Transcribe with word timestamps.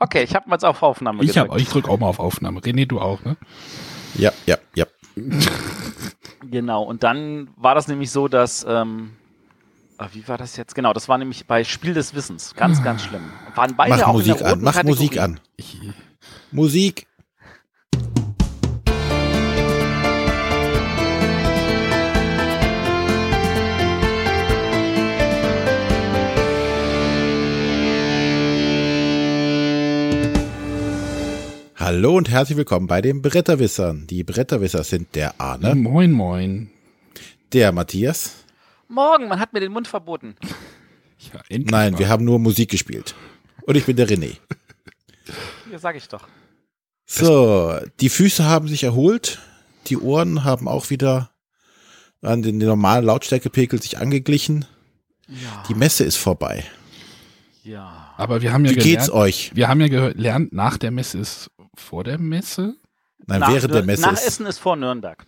Okay, 0.00 0.22
ich 0.22 0.34
habe 0.34 0.48
mal 0.48 0.54
jetzt 0.54 0.64
auf 0.64 0.82
Aufnahme 0.82 1.24
Ich, 1.24 1.36
hab, 1.36 1.56
ich 1.56 1.68
drücke 1.68 1.90
auch 1.90 1.98
mal 1.98 2.06
auf 2.06 2.20
Aufnahme. 2.20 2.60
René, 2.60 2.86
du 2.86 3.00
auch, 3.00 3.22
ne? 3.24 3.36
Ja, 4.14 4.32
ja, 4.46 4.56
ja. 4.74 4.86
Genau, 6.50 6.84
und 6.84 7.02
dann 7.02 7.48
war 7.56 7.74
das 7.74 7.88
nämlich 7.88 8.10
so, 8.12 8.28
dass, 8.28 8.64
ähm, 8.66 9.10
ah, 9.98 10.08
wie 10.12 10.26
war 10.28 10.38
das 10.38 10.56
jetzt? 10.56 10.74
Genau, 10.76 10.92
das 10.92 11.08
war 11.08 11.18
nämlich 11.18 11.46
bei 11.46 11.64
Spiel 11.64 11.92
des 11.92 12.14
Wissens. 12.14 12.54
Ganz, 12.54 12.82
ganz 12.82 13.02
schlimm. 13.02 13.22
Waren 13.56 13.74
beide 13.76 13.96
Mach 13.96 14.02
auch 14.08 14.12
Musik 14.12 14.32
in 14.34 14.38
der 14.38 14.46
an, 14.46 14.52
roten 14.52 14.64
mach 14.64 14.74
Kategorie. 14.74 15.04
Musik 15.04 15.20
an. 15.20 15.40
Ich, 15.56 15.80
Musik. 16.52 17.07
Hallo 31.90 32.18
und 32.18 32.28
herzlich 32.28 32.58
willkommen 32.58 32.86
bei 32.86 33.00
den 33.00 33.22
Bretterwissern. 33.22 34.06
Die 34.08 34.22
Bretterwisser 34.22 34.84
sind 34.84 35.14
der 35.14 35.40
Arne, 35.40 35.74
moin, 35.74 36.12
moin. 36.12 36.70
der 37.54 37.72
Matthias. 37.72 38.44
Morgen, 38.88 39.26
man 39.28 39.40
hat 39.40 39.54
mir 39.54 39.60
den 39.60 39.72
Mund 39.72 39.88
verboten. 39.88 40.36
Ja, 41.32 41.40
endlich 41.48 41.70
Nein, 41.70 41.92
mal. 41.94 41.98
wir 41.98 42.10
haben 42.10 42.26
nur 42.26 42.38
Musik 42.38 42.70
gespielt. 42.72 43.14
Und 43.62 43.74
ich 43.78 43.86
bin 43.86 43.96
der 43.96 44.06
René. 44.06 44.36
Hier 45.70 45.78
sag 45.78 45.96
ich 45.96 46.06
doch. 46.08 46.28
So, 47.06 47.78
die 48.00 48.10
Füße 48.10 48.44
haben 48.44 48.68
sich 48.68 48.84
erholt, 48.84 49.38
die 49.86 49.96
Ohren 49.96 50.44
haben 50.44 50.68
auch 50.68 50.90
wieder 50.90 51.30
an 52.20 52.42
den 52.42 52.58
normalen 52.58 53.06
Lautstärkepegel 53.06 53.80
sich 53.80 53.96
angeglichen. 53.96 54.66
Ja. 55.26 55.62
Die 55.70 55.74
Messe 55.74 56.04
ist 56.04 56.16
vorbei. 56.16 56.64
ja. 57.64 58.04
Aber 58.18 58.42
wir 58.42 58.52
haben 58.52 58.64
ja 58.64 58.72
Wie 58.72 58.74
geht's 58.74 59.06
gelernt, 59.06 59.10
euch? 59.12 59.52
wir 59.54 59.68
haben 59.68 59.80
ja 59.80 59.86
gelernt, 59.86 60.52
nach 60.52 60.76
der 60.76 60.90
Messe 60.90 61.18
ist 61.18 61.50
vor 61.78 62.04
der 62.04 62.18
Messe. 62.18 62.76
Nein, 63.26 63.40
Nach, 63.40 63.52
während 63.52 63.74
der 63.74 63.82
Messe 63.84 64.02
nach 64.02 64.12
ist, 64.12 64.26
Essen 64.26 64.46
ist 64.46 64.58
vor 64.58 64.76
Nürnberg. 64.76 65.24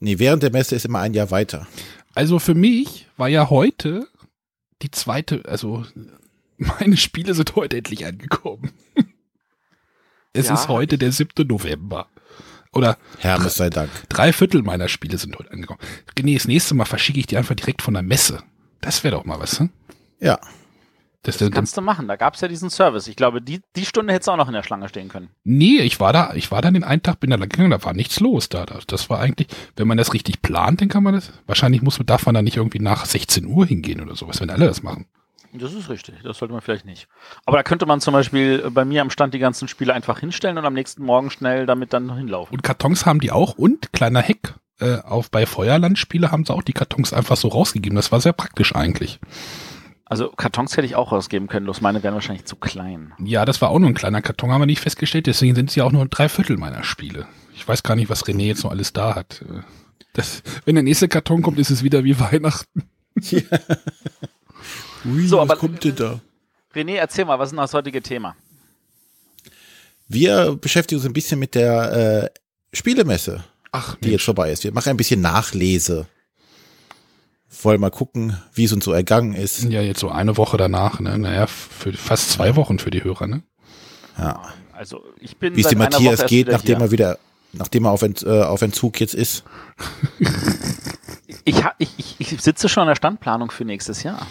nee, 0.00 0.18
während 0.18 0.42
der 0.42 0.50
Messe 0.52 0.74
ist 0.74 0.84
immer 0.84 1.00
ein 1.00 1.14
Jahr 1.14 1.30
weiter. 1.30 1.66
Also 2.14 2.38
für 2.38 2.54
mich 2.54 3.06
war 3.16 3.28
ja 3.28 3.50
heute 3.50 4.08
die 4.82 4.90
zweite, 4.90 5.42
also 5.46 5.84
meine 6.56 6.96
Spiele 6.96 7.34
sind 7.34 7.54
heute 7.56 7.76
endlich 7.78 8.04
angekommen. 8.06 8.70
Es 10.32 10.46
Ja. 10.46 10.54
ist 10.54 10.68
heute 10.68 10.96
der 10.96 11.10
7. 11.10 11.44
November. 11.48 12.06
Oder 12.72 12.98
Hermes 13.18 13.56
sei 13.56 13.68
Dank. 13.68 13.90
drei 14.08 14.32
Viertel 14.32 14.62
meiner 14.62 14.86
Spiele 14.86 15.18
sind 15.18 15.36
heute 15.36 15.50
angekommen. 15.50 15.80
René, 16.16 16.34
das 16.34 16.46
nächste 16.46 16.76
Mal 16.76 16.84
verschicke 16.84 17.18
ich 17.18 17.26
die 17.26 17.36
einfach 17.36 17.56
direkt 17.56 17.82
von 17.82 17.94
der 17.94 18.04
Messe. 18.04 18.40
Das 18.80 19.02
wäre 19.02 19.16
doch 19.16 19.24
mal 19.24 19.40
was, 19.40 19.58
hm? 19.58 19.70
Ja, 20.20 20.38
Das, 21.22 21.36
Das 21.36 21.50
kannst 21.50 21.76
du 21.76 21.82
machen. 21.82 22.08
Da 22.08 22.16
gab 22.16 22.34
es 22.34 22.40
ja 22.40 22.48
diesen 22.48 22.70
Service. 22.70 23.06
Ich 23.06 23.16
glaube, 23.16 23.42
die, 23.42 23.60
die 23.76 23.84
Stunde 23.84 24.12
hättest 24.12 24.28
du 24.28 24.32
auch 24.32 24.36
noch 24.38 24.48
in 24.48 24.54
der 24.54 24.62
Schlange 24.62 24.88
stehen 24.88 25.08
können. 25.08 25.28
nee, 25.44 25.80
ich 25.80 26.00
war 26.00 26.12
da, 26.12 26.32
ich 26.34 26.50
war 26.50 26.62
da 26.62 26.70
den 26.70 26.84
einen 26.84 27.02
Tag, 27.02 27.20
bin 27.20 27.30
da 27.30 27.36
lang 27.36 27.48
gegangen, 27.48 27.70
da 27.70 27.84
war 27.84 27.92
nichts 27.92 28.20
los 28.20 28.48
da. 28.48 28.64
Das, 28.64 28.86
das 28.86 29.10
war 29.10 29.20
eigentlich, 29.20 29.48
wenn 29.76 29.86
man 29.86 29.98
das 29.98 30.14
richtig 30.14 30.40
plant, 30.40 30.80
dann 30.80 30.88
kann 30.88 31.02
man 31.02 31.14
das, 31.14 31.32
wahrscheinlich 31.46 31.82
muss, 31.82 31.98
darf 32.06 32.24
man 32.24 32.34
da 32.34 32.42
nicht 32.42 32.56
irgendwie 32.56 32.78
nach 32.78 33.04
16 33.04 33.46
Uhr 33.46 33.66
hingehen 33.66 34.00
oder 34.00 34.16
sowas, 34.16 34.40
wenn 34.40 34.50
alle 34.50 34.66
das 34.66 34.82
machen. 34.82 35.06
Das 35.52 35.72
ist 35.74 35.88
richtig. 35.88 36.14
Das 36.22 36.38
sollte 36.38 36.52
man 36.52 36.62
vielleicht 36.62 36.84
nicht. 36.84 37.08
Aber 37.44 37.56
da 37.56 37.64
könnte 37.64 37.84
man 37.84 38.00
zum 38.00 38.14
Beispiel 38.14 38.70
bei 38.70 38.84
mir 38.84 39.02
am 39.02 39.10
Stand 39.10 39.34
die 39.34 39.40
ganzen 39.40 39.66
Spiele 39.66 39.92
einfach 39.92 40.20
hinstellen 40.20 40.58
und 40.58 40.64
am 40.64 40.74
nächsten 40.74 41.04
Morgen 41.04 41.30
schnell 41.30 41.66
damit 41.66 41.92
dann 41.92 42.14
hinlaufen. 42.14 42.54
Und 42.54 42.62
Kartons 42.62 43.04
haben 43.04 43.20
die 43.20 43.32
auch 43.32 43.54
und 43.54 43.92
kleiner 43.92 44.20
Heck, 44.20 44.54
äh, 44.78 44.98
auf 45.00 45.30
bei 45.30 45.46
Feuerlandspiele 45.46 46.30
haben 46.30 46.44
sie 46.44 46.54
auch 46.54 46.62
die 46.62 46.72
Kartons 46.72 47.12
einfach 47.12 47.36
so 47.36 47.48
rausgegeben. 47.48 47.96
Das 47.96 48.12
war 48.12 48.20
sehr 48.20 48.32
praktisch 48.32 48.74
eigentlich. 48.74 49.18
Also 50.10 50.28
Kartons 50.30 50.76
hätte 50.76 50.86
ich 50.86 50.96
auch 50.96 51.12
ausgeben 51.12 51.46
können, 51.46 51.64
bloß 51.64 51.80
meine 51.80 52.02
wären 52.02 52.14
wahrscheinlich 52.14 52.44
zu 52.44 52.56
klein. 52.56 53.12
Ja, 53.24 53.44
das 53.44 53.60
war 53.62 53.70
auch 53.70 53.78
nur 53.78 53.88
ein 53.88 53.94
kleiner 53.94 54.20
Karton, 54.20 54.50
haben 54.50 54.60
wir 54.60 54.66
nicht 54.66 54.80
festgestellt, 54.80 55.26
deswegen 55.28 55.54
sind 55.54 55.70
sie 55.70 55.82
auch 55.82 55.92
nur 55.92 56.04
drei 56.06 56.28
Viertel 56.28 56.56
meiner 56.56 56.82
Spiele. 56.82 57.26
Ich 57.54 57.66
weiß 57.66 57.82
gar 57.84 57.94
nicht, 57.94 58.10
was 58.10 58.24
René 58.24 58.42
jetzt 58.46 58.64
noch 58.64 58.72
alles 58.72 58.92
da 58.92 59.14
hat. 59.14 59.42
Äh, 59.48 59.60
Das, 60.14 60.42
wenn 60.64 60.74
der 60.74 60.82
nächste 60.82 61.06
Karton 61.08 61.40
kommt, 61.42 61.58
ist 61.60 61.70
es 61.70 61.84
wieder 61.84 62.02
wie 62.02 62.18
Weihnachten. 62.18 62.82
Ui, 65.04 65.26
So, 65.26 65.38
was 65.38 65.42
aber- 65.50 65.56
kommt 65.56 65.84
denn 65.84 65.94
da? 65.96 66.20
René, 66.74 66.94
erzähl 66.96 67.24
mal, 67.24 67.38
was 67.38 67.48
ist 67.48 67.52
denn 67.52 67.58
das 67.58 67.74
heutige 67.74 68.02
Thema? 68.02 68.36
Wir 70.08 70.56
beschäftigen 70.56 70.98
uns 71.00 71.06
ein 71.06 71.12
bisschen 71.12 71.38
mit 71.38 71.54
der 71.54 71.92
äh, 72.72 72.76
Spielemesse, 72.76 73.44
Ach, 73.72 73.96
die 73.96 74.10
jetzt 74.10 74.24
vorbei 74.24 74.50
ist. 74.50 74.64
Wir 74.64 74.72
machen 74.72 74.90
ein 74.90 74.96
bisschen 74.96 75.20
Nachlese. 75.20 76.06
Wollen 77.62 77.80
mal 77.80 77.90
gucken, 77.90 78.36
wie 78.54 78.64
es 78.64 78.72
uns 78.72 78.84
so 78.84 78.92
ergangen 78.92 79.34
ist. 79.34 79.64
Ja, 79.64 79.80
jetzt 79.82 80.00
so 80.00 80.08
eine 80.10 80.36
Woche 80.36 80.56
danach, 80.56 81.00
ne? 81.00 81.18
Naja, 81.18 81.46
für 81.46 81.92
fast 81.92 82.30
zwei 82.30 82.56
Wochen 82.56 82.78
für 82.78 82.90
die 82.90 83.04
Hörer, 83.04 83.26
ne? 83.26 83.42
Ja. 84.18 84.42
Also 84.72 85.02
ich 85.18 85.36
bin 85.36 85.56
Wie 85.56 85.60
es 85.60 85.68
dem 85.68 85.78
Matthias 85.78 86.24
geht, 86.26 86.48
nachdem 86.48 86.78
hier. 86.78 86.86
er 86.86 86.90
wieder, 86.90 87.18
nachdem 87.52 87.84
er 87.84 87.90
auf, 87.90 88.02
Ent, 88.02 88.22
äh, 88.22 88.42
auf 88.42 88.62
Entzug 88.62 88.98
jetzt 89.00 89.14
ist. 89.14 89.44
Ich, 91.44 91.62
ich, 91.78 92.16
ich 92.18 92.40
sitze 92.42 92.68
schon 92.68 92.82
an 92.82 92.88
der 92.88 92.94
Standplanung 92.96 93.50
für 93.50 93.64
nächstes 93.64 94.02
Jahr. 94.02 94.26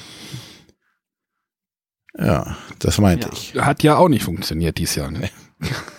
Ja, 2.17 2.57
das 2.79 2.97
meinte 2.97 3.27
Ja. 3.27 3.33
ich. 3.33 3.55
Hat 3.55 3.83
ja 3.83 3.95
auch 3.97 4.09
nicht 4.09 4.23
funktioniert 4.23 4.77
dieses 4.77 4.95
Jahr, 4.95 5.11
ne? 5.11 5.29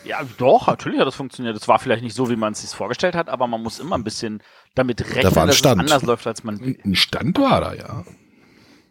Ja, 0.04 0.22
doch, 0.38 0.66
natürlich 0.69 0.98
hat 0.98 1.06
das 1.06 1.15
funktioniert. 1.15 1.56
Es 1.56 1.69
war 1.69 1.78
vielleicht 1.78 2.03
nicht 2.03 2.15
so, 2.15 2.31
wie 2.31 2.37
man 2.37 2.53
es 2.53 2.62
sich 2.62 2.71
vorgestellt 2.71 3.15
hat, 3.15 3.28
aber 3.28 3.47
man 3.47 3.62
muss 3.62 3.78
immer 3.78 3.97
ein 3.97 4.04
bisschen 4.04 4.43
damit 4.75 5.00
rechnen, 5.03 5.26
ein 5.37 5.47
dass 5.48 5.56
es 5.60 5.66
anders 5.66 6.03
läuft, 6.03 6.26
als 6.26 6.43
man 6.44 6.59
will. 6.60 6.78
Ein 6.84 6.97
Stand 6.97 7.38
war 7.38 7.60
da, 7.60 7.75
ja. 7.75 8.04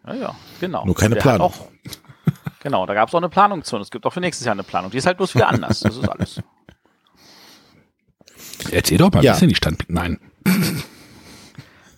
Ja, 0.06 0.14
ja, 0.14 0.34
genau. 0.60 0.84
Nur 0.86 0.94
keine 0.94 1.16
Der 1.16 1.22
Planung. 1.22 1.48
Auch, 1.48 1.68
genau, 2.60 2.86
da 2.86 2.94
gab 2.94 3.08
es 3.08 3.14
auch 3.14 3.18
eine 3.18 3.28
Planung 3.28 3.64
zu 3.64 3.76
und 3.76 3.82
es 3.82 3.90
gibt 3.90 4.06
auch 4.06 4.12
für 4.12 4.20
nächstes 4.20 4.46
Jahr 4.46 4.52
eine 4.54 4.62
Planung. 4.62 4.90
Die 4.90 4.98
ist 4.98 5.06
halt 5.06 5.16
bloß 5.16 5.34
wieder 5.34 5.48
anders. 5.48 5.80
Das 5.80 5.96
ist 5.96 6.08
alles. 6.08 6.40
Erzähl 8.70 8.98
doch 8.98 9.10
mal, 9.12 9.24
Ja. 9.24 9.32
wie 9.32 9.34
ist 9.34 9.40
denn 9.40 9.48
die 9.48 9.54
Stand? 9.56 9.84
Nein. 9.88 10.20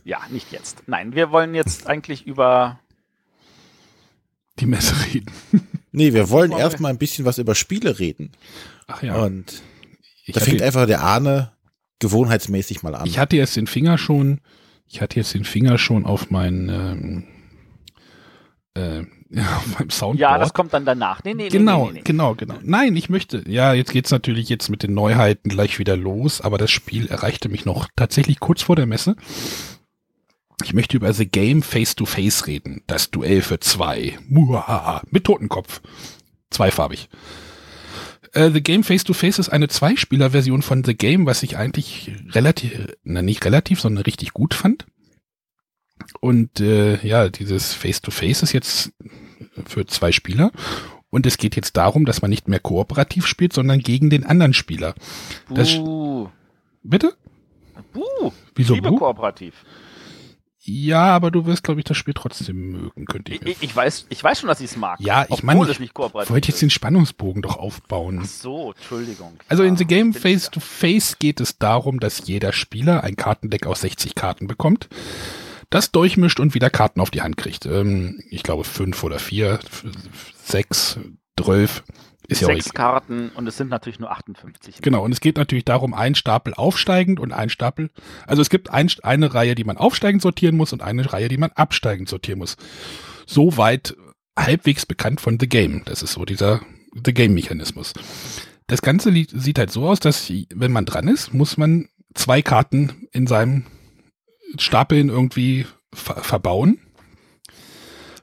Ja, 0.04 0.20
nicht 0.30 0.50
jetzt. 0.50 0.82
Nein, 0.86 1.14
wir 1.14 1.30
wollen 1.30 1.54
jetzt 1.54 1.86
eigentlich 1.86 2.26
über. 2.26 2.78
Die 4.58 4.66
Messe 4.66 4.94
reden. 5.12 5.32
Nee, 5.92 6.14
wir 6.14 6.30
wollen 6.30 6.52
erstmal 6.52 6.90
ein 6.90 6.98
bisschen 6.98 7.24
was 7.24 7.38
über 7.38 7.54
Spiele 7.54 7.98
reden. 7.98 8.32
Ach 8.86 9.02
ja. 9.02 9.16
Und 9.16 9.62
ich, 10.24 10.34
da 10.34 10.40
fängt 10.40 10.56
hatte, 10.56 10.66
einfach 10.66 10.86
der 10.86 11.02
Arne 11.02 11.52
gewohnheitsmäßig 11.98 12.82
mal 12.82 12.94
an. 12.94 13.06
ich 13.06 13.18
hatte 13.18 13.36
jetzt 13.36 13.56
den 13.56 13.66
Finger 13.66 13.98
schon, 13.98 14.40
ich 14.86 15.00
hatte 15.00 15.16
jetzt 15.16 15.34
den 15.34 15.44
Finger 15.44 15.78
schon 15.78 16.04
auf 16.04 16.30
mein, 16.30 16.68
ähm, 16.68 17.24
äh, 18.74 19.04
ja, 19.30 19.56
auf 19.56 19.78
meinem 19.78 19.90
Soundboard. 19.90 20.18
Ja, 20.18 20.38
das 20.38 20.54
kommt 20.54 20.72
dann 20.72 20.84
danach. 20.84 21.22
Nee, 21.24 21.34
nee, 21.34 21.48
Genau, 21.48 21.86
nee, 21.86 21.92
nee, 21.92 21.98
nee. 21.98 22.02
genau, 22.04 22.34
genau. 22.34 22.54
Nein, 22.62 22.96
ich 22.96 23.08
möchte. 23.08 23.44
Ja, 23.48 23.72
jetzt 23.74 23.92
geht's 23.92 24.10
natürlich 24.10 24.48
jetzt 24.48 24.68
mit 24.70 24.82
den 24.82 24.94
Neuheiten 24.94 25.48
gleich 25.48 25.78
wieder 25.78 25.96
los, 25.96 26.40
aber 26.40 26.58
das 26.58 26.70
Spiel 26.70 27.06
erreichte 27.08 27.48
mich 27.48 27.64
noch 27.64 27.88
tatsächlich 27.96 28.40
kurz 28.40 28.62
vor 28.62 28.76
der 28.76 28.86
Messe. 28.86 29.16
Ich 30.64 30.74
möchte 30.74 30.96
über 30.96 31.12
The 31.12 31.26
Game 31.26 31.62
Face 31.62 31.94
to 31.96 32.04
Face 32.06 32.46
reden. 32.46 32.82
Das 32.86 33.10
Duell 33.10 33.42
für 33.42 33.60
zwei. 33.60 34.18
Muhaha. 34.28 35.02
Mit 35.10 35.24
Totenkopf. 35.24 35.80
Zweifarbig. 36.50 37.08
Äh, 38.32 38.50
The 38.50 38.62
Game 38.62 38.84
Face 38.84 39.04
to 39.04 39.12
Face 39.12 39.38
ist 39.38 39.48
eine 39.48 39.68
Zweispieler-Version 39.68 40.62
von 40.62 40.84
The 40.84 40.94
Game, 40.94 41.26
was 41.26 41.42
ich 41.42 41.56
eigentlich 41.56 42.12
relativ, 42.30 42.72
na 43.04 43.22
nicht 43.22 43.44
relativ, 43.44 43.80
sondern 43.80 44.04
richtig 44.04 44.32
gut 44.32 44.54
fand. 44.54 44.86
Und 46.20 46.60
äh, 46.60 47.04
ja, 47.06 47.28
dieses 47.28 47.74
Face 47.74 48.00
to 48.00 48.10
Face 48.10 48.42
ist 48.42 48.52
jetzt 48.52 48.92
für 49.66 49.86
zwei 49.86 50.12
Spieler. 50.12 50.50
Und 51.10 51.26
es 51.26 51.36
geht 51.36 51.56
jetzt 51.56 51.76
darum, 51.76 52.06
dass 52.06 52.22
man 52.22 52.30
nicht 52.30 52.48
mehr 52.48 52.58
kooperativ 52.60 53.26
spielt, 53.26 53.52
sondern 53.52 53.80
gegen 53.80 54.08
den 54.08 54.24
anderen 54.24 54.54
Spieler. 54.54 54.94
Das- 55.50 55.74
Buh. 55.76 56.28
Bitte? 56.82 57.14
Buh. 57.92 58.32
Wieso 58.54 58.72
Ich 58.74 58.78
liebe 58.78 58.88
Buh? 58.90 58.96
kooperativ. 58.98 59.54
Ja, 60.64 61.06
aber 61.06 61.32
du 61.32 61.44
wirst, 61.44 61.64
glaube 61.64 61.80
ich, 61.80 61.84
das 61.84 61.96
Spiel 61.96 62.14
trotzdem 62.14 62.70
mögen, 62.70 63.04
könnte 63.06 63.32
ich 63.32 63.38
Ich, 63.38 63.44
mir. 63.44 63.50
ich, 63.50 63.62
ich, 63.62 63.74
weiß, 63.74 64.06
ich 64.10 64.22
weiß 64.22 64.38
schon, 64.38 64.48
dass 64.48 64.60
ich 64.60 64.70
es 64.70 64.76
mag. 64.76 65.00
Ja, 65.00 65.26
ich 65.28 65.42
meine, 65.42 65.68
ich 65.68 65.80
wollte 65.96 66.48
jetzt 66.48 66.62
den 66.62 66.70
Spannungsbogen 66.70 67.42
doch 67.42 67.56
aufbauen. 67.56 68.20
Ach 68.22 68.26
so, 68.28 68.72
Entschuldigung. 68.72 69.32
Also 69.48 69.64
in 69.64 69.74
Ja, 69.74 69.78
The 69.78 69.84
Game 69.86 70.14
Face 70.14 70.50
to 70.50 70.60
Face 70.60 71.18
geht 71.18 71.40
es 71.40 71.58
darum, 71.58 71.98
dass 71.98 72.28
jeder 72.28 72.52
Spieler 72.52 73.02
ein 73.02 73.16
Kartendeck 73.16 73.66
aus 73.66 73.80
60 73.80 74.14
Karten 74.14 74.46
bekommt, 74.46 74.88
das 75.68 75.90
durchmischt 75.90 76.38
und 76.38 76.54
wieder 76.54 76.70
Karten 76.70 77.00
auf 77.00 77.10
die 77.10 77.22
Hand 77.22 77.36
kriegt. 77.36 77.66
Ähm, 77.66 78.22
ich 78.30 78.44
glaube 78.44 78.62
fünf 78.62 79.02
oder 79.02 79.18
vier, 79.18 79.58
sechs, 80.44 80.96
zwölf, 81.40 81.82
ist 82.28 82.40
ja 82.40 82.46
Sechs 82.48 82.66
egal. 82.66 83.00
Karten 83.00 83.30
und 83.34 83.46
es 83.46 83.56
sind 83.56 83.68
natürlich 83.68 83.98
nur 83.98 84.10
58. 84.10 84.80
Genau, 84.80 85.04
und 85.04 85.12
es 85.12 85.20
geht 85.20 85.36
natürlich 85.36 85.64
darum, 85.64 85.94
ein 85.94 86.14
Stapel 86.14 86.54
aufsteigend 86.54 87.20
und 87.20 87.32
ein 87.32 87.48
Stapel, 87.48 87.90
also 88.26 88.42
es 88.42 88.50
gibt 88.50 88.70
ein, 88.70 88.90
eine 89.02 89.34
Reihe, 89.34 89.54
die 89.54 89.64
man 89.64 89.76
aufsteigend 89.76 90.22
sortieren 90.22 90.56
muss 90.56 90.72
und 90.72 90.82
eine 90.82 91.12
Reihe, 91.12 91.28
die 91.28 91.38
man 91.38 91.50
absteigend 91.52 92.08
sortieren 92.08 92.38
muss. 92.38 92.56
Soweit 93.26 93.96
halbwegs 94.38 94.86
bekannt 94.86 95.20
von 95.20 95.38
The 95.38 95.48
Game. 95.48 95.82
Das 95.84 96.02
ist 96.02 96.12
so 96.12 96.24
dieser 96.24 96.60
The 97.04 97.12
Game-Mechanismus. 97.12 97.92
Das 98.66 98.82
Ganze 98.82 99.12
sieht 99.12 99.58
halt 99.58 99.70
so 99.70 99.88
aus, 99.88 100.00
dass 100.00 100.32
wenn 100.54 100.72
man 100.72 100.86
dran 100.86 101.08
ist, 101.08 101.34
muss 101.34 101.56
man 101.56 101.88
zwei 102.14 102.42
Karten 102.42 103.08
in 103.12 103.26
seinem 103.26 103.64
Stapeln 104.58 105.08
irgendwie 105.08 105.66
ver 105.92 106.16
verbauen. 106.22 106.78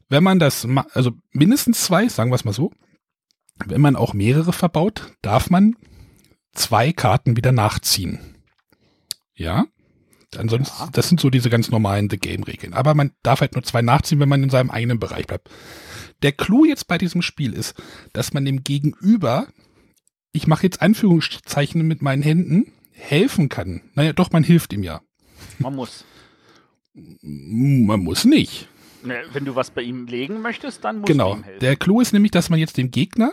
Wenn 0.07 0.23
man 0.23 0.39
das, 0.39 0.67
also 0.93 1.11
mindestens 1.31 1.83
zwei, 1.83 2.07
sagen 2.07 2.31
wir 2.31 2.35
es 2.35 2.45
mal 2.45 2.53
so, 2.53 2.71
wenn 3.67 3.81
man 3.81 3.95
auch 3.95 4.13
mehrere 4.13 4.53
verbaut, 4.53 5.13
darf 5.21 5.49
man 5.49 5.75
zwei 6.53 6.91
Karten 6.91 7.37
wieder 7.37 7.51
nachziehen. 7.51 8.19
Ja? 9.35 9.65
Ansonsten, 10.37 10.75
Ja. 10.79 10.89
das 10.91 11.09
sind 11.09 11.19
so 11.19 11.29
diese 11.29 11.49
ganz 11.49 11.69
normalen 11.71 12.09
The 12.09 12.17
Game-Regeln. 12.17 12.73
Aber 12.73 12.93
man 12.93 13.11
darf 13.23 13.41
halt 13.41 13.53
nur 13.55 13.63
zwei 13.63 13.81
nachziehen, 13.81 14.19
wenn 14.19 14.29
man 14.29 14.43
in 14.43 14.49
seinem 14.49 14.69
eigenen 14.69 14.99
Bereich 14.99 15.25
bleibt. 15.27 15.49
Der 16.21 16.31
Clou 16.33 16.65
jetzt 16.65 16.87
bei 16.87 16.97
diesem 16.97 17.21
Spiel 17.21 17.53
ist, 17.53 17.73
dass 18.13 18.33
man 18.33 18.45
dem 18.45 18.63
Gegenüber, 18.63 19.47
ich 20.31 20.45
mache 20.47 20.63
jetzt 20.63 20.81
Anführungszeichen 20.81 21.81
mit 21.87 22.01
meinen 22.01 22.21
Händen, 22.21 22.73
helfen 22.91 23.49
kann. 23.49 23.81
Naja, 23.95 24.13
doch, 24.13 24.31
man 24.31 24.43
hilft 24.43 24.73
ihm 24.73 24.83
ja. 24.83 25.01
Man 25.57 25.75
muss. 25.75 26.03
Man 27.21 28.01
muss 28.01 28.25
nicht. 28.25 28.67
Ne, 29.03 29.23
Wenn 29.31 29.45
du 29.45 29.55
was 29.55 29.71
bei 29.71 29.81
ihm 29.81 30.05
legen 30.07 30.41
möchtest, 30.41 30.83
dann 30.83 30.97
musst 30.97 31.07
Genau. 31.07 31.33
du 31.35 31.39
ihm 31.39 31.43
helfen. 31.43 31.59
Der 31.61 31.75
Clou 31.77 32.01
ist 32.01 32.11
nämlich, 32.11 32.31
dass 32.31 32.49
man 32.49 32.59
jetzt 32.59 32.77
dem 32.77 32.91
Gegner 32.91 33.31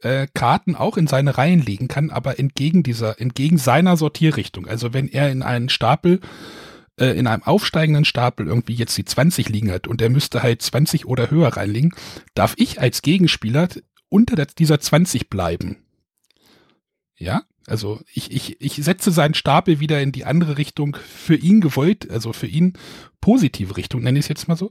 äh, 0.00 0.26
Karten 0.32 0.76
auch 0.76 0.96
in 0.96 1.06
seine 1.06 1.38
Reihen 1.38 1.60
legen 1.60 1.88
kann, 1.88 2.10
aber 2.10 2.38
entgegen 2.38 2.82
dieser, 2.82 3.20
entgegen 3.20 3.58
seiner 3.58 3.96
Sortierrichtung. 3.96 4.66
Also 4.66 4.92
wenn 4.92 5.08
er 5.08 5.30
in 5.30 5.42
einen 5.42 5.68
Stapel, 5.68 6.20
äh, 6.98 7.18
in 7.18 7.26
einem 7.26 7.42
aufsteigenden 7.42 8.04
Stapel 8.04 8.46
irgendwie 8.46 8.74
jetzt 8.74 8.96
die 8.96 9.04
20 9.04 9.48
liegen 9.48 9.70
hat 9.70 9.86
und 9.86 10.00
er 10.00 10.10
müsste 10.10 10.42
halt 10.42 10.62
20 10.62 11.06
oder 11.06 11.30
höher 11.30 11.48
reinlegen, 11.48 11.94
darf 12.34 12.54
ich 12.56 12.80
als 12.80 13.02
Gegenspieler 13.02 13.68
unter 14.08 14.36
der, 14.36 14.46
dieser 14.46 14.80
20 14.80 15.28
bleiben. 15.28 15.76
Ja, 17.16 17.42
also 17.68 18.00
ich, 18.12 18.30
ich, 18.32 18.60
ich 18.60 18.74
setze 18.84 19.10
seinen 19.12 19.34
Stapel 19.34 19.80
wieder 19.80 20.00
in 20.00 20.12
die 20.12 20.24
andere 20.24 20.58
Richtung 20.58 20.96
für 20.96 21.34
ihn 21.36 21.60
gewollt, 21.60 22.10
also 22.10 22.32
für 22.32 22.46
ihn 22.46 22.74
positive 23.20 23.76
Richtung, 23.76 24.02
nenne 24.02 24.18
ich 24.18 24.24
es 24.24 24.28
jetzt 24.28 24.48
mal 24.48 24.56
so, 24.56 24.70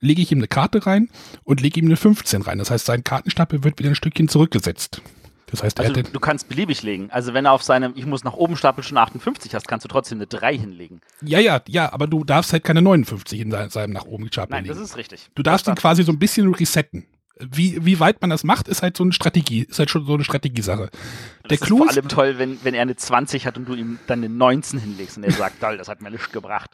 lege 0.00 0.20
ich 0.22 0.30
ihm 0.32 0.38
eine 0.38 0.48
Karte 0.48 0.86
rein 0.86 1.08
und 1.44 1.60
lege 1.60 1.80
ihm 1.80 1.86
eine 1.86 1.96
15 1.96 2.42
rein. 2.42 2.58
Das 2.58 2.70
heißt, 2.70 2.86
sein 2.86 3.04
Kartenstapel 3.04 3.64
wird 3.64 3.78
wieder 3.78 3.90
ein 3.90 3.94
Stückchen 3.94 4.28
zurückgesetzt. 4.28 5.00
Das 5.46 5.62
heißt, 5.62 5.78
Also 5.78 5.92
du 6.02 6.20
kannst 6.20 6.48
beliebig 6.48 6.82
legen. 6.82 7.10
Also 7.10 7.32
wenn 7.32 7.44
er 7.44 7.52
auf 7.52 7.62
seinem, 7.62 7.92
ich 7.94 8.06
muss 8.06 8.24
nach 8.24 8.32
oben 8.32 8.56
Stapel 8.56 8.82
schon 8.82 8.98
58 8.98 9.54
hast, 9.54 9.68
kannst 9.68 9.84
du 9.84 9.88
trotzdem 9.88 10.18
eine 10.18 10.26
3 10.26 10.56
hinlegen. 10.58 11.00
ja, 11.22 11.38
ja, 11.38 11.60
ja, 11.68 11.92
aber 11.92 12.08
du 12.08 12.24
darfst 12.24 12.52
halt 12.52 12.64
keine 12.64 12.82
59 12.82 13.38
in 13.40 13.50
sein- 13.52 13.70
seinem 13.70 13.92
nach 13.92 14.04
oben 14.04 14.26
Stapel 14.28 14.50
Nein, 14.56 14.64
legen. 14.64 14.74
das 14.74 14.82
ist 14.82 14.96
richtig. 14.96 15.28
Du 15.36 15.42
darfst 15.44 15.68
ihn 15.68 15.76
quasi 15.76 16.02
so 16.02 16.10
ein 16.10 16.18
bisschen 16.18 16.52
resetten. 16.52 17.06
Wie, 17.40 17.84
wie 17.84 17.98
weit 17.98 18.20
man 18.20 18.30
das 18.30 18.44
macht, 18.44 18.68
ist 18.68 18.82
halt 18.82 18.96
so 18.96 19.02
eine 19.02 19.12
Strategie, 19.12 19.62
ist 19.68 19.78
halt 19.80 19.90
schon 19.90 20.06
so 20.06 20.14
eine 20.14 20.22
Strategiesache. 20.24 20.88
Das 21.42 21.48
Der 21.48 21.52
ist 21.52 21.60
Clou 21.64 21.78
vor 21.78 21.90
ist, 21.90 21.96
allem 21.96 22.08
toll, 22.08 22.38
wenn, 22.38 22.58
wenn 22.62 22.74
er 22.74 22.82
eine 22.82 22.94
20 22.96 23.46
hat 23.46 23.56
und 23.58 23.66
du 23.68 23.74
ihm 23.74 23.98
dann 24.06 24.20
eine 24.20 24.28
19 24.32 24.78
hinlegst 24.78 25.16
und 25.16 25.24
er 25.24 25.32
sagt, 25.32 25.60
toll, 25.60 25.76
das 25.76 25.88
hat 25.88 26.00
mir 26.00 26.10
nichts 26.12 26.30
gebracht. 26.30 26.70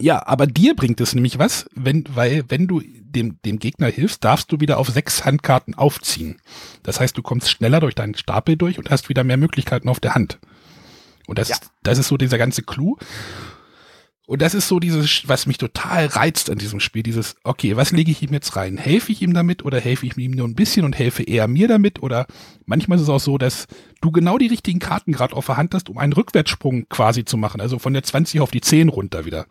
ja, 0.00 0.26
aber 0.26 0.46
dir 0.48 0.74
bringt 0.74 1.00
es 1.00 1.14
nämlich 1.14 1.38
was, 1.38 1.66
wenn, 1.74 2.04
weil, 2.14 2.44
wenn 2.48 2.66
du 2.66 2.82
dem, 2.84 3.38
dem 3.44 3.58
Gegner 3.60 3.86
hilfst, 3.88 4.24
darfst 4.24 4.50
du 4.50 4.58
wieder 4.58 4.78
auf 4.78 4.88
sechs 4.88 5.24
Handkarten 5.24 5.74
aufziehen. 5.74 6.40
Das 6.82 6.98
heißt, 6.98 7.16
du 7.16 7.22
kommst 7.22 7.50
schneller 7.50 7.78
durch 7.78 7.94
deinen 7.94 8.14
Stapel 8.16 8.56
durch 8.56 8.78
und 8.78 8.90
hast 8.90 9.08
wieder 9.08 9.22
mehr 9.22 9.36
Möglichkeiten 9.36 9.88
auf 9.88 10.00
der 10.00 10.14
Hand. 10.16 10.38
Und 11.28 11.38
das, 11.38 11.50
Ja. 11.50 11.56
das 11.84 11.98
ist 11.98 12.08
so 12.08 12.16
dieser 12.16 12.38
ganze 12.38 12.62
Clou. 12.62 12.96
Und 14.32 14.40
das 14.40 14.54
ist 14.54 14.66
so 14.66 14.80
dieses, 14.80 15.28
was 15.28 15.44
mich 15.44 15.58
total 15.58 16.06
reizt 16.06 16.48
an 16.48 16.56
diesem 16.56 16.80
Spiel, 16.80 17.02
dieses, 17.02 17.36
okay, 17.44 17.76
was 17.76 17.92
lege 17.92 18.10
ich 18.10 18.22
ihm 18.22 18.32
jetzt 18.32 18.56
rein? 18.56 18.78
Helfe 18.78 19.12
ich 19.12 19.20
ihm 19.20 19.34
damit 19.34 19.62
oder 19.62 19.78
helfe 19.78 20.06
ich 20.06 20.16
ihm 20.16 20.30
nur 20.30 20.48
ein 20.48 20.54
bisschen 20.54 20.86
und 20.86 20.96
helfe 20.98 21.22
eher 21.22 21.46
mir 21.48 21.68
damit? 21.68 22.02
Oder 22.02 22.26
manchmal 22.64 22.96
ist 22.96 23.02
es 23.02 23.08
auch 23.10 23.20
so, 23.20 23.36
dass 23.36 23.66
du 24.00 24.10
genau 24.10 24.38
die 24.38 24.46
richtigen 24.46 24.78
Karten 24.78 25.12
gerade 25.12 25.36
auf 25.36 25.44
der 25.44 25.58
Hand 25.58 25.74
hast, 25.74 25.90
um 25.90 25.98
einen 25.98 26.14
Rückwärtssprung 26.14 26.88
quasi 26.88 27.26
zu 27.26 27.36
machen, 27.36 27.60
also 27.60 27.78
von 27.78 27.92
der 27.92 28.04
20 28.04 28.40
auf 28.40 28.50
die 28.50 28.62
10 28.62 28.88
runter 28.88 29.26
wieder. 29.26 29.44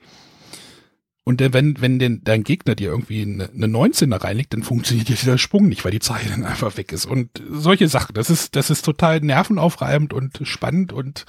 Und 1.26 1.42
wenn, 1.54 1.80
wenn 1.80 2.00
den, 2.00 2.24
dein 2.24 2.44
Gegner 2.44 2.74
dir 2.74 2.90
irgendwie 2.90 3.22
eine, 3.22 3.52
eine 3.52 3.68
19 3.68 4.10
da 4.10 4.18
reinlegt, 4.18 4.52
dann 4.52 4.64
funktioniert 4.64 5.10
dieser 5.10 5.38
Sprung 5.38 5.70
nicht, 5.70 5.86
weil 5.86 5.92
die 5.92 6.00
Zahl 6.00 6.22
dann 6.28 6.44
einfach 6.44 6.76
weg 6.78 6.92
ist. 6.92 7.06
Und 7.06 7.30
solche 7.52 7.88
Sachen, 7.88 8.16
das 8.16 8.32
ist, 8.32 8.56
das 8.56 8.72
ist 8.72 8.84
total 8.84 9.20
nervenaufreibend 9.20 10.12
und 10.12 10.40
spannend 10.42 10.92
und 10.92 11.26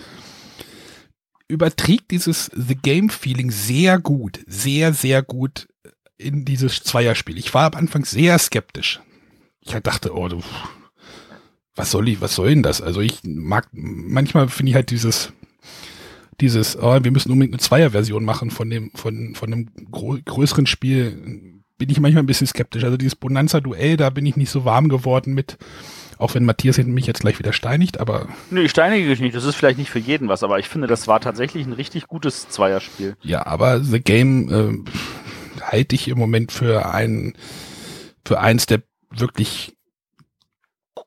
überträgt 1.52 2.10
dieses 2.10 2.50
The 2.54 2.74
Game 2.74 3.10
Feeling 3.10 3.50
sehr 3.50 3.98
gut, 3.98 4.40
sehr, 4.46 4.94
sehr 4.94 5.22
gut 5.22 5.68
in 6.16 6.44
dieses 6.44 6.82
Zweierspiel. 6.82 7.38
Ich 7.38 7.52
war 7.52 7.72
am 7.72 7.78
Anfang 7.78 8.04
sehr 8.04 8.38
skeptisch. 8.38 9.00
Ich 9.60 9.74
halt 9.74 9.86
dachte, 9.86 10.16
oh, 10.16 10.28
du, 10.28 10.40
was 11.74 11.90
soll 11.90 12.08
ich, 12.08 12.20
was 12.20 12.34
soll 12.34 12.50
denn 12.50 12.62
das? 12.62 12.80
Also 12.80 13.00
ich 13.00 13.20
mag, 13.24 13.68
manchmal 13.72 14.48
finde 14.48 14.70
ich 14.70 14.74
halt 14.76 14.90
dieses, 14.90 15.32
dieses, 16.40 16.76
oh, 16.76 16.98
wir 17.02 17.10
müssen 17.10 17.30
unbedingt 17.30 17.54
eine 17.54 17.60
Zweierversion 17.60 18.24
machen 18.24 18.50
von 18.50 18.70
dem, 18.70 18.90
von, 18.94 19.34
von 19.34 19.52
einem 19.52 19.68
größeren 19.90 20.66
Spiel, 20.66 21.60
bin 21.76 21.90
ich 21.90 22.00
manchmal 22.00 22.22
ein 22.22 22.26
bisschen 22.26 22.46
skeptisch. 22.46 22.84
Also 22.84 22.96
dieses 22.96 23.16
Bonanza-Duell, 23.16 23.96
da 23.96 24.10
bin 24.10 24.24
ich 24.24 24.36
nicht 24.36 24.50
so 24.50 24.64
warm 24.64 24.88
geworden 24.88 25.34
mit, 25.34 25.58
auch 26.22 26.34
wenn 26.34 26.44
Matthias 26.44 26.76
hinten 26.76 26.94
mich 26.94 27.06
jetzt 27.06 27.20
gleich 27.20 27.38
wieder 27.38 27.52
steinigt, 27.52 27.98
aber 27.98 28.28
Nee, 28.50 28.62
ich 28.62 28.70
steinige 28.70 29.08
dich 29.08 29.20
nicht. 29.20 29.34
Das 29.34 29.44
ist 29.44 29.56
vielleicht 29.56 29.78
nicht 29.78 29.90
für 29.90 29.98
jeden 29.98 30.28
was, 30.28 30.42
aber 30.42 30.58
ich 30.58 30.68
finde, 30.68 30.86
das 30.86 31.08
war 31.08 31.20
tatsächlich 31.20 31.66
ein 31.66 31.72
richtig 31.72 32.06
gutes 32.06 32.48
Zweierspiel. 32.48 33.16
Ja, 33.22 33.46
aber 33.46 33.80
The 33.80 34.00
Game 34.00 34.48
äh, 34.50 34.90
halte 35.62 35.94
ich 35.94 36.08
im 36.08 36.18
Moment 36.18 36.52
für 36.52 36.86
ein 36.86 37.34
für 38.24 38.40
eins 38.40 38.66
der 38.66 38.82
wirklich 39.10 39.76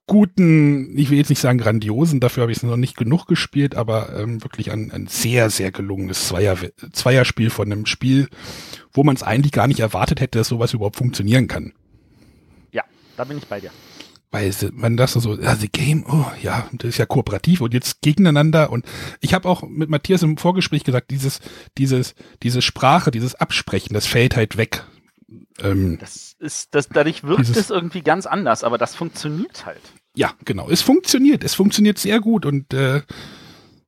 guten, 0.07 0.97
ich 0.97 1.09
will 1.09 1.17
jetzt 1.17 1.29
nicht 1.29 1.39
sagen 1.39 1.57
grandiosen, 1.57 2.19
dafür 2.19 2.43
habe 2.43 2.51
ich 2.51 2.59
es 2.59 2.63
noch 2.63 2.77
nicht 2.77 2.95
genug 2.95 3.25
gespielt, 3.25 3.75
aber 3.75 4.15
ähm, 4.15 4.43
wirklich 4.43 4.71
ein, 4.71 4.91
ein 4.91 5.07
sehr, 5.07 5.49
sehr 5.49 5.71
gelungenes 5.71 6.27
Zweier, 6.27 6.57
Zweierspiel 6.91 7.49
von 7.49 7.71
einem 7.71 7.85
Spiel, 7.85 8.27
wo 8.91 9.03
man 9.03 9.15
es 9.15 9.23
eigentlich 9.23 9.51
gar 9.51 9.67
nicht 9.67 9.79
erwartet 9.79 10.21
hätte, 10.21 10.37
dass 10.39 10.47
sowas 10.47 10.73
überhaupt 10.73 10.97
funktionieren 10.97 11.47
kann. 11.47 11.73
Ja, 12.71 12.83
da 13.17 13.23
bin 13.23 13.37
ich 13.37 13.47
bei 13.47 13.59
dir. 13.59 13.71
Weil 14.31 14.51
man 14.73 14.97
das 14.97 15.13
so, 15.13 15.39
ja, 15.39 15.55
The 15.55 15.69
Game, 15.69 16.05
oh 16.09 16.25
ja, 16.41 16.67
das 16.73 16.89
ist 16.89 16.97
ja 16.97 17.05
kooperativ 17.05 17.61
und 17.61 17.73
jetzt 17.73 18.01
gegeneinander 18.01 18.69
und 18.69 18.85
ich 19.21 19.33
habe 19.33 19.47
auch 19.47 19.63
mit 19.63 19.89
Matthias 19.89 20.23
im 20.23 20.37
Vorgespräch 20.37 20.83
gesagt, 20.83 21.09
dieses, 21.11 21.39
dieses, 21.77 22.15
diese 22.43 22.61
Sprache, 22.61 23.11
dieses 23.11 23.35
Absprechen, 23.35 23.93
das 23.93 24.05
fällt 24.07 24.35
halt 24.35 24.57
weg. 24.57 24.83
Ähm, 25.59 25.97
Das 25.99 26.35
ist, 26.39 26.75
das, 26.75 26.89
dadurch 26.89 27.23
wirkt 27.23 27.41
Dieses- 27.41 27.57
es 27.57 27.69
irgendwie 27.69 28.01
ganz 28.01 28.25
anders, 28.25 28.63
aber 28.65 28.77
das 28.77 28.93
funktioniert 28.95 29.65
halt. 29.65 29.81
ja, 30.15 30.33
genau, 30.43 30.69
es 30.69 30.81
funktioniert, 30.81 31.43
es 31.43 31.53
funktioniert 31.53 31.97
sehr 31.97 32.19
gut 32.19 32.45
und 32.45 32.73
äh, 32.73 33.01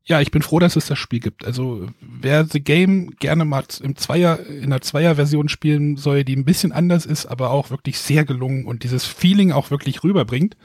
ja, 0.07 0.21
ich 0.21 0.31
bin 0.31 0.41
froh, 0.41 0.59
dass 0.59 0.77
es 0.77 0.87
das 0.87 0.97
Spiel 0.97 1.19
gibt. 1.19 1.45
Also 1.45 1.87
wer 1.99 2.45
The 2.45 2.63
Game 2.63 3.11
gerne 3.19 3.43
mal 3.43 3.65
im 3.81 3.97
Zweier, 3.97 4.39
in 4.39 4.65
einer 4.65 4.79
Zweier-Version 4.79 5.49
spielen 5.49 5.97
soll, 5.97 6.23
die 6.23 6.35
ein 6.35 6.45
bisschen 6.45 6.71
anders 6.71 7.05
ist, 7.05 7.25
aber 7.25 7.51
auch 7.51 7.71
wirklich 7.71 7.99
sehr 7.99 8.23
gelungen 8.23 8.65
und 8.65 8.83
dieses 8.83 9.05
Feeling 9.05 9.51
auch 9.51 9.69
wirklich 9.69 10.03
rüberbringt, 10.03 10.55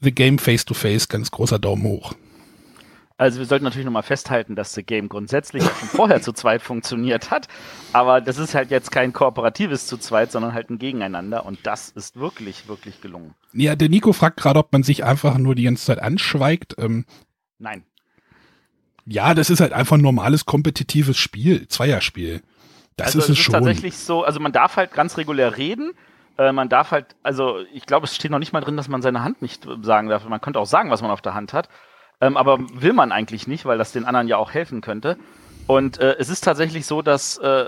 The 0.00 0.12
Game 0.12 0.38
Face 0.38 0.64
to 0.64 0.74
Face, 0.74 1.08
ganz 1.08 1.30
großer 1.30 1.60
Daumen 1.60 1.84
hoch. 1.84 2.14
Also 3.16 3.38
wir 3.38 3.46
sollten 3.46 3.64
natürlich 3.64 3.84
nochmal 3.84 4.02
festhalten, 4.02 4.56
dass 4.56 4.74
The 4.74 4.82
Game 4.82 5.08
grundsätzlich 5.08 5.62
auch 5.62 5.76
schon 5.76 5.88
vorher 5.88 6.20
zu 6.20 6.32
zweit 6.32 6.60
funktioniert 6.60 7.30
hat, 7.30 7.46
aber 7.92 8.20
das 8.20 8.38
ist 8.38 8.56
halt 8.56 8.72
jetzt 8.72 8.90
kein 8.90 9.12
kooperatives 9.12 9.86
zu 9.86 9.98
zweit, 9.98 10.32
sondern 10.32 10.52
halt 10.52 10.68
ein 10.70 10.80
Gegeneinander 10.80 11.46
und 11.46 11.60
das 11.62 11.90
ist 11.90 12.16
wirklich, 12.16 12.66
wirklich 12.66 13.00
gelungen. 13.00 13.36
Ja, 13.52 13.76
der 13.76 13.88
Nico 13.88 14.12
fragt 14.12 14.38
gerade, 14.38 14.58
ob 14.58 14.72
man 14.72 14.82
sich 14.82 15.04
einfach 15.04 15.38
nur 15.38 15.54
die 15.54 15.62
ganze 15.62 15.84
Zeit 15.84 16.00
anschweigt. 16.00 16.74
Ähm, 16.76 17.04
Nein, 17.60 17.84
ja, 19.06 19.34
das 19.34 19.50
ist 19.50 19.60
halt 19.60 19.72
einfach 19.72 19.96
ein 19.96 20.02
normales 20.02 20.46
kompetitives 20.46 21.16
Spiel, 21.16 21.68
Zweierspiel. 21.68 22.42
Das 22.96 23.08
also 23.08 23.18
ist 23.18 23.24
es 23.24 23.30
ist 23.30 23.38
schon. 23.38 23.52
tatsächlich 23.52 23.96
so, 23.96 24.24
also 24.24 24.40
man 24.40 24.52
darf 24.52 24.76
halt 24.76 24.92
ganz 24.92 25.16
regulär 25.16 25.56
reden, 25.56 25.92
äh, 26.38 26.52
man 26.52 26.68
darf 26.68 26.90
halt, 26.90 27.16
also 27.22 27.58
ich 27.72 27.86
glaube, 27.86 28.06
es 28.06 28.14
steht 28.14 28.30
noch 28.30 28.38
nicht 28.38 28.52
mal 28.52 28.60
drin, 28.60 28.76
dass 28.76 28.88
man 28.88 29.02
seine 29.02 29.22
Hand 29.22 29.42
nicht 29.42 29.66
sagen 29.82 30.08
darf. 30.08 30.24
Man 30.28 30.40
könnte 30.40 30.58
auch 30.58 30.66
sagen, 30.66 30.90
was 30.90 31.02
man 31.02 31.10
auf 31.10 31.20
der 31.20 31.34
Hand 31.34 31.52
hat, 31.52 31.68
ähm, 32.20 32.36
aber 32.36 32.58
will 32.72 32.92
man 32.92 33.12
eigentlich 33.12 33.46
nicht, 33.46 33.64
weil 33.64 33.78
das 33.78 33.92
den 33.92 34.04
anderen 34.04 34.28
ja 34.28 34.36
auch 34.36 34.52
helfen 34.52 34.80
könnte. 34.80 35.16
Und 35.66 35.98
äh, 35.98 36.16
es 36.18 36.28
ist 36.28 36.44
tatsächlich 36.44 36.86
so, 36.86 37.02
dass 37.02 37.38
äh, 37.38 37.66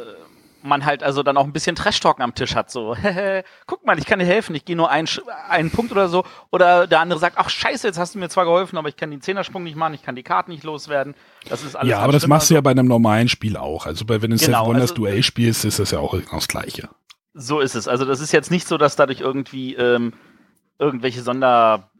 man 0.66 0.85
halt 0.85 1.02
also 1.02 1.23
dann 1.23 1.37
auch 1.37 1.44
ein 1.44 1.52
bisschen 1.52 1.76
Trash-Talken 1.76 2.23
am 2.23 2.35
Tisch 2.35 2.54
hat. 2.54 2.70
So, 2.70 2.94
hehe, 2.94 3.44
guck 3.66 3.87
mal, 3.87 3.99
ich 3.99 4.06
kann 4.06 4.18
dir 4.18 4.25
helfen, 4.26 4.54
ich 4.54 4.64
gehe 4.64 4.76
nur 4.76 4.90
einen, 4.90 5.08
einen 5.49 5.70
Punkt 5.70 5.92
oder 5.92 6.08
so. 6.08 6.25
Oder 6.50 6.87
der 6.87 7.00
andere 7.00 7.18
sagt, 7.18 7.37
ach 7.38 7.49
scheiße, 7.49 7.87
jetzt 7.87 7.99
hast 7.99 8.14
du 8.14 8.18
mir 8.18 8.28
zwar 8.28 8.44
geholfen, 8.44 8.76
aber 8.78 8.88
ich 8.88 8.96
kann 8.96 9.11
den 9.11 9.20
Zehnersprung 9.20 9.62
nicht 9.64 9.76
machen, 9.76 9.94
ich 9.94 10.02
kann 10.02 10.16
die 10.16 10.23
Karten 10.23 10.50
nicht 10.50 10.64
loswerden. 10.64 11.14
Das 11.49 11.64
ist 11.64 11.76
alles 11.76 11.90
ja, 11.90 11.99
aber 12.00 12.12
das 12.12 12.26
machst 12.26 12.50
du 12.50 12.54
Also, 12.54 12.56
ja 12.56 12.61
bei 12.61 12.70
einem 12.73 12.88
normalen 12.88 13.28
Spiel 13.28 13.56
auch. 13.56 13.87
Also 13.87 14.04
bei 14.04 14.20
wenn 14.23 14.30
du 14.30 14.37
Genau, 14.37 14.46
Seven 14.58 14.66
Wonders 14.68 14.90
also- 14.90 14.94
Duell 14.94 15.23
spielst, 15.23 15.64
ist 15.64 15.78
das 15.78 15.90
ja 15.90 15.99
auch 15.99 16.12
genau 16.12 16.26
das 16.32 16.49
Gleiche. 16.49 16.88
So 17.35 17.61
ist 17.61 17.75
es. 17.75 17.87
Also 17.88 18.04
das 18.04 18.20
ist 18.20 18.32
jetzt 18.32 18.50
nicht 18.50 18.66
so, 18.66 18.78
dass 18.78 18.96
dadurch 18.96 19.20
irgendwie 19.20 19.75
ähm, 19.75 20.14
irgendwelche 20.78 21.23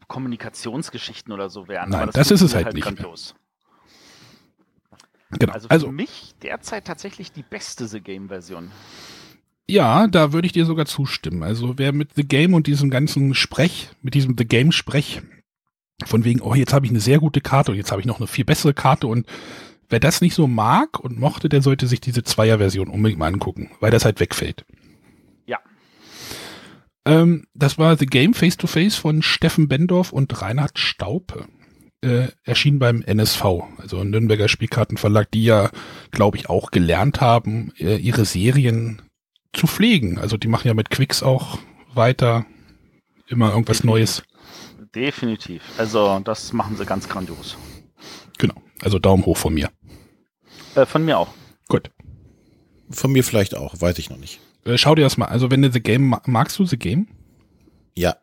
Sonderkommunikationsgeschichten 0.07 1.33
oder 1.33 1.49
so 1.49 1.67
wären. 1.67 1.89
Nein, 1.89 2.03
aber 2.03 2.11
das 2.11 2.31
ist 2.31 2.41
es 2.41 2.51
funktioniert 2.53 2.85
halt 2.87 2.95
nicht 2.95 3.03
mehr. 3.03 3.13
Genau. 5.31 5.53
Also, 5.53 5.67
Also, 5.69 5.87
für 5.87 5.93
mich 5.93 6.33
derzeit 6.41 6.85
tatsächlich 6.85 7.31
die 7.31 7.43
beste 7.43 7.87
The 7.87 7.99
Game-Version. 8.01 8.71
ja, 9.69 10.07
da 10.07 10.31
würde 10.31 10.45
ich 10.45 10.53
dir 10.53 10.65
sogar 10.65 10.85
zustimmen. 10.85 11.43
Also 11.43 11.77
wer 11.77 11.91
mit 11.91 12.11
The 12.15 12.25
Game 12.25 12.53
und 12.53 12.67
diesem 12.67 12.89
ganzen 12.89 13.33
Sprech, 13.35 13.89
mit 14.01 14.13
diesem 14.13 14.35
The 14.37 14.45
Game 14.45 14.71
Sprech, 14.71 15.21
von 16.05 16.23
wegen, 16.23 16.41
oh, 16.41 16.53
jetzt 16.55 16.73
habe 16.73 16.85
ich 16.85 16.91
eine 16.91 17.01
sehr 17.01 17.19
gute 17.19 17.41
Karte 17.41 17.71
und 17.71 17.77
jetzt 17.77 17.91
habe 17.91 17.99
ich 18.01 18.07
noch 18.07 18.19
eine 18.19 18.27
viel 18.27 18.45
bessere 18.45 18.73
Karte 18.73 19.07
und 19.07 19.25
wer 19.89 19.99
das 19.99 20.21
nicht 20.21 20.35
so 20.35 20.47
mag 20.47 20.99
und 20.99 21.19
mochte, 21.19 21.49
der 21.49 21.61
sollte 21.61 21.87
sich 21.87 21.99
diese 21.99 22.23
Zweier-Version 22.23 22.87
unbedingt 22.87 23.19
mal 23.19 23.27
angucken, 23.27 23.71
weil 23.79 23.91
das 23.91 24.05
halt 24.05 24.19
wegfällt. 24.19 24.63
Ja. 25.47 25.59
Ähm, 27.05 27.47
das 27.53 27.77
war 27.77 27.97
The 27.97 28.05
Game 28.05 28.33
Face 28.33 28.57
to 28.57 28.67
Face 28.67 28.95
von 28.95 29.21
Steffen 29.21 29.67
Bendorf 29.67 30.13
und 30.13 30.41
Reinhard 30.41 30.77
Staupe. 30.79 31.47
Äh, 32.01 32.27
erschien 32.43 32.77
beim 32.77 33.01
NSV, 33.01 33.43
also 33.77 34.03
Nürnberger 34.03 34.47
Spielkartenverlag, 34.47 35.31
die 35.31 35.43
ja, 35.43 35.71
glaube 36.11 36.37
ich, 36.37 36.47
auch 36.47 36.69
gelernt 36.69 37.21
haben, 37.21 37.73
äh, 37.79 37.95
ihre 37.95 38.23
Serien 38.23 39.01
zu 39.51 39.65
pflegen. 39.65 40.19
Also 40.19 40.37
die 40.37 40.47
machen 40.47 40.67
ja 40.67 40.75
mit 40.75 40.91
Quicks 40.91 41.23
auch 41.23 41.57
weiter 41.95 42.45
immer 43.27 43.51
irgendwas 43.51 43.83
Neues. 43.83 44.23
Definitiv. 44.93 45.63
Also 45.77 46.19
das 46.23 46.53
machen 46.53 46.77
sie 46.77 46.85
ganz 46.85 47.09
grandios. 47.09 47.57
Genau. 48.37 48.61
Also 48.81 48.99
Daumen 48.99 49.25
hoch 49.25 49.37
von 49.37 49.53
mir. 49.53 49.71
Äh, 50.75 50.85
von 50.85 51.03
mir 51.03 51.17
auch. 51.17 51.29
Gut. 51.67 51.91
Von 52.89 53.11
mir 53.11 53.23
vielleicht 53.23 53.55
auch, 53.55 53.79
weiß 53.79 53.97
ich 53.99 54.09
noch 54.09 54.17
nicht. 54.17 54.39
Äh, 54.65 54.77
schau 54.77 54.95
dir 54.95 55.01
das 55.01 55.17
mal. 55.17 55.25
Also 55.25 55.51
wenn 55.51 55.61
du 55.61 55.71
The 55.71 55.81
Game 55.81 56.15
magst 56.25 56.59
du 56.59 56.65
The 56.65 56.77
Game? 56.77 57.07
Ja. 57.95 58.17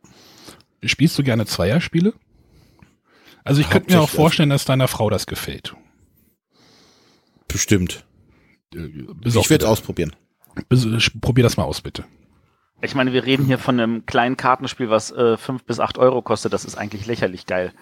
Spielst 0.82 1.18
du 1.18 1.22
gerne 1.22 1.46
Zweierspiele? 1.46 2.14
Also 3.44 3.60
ich 3.60 3.68
könnte 3.68 3.92
mir 3.92 4.00
auch 4.00 4.08
vorstellen, 4.08 4.50
dass 4.50 4.64
deiner 4.64 4.88
Frau 4.88 5.10
das 5.10 5.26
gefällt. 5.26 5.74
Bestimmt. 7.46 8.04
Äh, 8.74 8.88
ich 9.24 9.50
werde 9.50 9.68
ausprobieren. 9.68 10.16
Bis, 10.68 10.86
probier 11.20 11.44
das 11.44 11.56
mal 11.56 11.64
aus, 11.64 11.82
bitte. 11.82 12.04
Ich 12.80 12.94
meine, 12.94 13.12
wir 13.12 13.24
reden 13.24 13.46
hier 13.46 13.58
von 13.58 13.78
einem 13.78 14.06
kleinen 14.06 14.36
Kartenspiel, 14.36 14.90
was 14.90 15.10
äh, 15.10 15.36
5 15.36 15.64
bis 15.64 15.80
8 15.80 15.98
Euro 15.98 16.22
kostet. 16.22 16.52
Das 16.52 16.64
ist 16.64 16.76
eigentlich 16.76 17.06
lächerlich 17.06 17.46
geil. 17.46 17.72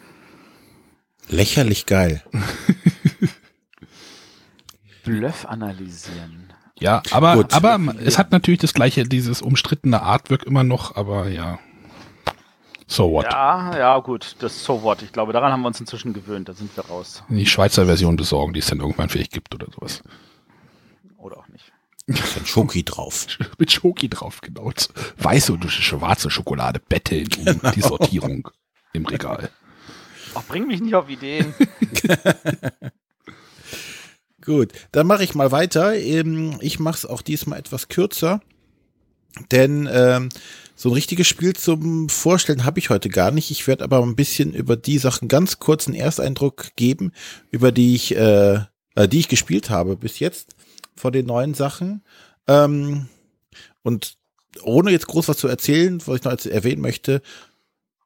Lächerlich 1.28 1.86
geil. 1.86 2.22
Bluff 5.04 5.46
analysieren. 5.46 6.52
Ja, 6.78 7.02
aber, 7.10 7.36
Gut. 7.36 7.52
aber 7.52 7.78
es 8.04 8.18
hat 8.18 8.32
natürlich 8.32 8.60
das 8.60 8.74
gleiche, 8.74 9.04
dieses 9.04 9.42
umstrittene 9.42 10.02
Artwork 10.02 10.44
immer 10.44 10.64
noch, 10.64 10.96
aber 10.96 11.28
ja. 11.28 11.58
So 12.92 13.10
what? 13.10 13.24
Ja, 13.24 13.74
ja, 13.78 13.98
gut, 14.00 14.36
das 14.40 14.62
So 14.62 14.82
what. 14.82 15.00
Ich 15.00 15.12
glaube, 15.12 15.32
daran 15.32 15.50
haben 15.50 15.62
wir 15.62 15.68
uns 15.68 15.80
inzwischen 15.80 16.12
gewöhnt, 16.12 16.50
da 16.50 16.52
sind 16.52 16.76
wir 16.76 16.84
raus. 16.84 17.24
Die 17.30 17.46
Schweizer 17.46 17.86
Version 17.86 18.16
besorgen, 18.16 18.52
die 18.52 18.58
es 18.58 18.66
dann 18.66 18.80
irgendwann 18.80 19.08
vielleicht 19.08 19.32
gibt 19.32 19.54
oder 19.54 19.66
sowas. 19.74 20.02
Oder 21.16 21.38
auch 21.38 21.48
nicht. 21.48 21.72
Mit 22.06 22.46
Schoki 22.46 22.84
drauf. 22.84 23.26
Mit 23.58 23.72
Schoki 23.72 24.10
drauf, 24.10 24.42
genau. 24.42 24.70
Weiße 25.16 25.54
und 25.54 25.64
schwarze 25.70 26.30
Schokolade 26.30 26.80
betteln 26.86 27.28
um 27.38 27.44
genau. 27.44 27.70
die 27.70 27.80
Sortierung 27.80 28.50
im 28.92 29.06
Regal. 29.06 29.48
Ach, 30.34 30.42
bring 30.44 30.66
mich 30.66 30.82
nicht 30.82 30.94
auf 30.94 31.08
Ideen. 31.08 31.54
Gut, 34.44 34.72
dann 34.90 35.06
mache 35.06 35.24
ich 35.24 35.34
mal 35.34 35.50
weiter. 35.50 35.94
Ich 35.94 36.78
mache 36.78 36.96
es 36.96 37.06
auch 37.06 37.22
diesmal 37.22 37.58
etwas 37.58 37.88
kürzer, 37.88 38.42
denn 39.50 39.88
ähm, 39.90 40.28
so 40.82 40.88
ein 40.88 40.94
richtiges 40.94 41.28
Spiel 41.28 41.54
zum 41.54 42.08
Vorstellen 42.08 42.64
habe 42.64 42.80
ich 42.80 42.90
heute 42.90 43.08
gar 43.08 43.30
nicht. 43.30 43.52
Ich 43.52 43.68
werde 43.68 43.84
aber 43.84 44.02
ein 44.02 44.16
bisschen 44.16 44.52
über 44.52 44.74
die 44.74 44.98
Sachen 44.98 45.28
ganz 45.28 45.60
kurz 45.60 45.86
einen 45.86 45.94
Ersteindruck 45.94 46.74
geben, 46.74 47.12
über 47.52 47.70
die 47.70 47.94
ich, 47.94 48.16
äh, 48.16 48.54
äh 48.96 49.06
die 49.06 49.20
ich 49.20 49.28
gespielt 49.28 49.70
habe 49.70 49.94
bis 49.96 50.18
jetzt 50.18 50.56
vor 50.96 51.12
den 51.12 51.26
neuen 51.26 51.54
Sachen. 51.54 52.02
Ähm, 52.48 53.06
und 53.84 54.16
ohne 54.64 54.90
jetzt 54.90 55.06
groß 55.06 55.28
was 55.28 55.36
zu 55.36 55.46
erzählen, 55.46 56.02
was 56.04 56.16
ich 56.16 56.24
noch 56.24 56.52
erwähnen 56.52 56.82
möchte, 56.82 57.22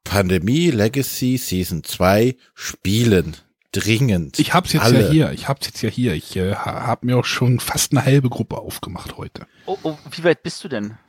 Pandemie 0.03 0.69
Legacy 0.69 1.37
Season 1.37 1.83
2 1.83 2.35
spielen. 2.53 3.37
Dringend. 3.71 4.37
Ich 4.37 4.53
hab's 4.53 4.73
jetzt 4.73 4.83
Alle. 4.83 5.01
ja 5.01 5.09
hier. 5.09 5.31
Ich 5.31 5.47
hab's 5.47 5.65
jetzt 5.65 5.81
ja 5.81 5.89
hier. 5.89 6.13
Ich 6.13 6.35
äh, 6.35 6.53
habe 6.53 7.07
mir 7.07 7.17
auch 7.17 7.25
schon 7.25 7.59
fast 7.59 7.91
eine 7.91 8.05
halbe 8.05 8.29
Gruppe 8.29 8.59
aufgemacht 8.59 9.17
heute. 9.17 9.47
Oh, 9.65 9.79
oh, 9.81 9.97
wie 10.11 10.23
weit 10.23 10.43
bist 10.43 10.63
du 10.63 10.67
denn? 10.67 10.99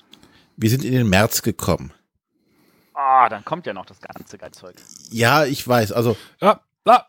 Wir 0.59 0.71
sind 0.71 0.85
in 0.85 0.93
den 0.93 1.09
März 1.09 1.43
gekommen. 1.43 1.93
Ah, 2.93 3.29
dann 3.29 3.45
kommt 3.45 3.65
ja 3.65 3.73
noch 3.73 3.87
das 3.87 4.01
ganze 4.01 4.39
Geizzeug. 4.39 4.75
Ja, 5.09 5.45
ich 5.45 5.67
weiß. 5.67 5.93
Also. 5.93 6.17
Ja, 6.41 6.61
ja. 6.85 7.07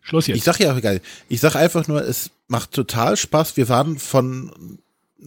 Schluss 0.00 0.28
jetzt. 0.28 0.36
Ich 0.36 0.44
sag 0.44 0.60
ja 0.60 0.78
geil. 0.78 1.02
Ich 1.28 1.40
sag 1.40 1.56
einfach 1.56 1.88
nur, 1.88 2.02
es 2.02 2.30
macht 2.46 2.70
total 2.70 3.16
Spaß. 3.16 3.56
Wir 3.56 3.68
waren 3.68 3.98
von 3.98 4.78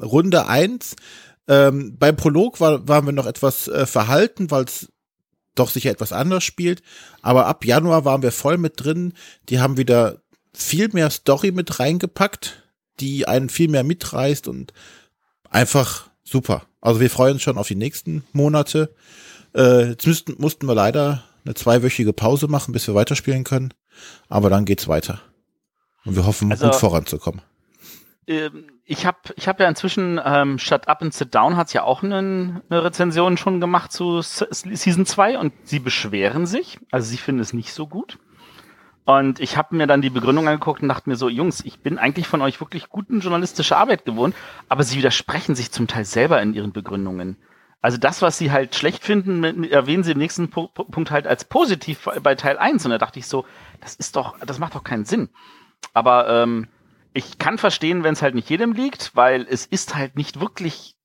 Runde 0.02 0.48
eins. 0.48 0.96
Ähm, 1.50 1.98
beim 2.00 2.16
Prolog 2.16 2.62
war, 2.62 2.88
waren 2.88 3.06
wir 3.06 3.12
noch 3.12 3.26
etwas 3.26 3.68
äh, 3.68 3.86
verhalten, 3.86 4.50
weil 4.50 4.64
es 4.64 4.88
doch 5.54 5.70
sicher 5.70 5.92
etwas 5.92 6.14
anders 6.14 6.46
spielt. 6.46 6.82
Aber 7.22 7.48
ab 7.48 7.66
Januar 7.66 8.06
waren 8.06 8.22
wir 8.22 8.32
voll 8.32 8.58
mit 8.58 8.82
drin. 8.82 9.14
Die 9.50 9.60
haben 9.60 9.76
wieder 9.76 10.22
viel 10.54 10.88
mehr 10.94 11.10
Story 11.10 11.52
mit 11.52 11.82
reingepackt, 11.82 12.64
die 13.02 13.28
einen 13.28 13.50
viel 13.50 13.68
mehr 13.68 13.84
mitreißt 13.84 14.48
und 14.48 14.72
einfach 15.50 16.10
super. 16.24 16.66
Also 16.82 17.00
wir 17.00 17.10
freuen 17.10 17.34
uns 17.34 17.44
schon 17.44 17.58
auf 17.58 17.68
die 17.68 17.76
nächsten 17.76 18.24
Monate. 18.34 18.94
Äh, 19.56 19.90
jetzt 19.90 20.08
müssten, 20.08 20.36
mussten 20.40 20.66
wir 20.66 20.76
leider 20.76 21.24
eine 21.46 21.54
zweiwöchige 21.54 22.14
Pause 22.14 22.48
machen, 22.48 22.72
bis 22.72 22.88
wir 22.88 22.96
weiterspielen 22.96 23.44
können. 23.44 23.74
Aber 24.30 24.50
dann 24.50 24.66
geht's 24.66 24.88
weiter. 24.88 25.22
Und 26.06 26.16
wir 26.16 26.26
hoffen, 26.26 26.52
also, 26.52 26.66
gut 26.66 26.76
voranzukommen. 26.76 27.42
Ähm, 28.28 28.68
ich 28.86 29.06
habe 29.06 29.18
ich 29.36 29.48
hab 29.48 29.60
ja 29.60 29.68
inzwischen, 29.68 30.20
ähm, 30.24 30.58
Shut 30.58 30.88
Up 30.88 31.02
and 31.02 31.14
Sit 31.14 31.34
Down 31.36 31.56
hat 31.56 31.74
ja 31.74 31.84
auch 31.84 32.04
eine, 32.04 32.62
eine 32.70 32.84
Rezension 32.84 33.38
schon 33.38 33.62
gemacht 33.62 33.92
zu 33.92 34.22
Season 34.22 35.06
2 35.06 35.38
und 35.38 35.54
sie 35.64 35.80
beschweren 35.80 36.46
sich. 36.46 36.80
Also 36.92 37.10
sie 37.10 37.18
finden 37.18 37.42
es 37.42 37.54
nicht 37.54 37.74
so 37.74 37.88
gut. 37.88 38.18
Und 39.04 39.40
ich 39.40 39.58
habe 39.58 39.76
mir 39.76 39.88
dann 39.88 40.02
die 40.02 40.10
Begründung 40.10 40.48
angeguckt 40.48 40.82
und 40.82 40.90
dachte 40.90 41.10
mir 41.10 41.16
so, 41.16 41.28
Jungs, 41.28 41.66
ich 41.66 41.80
bin 41.80 41.98
eigentlich 41.98 42.28
von 42.28 42.42
euch 42.42 42.60
wirklich 42.62 42.90
guten 42.90 43.20
journalistische 43.20 43.76
Arbeit 43.76 44.06
gewohnt, 44.06 44.36
aber 44.70 44.84
sie 44.84 44.98
widersprechen 44.98 45.56
sich 45.56 45.72
zum 45.72 45.88
Teil 45.88 46.06
selber 46.06 46.42
in 46.42 46.54
ihren 46.54 46.72
Begründungen. 46.72 47.38
Also 47.82 47.98
das, 47.98 48.22
was 48.22 48.38
sie 48.38 48.52
halt 48.52 48.76
schlecht 48.76 49.04
finden, 49.04 49.64
erwähnen 49.64 50.04
sie 50.04 50.12
im 50.12 50.20
nächsten 50.20 50.50
Punkt 50.50 51.10
halt 51.10 51.26
als 51.26 51.46
positiv 51.46 52.08
bei 52.22 52.36
Teil 52.36 52.60
1. 52.60 52.86
Und 52.86 52.92
da 52.92 53.00
dachte 53.00 53.18
ich 53.18 53.26
so, 53.26 53.46
das 53.80 53.96
ist 53.96 54.16
doch, 54.16 54.38
das 54.40 54.60
macht 54.60 54.76
doch 54.76 54.84
keinen 54.84 55.06
Sinn. 55.06 55.30
Aber 55.94 56.30
ähm, 56.30 56.68
ich 57.14 57.40
kann 57.40 57.58
verstehen, 57.58 58.04
wenn 58.04 58.14
es 58.14 58.22
halt 58.22 58.36
nicht 58.36 58.52
jedem 58.52 58.74
liegt, 58.74 59.16
weil 59.16 59.48
es 59.50 59.66
ist 59.66 59.96
halt 59.96 60.16
nicht 60.16 60.40
wirklich 60.40 60.96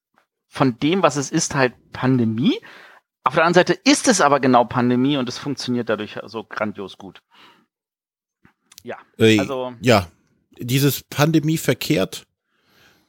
von 0.49 0.79
dem, 0.79 1.03
was 1.03 1.17
es 1.17 1.31
ist, 1.31 1.55
halt 1.55 1.73
Pandemie. 1.93 2.61
Auf 3.25 3.35
der 3.35 3.45
anderen 3.45 3.67
Seite 3.67 3.73
ist 3.73 4.07
es 4.07 4.21
aber 4.21 4.39
genau 4.39 4.65
Pandemie 4.65 5.17
und 5.17 5.29
es 5.31 5.39
funktioniert 5.39 5.89
dadurch 5.89 6.19
so 6.27 6.45
grandios 6.45 6.99
gut. 6.99 7.23
Ja, 8.87 8.99
äh, 9.19 9.41
also. 9.41 9.75
Ja, 9.81 10.09
dieses 10.61 11.03
Pandemie 11.03 11.59
verkehrt, 11.59 12.25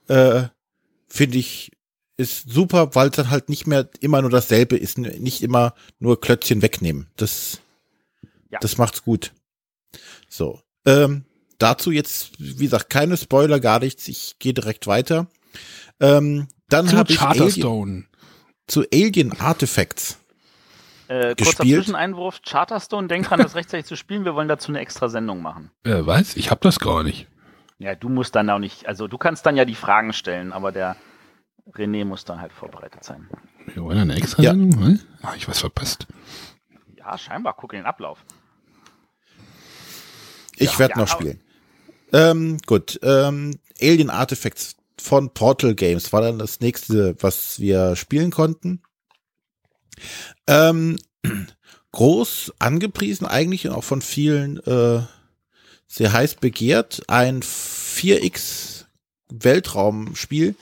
äh, 0.08 0.46
finde 1.08 1.38
ich, 1.38 1.72
ist 2.18 2.50
super, 2.50 2.96
weil 2.96 3.10
es 3.10 3.16
dann 3.16 3.30
halt 3.30 3.48
nicht 3.48 3.68
mehr 3.68 3.88
immer 4.00 4.22
nur 4.22 4.32
dasselbe 4.32 4.76
ist, 4.76 4.98
nicht 4.98 5.44
immer 5.44 5.76
nur 6.00 6.20
Klötzchen 6.20 6.64
wegnehmen. 6.64 7.06
Das, 7.16 7.62
ja. 8.50 8.58
das 8.60 8.80
macht's 8.80 9.04
gut. 9.04 9.34
So. 10.28 10.60
Ähm, 10.84 11.26
dazu 11.60 11.92
jetzt, 11.92 12.32
wie 12.40 12.64
gesagt, 12.66 12.90
keine 12.90 13.16
Spoiler, 13.16 13.60
gar 13.60 13.80
nichts. 13.80 14.08
Ich 14.08 14.40
gehe 14.40 14.56
direkt 14.56 14.88
weiter. 14.88 15.28
Ähm, 16.00 16.48
dann 16.70 16.92
habe 16.94 17.12
ich 17.12 17.22
Alien, 17.22 18.08
zu 18.66 18.84
Alien 18.92 19.40
Artifacts. 19.40 20.18
Äh, 21.08 21.36
kurzer 21.36 21.64
Zwischeneinwurf, 21.64 22.42
Charterstone, 22.42 23.08
denk 23.08 23.28
dran, 23.28 23.40
das 23.40 23.56
rechtzeitig 23.56 23.86
zu 23.86 23.96
spielen, 23.96 24.26
wir 24.26 24.36
wollen 24.36 24.48
dazu 24.48 24.72
eine 24.72 24.80
extra 24.80 25.08
Sendung 25.08 25.42
machen. 25.42 25.72
Äh, 25.84 26.06
weiß, 26.06 26.36
ich 26.36 26.52
habe 26.52 26.60
das 26.62 26.80
gar 26.80 27.04
nicht. 27.04 27.28
Ja, 27.80 27.96
du 27.96 28.10
musst 28.10 28.36
dann 28.36 28.50
auch 28.50 28.60
nicht, 28.60 28.88
also 28.88 29.08
du 29.08 29.18
kannst 29.18 29.46
dann 29.46 29.56
ja 29.56 29.64
die 29.64 29.76
Fragen 29.76 30.12
stellen, 30.12 30.52
aber 30.52 30.72
der 30.72 30.98
René 31.72 32.06
muss 32.06 32.26
dann 32.26 32.42
halt 32.42 32.52
vorbereitet 32.52 33.04
sein. 33.04 33.30
Wir 33.74 33.84
wollen 33.84 34.00
eine 34.00 34.16
extra 34.16 34.42
Sendung? 34.42 34.96
Ja. 34.96 34.98
Ach, 35.22 35.36
ich 35.36 35.48
was 35.48 35.60
verpasst. 35.60 36.08
Ja, 36.98 37.18
scheinbar, 37.18 37.56
guck 37.58 37.74
in 37.74 37.80
den 37.80 37.86
Ablauf. 37.86 38.24
Ich 40.56 40.74
ja, 40.74 40.80
werde 40.80 40.94
ja, 40.96 41.00
noch 41.02 41.08
spielen. 41.08 41.42
Ähm, 42.12 42.58
gut, 42.66 43.00
ähm, 43.04 43.60
Alien 43.82 44.10
Artifacts 44.10 44.76
von 45.00 45.34
Portal 45.34 45.76
Games 45.76 46.12
war 46.12 46.22
dann 46.22 46.40
das 46.40 46.60
nächste, 46.60 47.16
was 47.22 47.60
wir 47.60 47.96
spielen 47.96 48.32
konnten. 48.32 48.82
Ähm, 50.48 50.98
groß 51.92 52.54
angepriesen 52.60 53.26
eigentlich 53.26 53.68
und 53.68 53.74
auch 53.74 53.84
von 53.84 54.02
vielen 54.02 54.58
äh, 54.66 55.02
sehr 55.88 56.14
heiß 56.14 56.36
begehrt. 56.36 57.04
Ein 57.08 57.42
4X 57.42 58.86
Weltraumspiel 59.30 60.56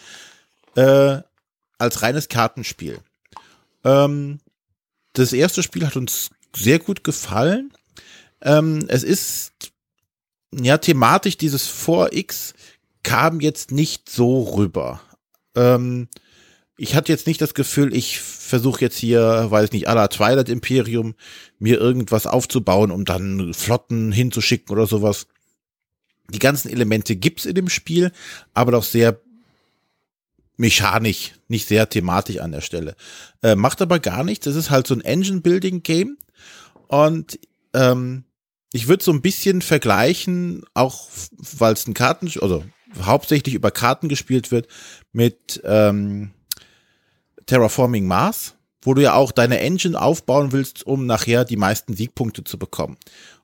äh, 0.76 1.18
als 1.78 2.02
reines 2.02 2.30
Kartenspiel. 2.30 3.00
Ähm, 3.84 4.40
das 5.14 5.34
erste 5.34 5.64
Spiel 5.64 5.86
hat 5.86 5.96
uns 5.96 6.30
sehr 6.56 6.80
gut 6.80 7.04
gefallen. 7.04 7.74
Ähm, 8.42 8.86
es 8.88 9.04
ist 9.04 9.54
ja, 10.62 10.78
thematisch 10.78 11.38
dieses 11.38 11.70
4X 11.70 12.54
kam 13.04 13.40
jetzt 13.40 13.72
nicht 13.72 14.10
so 14.10 14.44
rüber. 14.44 15.02
Ähm, 15.56 16.08
ich 16.78 16.96
hatte 16.96 17.12
jetzt 17.12 17.28
nicht 17.28 17.42
das 17.42 17.54
Gefühl, 17.54 17.96
ich 17.96 18.20
versuche 18.20 18.82
jetzt 18.82 18.98
hier, 18.98 19.48
weiß 19.50 19.72
nicht, 19.72 19.88
aller 19.88 20.10
Twilight 20.10 20.50
Imperium 20.50 21.16
mir 21.58 21.80
irgendwas 21.80 22.28
aufzubauen, 22.28 22.92
um 22.92 23.06
dann 23.06 23.54
Flotten 23.54 24.12
hinzuschicken 24.12 24.72
oder 24.72 24.86
sowas. 24.86 25.28
Die 26.30 26.40
ganzen 26.40 26.70
Elemente 26.70 27.16
gibt's 27.16 27.46
in 27.46 27.56
dem 27.56 27.70
Spiel, 27.70 28.12
aber 28.54 28.74
doch 28.74 28.84
sehr 28.84 29.20
mechanisch, 30.58 31.34
nicht 31.48 31.68
sehr 31.68 31.90
thematisch 31.90 32.40
an 32.40 32.52
der 32.52 32.62
Stelle. 32.62 32.96
Äh, 33.42 33.56
macht 33.56 33.82
aber 33.82 34.00
gar 34.00 34.24
nichts. 34.24 34.46
Das 34.46 34.56
ist 34.56 34.70
halt 34.70 34.88
so 34.88 34.96
ein 34.96 35.02
Engine-Building-Game. 35.02 36.18
Und 36.88 37.40
ähm, 37.74 38.24
ich 38.72 38.88
würde 38.88 39.04
so 39.04 39.12
ein 39.12 39.22
bisschen 39.22 39.62
vergleichen, 39.62 40.64
auch 40.74 41.08
weil 41.58 41.74
es 41.74 41.88
ein 41.88 41.94
Karten, 41.94 42.32
also 42.42 42.64
hauptsächlich 43.02 43.56
über 43.56 43.72
Karten 43.72 44.10
gespielt 44.10 44.52
wird, 44.52 44.68
mit 45.12 45.62
ähm, 45.64 46.32
Terraforming 47.46 48.06
Mars, 48.06 48.56
wo 48.82 48.94
du 48.94 49.02
ja 49.02 49.14
auch 49.14 49.32
deine 49.32 49.60
Engine 49.60 50.00
aufbauen 50.00 50.52
willst, 50.52 50.86
um 50.86 51.06
nachher 51.06 51.46
die 51.46 51.58
meisten 51.58 51.96
Siegpunkte 51.96 52.44
zu 52.44 52.58
bekommen. 52.58 52.98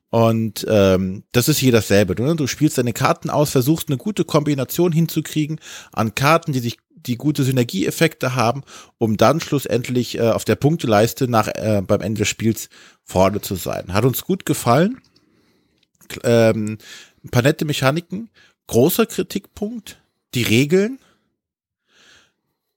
Und 0.10 0.66
ähm, 0.70 1.24
das 1.32 1.48
ist 1.48 1.58
hier 1.58 1.72
dasselbe. 1.72 2.16
Du, 2.16 2.34
du 2.36 2.46
spielst 2.46 2.78
deine 2.78 2.94
Karten 2.94 3.30
aus, 3.30 3.52
versuchst 3.52 3.88
eine 3.88 3.98
gute 3.98 4.26
Kombination 4.26 4.92
hinzukriegen 4.92 5.60
an 5.94 6.16
Karten, 6.16 6.52
die 6.52 6.60
sich 6.60 6.78
die 6.94 7.18
gute 7.18 7.44
Synergieeffekte 7.44 8.36
haben, 8.36 8.64
um 8.98 9.18
dann 9.18 9.40
schlussendlich 9.40 10.18
äh, 10.18 10.30
auf 10.30 10.46
der 10.46 10.56
Punkteleiste 10.56 11.28
nach 11.28 11.48
äh, 11.48 11.82
beim 11.86 12.02
Ende 12.02 12.20
des 12.20 12.28
Spiels 12.28 12.70
vorne 13.04 13.42
zu 13.42 13.56
sein. 13.56 13.94
Hat 13.94 14.06
uns 14.06 14.24
gut 14.24 14.46
gefallen. 14.46 15.00
Ähm, 16.24 16.78
ein 17.24 17.30
paar 17.30 17.44
nette 17.44 17.66
Mechaniken. 17.66 18.30
Großer 18.68 19.06
Kritikpunkt, 19.06 20.02
die 20.34 20.44
Regeln. 20.44 21.00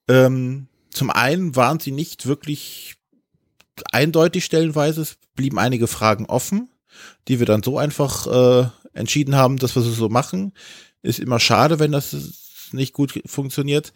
Ähm, 0.09 0.69
zum 0.95 1.11
einen 1.11 1.57
waren 1.57 1.81
sie 1.81 1.93
nicht 1.93 2.27
wirklich 2.27 2.97
eindeutig 3.93 4.45
stellenweise, 4.45 5.03
es 5.03 5.17
blieben 5.35 5.59
einige 5.59 5.87
Fragen 5.87 6.27
offen, 6.27 6.71
die 7.29 7.39
wir 7.39 7.47
dann 7.47 7.63
so 7.63 7.79
einfach 7.79 8.27
äh, 8.27 8.69
entschieden 8.93 9.35
haben, 9.35 9.59
dass 9.59 9.75
wir 9.75 9.83
es 9.83 9.97
so 9.97 10.09
machen. 10.09 10.53
Ist 11.03 11.19
immer 11.19 11.41
schade, 11.41 11.79
wenn 11.79 11.93
das 11.93 12.71
nicht 12.73 12.93
gut 12.93 13.21
funktioniert. 13.27 13.93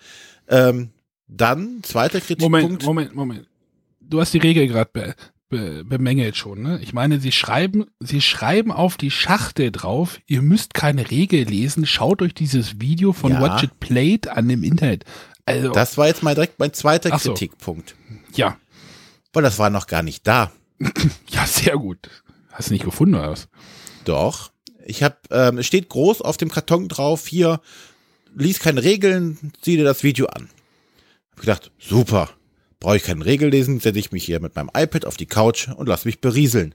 Ähm, 0.48 0.90
dann, 1.28 1.82
zweiter 1.82 2.20
Kritikpunkt. 2.20 2.62
Moment, 2.62 2.84
Moment, 2.84 3.14
Moment. 3.14 3.48
Du 4.00 4.20
hast 4.20 4.32
die 4.34 4.38
Regel 4.38 4.66
gerade 4.66 4.90
be 4.92 5.14
be 5.50 5.82
bemängelt 5.84 6.36
schon, 6.36 6.60
ne? 6.62 6.78
Ich 6.82 6.92
meine, 6.92 7.20
sie 7.20 7.32
schreiben, 7.32 7.86
sie 8.00 8.20
schreiben 8.20 8.70
auf 8.70 8.98
die 8.98 9.10
Schachtel 9.10 9.70
drauf, 9.70 10.20
ihr 10.26 10.42
müsst 10.42 10.74
keine 10.74 11.10
Regel 11.10 11.44
lesen, 11.44 11.86
schaut 11.86 12.20
euch 12.20 12.34
dieses 12.34 12.80
Video 12.80 13.14
von 13.14 13.32
Ja. 13.32 13.40
Watch 13.40 13.62
It 13.62 13.80
Played 13.80 14.28
an 14.28 14.48
dem 14.48 14.62
Internet. 14.62 15.04
Also, 15.48 15.70
Das 15.72 15.96
war 15.98 16.06
jetzt 16.06 16.22
mal 16.22 16.34
direkt 16.34 16.58
mein 16.58 16.72
zweiter 16.72 17.16
so. 17.18 17.32
Kritikpunkt. 17.32 17.94
ja, 18.34 18.56
Weil 19.32 19.42
das 19.42 19.58
war 19.58 19.70
noch 19.70 19.86
gar 19.86 20.02
nicht 20.02 20.26
da. 20.26 20.52
ja, 21.30 21.46
sehr 21.46 21.76
gut. 21.76 22.08
Hast 22.52 22.68
du 22.70 22.74
nicht 22.74 22.84
gefunden 22.84 23.14
oder 23.14 23.30
was? 23.30 23.48
Doch. 24.04 24.50
Ich 24.84 25.02
habe, 25.02 25.16
ähm, 25.30 25.58
es 25.58 25.66
steht 25.66 25.88
groß 25.88 26.22
auf 26.22 26.36
dem 26.38 26.50
Karton 26.50 26.88
drauf, 26.88 27.26
hier, 27.26 27.60
lies 28.34 28.58
keine 28.58 28.82
Regeln, 28.82 29.52
sieh 29.62 29.76
dir 29.76 29.84
das 29.84 30.02
Video 30.02 30.26
an. 30.26 30.48
Hab 31.32 31.40
gedacht, 31.40 31.70
super. 31.78 32.30
Brauche 32.80 32.96
ich 32.96 33.02
keine 33.02 33.24
Regeln 33.24 33.50
lesen, 33.50 33.80
setze 33.80 33.98
ich 33.98 34.12
mich 34.12 34.24
hier 34.24 34.40
mit 34.40 34.54
meinem 34.56 34.70
iPad 34.74 35.04
auf 35.04 35.16
die 35.16 35.26
Couch 35.26 35.68
und 35.68 35.88
lass 35.88 36.04
mich 36.04 36.20
berieseln. 36.20 36.74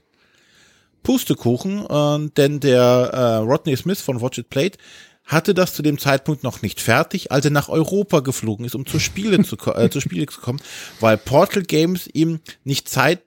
Pustekuchen, 1.02 1.86
äh, 1.86 2.30
denn 2.36 2.60
der 2.60 2.80
äh, 3.12 3.34
Rodney 3.36 3.76
Smith 3.76 4.00
von 4.00 4.20
Watch 4.20 4.38
It 4.38 4.48
Played 4.48 4.78
hatte 5.24 5.54
das 5.54 5.74
zu 5.74 5.82
dem 5.82 5.98
Zeitpunkt 5.98 6.42
noch 6.42 6.62
nicht 6.62 6.80
fertig, 6.80 7.32
als 7.32 7.44
er 7.46 7.50
nach 7.50 7.68
Europa 7.68 8.20
geflogen 8.20 8.66
ist, 8.66 8.74
um 8.74 8.86
zu 8.86 8.98
Spiele 8.98 9.42
zu, 9.42 9.56
äh, 9.74 9.88
zu 9.90 10.00
Spiele 10.00 10.26
zu 10.26 10.40
kommen, 10.40 10.60
weil 11.00 11.16
Portal 11.16 11.62
Games 11.62 12.08
ihm 12.12 12.40
nicht 12.62 12.88
Zeit 12.88 13.22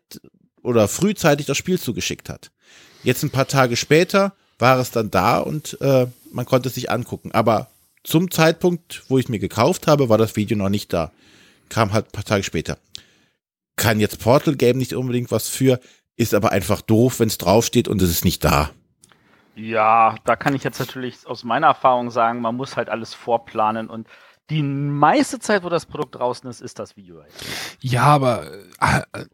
oder 0.61 0.87
frühzeitig 0.87 1.47
das 1.47 1.57
Spiel 1.57 1.79
zugeschickt 1.79 2.29
hat. 2.29 2.51
Jetzt 3.03 3.23
ein 3.23 3.29
paar 3.29 3.47
Tage 3.47 3.75
später 3.75 4.33
war 4.59 4.79
es 4.79 4.91
dann 4.91 5.11
da 5.11 5.39
und 5.39 5.79
äh, 5.81 6.07
man 6.31 6.45
konnte 6.45 6.69
es 6.69 6.75
sich 6.75 6.91
angucken. 6.91 7.31
Aber 7.31 7.69
zum 8.03 8.31
Zeitpunkt, 8.31 9.03
wo 9.07 9.17
ich 9.17 9.29
mir 9.29 9.39
gekauft 9.39 9.87
habe, 9.87 10.09
war 10.09 10.17
das 10.17 10.35
Video 10.35 10.57
noch 10.57 10.69
nicht 10.69 10.93
da. 10.93 11.11
Kam 11.69 11.93
halt 11.93 12.07
ein 12.07 12.11
paar 12.11 12.23
Tage 12.23 12.43
später. 12.43 12.77
Kann 13.75 13.99
jetzt 13.99 14.19
Portal 14.19 14.55
Game 14.55 14.77
nicht 14.77 14.93
unbedingt 14.93 15.31
was 15.31 15.47
für, 15.47 15.79
ist 16.15 16.33
aber 16.33 16.51
einfach 16.51 16.81
doof, 16.81 17.19
wenn 17.19 17.27
es 17.27 17.37
draufsteht 17.37 17.87
und 17.87 18.01
es 18.01 18.09
ist 18.09 18.25
nicht 18.25 18.43
da. 18.43 18.71
Ja, 19.57 20.15
da 20.23 20.35
kann 20.35 20.53
ich 20.53 20.63
jetzt 20.63 20.79
natürlich 20.79 21.25
aus 21.25 21.43
meiner 21.43 21.67
Erfahrung 21.67 22.11
sagen, 22.11 22.41
man 22.41 22.55
muss 22.55 22.77
halt 22.77 22.89
alles 22.89 23.13
vorplanen 23.13 23.89
und 23.89 24.07
die 24.49 24.63
meiste 24.63 25.39
Zeit, 25.39 25.63
wo 25.63 25.69
das 25.69 25.85
Produkt 25.85 26.15
draußen 26.15 26.49
ist, 26.49 26.61
ist 26.61 26.79
das 26.79 26.95
Video. 26.95 27.21
halt. 27.21 27.33
Ja, 27.81 28.03
aber 28.03 28.49
äh, 28.79 29.25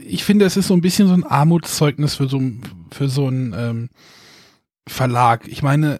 ich 0.00 0.22
finde, 0.22 0.44
es 0.44 0.56
ist 0.56 0.68
so 0.68 0.74
ein 0.74 0.80
bisschen 0.80 1.08
so 1.08 1.14
ein 1.14 1.24
Armutszeugnis 1.24 2.14
für 2.14 2.28
so, 2.28 2.40
für 2.92 3.08
so 3.08 3.26
einen 3.26 3.52
ähm, 3.52 3.88
Verlag. 4.86 5.48
Ich 5.48 5.62
meine, 5.62 5.98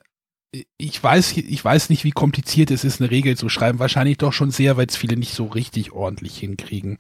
ich 0.76 1.02
weiß, 1.02 1.37
ich 1.37 1.64
weiß 1.64 1.90
nicht, 1.90 2.05
wie 2.05 2.12
kompliziert 2.12 2.70
es 2.70 2.85
ist, 2.85 3.00
eine 3.00 3.11
Regel 3.11 3.37
zu 3.37 3.48
schreiben. 3.48 3.81
Wahrscheinlich 3.81 4.18
doch 4.18 4.33
schon 4.33 4.52
sehr, 4.52 4.76
weil 4.76 4.87
es 4.87 4.96
viele 4.96 5.16
nicht 5.16 5.35
so 5.35 5.46
richtig 5.46 5.90
ordentlich 5.90 6.38
hinkriegen. 6.38 6.98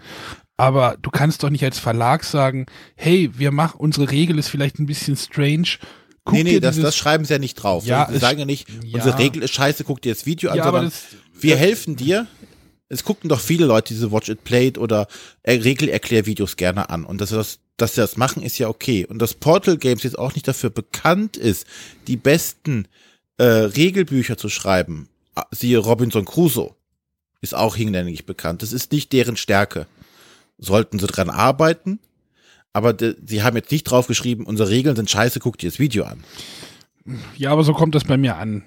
Aber 0.56 0.96
du 1.00 1.10
kannst 1.10 1.42
doch 1.42 1.50
nicht 1.50 1.64
als 1.64 1.78
Verlag 1.78 2.24
sagen, 2.24 2.66
hey, 2.96 3.30
wir 3.34 3.52
machen, 3.52 3.78
unsere 3.78 4.10
Regel 4.10 4.38
ist 4.38 4.48
vielleicht 4.48 4.78
ein 4.78 4.86
bisschen 4.86 5.16
strange. 5.16 5.78
Guck 6.26 6.34
nee, 6.34 6.42
nee, 6.42 6.60
das, 6.60 6.78
das 6.78 6.96
schreiben 6.96 7.24
sie 7.24 7.34
ja 7.34 7.38
nicht 7.38 7.54
drauf. 7.54 7.86
Ja, 7.86 8.08
sie 8.10 8.18
sagen 8.18 8.40
ja 8.40 8.44
nicht, 8.44 8.68
ja. 8.68 8.96
unsere 8.96 9.16
Regel 9.16 9.44
ist 9.44 9.54
scheiße, 9.54 9.84
guck 9.84 10.02
dir 10.02 10.12
das 10.12 10.26
Video 10.26 10.50
an, 10.50 10.56
ja, 10.56 10.64
sondern 10.64 10.86
das, 10.86 11.04
wir 11.40 11.56
helfen 11.56 11.94
dir. 11.94 12.26
Es 12.88 13.04
gucken 13.04 13.28
doch 13.28 13.38
viele 13.38 13.64
Leute 13.64 13.94
diese 13.94 14.10
Watch 14.10 14.28
It 14.28 14.42
Played 14.42 14.76
oder 14.76 15.06
äh, 15.44 15.52
Regelerklärvideos 15.54 16.56
gerne 16.56 16.90
an. 16.90 17.04
Und 17.04 17.20
dass, 17.20 17.30
wir 17.30 17.38
das, 17.38 17.60
dass 17.76 17.94
sie 17.94 18.00
das 18.00 18.16
machen, 18.16 18.42
ist 18.42 18.58
ja 18.58 18.68
okay. 18.68 19.06
Und 19.06 19.20
dass 19.20 19.34
Portal 19.34 19.78
Games 19.78 20.02
jetzt 20.02 20.18
auch 20.18 20.34
nicht 20.34 20.48
dafür 20.48 20.70
bekannt 20.70 21.36
ist, 21.36 21.64
die 22.08 22.16
besten 22.16 22.88
äh, 23.38 23.44
Regelbücher 23.44 24.36
zu 24.36 24.48
schreiben, 24.48 25.08
ah, 25.36 25.46
siehe 25.52 25.78
Robinson 25.78 26.24
Crusoe, 26.24 26.74
ist 27.40 27.54
auch 27.54 27.76
hinlänglich 27.76 28.26
bekannt. 28.26 28.62
Das 28.62 28.72
ist 28.72 28.90
nicht 28.90 29.12
deren 29.12 29.36
Stärke. 29.36 29.86
Sollten 30.58 30.98
sie 30.98 31.06
dran 31.06 31.30
arbeiten, 31.30 32.00
aber 32.76 32.94
sie 33.26 33.42
haben 33.42 33.56
jetzt 33.56 33.70
nicht 33.72 33.84
draufgeschrieben, 33.84 34.44
unsere 34.46 34.68
Regeln 34.70 34.94
sind 34.96 35.10
scheiße, 35.10 35.40
guck 35.40 35.58
dir 35.58 35.70
das 35.70 35.78
Video 35.78 36.04
an. 36.04 36.22
ja, 37.36 37.50
aber 37.50 37.64
so 37.64 37.72
kommt 37.72 37.94
das 37.94 38.04
bei 38.04 38.16
mir 38.16 38.36
an. 38.36 38.62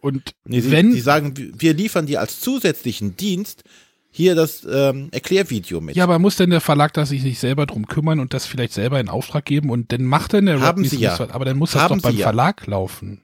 Und 0.00 0.34
Nee, 0.44 0.60
sie, 0.60 0.70
wenn, 0.70 0.92
sie 0.92 1.00
sagen, 1.00 1.34
wir- 1.36 1.74
liefern 1.74 2.06
dir 2.06 2.20
als 2.20 2.40
zusätzlichen 2.40 3.16
Dienst 3.16 3.64
hier 4.10 4.34
das 4.34 4.66
ähm, 4.70 5.08
Erklärvideo 5.10 5.80
mit. 5.80 5.94
Ja, 5.96 6.04
aber 6.04 6.18
muss 6.18 6.36
denn 6.36 6.50
der 6.50 6.60
Verlag 6.60 6.92
da 6.94 7.04
sich 7.04 7.22
nicht 7.22 7.38
selber 7.38 7.66
drum 7.66 7.86
kümmern 7.86 8.20
und 8.20 8.32
das 8.32 8.46
vielleicht 8.46 8.72
selber 8.72 8.98
in 9.00 9.08
Auftrag 9.08 9.44
geben 9.44 9.70
und 9.70 9.92
dann 9.92 10.04
macht 10.04 10.32
dann 10.34 10.46
der 10.46 10.60
Haben 10.60 10.82
Rodney 10.84 10.88
sie 10.88 11.00
ja. 11.00 11.18
aber 11.30 11.44
dann 11.44 11.58
muss 11.58 11.72
das 11.72 11.82
Haben 11.82 11.98
doch 11.98 12.04
beim 12.10 12.16
ja. 12.16 12.22
Verlag 12.24 12.66
laufen. 12.66 13.20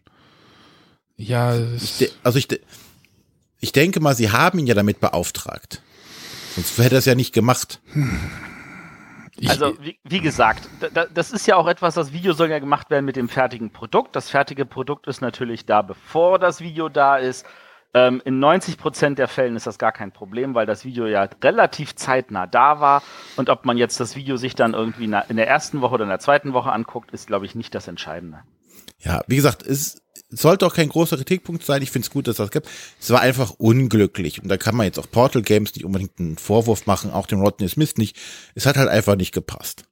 Ja, 1.16 1.56
Ich 1.76 2.10
also 2.24 2.38
ich, 2.38 2.48
de- 2.48 2.60
ich 3.60 3.72
denke 3.72 4.00
mal, 4.00 4.14
sie 4.16 4.30
haben 4.30 4.58
ihn 4.58 4.66
ja 4.66 4.74
damit 4.74 5.00
beauftragt. 5.00 5.80
Sonst 6.56 6.76
hätte 6.78 6.96
er 6.96 6.98
es 6.98 7.04
ja 7.06 7.14
nicht 7.14 7.32
gemacht. 7.32 7.80
Ich, 9.44 9.50
Also, 9.50 9.76
wie, 9.80 9.98
wie 10.04 10.20
gesagt, 10.20 10.68
da, 10.80 10.88
da, 10.88 11.06
das 11.06 11.30
ist 11.30 11.46
ja 11.46 11.56
auch 11.56 11.66
etwas, 11.66 11.94
das 11.94 12.12
Video 12.12 12.32
soll 12.32 12.50
ja 12.50 12.58
gemacht 12.58 12.90
werden 12.90 13.04
mit 13.04 13.16
dem 13.16 13.28
fertigen 13.28 13.70
Produkt. 13.70 14.16
Das 14.16 14.30
fertige 14.30 14.64
Produkt 14.64 15.06
ist 15.06 15.20
natürlich 15.20 15.66
da, 15.66 15.82
bevor 15.82 16.38
das 16.38 16.60
Video 16.60 16.88
da 16.88 17.16
ist. 17.16 17.46
Ähm, 17.92 18.20
in 18.24 18.42
90% 18.42 19.14
der 19.14 19.28
Fällen 19.28 19.54
ist 19.54 19.66
das 19.66 19.78
gar 19.78 19.92
kein 19.92 20.10
Problem, 20.10 20.54
weil 20.54 20.66
das 20.66 20.84
Video 20.84 21.06
ja 21.06 21.28
relativ 21.42 21.94
zeitnah 21.94 22.46
da 22.46 22.80
war. 22.80 23.02
Und 23.36 23.50
ob 23.50 23.64
man 23.64 23.76
jetzt 23.76 24.00
das 24.00 24.16
Video 24.16 24.36
sich 24.36 24.54
dann 24.54 24.74
irgendwie 24.74 25.04
in 25.04 25.36
der 25.36 25.48
ersten 25.48 25.80
Woche 25.80 25.94
oder 25.94 26.04
in 26.04 26.10
der 26.10 26.18
zweiten 26.18 26.54
Woche 26.54 26.72
anguckt, 26.72 27.12
ist, 27.12 27.26
glaube 27.26 27.46
ich, 27.46 27.54
nicht 27.54 27.74
das 27.74 27.86
Entscheidende. 27.86 28.42
Ja, 28.98 29.20
wie 29.28 29.36
gesagt, 29.36 29.62
es 29.62 30.02
sollte 30.28 30.66
auch 30.66 30.74
kein 30.74 30.88
großer 30.88 31.16
Kritikpunkt 31.16 31.64
sein. 31.64 31.82
Ich 31.82 31.90
finde 31.90 32.06
es 32.06 32.10
gut, 32.10 32.26
dass 32.26 32.36
das 32.36 32.50
gibt. 32.50 32.68
Es 33.00 33.10
war 33.10 33.20
einfach 33.20 33.50
unglücklich. 33.58 34.42
Und 34.42 34.48
da 34.48 34.56
kann 34.56 34.76
man 34.76 34.86
jetzt 34.86 34.98
auch 34.98 35.10
Portal 35.10 35.42
Games 35.42 35.74
nicht 35.74 35.84
unbedingt 35.84 36.18
einen 36.18 36.38
Vorwurf 36.38 36.86
machen, 36.86 37.10
auch 37.10 37.26
dem 37.26 37.40
Rodney 37.40 37.68
Smith 37.68 37.96
nicht. 37.96 38.16
Es 38.54 38.66
hat 38.66 38.76
halt 38.76 38.88
einfach 38.88 39.16
nicht 39.16 39.32
gepasst. 39.32 39.84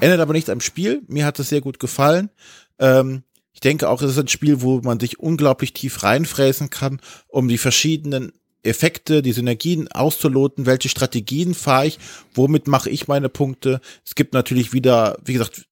Ändert 0.00 0.20
aber 0.20 0.32
nichts 0.32 0.50
am 0.50 0.60
Spiel. 0.60 1.02
Mir 1.08 1.24
hat 1.24 1.38
es 1.38 1.48
sehr 1.48 1.60
gut 1.60 1.78
gefallen. 1.78 2.30
Ähm, 2.78 3.22
ich 3.52 3.60
denke 3.60 3.88
auch, 3.88 4.02
es 4.02 4.12
ist 4.12 4.18
ein 4.18 4.28
Spiel, 4.28 4.60
wo 4.60 4.80
man 4.82 5.00
sich 5.00 5.18
unglaublich 5.18 5.72
tief 5.72 6.02
reinfräsen 6.02 6.70
kann, 6.70 7.00
um 7.26 7.48
die 7.48 7.58
verschiedenen 7.58 8.32
Effekte, 8.62 9.22
die 9.22 9.32
Synergien 9.32 9.88
auszuloten, 9.88 10.66
welche 10.66 10.88
Strategien 10.88 11.54
fahre 11.54 11.86
ich, 11.86 11.98
womit 12.34 12.66
mache 12.66 12.90
ich 12.90 13.08
meine 13.08 13.28
Punkte. 13.28 13.80
Es 14.04 14.14
gibt 14.14 14.34
natürlich 14.34 14.72
wieder, 14.72 15.18
wie 15.24 15.32
gesagt, 15.32 15.67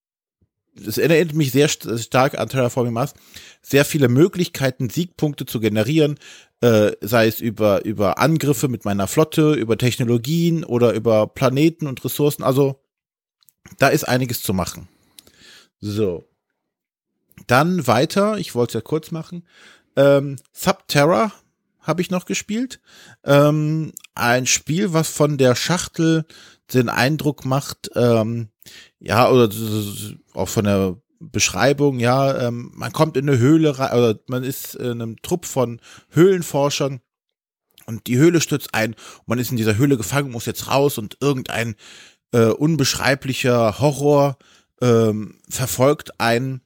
es 0.85 0.99
erinnert 0.99 1.35
mich 1.35 1.53
sehr 1.53 1.69
st 1.69 1.99
stark 1.99 2.39
an 2.39 2.49
Terraforming 2.49 2.93
Mars, 2.93 3.15
sehr 3.62 3.85
viele 3.85 4.09
Möglichkeiten, 4.09 4.91
Siegpunkte 4.91 5.47
zu 5.47 5.61
generieren, 5.61 6.19
äh, 6.61 6.93
sei 7.01 7.27
es 7.27 7.41
über, 7.41 7.85
über 7.85 8.19
Angriffe 8.19 8.69
mit 8.69 8.85
meiner 8.85 9.07
Flotte, 9.07 9.55
über 9.55 9.79
Technologien 9.79 10.65
oder 10.65 10.93
über 10.93 11.27
Planeten 11.27 11.87
und 11.87 12.05
Ressourcen. 12.05 12.43
Also 12.43 12.81
da 13.79 13.89
ist 13.89 14.05
einiges 14.05 14.43
zu 14.43 14.55
machen. 14.55 14.89
So. 15.81 16.25
Dann 17.47 17.87
weiter, 17.87 18.39
ich 18.39 18.55
wollte 18.55 18.71
es 18.71 18.75
ja 18.75 18.81
kurz 18.81 19.11
machen. 19.11 19.47
Ähm, 19.97 20.37
Subterra 20.53 21.33
habe 21.81 22.03
ich 22.03 22.11
noch 22.11 22.25
gespielt. 22.25 22.81
Ähm, 23.25 23.93
ein 24.15 24.47
Spiel, 24.47 24.93
was 24.93 25.09
von 25.09 25.39
der 25.39 25.55
Schachtel 25.55 26.25
den 26.72 26.88
Eindruck 26.88 27.44
macht, 27.44 27.90
ähm, 27.94 28.48
ja, 28.98 29.31
oder 29.31 29.48
auch 30.35 30.48
von 30.48 30.64
der 30.64 30.96
Beschreibung, 31.18 31.98
ja, 31.98 32.48
ähm, 32.48 32.70
man 32.74 32.92
kommt 32.92 33.16
in 33.16 33.29
eine 33.29 33.38
Höhle 33.38 33.79
rein, 33.79 33.96
oder 33.96 34.18
man 34.26 34.44
ist 34.44 34.74
in 34.74 35.02
einem 35.02 35.22
Trupp 35.22 35.46
von 35.46 35.81
Höhlenforschern 36.11 37.00
und 37.87 38.07
die 38.07 38.18
Höhle 38.18 38.40
stürzt 38.40 38.74
ein 38.74 38.94
und 38.94 39.29
man 39.29 39.38
ist 39.38 39.50
in 39.50 39.57
dieser 39.57 39.76
Höhle 39.76 39.96
gefangen, 39.96 40.31
muss 40.31 40.46
jetzt 40.46 40.68
raus 40.68 40.98
und 40.98 41.16
irgendein 41.20 41.76
äh, 42.33 42.46
unbeschreiblicher 42.46 43.79
Horror 43.79 44.37
ähm, 44.81 45.38
verfolgt 45.48 46.20
einen. 46.20 46.61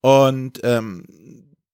Und 0.00 0.60
ähm, 0.62 1.04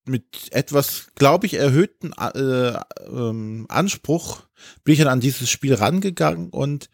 mit 0.08 0.52
etwas, 0.52 1.08
glaube 1.14 1.46
ich, 1.46 1.54
erhöhten 1.54 2.12
äh, 2.12 2.78
ähm, 3.08 3.66
Anspruch 3.68 4.42
bin 4.84 4.94
ich 4.94 4.98
dann 4.98 5.08
an 5.08 5.20
dieses 5.20 5.50
Spiel 5.50 5.74
rangegangen 5.74 6.50
und 6.50 6.88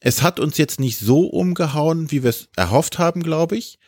es 0.00 0.22
hat 0.22 0.40
uns 0.40 0.56
jetzt 0.56 0.80
nicht 0.80 0.98
so 0.98 1.26
umgehauen, 1.26 2.10
wie 2.10 2.22
wir 2.22 2.30
es 2.30 2.48
erhofft 2.56 2.98
haben, 2.98 3.22
glaube 3.22 3.56
ich. 3.56 3.78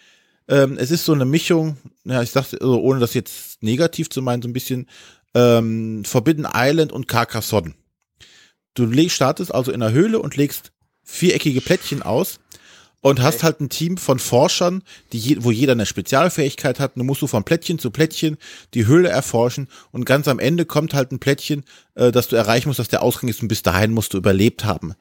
Ähm, 0.49 0.77
es 0.77 0.91
ist 0.91 1.05
so 1.05 1.13
eine 1.13 1.25
Mischung, 1.25 1.79
ja, 2.05 2.23
ich 2.23 2.31
sag's, 2.31 2.55
also 2.55 2.81
ohne 2.81 3.01
das 3.01 3.15
jetzt 3.15 3.63
negativ 3.63 4.11
zu 4.11 4.21
meinen, 4.21 4.43
so 4.43 4.49
ein 4.49 4.53
bisschen 4.53 4.89
ähm, 5.35 6.05
Forbidden 6.05 6.47
Island 6.53 6.93
und 6.93 7.09
Carcassonne. 7.09 7.75
Du 8.75 9.09
startest 9.09 9.55
also 9.55 9.73
in 9.73 9.83
einer 9.83 9.93
Höhle 9.93 10.19
und 10.19 10.37
legst 10.37 10.73
viereckige 11.05 11.61
Plättchen 11.61 12.03
aus 12.03 12.41
und 13.03 13.19
okay. 13.19 13.27
hast 13.27 13.43
halt 13.43 13.61
ein 13.61 13.69
Team 13.69 13.99
von 13.99 14.19
Forschern, 14.19 14.83
die 15.13 15.19
je, 15.19 15.37
wo 15.41 15.51
jeder 15.51 15.73
eine 15.73 15.85
Spezialfähigkeit 15.85 16.81
hat. 16.81 16.97
Du 16.97 17.05
musst 17.05 17.21
du 17.21 17.27
von 17.27 17.45
Plättchen 17.45 17.79
zu 17.79 17.91
Plättchen 17.91 18.39
die 18.73 18.87
Höhle 18.87 19.11
erforschen 19.11 19.69
und 19.91 20.07
ganz 20.07 20.29
am 20.29 20.39
Ende 20.39 20.65
kommt 20.65 20.95
halt 20.95 21.13
ein 21.13 21.19
Plättchen, 21.19 21.65
äh, 21.95 22.11
das 22.11 22.29
du 22.29 22.37
erreichen 22.37 22.69
musst, 22.69 22.79
dass 22.79 22.89
der 22.89 23.03
Ausgang 23.03 23.29
ist 23.29 23.43
und 23.43 23.49
bis 23.49 23.63
dahin 23.63 23.93
musst 23.93 24.15
du 24.15 24.19
überlebt 24.19 24.65
haben. 24.65 24.95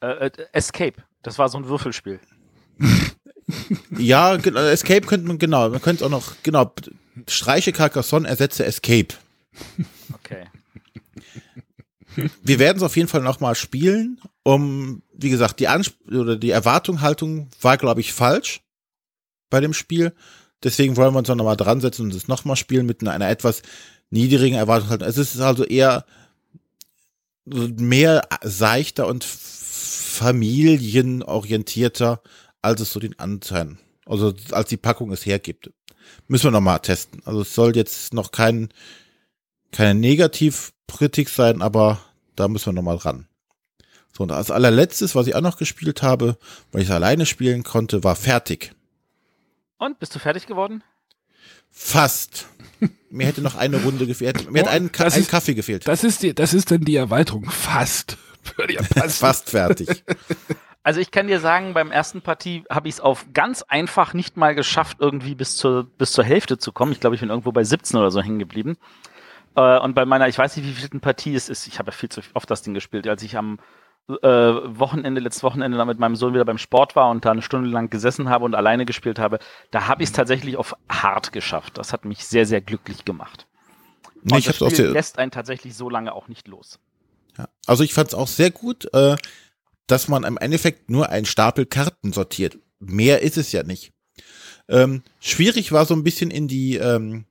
Äh, 0.00 0.26
äh, 0.26 0.30
Escape, 0.52 1.02
das 1.22 1.38
war 1.38 1.48
so 1.48 1.58
ein 1.58 1.68
Würfelspiel. 1.68 2.20
ja, 3.98 4.34
Escape 4.34 5.06
könnte 5.06 5.26
man 5.26 5.38
genau, 5.38 5.68
man 5.70 5.80
könnte 5.80 6.04
auch 6.04 6.10
noch 6.10 6.34
genau 6.42 6.72
streiche 7.28 7.72
Carcassonne, 7.72 8.28
ersetze 8.28 8.64
Escape. 8.64 9.14
Okay. 10.12 10.46
Wir 12.42 12.58
werden 12.58 12.78
es 12.78 12.82
auf 12.82 12.96
jeden 12.96 13.08
Fall 13.08 13.22
nochmal 13.22 13.54
spielen, 13.54 14.20
um, 14.42 15.02
wie 15.20 15.30
gesagt, 15.30 15.60
die 15.60 15.68
Ansp 15.68 15.94
oder 16.08 16.36
die 16.36 16.50
Erwartungshaltung 16.50 17.48
war, 17.60 17.76
glaube 17.76 18.00
ich, 18.00 18.12
falsch 18.12 18.62
bei 19.50 19.60
dem 19.60 19.74
Spiel. 19.74 20.14
Deswegen 20.62 20.96
wollen 20.96 21.14
wir 21.14 21.18
uns 21.18 21.28
nochmal 21.28 21.56
dran 21.56 21.80
setzen 21.80 22.06
und 22.06 22.14
es 22.14 22.28
nochmal 22.28 22.56
spielen 22.56 22.86
mit 22.86 23.06
einer, 23.06 23.28
etwas 23.28 23.62
niedrigen 24.10 24.56
Erwartungshaltung. 24.56 25.08
Es 25.08 25.18
ist 25.18 25.40
also 25.40 25.64
eher 25.64 26.04
mehr 27.44 28.26
seichter 28.42 29.06
und 29.06 29.24
familienorientierter, 29.24 32.22
als 32.62 32.80
es 32.80 32.92
so 32.92 33.00
den 33.00 33.18
Anteil, 33.18 33.78
also 34.06 34.34
als 34.50 34.68
die 34.68 34.76
Packung 34.76 35.10
es 35.12 35.24
hergibt. 35.24 35.70
Müssen 36.28 36.44
wir 36.44 36.50
nochmal 36.50 36.80
testen. 36.80 37.22
Also 37.24 37.40
es 37.42 37.54
soll 37.54 37.76
jetzt 37.76 38.14
noch 38.14 38.32
kein, 38.32 38.70
keine 39.72 39.98
Negativkritik 39.98 41.28
sein, 41.28 41.62
aber 41.62 42.00
da 42.36 42.48
müssen 42.48 42.66
wir 42.66 42.74
nochmal 42.74 42.96
ran. 42.96 43.29
So, 44.20 44.24
und 44.24 44.32
als 44.32 44.50
allerletztes, 44.50 45.14
was 45.14 45.26
ich 45.28 45.34
auch 45.34 45.40
noch 45.40 45.56
gespielt 45.56 46.02
habe, 46.02 46.36
weil 46.72 46.82
ich 46.82 46.88
es 46.88 46.94
alleine 46.94 47.24
spielen 47.24 47.62
konnte, 47.62 48.04
war 48.04 48.16
fertig. 48.16 48.72
Und, 49.78 49.98
bist 49.98 50.14
du 50.14 50.18
fertig 50.18 50.46
geworden? 50.46 50.84
Fast. 51.70 52.46
Mir 53.10 53.26
hätte 53.26 53.40
noch 53.40 53.54
eine 53.54 53.82
Runde 53.82 54.06
gefehlt. 54.06 54.50
Mir 54.50 54.64
oh, 54.64 54.66
hat 54.66 54.72
ein, 54.74 54.90
ein 54.94 55.06
ist, 55.06 55.30
Kaffee 55.30 55.54
gefehlt. 55.54 55.88
Das 55.88 56.04
ist, 56.04 56.22
die, 56.22 56.34
das 56.34 56.52
ist 56.52 56.70
dann 56.70 56.82
die 56.82 56.96
Erweiterung. 56.96 57.48
Fast. 57.48 58.18
Würde 58.56 58.74
ja 58.74 58.82
passen. 58.82 59.10
Fast 59.10 59.48
fertig. 59.48 60.04
Also 60.82 60.98
ich 60.98 61.10
kann 61.10 61.26
dir 61.26 61.40
sagen, 61.40 61.74
beim 61.74 61.90
ersten 61.90 62.22
Partie 62.22 62.64
habe 62.70 62.88
ich 62.88 62.94
es 62.94 63.00
auf 63.00 63.26
ganz 63.34 63.60
einfach 63.60 64.14
nicht 64.14 64.38
mal 64.38 64.54
geschafft, 64.54 64.96
irgendwie 64.98 65.34
bis 65.34 65.54
zur, 65.58 65.84
bis 65.84 66.12
zur 66.12 66.24
Hälfte 66.24 66.56
zu 66.56 66.72
kommen. 66.72 66.92
Ich 66.92 67.00
glaube, 67.00 67.14
ich 67.14 67.20
bin 67.20 67.28
irgendwo 67.28 67.52
bei 67.52 67.64
17 67.64 68.00
oder 68.00 68.10
so 68.10 68.22
hängen 68.22 68.38
geblieben. 68.38 68.78
Äh, 69.54 69.78
und 69.78 69.94
bei 69.94 70.04
meiner, 70.04 70.28
ich 70.28 70.38
weiß 70.38 70.56
nicht, 70.56 70.66
wie 70.66 70.72
viel 70.72 71.00
Partie 71.00 71.34
es 71.34 71.48
ist, 71.48 71.66
ich 71.66 71.78
habe 71.78 71.90
ja 71.90 71.96
viel 71.96 72.08
zu 72.08 72.20
oft 72.34 72.50
das 72.50 72.62
Ding 72.62 72.74
gespielt, 72.74 73.06
als 73.06 73.22
ich 73.22 73.36
am 73.36 73.58
äh, 74.08 74.26
Wochenende, 74.26 75.20
letztes 75.20 75.42
Wochenende 75.42 75.78
da 75.78 75.84
mit 75.84 75.98
meinem 75.98 76.16
Sohn 76.16 76.34
wieder 76.34 76.44
beim 76.44 76.58
Sport 76.58 76.96
war 76.96 77.10
und 77.10 77.24
da 77.24 77.30
eine 77.30 77.42
Stunde 77.42 77.68
lang 77.68 77.90
gesessen 77.90 78.28
habe 78.28 78.44
und 78.44 78.54
alleine 78.54 78.86
gespielt 78.86 79.18
habe, 79.18 79.38
da 79.70 79.86
habe 79.86 80.02
ich 80.02 80.08
es 80.08 80.12
tatsächlich 80.12 80.56
auf 80.56 80.74
hart 80.88 81.32
geschafft. 81.32 81.78
Das 81.78 81.92
hat 81.92 82.04
mich 82.04 82.24
sehr, 82.26 82.46
sehr 82.46 82.60
glücklich 82.60 83.04
gemacht. 83.04 83.46
Und 84.22 84.36
ich 84.36 84.46
das 84.46 84.56
Spiel 84.56 84.86
lässt 84.86 85.18
einen 85.18 85.30
tatsächlich 85.30 85.74
so 85.74 85.88
lange 85.88 86.12
auch 86.12 86.28
nicht 86.28 86.48
los. 86.48 86.78
Ja. 87.38 87.48
Also 87.66 87.84
ich 87.84 87.94
fand 87.94 88.08
es 88.08 88.14
auch 88.14 88.26
sehr 88.26 88.50
gut. 88.50 88.92
Äh, 88.92 89.16
dass 89.90 90.08
man 90.08 90.24
im 90.24 90.38
Endeffekt 90.38 90.88
nur 90.88 91.08
einen 91.08 91.26
Stapel 91.26 91.66
Karten 91.66 92.12
sortiert. 92.12 92.58
Mehr 92.78 93.22
ist 93.22 93.36
es 93.36 93.52
ja 93.52 93.62
nicht. 93.62 93.92
Ähm, 94.68 95.02
schwierig 95.18 95.72
war 95.72 95.84
so 95.84 95.94
ein 95.94 96.04
bisschen 96.04 96.30
in 96.30 96.46
die 96.46 96.76
ähm, 96.76 97.24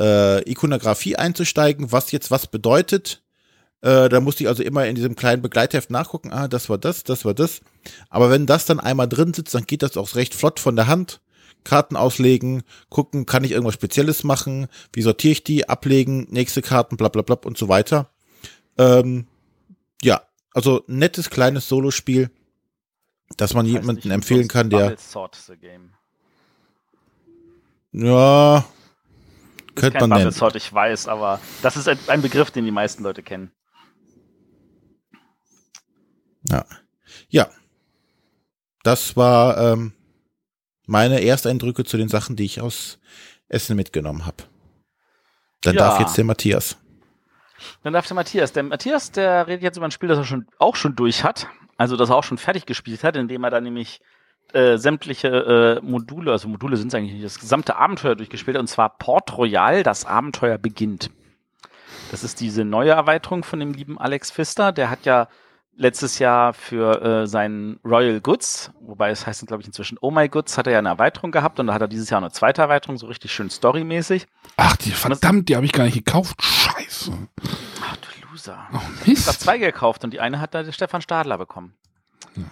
äh, 0.00 0.48
Ikonografie 0.50 1.16
einzusteigen, 1.16 1.92
was 1.92 2.12
jetzt 2.12 2.30
was 2.30 2.46
bedeutet. 2.46 3.22
Äh, 3.80 4.08
da 4.08 4.20
musste 4.20 4.42
ich 4.44 4.48
also 4.48 4.62
immer 4.62 4.86
in 4.86 4.96
diesem 4.96 5.14
kleinen 5.14 5.42
Begleitheft 5.42 5.90
nachgucken, 5.90 6.32
ah, 6.32 6.48
das 6.48 6.68
war 6.68 6.78
das, 6.78 7.04
das 7.04 7.24
war 7.24 7.34
das. 7.34 7.60
Aber 8.10 8.30
wenn 8.30 8.46
das 8.46 8.64
dann 8.66 8.80
einmal 8.80 9.08
drin 9.08 9.34
sitzt, 9.34 9.54
dann 9.54 9.66
geht 9.66 9.82
das 9.82 9.96
auch 9.96 10.14
recht 10.14 10.34
flott 10.34 10.58
von 10.58 10.76
der 10.76 10.88
Hand. 10.88 11.20
Karten 11.64 11.96
auslegen, 11.96 12.62
gucken, 12.88 13.26
kann 13.26 13.44
ich 13.44 13.50
irgendwas 13.50 13.74
Spezielles 13.74 14.24
machen, 14.24 14.68
wie 14.92 15.02
sortiere 15.02 15.32
ich 15.32 15.44
die, 15.44 15.68
ablegen, 15.68 16.26
nächste 16.30 16.62
Karten, 16.62 16.96
bla 16.96 17.08
bla 17.08 17.22
bla 17.22 17.36
und 17.44 17.58
so 17.58 17.68
weiter. 17.68 18.10
Ähm, 18.78 19.26
ja, 20.02 20.22
also 20.54 20.82
nettes 20.86 21.30
kleines 21.30 21.68
Solospiel, 21.68 22.30
das 23.36 23.54
man 23.54 23.66
jemanden 23.66 24.10
empfehlen 24.10 24.48
kann, 24.48 24.70
der. 24.70 24.96
Ja, 27.92 28.64
könnte 29.80 30.06
man 30.06 30.18
nennen. 30.18 30.32
Sword, 30.32 30.56
ich 30.56 30.72
weiß, 30.72 31.08
aber 31.08 31.40
das 31.62 31.76
ist 31.76 31.88
ein 32.08 32.22
Begriff, 32.22 32.50
den 32.50 32.64
die 32.64 32.70
meisten 32.70 33.02
Leute 33.02 33.22
kennen. 33.22 33.52
Ja. 36.42 36.64
Ja. 37.28 37.48
Das 38.82 39.16
war 39.16 39.58
ähm, 39.58 39.92
meine 40.86 41.22
Ersteindrücke 41.22 41.84
zu 41.84 41.96
den 41.96 42.08
Sachen, 42.08 42.36
die 42.36 42.44
ich 42.44 42.60
aus 42.60 42.98
Essen 43.48 43.76
mitgenommen 43.76 44.24
habe. 44.24 44.44
Dann 45.60 45.74
ja. 45.74 45.80
darf 45.80 46.00
jetzt 46.00 46.16
der 46.16 46.24
Matthias. 46.24 46.76
Dann 47.82 47.92
darf 47.92 48.06
der 48.06 48.14
Matthias. 48.14 48.52
Der 48.52 48.62
Matthias, 48.62 49.10
der 49.10 49.46
redet 49.46 49.62
jetzt 49.62 49.76
über 49.76 49.86
ein 49.86 49.90
Spiel, 49.90 50.08
das 50.08 50.18
er 50.18 50.24
schon, 50.24 50.46
auch 50.58 50.76
schon 50.76 50.94
durch 50.94 51.24
hat. 51.24 51.48
Also, 51.76 51.96
das 51.96 52.10
er 52.10 52.16
auch 52.16 52.24
schon 52.24 52.38
fertig 52.38 52.66
gespielt 52.66 53.04
hat, 53.04 53.16
indem 53.16 53.44
er 53.44 53.50
dann 53.50 53.64
nämlich 53.64 54.00
äh, 54.52 54.78
sämtliche 54.78 55.28
äh, 55.28 55.84
Module, 55.84 56.32
also 56.32 56.48
Module 56.48 56.76
sind 56.76 56.88
es 56.88 56.94
eigentlich 56.94 57.12
nicht, 57.12 57.24
das 57.24 57.38
gesamte 57.38 57.76
Abenteuer 57.76 58.16
durchgespielt 58.16 58.56
und 58.56 58.66
zwar 58.68 58.98
Port 58.98 59.36
Royal, 59.36 59.82
das 59.82 60.04
Abenteuer 60.04 60.58
beginnt. 60.58 61.10
Das 62.10 62.24
ist 62.24 62.40
diese 62.40 62.64
neue 62.64 62.92
Erweiterung 62.92 63.44
von 63.44 63.60
dem 63.60 63.74
lieben 63.74 63.98
Alex 63.98 64.30
Pfister. 64.30 64.72
Der 64.72 64.88
hat 64.88 65.04
ja 65.04 65.28
letztes 65.76 66.18
Jahr 66.18 66.54
für 66.54 67.02
äh, 67.02 67.26
seinen 67.26 67.78
Royal 67.84 68.20
Goods, 68.20 68.72
wobei 68.80 69.10
es 69.10 69.26
heißt, 69.26 69.46
glaube 69.46 69.60
ich, 69.60 69.66
inzwischen 69.66 69.98
Oh 70.00 70.10
My 70.10 70.28
Goods, 70.28 70.56
hat 70.56 70.66
er 70.66 70.72
ja 70.72 70.78
eine 70.78 70.88
Erweiterung 70.88 71.30
gehabt 71.30 71.60
und 71.60 71.66
da 71.66 71.74
hat 71.74 71.82
er 71.82 71.88
dieses 71.88 72.10
Jahr 72.10 72.20
eine 72.20 72.30
zweite 72.30 72.62
Erweiterung, 72.62 72.96
so 72.96 73.06
richtig 73.06 73.32
schön 73.32 73.50
storymäßig. 73.50 74.26
Ach, 74.56 74.76
die 74.76 74.90
verdammt, 74.90 75.48
die 75.48 75.56
habe 75.56 75.66
ich 75.66 75.72
gar 75.72 75.84
nicht 75.84 76.04
gekauft. 76.04 76.42
Scheiße. 76.42 77.12
Ach 77.82 77.96
du 77.96 78.08
Loser. 78.30 78.68
Oh, 78.72 78.80
Mist. 79.06 79.22
Ich 79.22 79.26
habe 79.26 79.38
zwei 79.38 79.58
gekauft 79.58 80.04
und 80.04 80.12
die 80.12 80.20
eine 80.20 80.40
hat 80.40 80.54
da 80.54 80.62
der 80.62 80.72
Stefan 80.72 81.02
Stadler 81.02 81.38
bekommen. 81.38 81.74
Ja. 82.36 82.44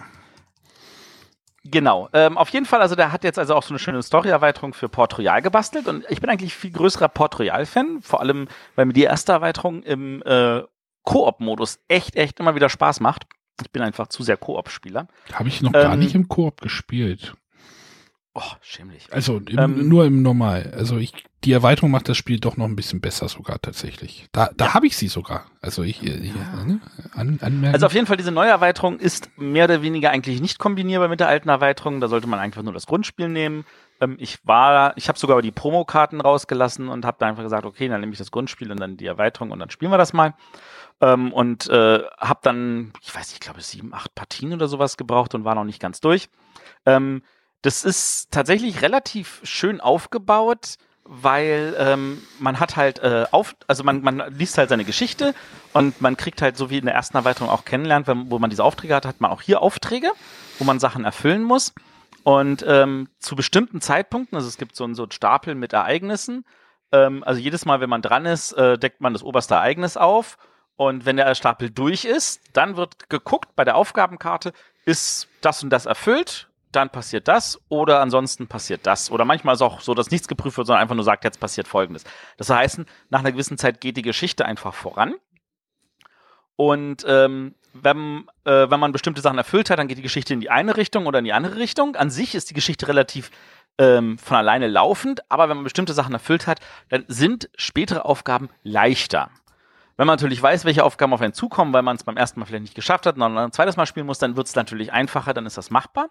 Genau. 1.71 2.09
Ähm, 2.13 2.37
auf 2.37 2.49
jeden 2.49 2.65
Fall, 2.65 2.81
also 2.81 2.95
der 2.95 3.11
hat 3.11 3.23
jetzt 3.23 3.39
also 3.39 3.55
auch 3.55 3.63
so 3.63 3.69
eine 3.69 3.79
schöne 3.79 4.01
Story-Erweiterung 4.01 4.73
für 4.73 4.89
Port 4.89 5.17
Royal 5.17 5.41
gebastelt 5.41 5.87
und 5.87 6.05
ich 6.09 6.21
bin 6.21 6.29
eigentlich 6.29 6.53
viel 6.53 6.71
größerer 6.71 7.09
Port 7.09 7.39
Royal-Fan, 7.39 8.01
vor 8.01 8.21
allem, 8.21 8.47
weil 8.75 8.85
mir 8.85 8.93
die 8.93 9.03
erste 9.03 9.31
Erweiterung 9.31 9.83
im 9.83 10.21
äh, 10.23 10.61
Koop-Modus 11.03 11.79
echt, 11.87 12.15
echt 12.15 12.39
immer 12.39 12.55
wieder 12.55 12.69
Spaß 12.69 12.99
macht. 12.99 13.25
Ich 13.61 13.71
bin 13.71 13.81
einfach 13.81 14.07
zu 14.07 14.23
sehr 14.23 14.37
Koop-Spieler. 14.37 15.07
Habe 15.33 15.49
ich 15.49 15.61
noch 15.61 15.73
ähm, 15.73 15.81
gar 15.81 15.95
nicht 15.95 16.15
im 16.15 16.27
Koop 16.27 16.61
gespielt. 16.61 17.33
Oh, 18.39 18.53
schämlich. 18.61 19.07
Also 19.11 19.41
im, 19.49 19.57
ähm, 19.57 19.89
nur 19.89 20.05
im 20.05 20.21
Normal. 20.21 20.71
Also 20.77 20.97
ich, 20.97 21.11
die 21.43 21.51
Erweiterung 21.53 21.89
macht 21.89 22.07
das 22.07 22.17
Spiel 22.17 22.39
doch 22.39 22.55
noch 22.55 22.65
ein 22.65 22.75
bisschen 22.75 23.01
besser 23.01 23.27
sogar 23.29 23.59
tatsächlich. 23.59 24.27
Da, 24.31 24.51
da 24.55 24.65
ja. 24.65 24.73
habe 24.75 24.85
ich 24.85 24.95
sie 24.95 25.07
sogar. 25.07 25.45
Also 25.59 25.81
ich, 25.81 26.03
ich 26.03 26.35
ja. 26.35 26.63
ne, 26.63 26.79
an, 27.15 27.39
anmerken. 27.41 27.73
Also 27.73 27.87
auf 27.87 27.93
jeden 27.95 28.05
Fall 28.05 28.17
diese 28.17 28.31
neue 28.31 28.51
Erweiterung 28.51 28.99
ist 28.99 29.31
mehr 29.39 29.65
oder 29.65 29.81
weniger 29.81 30.11
eigentlich 30.11 30.39
nicht 30.39 30.59
kombinierbar 30.59 31.07
mit 31.07 31.19
der 31.19 31.29
alten 31.29 31.49
Erweiterung. 31.49 31.99
Da 31.99 32.09
sollte 32.09 32.27
man 32.27 32.37
einfach 32.37 32.61
nur 32.61 32.73
das 32.73 32.85
Grundspiel 32.85 33.27
nehmen. 33.27 33.65
Ähm, 33.99 34.17
ich 34.19 34.37
war, 34.45 34.95
ich 34.97 35.09
habe 35.09 35.17
sogar 35.17 35.41
die 35.41 35.51
Promokarten 35.51 36.21
rausgelassen 36.21 36.89
und 36.89 37.05
habe 37.05 37.17
da 37.19 37.25
einfach 37.25 37.41
gesagt, 37.41 37.65
okay, 37.65 37.87
dann 37.87 38.01
nehme 38.01 38.11
ich 38.11 38.19
das 38.19 38.29
Grundspiel 38.29 38.71
und 38.71 38.79
dann 38.79 38.97
die 38.97 39.07
Erweiterung 39.07 39.49
und 39.49 39.57
dann 39.57 39.71
spielen 39.71 39.89
wir 39.89 39.97
das 39.97 40.13
mal. 40.13 40.35
Ähm, 41.01 41.33
und 41.33 41.69
äh, 41.69 42.03
habe 42.19 42.39
dann, 42.43 42.93
ich 43.01 43.15
weiß 43.15 43.29
nicht, 43.29 43.33
ich 43.33 43.39
glaube 43.39 43.61
sieben, 43.61 43.95
acht 43.95 44.13
Partien 44.13 44.53
oder 44.53 44.67
sowas 44.67 44.95
gebraucht 44.95 45.33
und 45.33 45.43
war 45.43 45.55
noch 45.55 45.63
nicht 45.63 45.81
ganz 45.81 46.01
durch. 46.01 46.29
Ähm, 46.85 47.23
das 47.61 47.83
ist 47.83 48.31
tatsächlich 48.31 48.81
relativ 48.81 49.41
schön 49.43 49.81
aufgebaut, 49.81 50.75
weil 51.03 51.75
ähm, 51.79 52.21
man 52.39 52.59
hat 52.59 52.75
halt 52.75 52.99
äh, 52.99 53.25
auf, 53.31 53.55
also 53.67 53.83
man, 53.83 54.01
man 54.01 54.23
liest 54.33 54.57
halt 54.57 54.69
seine 54.69 54.83
Geschichte 54.83 55.33
und 55.73 56.01
man 56.01 56.17
kriegt 56.17 56.41
halt 56.41 56.57
so 56.57 56.69
wie 56.69 56.79
in 56.79 56.85
der 56.85 56.95
ersten 56.95 57.17
Erweiterung 57.17 57.49
auch 57.49 57.63
kennenlernt, 57.63 58.07
wenn, 58.07 58.29
wo 58.29 58.39
man 58.39 58.49
diese 58.49 58.63
Aufträge 58.63 58.93
hat, 58.95 59.05
hat 59.05 59.21
man 59.21 59.31
auch 59.31 59.41
hier 59.41 59.61
Aufträge, 59.61 60.11
wo 60.59 60.65
man 60.65 60.79
Sachen 60.79 61.05
erfüllen 61.05 61.43
muss. 61.43 61.73
Und 62.23 62.63
ähm, 62.67 63.07
zu 63.19 63.35
bestimmten 63.37 63.79
Zeitpunkten, 63.79 64.35
also 64.35 64.49
es 64.49 64.57
gibt 64.57 64.75
so, 64.75 64.93
so 64.93 65.03
einen 65.03 65.11
Stapel 65.11 65.55
mit 65.55 65.73
Ereignissen, 65.73 66.43
Ähm, 66.91 67.23
also 67.23 67.39
jedes 67.39 67.65
Mal, 67.65 67.79
wenn 67.81 67.89
man 67.89 68.01
dran 68.01 68.25
ist, 68.25 68.53
äh, 68.53 68.77
deckt 68.77 69.01
man 69.01 69.13
das 69.13 69.23
oberste 69.23 69.55
Ereignis 69.55 69.97
auf. 69.97 70.37
Und 70.75 71.05
wenn 71.05 71.17
der 71.17 71.33
Stapel 71.35 71.69
durch 71.69 72.05
ist, 72.05 72.41
dann 72.53 72.77
wird 72.77 73.09
geguckt 73.09 73.55
bei 73.55 73.65
der 73.65 73.75
Aufgabenkarte, 73.75 74.53
ist 74.85 75.27
das 75.41 75.63
und 75.63 75.69
das 75.69 75.85
erfüllt, 75.85 76.49
dann 76.71 76.89
passiert 76.89 77.27
das 77.27 77.59
oder 77.69 78.01
ansonsten 78.01 78.47
passiert 78.47 78.85
das. 78.85 79.11
Oder 79.11 79.25
manchmal 79.25 79.55
ist 79.55 79.61
auch 79.61 79.79
so, 79.79 79.93
dass 79.93 80.11
nichts 80.11 80.27
geprüft 80.27 80.57
wird, 80.57 80.67
sondern 80.67 80.81
einfach 80.81 80.95
nur 80.95 81.03
sagt, 81.03 81.23
jetzt 81.23 81.39
passiert 81.39 81.67
Folgendes. 81.67 82.03
Das 82.37 82.49
heißt, 82.49 82.81
nach 83.09 83.19
einer 83.19 83.31
gewissen 83.31 83.57
Zeit 83.57 83.81
geht 83.81 83.97
die 83.97 84.01
Geschichte 84.01 84.45
einfach 84.45 84.73
voran. 84.73 85.15
Und 86.55 87.05
ähm, 87.07 87.55
wenn, 87.73 88.27
äh, 88.43 88.69
wenn 88.69 88.79
man 88.79 88.91
bestimmte 88.91 89.21
Sachen 89.21 89.37
erfüllt 89.37 89.69
hat, 89.69 89.79
dann 89.79 89.87
geht 89.87 89.97
die 89.97 90.03
Geschichte 90.03 90.33
in 90.33 90.39
die 90.39 90.49
eine 90.49 90.75
Richtung 90.75 91.05
oder 91.05 91.19
in 91.19 91.25
die 91.25 91.33
andere 91.33 91.57
Richtung. 91.57 91.95
An 91.95 92.09
sich 92.09 92.35
ist 92.35 92.49
die 92.49 92.55
Geschichte 92.55 92.87
relativ 92.87 93.29
ähm, 93.77 94.17
von 94.17 94.37
alleine 94.37 94.67
laufend, 94.67 95.21
aber 95.29 95.49
wenn 95.49 95.57
man 95.57 95.63
bestimmte 95.63 95.93
Sachen 95.93 96.13
erfüllt 96.13 96.47
hat, 96.47 96.59
dann 96.89 97.05
sind 97.07 97.49
spätere 97.55 98.05
Aufgaben 98.05 98.49
leichter. 98.63 99.29
Wenn 99.97 100.07
man 100.07 100.13
natürlich 100.13 100.41
weiß, 100.41 100.65
welche 100.65 100.83
Aufgaben 100.83 101.13
auf 101.13 101.21
einen 101.21 101.33
zukommen, 101.33 101.73
weil 101.73 101.81
man 101.81 101.95
es 101.95 102.03
beim 102.03 102.17
ersten 102.17 102.39
Mal 102.39 102.45
vielleicht 102.45 102.63
nicht 102.63 102.75
geschafft 102.75 103.05
hat 103.05 103.15
und 103.15 103.21
dann 103.21 103.37
ein 103.37 103.51
zweites 103.51 103.77
Mal 103.77 103.87
spielen 103.87 104.05
muss, 104.05 104.19
dann 104.19 104.35
wird 104.35 104.47
es 104.47 104.55
natürlich 104.55 104.93
einfacher, 104.93 105.33
dann 105.33 105.45
ist 105.45 105.57
das 105.57 105.71
machbar. 105.71 106.09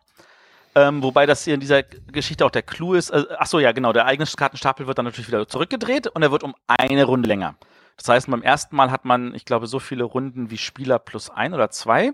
Ähm, 0.77 1.03
wobei 1.03 1.25
das 1.25 1.43
hier 1.43 1.55
in 1.55 1.61
dieser 1.61 1.83
Geschichte 1.83 2.45
auch 2.45 2.51
der 2.51 2.63
Clou 2.63 2.93
ist. 2.93 3.09
Äh, 3.09 3.25
ach 3.39 3.47
so, 3.47 3.59
ja, 3.59 3.73
genau. 3.73 3.95
Der 3.95 4.03
Ereigniskartenstapel 4.03 4.87
wird 4.87 4.99
dann 4.99 5.07
natürlich 5.07 5.29
wieder 5.29 5.49
zurückgedreht 5.49 6.07
und 6.09 6.23
er 6.23 6.31
wird 6.31 6.43
um 6.43 6.55
eine 6.67 7.05
Runde 7.05 7.27
länger. 7.27 7.55
Das 7.97 8.11
heißt, 8.11 8.31
beim 8.31 8.43
ersten 8.43 8.77
Mal 8.77 8.91
hat 8.91 9.07
man, 9.07 9.35
ich 9.35 9.47
glaube, 9.47 9.69
so 9.69 9.79
viele 9.79 10.05
Runden 10.05 10.51
wie 10.51 10.59
Spieler 10.59 10.99
plus 10.99 11.31
ein 11.31 11.55
oder 11.55 11.71
zwei. 11.71 12.13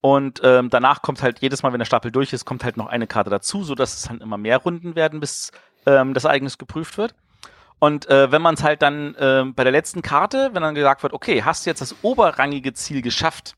Und 0.00 0.40
ähm, 0.42 0.70
danach 0.70 1.02
kommt 1.02 1.22
halt 1.22 1.40
jedes 1.40 1.62
Mal, 1.62 1.72
wenn 1.72 1.80
der 1.80 1.84
Stapel 1.84 2.10
durch 2.10 2.32
ist, 2.32 2.46
kommt 2.46 2.64
halt 2.64 2.78
noch 2.78 2.86
eine 2.86 3.06
Karte 3.06 3.28
dazu, 3.28 3.62
so 3.62 3.74
dass 3.74 3.94
es 3.94 4.02
dann 4.08 4.22
immer 4.22 4.38
mehr 4.38 4.56
Runden 4.56 4.96
werden, 4.96 5.20
bis 5.20 5.52
ähm, 5.84 6.14
das 6.14 6.24
Ereignis 6.24 6.56
geprüft 6.56 6.96
wird. 6.96 7.14
Und 7.78 8.08
äh, 8.08 8.32
wenn 8.32 8.40
man 8.40 8.54
es 8.54 8.62
halt 8.62 8.80
dann 8.80 9.14
äh, 9.16 9.44
bei 9.54 9.64
der 9.64 9.72
letzten 9.72 10.00
Karte, 10.00 10.50
wenn 10.54 10.62
dann 10.62 10.74
gesagt 10.74 11.02
wird, 11.02 11.12
okay, 11.12 11.42
hast 11.42 11.66
du 11.66 11.70
jetzt 11.70 11.82
das 11.82 11.94
oberrangige 12.00 12.72
Ziel 12.72 13.02
geschafft, 13.02 13.54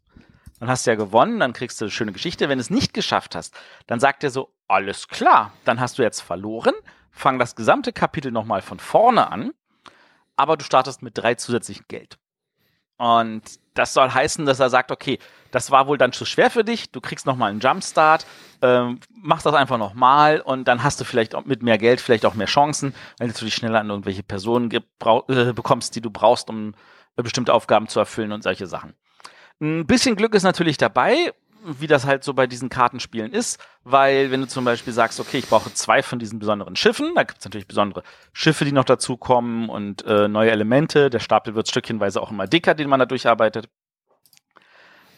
dann 0.65 0.71
hast 0.71 0.87
du 0.87 0.93
ja 0.93 0.97
gewonnen, 0.97 1.41
dann 1.41 1.53
kriegst 1.53 1.79
du 1.79 1.85
eine 1.85 1.93
schöne 1.93 2.13
Geschichte. 2.13 2.49
Wenn 2.49 2.57
du 2.57 2.63
es 2.63 2.71
nicht 2.71 2.95
geschafft 2.95 3.35
hast, 3.35 3.55
dann 3.87 4.01
sagt 4.01 4.25
er 4.25 4.31
so, 4.31 4.49
alles 4.67 5.09
klar, 5.09 5.53
dann 5.67 5.79
hast 5.79 5.99
du 5.99 6.03
jetzt 6.03 6.23
verloren, 6.23 6.73
fang 7.11 7.39
das 7.39 7.55
gesamte 7.55 7.93
Kapitel 7.93 8.33
nochmal 8.33 8.63
von 8.63 8.79
vorne 8.79 9.31
an, 9.31 9.53
aber 10.37 10.57
du 10.57 10.65
startest 10.65 11.03
mit 11.03 11.19
drei 11.19 11.35
zusätzlichen 11.35 11.85
Geld. 11.87 12.17
Und 12.97 13.43
das 13.75 13.93
soll 13.93 14.09
heißen, 14.09 14.47
dass 14.47 14.59
er 14.59 14.71
sagt, 14.71 14.91
okay, 14.91 15.19
das 15.51 15.71
war 15.71 15.87
wohl 15.87 15.99
dann 15.99 16.13
zu 16.13 16.25
schwer 16.25 16.49
für 16.49 16.65
dich, 16.65 16.91
du 16.91 17.03
kriegst 17.03 17.27
nochmal 17.27 17.51
einen 17.51 17.61
Jumpstart, 17.61 18.25
ähm, 18.63 19.01
mach 19.11 19.43
das 19.43 19.53
einfach 19.53 19.77
nochmal 19.77 20.41
und 20.41 20.67
dann 20.67 20.83
hast 20.83 20.99
du 20.99 21.05
vielleicht 21.05 21.35
auch 21.35 21.45
mit 21.45 21.63
mehr 21.63 21.77
Geld 21.77 22.01
vielleicht 22.01 22.25
auch 22.25 22.35
mehr 22.35 22.47
Chancen, 22.47 22.95
weil 23.19 23.31
du 23.31 23.45
dich 23.45 23.55
schneller 23.55 23.81
an 23.81 23.91
irgendwelche 23.91 24.23
Personen 24.23 24.71
äh, 24.71 24.81
bekommst, 25.53 25.95
die 25.95 26.01
du 26.01 26.11
brauchst, 26.11 26.49
um 26.49 26.75
äh, 27.17 27.23
bestimmte 27.23 27.53
Aufgaben 27.53 27.87
zu 27.87 28.01
erfüllen 28.01 28.33
und 28.33 28.43
solche 28.43 28.67
Sachen. 28.67 28.95
Ein 29.61 29.87
bisschen 29.87 30.17
Glück 30.17 30.35
ist 30.35 30.43
natürlich 30.43 30.77
dabei, 30.77 31.33
wie 31.65 31.87
das 31.87 32.05
halt 32.05 32.25
so 32.25 32.35
bei 32.35 32.47
diesen 32.47 32.69
Kartenspielen 32.69 33.33
ist, 33.33 33.59
weil 33.85 34.31
wenn 34.31 34.41
du 34.41 34.47
zum 34.47 34.65
Beispiel 34.65 34.93
sagst, 34.93 35.19
okay, 35.21 35.39
ich 35.39 35.49
brauche 35.49 35.73
zwei 35.73 36.03
von 36.03 36.19
diesen 36.19 36.39
besonderen 36.39 36.77
Schiffen, 36.77 37.15
da 37.15 37.23
gibt 37.23 37.39
es 37.39 37.45
natürlich 37.45 37.67
besondere 37.67 38.03
Schiffe, 38.33 38.65
die 38.65 38.73
noch 38.73 38.85
dazukommen 38.85 39.69
und 39.69 40.05
äh, 40.05 40.29
neue 40.29 40.51
Elemente, 40.51 41.09
der 41.09 41.21
Stapel 41.21 41.55
wird 41.55 41.69
stückchenweise 41.69 42.21
auch 42.21 42.31
immer 42.31 42.47
dicker, 42.47 42.75
den 42.75 42.89
man 42.89 43.01
da 43.01 43.07
durcharbeitet. 43.07 43.69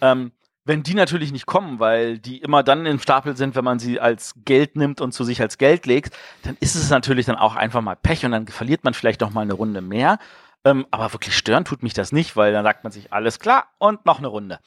Ähm, 0.00 0.32
wenn 0.64 0.82
die 0.82 0.94
natürlich 0.94 1.30
nicht 1.30 1.46
kommen, 1.46 1.78
weil 1.78 2.18
die 2.18 2.38
immer 2.38 2.64
dann 2.64 2.86
im 2.86 2.98
Stapel 2.98 3.36
sind, 3.36 3.54
wenn 3.54 3.64
man 3.64 3.78
sie 3.78 4.00
als 4.00 4.34
Geld 4.44 4.74
nimmt 4.74 5.00
und 5.00 5.12
zu 5.12 5.22
sich 5.22 5.40
als 5.40 5.58
Geld 5.58 5.86
legt, 5.86 6.16
dann 6.42 6.56
ist 6.58 6.74
es 6.74 6.90
natürlich 6.90 7.26
dann 7.26 7.36
auch 7.36 7.54
einfach 7.54 7.80
mal 7.82 7.94
Pech 7.94 8.24
und 8.24 8.32
dann 8.32 8.48
verliert 8.48 8.82
man 8.82 8.92
vielleicht 8.92 9.20
noch 9.20 9.30
mal 9.30 9.42
eine 9.42 9.54
Runde 9.54 9.80
mehr. 9.80 10.18
Ähm, 10.66 10.84
aber 10.90 11.12
wirklich 11.12 11.36
stören 11.36 11.64
tut 11.64 11.84
mich 11.84 11.94
das 11.94 12.10
nicht, 12.10 12.34
weil 12.34 12.52
dann 12.52 12.64
sagt 12.64 12.82
man 12.82 12.90
sich, 12.90 13.12
alles 13.12 13.38
klar 13.38 13.68
und 13.78 14.04
noch 14.04 14.18
eine 14.18 14.26
Runde. 14.26 14.58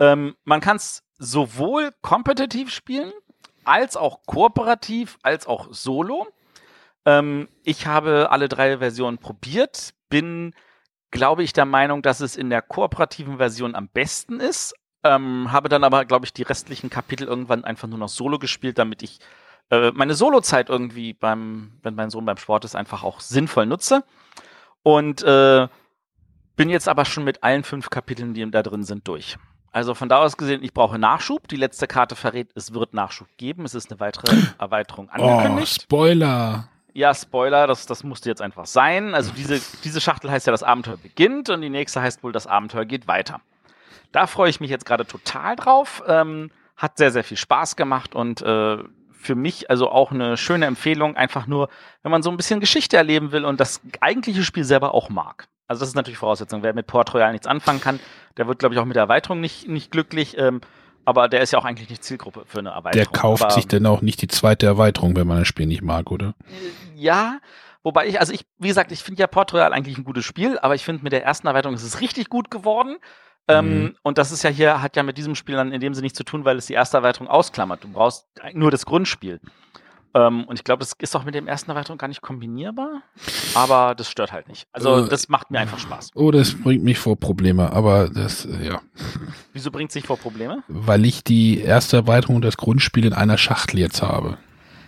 Ähm, 0.00 0.34
man 0.42 0.60
kann 0.60 0.78
es 0.78 1.04
sowohl 1.16 1.92
kompetitiv 2.02 2.70
spielen, 2.70 3.12
als 3.64 3.96
auch 3.96 4.26
kooperativ, 4.26 5.16
als 5.22 5.46
auch 5.46 5.68
solo. 5.70 6.26
Ähm, 7.04 7.48
ich 7.62 7.86
habe 7.86 8.32
alle 8.32 8.48
drei 8.48 8.78
Versionen 8.78 9.18
probiert, 9.18 9.94
bin, 10.08 10.56
glaube 11.12 11.44
ich, 11.44 11.52
der 11.52 11.66
Meinung, 11.66 12.02
dass 12.02 12.18
es 12.18 12.34
in 12.36 12.50
der 12.50 12.60
kooperativen 12.60 13.36
Version 13.36 13.76
am 13.76 13.88
besten 13.88 14.40
ist. 14.40 14.74
Ähm, 15.04 15.52
habe 15.52 15.68
dann 15.68 15.84
aber, 15.84 16.04
glaube 16.04 16.26
ich, 16.26 16.32
die 16.32 16.42
restlichen 16.42 16.90
Kapitel 16.90 17.28
irgendwann 17.28 17.62
einfach 17.62 17.86
nur 17.86 17.98
noch 17.98 18.08
solo 18.08 18.40
gespielt, 18.40 18.76
damit 18.76 19.04
ich 19.04 19.20
äh, 19.70 19.92
meine 19.92 20.14
Solo-Zeit 20.14 20.68
irgendwie 20.68 21.12
beim, 21.12 21.78
wenn 21.84 21.94
mein 21.94 22.10
Sohn 22.10 22.24
beim 22.24 22.38
Sport 22.38 22.64
ist, 22.64 22.74
einfach 22.74 23.04
auch 23.04 23.20
sinnvoll 23.20 23.66
nutze. 23.66 24.02
Und 24.82 25.22
äh, 25.22 25.68
bin 26.56 26.70
jetzt 26.70 26.88
aber 26.88 27.04
schon 27.04 27.24
mit 27.24 27.42
allen 27.42 27.62
fünf 27.62 27.90
Kapiteln, 27.90 28.34
die 28.34 28.50
da 28.50 28.62
drin 28.62 28.82
sind, 28.82 29.06
durch. 29.06 29.36
Also 29.70 29.94
von 29.94 30.08
da 30.08 30.18
aus 30.18 30.36
gesehen, 30.36 30.62
ich 30.62 30.72
brauche 30.72 30.98
Nachschub. 30.98 31.46
Die 31.48 31.56
letzte 31.56 31.86
Karte 31.86 32.16
verrät, 32.16 32.50
es 32.54 32.74
wird 32.74 32.94
Nachschub 32.94 33.28
geben. 33.36 33.64
Es 33.64 33.74
ist 33.74 33.90
eine 33.90 34.00
weitere 34.00 34.34
Erweiterung 34.58 35.08
oh, 35.08 35.14
angekündigt. 35.14 35.78
Oh, 35.80 35.82
Spoiler. 35.84 36.68
Ja, 36.94 37.14
Spoiler, 37.14 37.66
das, 37.66 37.86
das 37.86 38.02
musste 38.02 38.28
jetzt 38.28 38.42
einfach 38.42 38.66
sein. 38.66 39.14
Also 39.14 39.32
diese, 39.32 39.60
diese 39.84 40.00
Schachtel 40.00 40.30
heißt 40.30 40.46
ja, 40.46 40.50
das 40.50 40.62
Abenteuer 40.62 40.96
beginnt 40.96 41.48
und 41.50 41.60
die 41.60 41.68
nächste 41.68 42.00
heißt 42.00 42.24
wohl, 42.24 42.32
das 42.32 42.46
Abenteuer 42.46 42.86
geht 42.86 43.06
weiter. 43.06 43.40
Da 44.10 44.26
freue 44.26 44.50
ich 44.50 44.58
mich 44.58 44.70
jetzt 44.70 44.86
gerade 44.86 45.06
total 45.06 45.54
drauf. 45.54 46.02
Ähm, 46.06 46.50
hat 46.76 46.96
sehr, 46.96 47.12
sehr 47.12 47.24
viel 47.24 47.36
Spaß 47.36 47.76
gemacht 47.76 48.14
und 48.14 48.40
äh, 48.42 48.78
für 49.28 49.34
mich 49.34 49.68
also 49.68 49.90
auch 49.90 50.10
eine 50.10 50.38
schöne 50.38 50.64
Empfehlung, 50.64 51.14
einfach 51.14 51.46
nur, 51.46 51.68
wenn 52.02 52.10
man 52.10 52.22
so 52.22 52.30
ein 52.30 52.38
bisschen 52.38 52.60
Geschichte 52.60 52.96
erleben 52.96 53.30
will 53.30 53.44
und 53.44 53.60
das 53.60 53.82
eigentliche 54.00 54.42
Spiel 54.42 54.64
selber 54.64 54.94
auch 54.94 55.10
mag. 55.10 55.48
Also 55.66 55.80
das 55.80 55.90
ist 55.90 55.96
natürlich 55.96 56.16
Voraussetzung. 56.16 56.62
Wer 56.62 56.72
mit 56.72 56.86
Port 56.86 57.12
Royal 57.12 57.30
nichts 57.32 57.46
anfangen 57.46 57.82
kann, 57.82 58.00
der 58.38 58.46
wird, 58.48 58.58
glaube 58.58 58.74
ich, 58.74 58.80
auch 58.80 58.86
mit 58.86 58.96
der 58.96 59.02
Erweiterung 59.02 59.42
nicht, 59.42 59.68
nicht 59.68 59.90
glücklich. 59.90 60.38
Ähm, 60.38 60.62
aber 61.04 61.28
der 61.28 61.42
ist 61.42 61.52
ja 61.52 61.58
auch 61.58 61.66
eigentlich 61.66 61.90
nicht 61.90 62.02
Zielgruppe 62.02 62.44
für 62.46 62.60
eine 62.60 62.70
Erweiterung. 62.70 63.12
Der 63.12 63.20
kauft 63.20 63.42
aber, 63.42 63.52
sich 63.52 63.68
denn 63.68 63.84
auch 63.84 64.00
nicht 64.00 64.22
die 64.22 64.28
zweite 64.28 64.64
Erweiterung, 64.64 65.14
wenn 65.14 65.26
man 65.26 65.40
das 65.40 65.48
Spiel 65.48 65.66
nicht 65.66 65.82
mag, 65.82 66.10
oder? 66.10 66.34
Ja, 66.96 67.38
wobei 67.82 68.06
ich, 68.06 68.18
also 68.20 68.32
ich, 68.32 68.46
wie 68.56 68.68
gesagt, 68.68 68.92
ich 68.92 69.02
finde 69.02 69.20
ja 69.20 69.26
Port 69.26 69.52
Royal 69.52 69.74
eigentlich 69.74 69.98
ein 69.98 70.04
gutes 70.04 70.24
Spiel, 70.24 70.58
aber 70.58 70.74
ich 70.74 70.84
finde 70.86 71.02
mit 71.02 71.12
der 71.12 71.22
ersten 71.22 71.48
Erweiterung 71.48 71.74
ist 71.74 71.82
es 71.82 72.00
richtig 72.00 72.30
gut 72.30 72.50
geworden. 72.50 72.96
Ähm, 73.48 73.82
mhm. 73.82 73.96
Und 74.02 74.18
das 74.18 74.30
ist 74.30 74.42
ja 74.42 74.50
hier, 74.50 74.82
hat 74.82 74.96
ja 74.96 75.02
mit 75.02 75.16
diesem 75.16 75.34
Spiel 75.34 75.56
dann 75.56 75.72
in 75.72 75.80
dem 75.80 75.94
Sinne 75.94 76.04
nichts 76.04 76.18
zu 76.18 76.24
tun, 76.24 76.44
weil 76.44 76.58
es 76.58 76.66
die 76.66 76.74
erste 76.74 76.98
Erweiterung 76.98 77.28
ausklammert. 77.28 77.82
Du 77.82 77.88
brauchst 77.88 78.26
nur 78.52 78.70
das 78.70 78.84
Grundspiel. 78.84 79.40
Ähm, 80.14 80.44
und 80.44 80.58
ich 80.58 80.64
glaube, 80.64 80.80
das 80.80 80.92
ist 80.98 81.14
auch 81.16 81.24
mit 81.24 81.34
dem 81.34 81.46
ersten 81.46 81.70
Erweiterung 81.70 81.98
gar 81.98 82.08
nicht 82.08 82.22
kombinierbar, 82.22 83.02
aber 83.54 83.94
das 83.94 84.10
stört 84.10 84.32
halt 84.32 84.48
nicht. 84.48 84.66
Also 84.72 85.04
äh, 85.04 85.08
das 85.08 85.28
macht 85.28 85.50
mir 85.50 85.60
einfach 85.60 85.78
Spaß. 85.78 86.12
Oh, 86.14 86.30
das 86.30 86.54
bringt 86.60 86.82
mich 86.82 86.98
vor 86.98 87.16
Probleme, 87.16 87.72
aber 87.72 88.08
das, 88.08 88.46
äh, 88.46 88.66
ja. 88.66 88.80
Wieso 89.52 89.70
bringt 89.70 89.90
es 89.90 89.94
sich 89.94 90.06
vor 90.06 90.16
Probleme? 90.16 90.62
Weil 90.68 91.04
ich 91.04 91.24
die 91.24 91.60
erste 91.60 91.98
Erweiterung 91.98 92.36
und 92.36 92.44
das 92.44 92.56
Grundspiel 92.56 93.04
in 93.04 93.12
einer 93.12 93.36
Schachtel 93.36 93.80
jetzt 93.80 94.02
habe. 94.02 94.38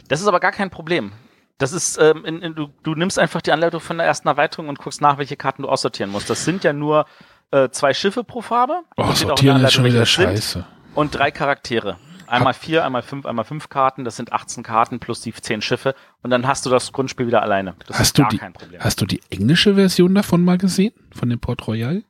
Das 0.08 0.20
ist 0.20 0.26
aber 0.26 0.40
gar 0.40 0.52
kein 0.52 0.70
Problem. 0.70 1.12
Das 1.58 1.74
ist, 1.74 1.98
ähm, 2.00 2.24
in, 2.24 2.40
in, 2.40 2.54
du, 2.54 2.68
du 2.82 2.94
nimmst 2.94 3.18
einfach 3.18 3.42
die 3.42 3.52
Anleitung 3.52 3.80
von 3.80 3.98
der 3.98 4.06
ersten 4.06 4.26
Erweiterung 4.26 4.68
und 4.68 4.78
guckst 4.78 5.02
nach, 5.02 5.18
welche 5.18 5.36
Karten 5.36 5.62
du 5.62 5.68
aussortieren 5.68 6.10
musst. 6.10 6.30
Das 6.30 6.46
sind 6.46 6.64
ja 6.64 6.72
nur 6.72 7.04
äh, 7.50 7.68
zwei 7.70 7.94
Schiffe 7.94 8.24
pro 8.24 8.40
Farbe. 8.40 8.82
Oh, 8.96 9.12
sortieren 9.12 9.64
ist 9.64 9.72
schon 9.72 9.84
wieder 9.84 10.06
scheiße. 10.06 10.64
Und 10.94 11.14
drei 11.14 11.30
Charaktere. 11.30 11.96
Einmal 12.26 12.54
vier, 12.54 12.84
einmal 12.84 13.02
fünf, 13.02 13.26
einmal 13.26 13.44
fünf 13.44 13.68
Karten. 13.68 14.04
Das 14.04 14.16
sind 14.16 14.32
18 14.32 14.62
Karten 14.62 15.00
plus 15.00 15.20
die 15.20 15.32
zehn 15.32 15.62
Schiffe. 15.62 15.96
Und 16.22 16.30
dann 16.30 16.46
hast 16.46 16.64
du 16.64 16.70
das 16.70 16.92
Grundspiel 16.92 17.26
wieder 17.26 17.42
alleine. 17.42 17.74
Das 17.88 17.98
hast 17.98 18.06
ist 18.08 18.16
gar 18.16 18.28
die, 18.28 18.38
kein 18.38 18.52
Problem. 18.52 18.80
Hast 18.80 19.00
du 19.00 19.06
die 19.06 19.20
englische 19.30 19.74
Version 19.74 20.14
davon 20.14 20.44
mal 20.44 20.56
gesehen? 20.56 20.92
Von 21.12 21.28
dem 21.28 21.40
Port 21.40 21.66
Royal? 21.66 22.04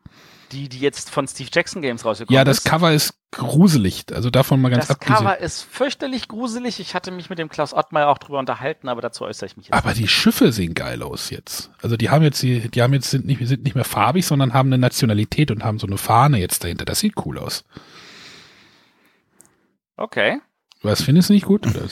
Die, 0.52 0.68
die 0.68 0.80
jetzt 0.80 1.10
von 1.10 1.28
Steve 1.28 1.48
Jackson 1.52 1.80
Games 1.80 2.04
rausgekommen. 2.04 2.36
Ja, 2.36 2.44
das 2.44 2.58
ist. 2.58 2.64
Cover 2.64 2.92
ist 2.92 3.14
gruselig. 3.30 4.04
Also 4.12 4.30
davon 4.30 4.60
mal 4.60 4.70
ganz 4.70 4.88
das 4.88 4.96
abgesehen. 4.96 5.14
Das 5.14 5.22
Cover 5.22 5.38
ist 5.38 5.62
fürchterlich 5.62 6.28
gruselig. 6.28 6.80
Ich 6.80 6.94
hatte 6.94 7.10
mich 7.12 7.30
mit 7.30 7.38
dem 7.38 7.48
Klaus 7.48 7.72
Ottmeier 7.72 8.08
auch 8.08 8.18
drüber 8.18 8.38
unterhalten, 8.38 8.88
aber 8.88 9.00
dazu 9.00 9.24
äußere 9.24 9.46
ich 9.46 9.56
mich 9.56 9.66
jetzt. 9.66 9.74
Aber 9.74 9.94
die 9.94 10.08
Schiffe 10.08 10.52
sehen 10.52 10.74
geil 10.74 11.02
aus 11.02 11.30
jetzt. 11.30 11.70
Also 11.80 11.96
die 11.96 12.10
haben 12.10 12.24
jetzt, 12.24 12.42
die, 12.42 12.68
die 12.68 12.82
haben 12.82 12.92
jetzt 12.92 13.10
sind 13.10 13.26
nicht, 13.26 13.46
sind 13.46 13.62
nicht 13.62 13.74
mehr 13.74 13.84
farbig, 13.84 14.26
sondern 14.26 14.52
haben 14.52 14.68
eine 14.68 14.78
Nationalität 14.78 15.50
und 15.50 15.64
haben 15.64 15.78
so 15.78 15.86
eine 15.86 15.98
Fahne 15.98 16.38
jetzt 16.38 16.64
dahinter. 16.64 16.84
Das 16.84 17.00
sieht 17.00 17.14
cool 17.24 17.38
aus. 17.38 17.64
Okay. 19.96 20.40
Was 20.82 21.02
findest 21.02 21.28
du 21.28 21.34
nicht 21.34 21.46
gut? 21.46 21.66
Oder? 21.66 21.82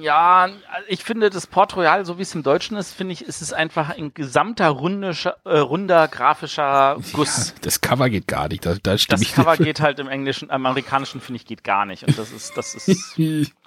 Ja, 0.00 0.48
ich 0.88 1.04
finde 1.04 1.30
das 1.30 1.46
Port 1.46 1.76
Royal, 1.76 2.04
so 2.04 2.18
wie 2.18 2.22
es 2.22 2.34
im 2.34 2.42
Deutschen 2.42 2.76
ist, 2.76 2.92
finde 2.92 3.12
ich, 3.12 3.22
ist 3.22 3.42
es 3.42 3.52
einfach 3.52 3.90
ein 3.90 4.14
gesamter 4.14 4.66
äh, 4.66 5.58
runder 5.58 6.08
grafischer 6.08 6.96
Guss. 7.12 7.48
Ja, 7.50 7.54
das 7.62 7.80
Cover 7.80 8.08
geht 8.08 8.26
gar 8.26 8.48
nicht. 8.48 8.64
Da, 8.66 8.74
da 8.82 8.96
das 8.96 9.32
Cover 9.32 9.56
geht 9.56 9.80
halt 9.80 9.98
im 9.98 10.08
Englischen, 10.08 10.50
im 10.50 10.66
Amerikanischen 10.66 11.20
finde 11.20 11.36
ich 11.36 11.46
geht 11.46 11.64
gar 11.64 11.86
nicht. 11.86 12.04
Und 12.04 12.18
das 12.18 12.32
ist, 12.32 12.56
das 12.56 12.74
ist. 12.74 13.18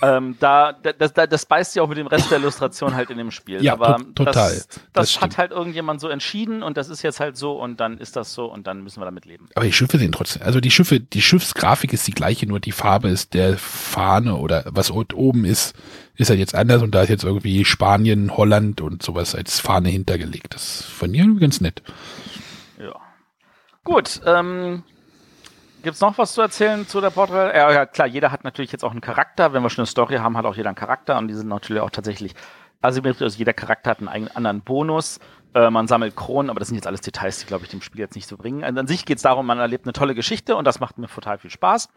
ähm, 0.00 0.36
da, 0.40 0.72
das, 0.72 1.12
das, 1.12 1.28
das 1.28 1.46
beißt 1.46 1.76
ja 1.76 1.82
auch 1.82 1.88
mit 1.88 1.98
dem 1.98 2.06
Rest 2.06 2.30
der 2.30 2.38
Illustration 2.38 2.94
halt 2.94 3.10
in 3.10 3.18
dem 3.18 3.30
Spiel. 3.30 3.62
Ja, 3.62 3.74
Aber 3.74 3.98
to 3.98 4.24
total. 4.24 4.54
Das, 4.54 4.66
das, 4.66 4.80
Das 4.92 5.20
hat 5.20 5.38
halt 5.38 5.50
irgendjemand 5.50 6.00
so 6.00 6.08
entschieden 6.08 6.62
und 6.62 6.76
das 6.76 6.88
ist 6.88 7.02
jetzt 7.02 7.20
halt 7.20 7.36
so 7.36 7.60
und 7.60 7.80
dann 7.80 7.98
ist 7.98 8.16
das 8.16 8.32
so 8.32 8.46
und 8.46 8.66
dann 8.66 8.82
müssen 8.82 9.00
wir 9.00 9.04
damit 9.04 9.26
leben. 9.26 9.48
Aber 9.54 9.66
die 9.66 9.72
Schiffe 9.72 9.98
sehen 9.98 10.12
trotzdem, 10.12 10.42
also 10.42 10.60
die 10.60 10.70
Schiffe, 10.70 11.00
die 11.00 11.22
Schiffsgrafik 11.22 11.92
ist 11.92 12.06
die 12.06 12.12
gleiche, 12.12 12.46
nur 12.46 12.60
die 12.60 12.72
Farbe 12.72 13.08
ist 13.08 13.34
der 13.34 13.58
Fahne 13.58 14.36
oder 14.36 14.64
was 14.70 14.90
oben 14.90 15.44
ist, 15.44 15.74
ist 16.16 16.30
halt 16.30 16.38
jetzt 16.38 16.54
anders 16.54 16.82
und 16.82 16.94
da 16.94 17.02
ist 17.02 17.08
jetzt 17.08 17.24
irgendwie 17.24 17.64
Spanien, 17.64 18.36
Holland 18.36 18.80
und 18.80 19.02
sowas 19.02 19.34
als 19.34 19.60
Fahne 19.60 19.88
hintergelegt. 19.88 20.54
Das 20.54 20.82
fand 20.82 21.14
ich 21.14 21.20
irgendwie 21.20 21.40
ganz 21.40 21.60
nett. 21.60 21.82
Ja. 22.78 22.94
Gut, 23.84 24.20
ähm, 24.26 24.84
gibt's 25.82 26.00
noch 26.00 26.16
was 26.18 26.34
zu 26.34 26.40
erzählen 26.40 26.86
zu 26.86 27.00
der 27.00 27.10
Portrait? 27.10 27.54
Ja, 27.54 27.72
ja, 27.72 27.86
klar, 27.86 28.06
jeder 28.06 28.32
hat 28.32 28.44
natürlich 28.44 28.72
jetzt 28.72 28.84
auch 28.84 28.92
einen 28.92 29.00
Charakter. 29.00 29.52
Wenn 29.52 29.62
wir 29.62 29.70
schon 29.70 29.82
eine 29.82 29.86
Story 29.86 30.16
haben, 30.16 30.36
hat 30.36 30.44
auch 30.44 30.56
jeder 30.56 30.68
einen 30.68 30.76
Charakter 30.76 31.18
und 31.18 31.28
die 31.28 31.34
sind 31.34 31.48
natürlich 31.48 31.82
auch 31.82 31.90
tatsächlich 31.90 32.34
asymmetrisch. 32.80 33.22
Also 33.22 33.38
jeder 33.38 33.52
Charakter 33.52 33.90
hat 33.90 33.98
einen 33.98 34.08
eigenen 34.08 34.36
anderen 34.36 34.60
Bonus. 34.60 35.20
Äh, 35.54 35.70
man 35.70 35.86
sammelt 35.86 36.16
Kronen, 36.16 36.50
aber 36.50 36.58
das 36.58 36.68
sind 36.68 36.76
jetzt 36.76 36.86
alles 36.86 37.00
Details, 37.00 37.40
die, 37.40 37.46
glaube 37.46 37.64
ich, 37.64 37.70
dem 37.70 37.82
Spiel 37.82 38.00
jetzt 38.00 38.14
nicht 38.14 38.26
so 38.26 38.36
bringen. 38.36 38.64
Also 38.64 38.80
an 38.80 38.86
sich 38.86 39.04
geht's 39.04 39.22
darum, 39.22 39.46
man 39.46 39.58
erlebt 39.58 39.84
eine 39.84 39.92
tolle 39.92 40.14
Geschichte 40.14 40.56
und 40.56 40.66
das 40.66 40.80
macht 40.80 40.98
mir 40.98 41.08
total 41.08 41.38
viel 41.38 41.50
Spaß. 41.50 41.88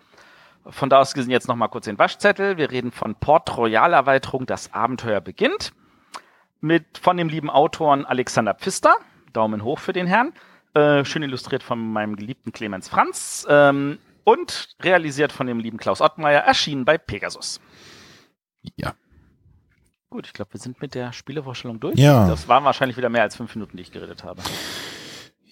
Von 0.67 0.89
da 0.89 0.99
aus 0.99 1.13
gesehen 1.13 1.31
jetzt 1.31 1.47
nochmal 1.47 1.69
kurz 1.69 1.85
den 1.85 1.99
Waschzettel. 1.99 2.57
Wir 2.57 2.71
reden 2.71 2.91
von 2.91 3.15
Port 3.15 3.55
Royal 3.55 3.93
Erweiterung, 3.93 4.45
das 4.45 4.73
Abenteuer 4.73 5.21
beginnt. 5.21 5.73
Mit 6.59 6.97
von 6.97 7.17
dem 7.17 7.29
lieben 7.29 7.51
Autoren 7.51 8.05
Alexander 8.05 8.55
Pfister. 8.55 8.95
Daumen 9.31 9.63
hoch 9.63 9.79
für 9.79 9.93
den 9.93 10.07
Herrn. 10.07 10.33
Äh, 10.75 11.05
schön 11.05 11.23
illustriert 11.23 11.63
von 11.63 11.91
meinem 11.91 12.15
geliebten 12.15 12.51
Clemens 12.51 12.89
Franz. 12.89 13.47
Ähm, 13.49 13.97
und 14.25 14.75
realisiert 14.81 15.31
von 15.31 15.47
dem 15.47 15.59
lieben 15.59 15.77
Klaus 15.77 16.01
Ottmeier, 16.01 16.41
erschienen 16.41 16.83
bei 16.83 16.97
Pegasus. 16.97 17.61
Ja. 18.75 18.93
Gut, 20.09 20.27
ich 20.27 20.33
glaube, 20.33 20.53
wir 20.53 20.59
sind 20.59 20.81
mit 20.81 20.95
der 20.95 21.13
Spielevorstellung 21.13 21.79
durch. 21.79 21.97
Ja. 21.97 22.27
Das 22.27 22.47
waren 22.47 22.63
wahrscheinlich 22.65 22.97
wieder 22.97 23.09
mehr 23.09 23.21
als 23.21 23.35
fünf 23.35 23.55
Minuten, 23.55 23.77
die 23.77 23.83
ich 23.83 23.91
geredet 23.91 24.23
habe. 24.23 24.41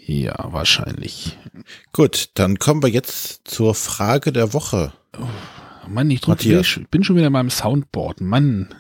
Ja, 0.06 0.52
wahrscheinlich. 0.52 1.38
Gut, 1.94 2.32
dann 2.34 2.60
kommen 2.60 2.84
wir 2.84 2.90
jetzt 2.90 3.48
zur 3.48 3.76
Frage 3.76 4.34
der 4.34 4.52
Woche. 4.54 4.92
Mann, 5.88 6.12
ich 6.12 6.22
drück, 6.22 6.46
ich 6.46 6.88
bin 6.90 7.04
schon 7.04 7.16
wieder 7.16 7.28
in 7.28 7.34
meinem 7.34 7.50
Soundboard. 7.50 8.20
Mann. 8.20 8.74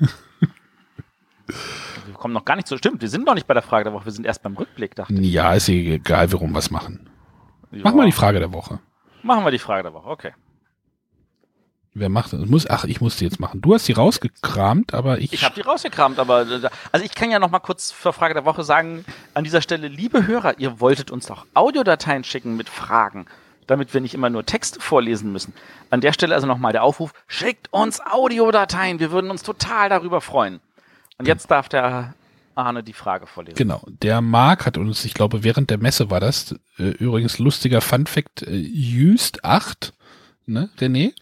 Wir 2.23 2.27
kommen 2.27 2.35
noch 2.35 2.45
gar 2.45 2.55
nicht 2.55 2.69
so. 2.69 2.77
Stimmt, 2.77 3.01
wir 3.01 3.09
sind 3.09 3.25
noch 3.25 3.33
nicht 3.33 3.47
bei 3.47 3.53
der 3.53 3.63
Frage 3.63 3.83
der 3.83 3.91
Woche, 3.91 4.05
wir 4.05 4.11
sind 4.13 4.25
erst 4.25 4.41
beim 4.43 4.55
Rückblick, 4.55 4.95
dachte 4.95 5.13
ich. 5.13 5.33
Ja, 5.33 5.55
ist 5.55 5.67
egal, 5.67 6.31
warum 6.31 6.51
wir 6.51 6.55
was 6.55 6.71
machen. 6.71 7.09
Ja. 7.71 7.81
Mach 7.83 7.93
mal 7.93 8.05
die 8.05 8.13
Frage 8.13 8.39
der 8.39 8.53
Woche. 8.53 8.79
Machen 9.23 9.43
wir 9.43 9.51
die 9.51 9.59
Frage 9.59 9.83
der 9.83 9.93
Woche, 9.93 10.07
okay. 10.07 10.31
Wer 11.93 12.07
macht 12.07 12.31
das? 12.31 12.45
Muss, 12.45 12.65
ach, 12.69 12.85
ich 12.85 13.01
muss 13.01 13.17
die 13.17 13.25
jetzt 13.25 13.41
machen. 13.41 13.59
Du 13.59 13.73
hast 13.73 13.89
die 13.89 13.91
rausgekramt, 13.91 14.93
aber 14.93 15.17
ich. 15.17 15.33
Ich 15.33 15.43
habe 15.43 15.53
die 15.53 15.61
rausgekramt, 15.61 16.17
aber 16.17 16.45
also 16.93 17.05
ich 17.05 17.13
kann 17.13 17.29
ja 17.29 17.39
noch 17.39 17.51
mal 17.51 17.59
kurz 17.59 17.91
für 17.91 18.13
Frage 18.13 18.33
der 18.35 18.45
Woche 18.45 18.63
sagen, 18.63 19.03
an 19.33 19.43
dieser 19.43 19.61
Stelle, 19.61 19.89
liebe 19.89 20.25
Hörer, 20.25 20.57
ihr 20.59 20.79
wolltet 20.79 21.11
uns 21.11 21.25
doch 21.25 21.45
Audiodateien 21.53 22.23
schicken 22.23 22.55
mit 22.55 22.69
Fragen, 22.69 23.25
damit 23.67 23.93
wir 23.93 23.99
nicht 23.99 24.13
immer 24.13 24.29
nur 24.29 24.45
Text 24.45 24.81
vorlesen 24.81 25.33
müssen. 25.33 25.53
An 25.89 25.99
der 25.99 26.13
Stelle 26.13 26.35
also 26.35 26.47
nochmal 26.47 26.71
der 26.71 26.83
Aufruf, 26.83 27.11
schickt 27.27 27.67
uns 27.73 27.99
Audiodateien, 27.99 28.99
wir 29.01 29.11
würden 29.11 29.29
uns 29.29 29.43
total 29.43 29.89
darüber 29.89 30.21
freuen. 30.21 30.61
Und 31.17 31.27
jetzt 31.27 31.49
darf 31.49 31.69
der 31.69 32.15
Arne 32.55 32.83
die 32.83 32.93
Frage 32.93 33.27
vorlesen. 33.27 33.55
Genau. 33.55 33.81
Der 33.87 34.21
Marc 34.21 34.65
hat 34.65 34.77
uns, 34.77 35.05
ich 35.05 35.13
glaube, 35.13 35.43
während 35.43 35.69
der 35.69 35.77
Messe 35.77 36.09
war 36.09 36.19
das, 36.19 36.55
äh, 36.77 36.89
übrigens 36.89 37.39
lustiger 37.39 37.81
Fun 37.81 38.05
Fact, 38.05 38.43
äh, 38.43 38.55
Just 38.55 39.43
8, 39.43 39.93
ne, 40.45 40.69
René? 40.79 41.13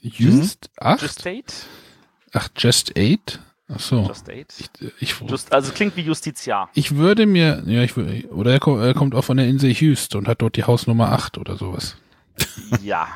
Just 0.00 0.70
8? 0.78 1.02
Just 1.02 1.24
Date? 1.24 1.54
Ach, 2.32 2.48
Just 2.56 2.96
8? 2.96 3.40
Ach 3.68 3.80
so. 3.80 4.06
Just 4.06 4.28
Date? 4.28 4.54
Ich, 4.58 4.92
ich, 5.00 5.20
Just, 5.20 5.52
also 5.52 5.72
klingt 5.72 5.96
wie 5.96 6.02
Justiziar. 6.02 6.68
ich 6.74 6.96
würde 6.96 7.26
mir, 7.26 7.62
ja, 7.66 7.82
ich 7.82 7.96
würde, 7.96 8.28
oder 8.28 8.52
er 8.52 8.60
kommt, 8.60 8.82
er 8.82 8.94
kommt 8.94 9.14
auch 9.14 9.22
von 9.22 9.36
der 9.36 9.46
Insel 9.46 9.72
Hust 9.72 10.14
und 10.14 10.28
hat 10.28 10.42
dort 10.42 10.56
die 10.56 10.64
Hausnummer 10.64 11.12
8 11.12 11.38
oder 11.38 11.56
sowas. 11.56 11.96
Ja. 12.82 13.08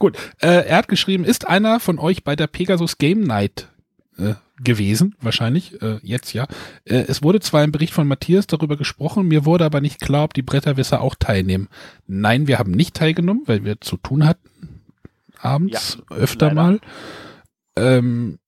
Gut, 0.00 0.16
äh, 0.40 0.66
er 0.66 0.78
hat 0.78 0.88
geschrieben, 0.88 1.24
ist 1.24 1.46
einer 1.46 1.78
von 1.78 2.00
euch 2.00 2.24
bei 2.24 2.34
der 2.34 2.48
Pegasus 2.48 2.98
Game 2.98 3.20
Night 3.20 3.68
äh, 4.18 4.34
gewesen, 4.62 5.14
wahrscheinlich, 5.20 5.80
äh, 5.82 5.98
jetzt 6.02 6.32
ja. 6.32 6.46
Äh, 6.84 7.04
es 7.08 7.22
wurde 7.22 7.40
zwar 7.40 7.64
im 7.64 7.72
Bericht 7.72 7.92
von 7.92 8.06
Matthias 8.08 8.46
darüber 8.46 8.76
gesprochen, 8.76 9.28
mir 9.28 9.44
wurde 9.44 9.64
aber 9.64 9.80
nicht 9.80 10.00
klar, 10.00 10.24
ob 10.24 10.34
die 10.34 10.42
Bretterwisser 10.42 11.00
auch 11.00 11.14
teilnehmen. 11.14 11.68
Nein, 12.06 12.46
wir 12.46 12.58
haben 12.58 12.72
nicht 12.72 12.94
teilgenommen, 12.94 13.42
weil 13.46 13.64
wir 13.64 13.80
zu 13.80 13.96
tun 13.96 14.26
hatten, 14.26 14.82
abends, 15.40 15.98
öfter 16.10 16.48
leider. 16.48 16.54
mal. 16.62 16.80
Ähm, 17.76 18.38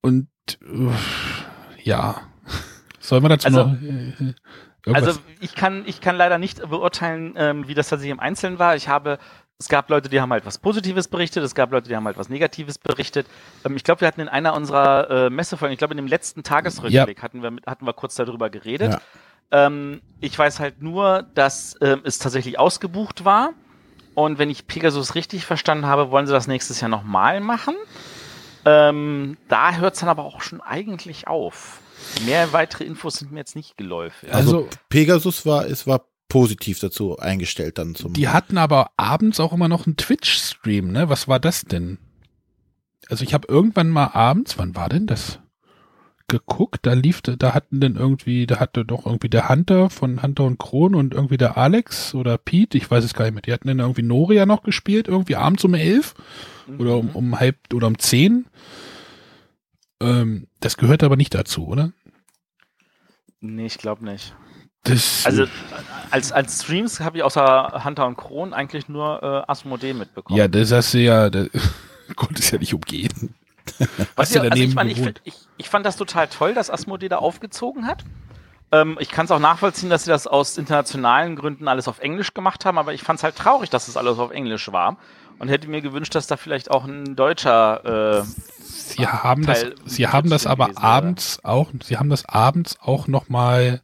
und 0.00 0.28
äh, 0.62 1.82
ja, 1.82 2.22
sollen 2.98 3.22
wir 3.22 3.28
dazu 3.28 3.46
Also- 3.48 3.64
noch 3.64 3.82
äh, 3.82 4.34
irgendwas? 4.86 5.08
Also 5.16 5.20
ich 5.40 5.54
kann, 5.54 5.84
ich 5.86 6.00
kann 6.00 6.16
leider 6.16 6.38
nicht 6.38 6.66
beurteilen, 6.68 7.34
ähm, 7.36 7.68
wie 7.68 7.74
das 7.74 7.88
tatsächlich 7.90 8.12
im 8.12 8.20
Einzelnen 8.20 8.58
war. 8.58 8.76
Ich 8.76 8.88
habe, 8.88 9.18
es 9.60 9.68
gab 9.68 9.90
Leute, 9.90 10.08
die 10.08 10.20
haben 10.20 10.32
halt 10.32 10.46
was 10.46 10.56
Positives 10.58 11.06
berichtet, 11.06 11.44
es 11.44 11.54
gab 11.54 11.70
Leute, 11.70 11.88
die 11.88 11.94
haben 11.94 12.06
halt 12.06 12.16
was 12.16 12.30
Negatives 12.30 12.78
berichtet. 12.78 13.26
Ähm, 13.64 13.76
ich 13.76 13.84
glaube, 13.84 14.00
wir 14.00 14.08
hatten 14.08 14.22
in 14.22 14.28
einer 14.28 14.54
unserer 14.54 15.26
äh, 15.26 15.30
Messefolgen, 15.30 15.72
ich 15.74 15.78
glaube 15.78 15.92
in 15.92 15.98
dem 15.98 16.06
letzten 16.06 16.42
Tagesrückblick 16.42 17.22
hatten 17.22 17.42
wir 17.42 17.52
hatten 17.66 17.86
wir 17.86 17.92
kurz 17.92 18.14
darüber 18.14 18.48
geredet. 18.48 18.92
Ja. 18.92 19.00
Ähm, 19.66 20.00
ich 20.20 20.36
weiß 20.36 20.60
halt 20.60 20.82
nur, 20.82 21.24
dass 21.34 21.76
ähm, 21.82 22.00
es 22.04 22.18
tatsächlich 22.18 22.58
ausgebucht 22.58 23.24
war. 23.24 23.50
Und 24.14 24.38
wenn 24.38 24.48
ich 24.50 24.66
Pegasus 24.66 25.14
richtig 25.14 25.44
verstanden 25.44 25.86
habe, 25.86 26.10
wollen 26.10 26.26
sie 26.26 26.32
das 26.32 26.46
nächstes 26.46 26.80
Jahr 26.80 26.88
nochmal 26.88 27.40
machen. 27.40 27.74
Ähm, 28.64 29.36
da 29.48 29.74
hört 29.74 29.94
es 29.94 30.00
dann 30.00 30.08
aber 30.08 30.24
auch 30.24 30.40
schon 30.40 30.60
eigentlich 30.60 31.28
auf. 31.28 31.80
Mehr 32.24 32.52
weitere 32.52 32.84
Infos 32.84 33.14
sind 33.16 33.30
mir 33.30 33.38
jetzt 33.40 33.56
nicht 33.56 33.76
geläufig. 33.76 34.32
Also, 34.32 34.58
Also- 34.64 34.68
Pegasus 34.88 35.44
war, 35.46 35.66
es 35.66 35.86
war 35.86 36.06
positiv 36.30 36.78
dazu 36.78 37.18
eingestellt 37.18 37.76
dann 37.76 37.94
zum. 37.94 38.14
Die 38.14 38.28
hatten 38.28 38.56
aber 38.56 38.92
abends 38.96 39.38
auch 39.40 39.52
immer 39.52 39.68
noch 39.68 39.86
einen 39.86 39.98
Twitch-Stream, 39.98 40.90
ne? 40.90 41.10
Was 41.10 41.28
war 41.28 41.38
das 41.38 41.66
denn? 41.66 41.98
Also 43.10 43.24
ich 43.24 43.34
habe 43.34 43.48
irgendwann 43.48 43.90
mal 43.90 44.06
abends, 44.06 44.56
wann 44.56 44.74
war 44.74 44.88
denn 44.88 45.06
das? 45.06 45.40
Geguckt, 46.28 46.86
da 46.86 46.92
lief, 46.92 47.22
da 47.22 47.54
hatten 47.54 47.80
denn 47.80 47.96
irgendwie, 47.96 48.46
da 48.46 48.60
hatte 48.60 48.84
doch 48.84 49.04
irgendwie 49.04 49.28
der 49.28 49.48
Hunter 49.48 49.90
von 49.90 50.22
Hunter 50.22 50.44
und 50.44 50.60
Kron 50.60 50.94
und 50.94 51.12
irgendwie 51.12 51.36
der 51.36 51.58
Alex 51.58 52.14
oder 52.14 52.38
Pete, 52.38 52.78
ich 52.78 52.88
weiß 52.88 53.02
es 53.02 53.14
gar 53.14 53.24
nicht 53.24 53.34
mehr, 53.34 53.42
die 53.42 53.52
hatten 53.52 53.66
dann 53.66 53.80
irgendwie 53.80 54.02
Noria 54.02 54.46
noch 54.46 54.62
gespielt, 54.62 55.08
irgendwie 55.08 55.34
abends 55.34 55.64
um 55.64 55.74
elf 55.74 56.14
oder 56.78 56.96
um, 56.96 57.10
um 57.10 57.40
halb 57.40 57.56
oder 57.74 57.88
um 57.88 57.98
zehn. 57.98 58.46
Ähm, 60.00 60.46
das 60.60 60.76
gehört 60.76 61.02
aber 61.02 61.16
nicht 61.16 61.34
dazu, 61.34 61.66
oder? 61.66 61.92
Nee, 63.40 63.66
ich 63.66 63.78
glaube 63.78 64.04
nicht. 64.04 64.32
Das, 64.84 65.26
Also 65.26 65.44
als, 66.10 66.32
als 66.32 66.62
Streams 66.62 67.00
habe 67.00 67.18
ich 67.18 67.22
außer 67.22 67.84
Hunter 67.84 68.06
und 68.06 68.16
Kron 68.16 68.52
eigentlich 68.54 68.88
nur 68.88 69.22
äh, 69.22 69.50
Asmodee 69.50 69.92
mitbekommen. 69.92 70.38
ja, 70.38 70.48
das 70.48 70.72
hast 70.72 70.94
du 70.94 70.98
ja, 70.98 71.30
das 71.30 71.48
konnte 72.16 72.40
es 72.40 72.50
ja 72.50 72.58
nicht 72.58 72.74
umgehen. 72.74 73.34
Was 74.16 74.28
Hast 74.28 74.34
du 74.34 74.38
ja, 74.38 74.50
also 74.50 74.62
ich, 74.62 74.74
fand, 74.74 74.90
ich, 74.90 75.00
ich, 75.24 75.34
ich 75.58 75.68
fand 75.68 75.86
das 75.86 75.96
total 75.96 76.28
toll, 76.28 76.54
dass 76.54 76.70
Asmodee 76.70 77.08
da 77.08 77.18
aufgezogen 77.18 77.86
hat. 77.86 78.04
Ähm, 78.72 78.96
ich 79.00 79.10
kann 79.10 79.26
es 79.26 79.30
auch 79.30 79.38
nachvollziehen, 79.38 79.90
dass 79.90 80.04
sie 80.04 80.10
das 80.10 80.26
aus 80.26 80.56
internationalen 80.56 81.36
Gründen 81.36 81.68
alles 81.68 81.86
auf 81.86 81.98
Englisch 82.00 82.34
gemacht 82.34 82.64
haben, 82.64 82.78
aber 82.78 82.94
ich 82.94 83.02
fand 83.02 83.18
es 83.18 83.24
halt 83.24 83.36
traurig, 83.36 83.70
dass 83.70 83.88
es 83.88 83.96
alles 83.96 84.18
auf 84.18 84.30
Englisch 84.30 84.72
war. 84.72 84.96
Und 85.38 85.48
hätte 85.48 85.68
mir 85.68 85.80
gewünscht, 85.80 86.14
dass 86.14 86.26
da 86.26 86.36
vielleicht 86.36 86.70
auch 86.70 86.84
ein 86.84 87.16
deutscher 87.16 88.20
äh, 88.20 88.24
Sie 88.90 89.06
haben 89.06 89.46
das, 89.46 89.62
Teil 89.62 89.74
sie 89.86 90.08
haben 90.08 90.30
das 90.30 90.46
aber 90.46 90.70
abends 90.76 91.38
auch, 91.44 91.70
sie 91.82 91.96
haben 91.96 92.10
das 92.10 92.24
abends 92.26 92.76
auch 92.80 93.06
noch 93.06 93.28
mal 93.28 93.80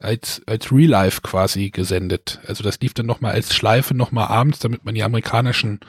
als 0.00 0.42
als 0.46 0.72
Real 0.72 0.90
Life 0.90 1.20
quasi 1.22 1.70
gesendet. 1.70 2.40
Also 2.46 2.64
das 2.64 2.80
lief 2.80 2.94
dann 2.94 3.06
noch 3.06 3.20
mal 3.20 3.32
als 3.32 3.54
Schleife 3.54 3.94
noch 3.94 4.12
mal 4.12 4.26
abends, 4.26 4.58
damit 4.58 4.84
man 4.84 4.94
die 4.94 5.02
amerikanischen 5.02 5.80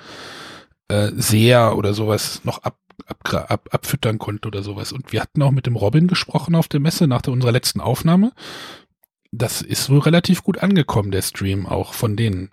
äh, 0.87 1.11
Seher 1.15 1.77
oder 1.77 1.93
sowas 1.93 2.41
noch 2.43 2.63
ab, 2.63 2.77
ab, 3.05 3.49
ab, 3.49 3.69
abfüttern 3.71 4.19
konnte 4.19 4.47
oder 4.47 4.63
sowas. 4.63 4.91
Und 4.91 5.11
wir 5.11 5.21
hatten 5.21 5.41
auch 5.41 5.51
mit 5.51 5.65
dem 5.65 5.75
Robin 5.75 6.07
gesprochen 6.07 6.55
auf 6.55 6.67
der 6.67 6.79
Messe 6.79 7.07
nach 7.07 7.21
der, 7.21 7.33
unserer 7.33 7.51
letzten 7.51 7.81
Aufnahme. 7.81 8.31
Das 9.31 9.61
ist 9.61 9.89
wohl 9.89 9.99
relativ 9.99 10.43
gut 10.43 10.61
angekommen, 10.61 11.11
der 11.11 11.21
Stream 11.21 11.65
auch 11.65 11.93
von 11.93 12.17
denen. 12.17 12.51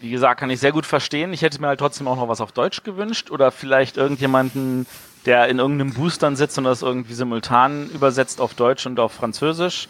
Wie 0.00 0.10
gesagt, 0.10 0.40
kann 0.40 0.50
ich 0.50 0.60
sehr 0.60 0.72
gut 0.72 0.86
verstehen. 0.86 1.32
Ich 1.32 1.42
hätte 1.42 1.60
mir 1.60 1.68
halt 1.68 1.80
trotzdem 1.80 2.08
auch 2.08 2.16
noch 2.16 2.28
was 2.28 2.40
auf 2.40 2.52
Deutsch 2.52 2.82
gewünscht 2.82 3.30
oder 3.30 3.50
vielleicht 3.50 3.96
irgendjemanden, 3.96 4.86
der 5.26 5.48
in 5.48 5.58
irgendeinem 5.58 5.94
Boostern 5.94 6.36
sitzt 6.36 6.58
und 6.58 6.64
das 6.64 6.82
irgendwie 6.82 7.14
simultan 7.14 7.90
übersetzt 7.90 8.40
auf 8.40 8.54
Deutsch 8.54 8.86
und 8.86 8.98
auf 9.00 9.12
Französisch. 9.12 9.88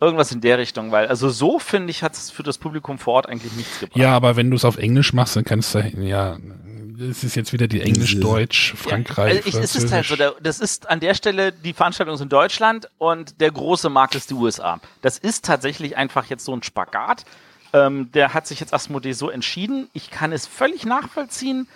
Irgendwas 0.00 0.32
in 0.32 0.40
der 0.40 0.58
Richtung, 0.58 0.90
weil 0.90 1.06
also 1.06 1.28
so 1.28 1.60
finde 1.60 1.90
ich, 1.90 2.02
hat 2.02 2.14
es 2.14 2.28
für 2.30 2.42
das 2.42 2.58
Publikum 2.58 2.98
vor 2.98 3.14
Ort 3.14 3.28
eigentlich 3.28 3.52
nichts 3.52 3.78
gebracht. 3.78 3.96
Ja, 3.96 4.16
aber 4.16 4.34
wenn 4.34 4.50
du 4.50 4.56
es 4.56 4.64
auf 4.64 4.76
Englisch 4.76 5.12
machst, 5.12 5.36
dann 5.36 5.44
kannst 5.44 5.76
du, 5.76 5.78
ja, 5.78 6.38
es 7.10 7.24
ist 7.24 7.36
jetzt 7.36 7.52
wieder 7.52 7.68
die 7.68 7.80
Englisch-Deutsch, 7.80 8.74
Frankreich. 8.76 9.36
Also 9.36 9.48
ich, 9.48 9.54
es 9.54 9.76
ist 9.76 9.92
halt 9.92 10.06
so, 10.06 10.16
der, 10.16 10.34
das 10.42 10.60
ist 10.60 10.88
an 10.90 11.00
der 11.00 11.14
Stelle, 11.14 11.52
die 11.52 11.72
Veranstaltung 11.72 12.14
ist 12.14 12.20
in 12.20 12.28
Deutschland 12.28 12.88
und 12.98 13.40
der 13.40 13.50
große 13.50 13.88
Markt 13.90 14.14
ist 14.14 14.30
die 14.30 14.34
USA. 14.34 14.80
Das 15.02 15.18
ist 15.18 15.44
tatsächlich 15.44 15.96
einfach 15.96 16.26
jetzt 16.26 16.44
so 16.44 16.54
ein 16.54 16.62
Spagat. 16.62 17.24
Ähm, 17.72 18.10
der 18.12 18.34
hat 18.34 18.46
sich 18.46 18.60
jetzt 18.60 18.74
Asmodee 18.74 19.12
so 19.12 19.30
entschieden. 19.30 19.88
Ich 19.92 20.10
kann 20.10 20.32
es 20.32 20.46
völlig 20.46 20.84
nachvollziehen. 20.84 21.66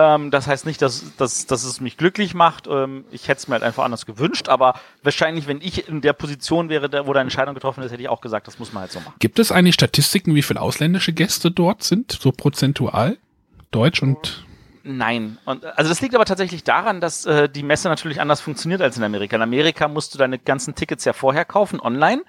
Ähm, 0.00 0.30
das 0.30 0.46
heißt 0.46 0.64
nicht, 0.64 0.80
dass, 0.80 1.14
dass, 1.16 1.44
dass 1.44 1.64
es 1.64 1.80
mich 1.80 1.98
glücklich 1.98 2.32
macht. 2.32 2.66
Ähm, 2.66 3.04
ich 3.10 3.28
hätte 3.28 3.40
es 3.40 3.48
mir 3.48 3.54
halt 3.54 3.62
einfach 3.62 3.84
anders 3.84 4.06
gewünscht, 4.06 4.48
aber 4.48 4.74
wahrscheinlich, 5.02 5.46
wenn 5.46 5.60
ich 5.60 5.88
in 5.88 6.00
der 6.00 6.14
Position 6.14 6.70
wäre, 6.70 7.06
wo 7.06 7.12
da 7.12 7.20
eine 7.20 7.26
Entscheidung 7.26 7.54
getroffen 7.54 7.82
ist, 7.82 7.92
hätte 7.92 8.02
ich 8.02 8.08
auch 8.08 8.22
gesagt, 8.22 8.46
das 8.46 8.58
muss 8.58 8.72
man 8.72 8.82
halt 8.82 8.92
so 8.92 9.00
machen. 9.00 9.12
Gibt 9.18 9.38
es 9.38 9.52
eigentlich 9.52 9.74
Statistiken, 9.74 10.34
wie 10.34 10.42
viele 10.42 10.60
ausländische 10.60 11.12
Gäste 11.12 11.50
dort 11.50 11.82
sind, 11.82 12.12
so 12.12 12.32
prozentual? 12.32 13.18
Deutsch 13.70 14.02
und 14.02 14.46
Nein. 14.82 15.36
Und, 15.44 15.64
also 15.64 15.90
das 15.90 16.00
liegt 16.00 16.14
aber 16.14 16.24
tatsächlich 16.24 16.64
daran, 16.64 17.02
dass 17.02 17.26
äh, 17.26 17.50
die 17.50 17.62
Messe 17.62 17.88
natürlich 17.88 18.20
anders 18.20 18.40
funktioniert 18.40 18.80
als 18.80 18.96
in 18.96 19.04
Amerika. 19.04 19.36
In 19.36 19.42
Amerika 19.42 19.86
musst 19.88 20.14
du 20.14 20.18
deine 20.18 20.38
ganzen 20.38 20.74
Tickets 20.74 21.04
ja 21.04 21.12
vorher 21.12 21.44
kaufen, 21.44 21.78
online. 21.78 22.22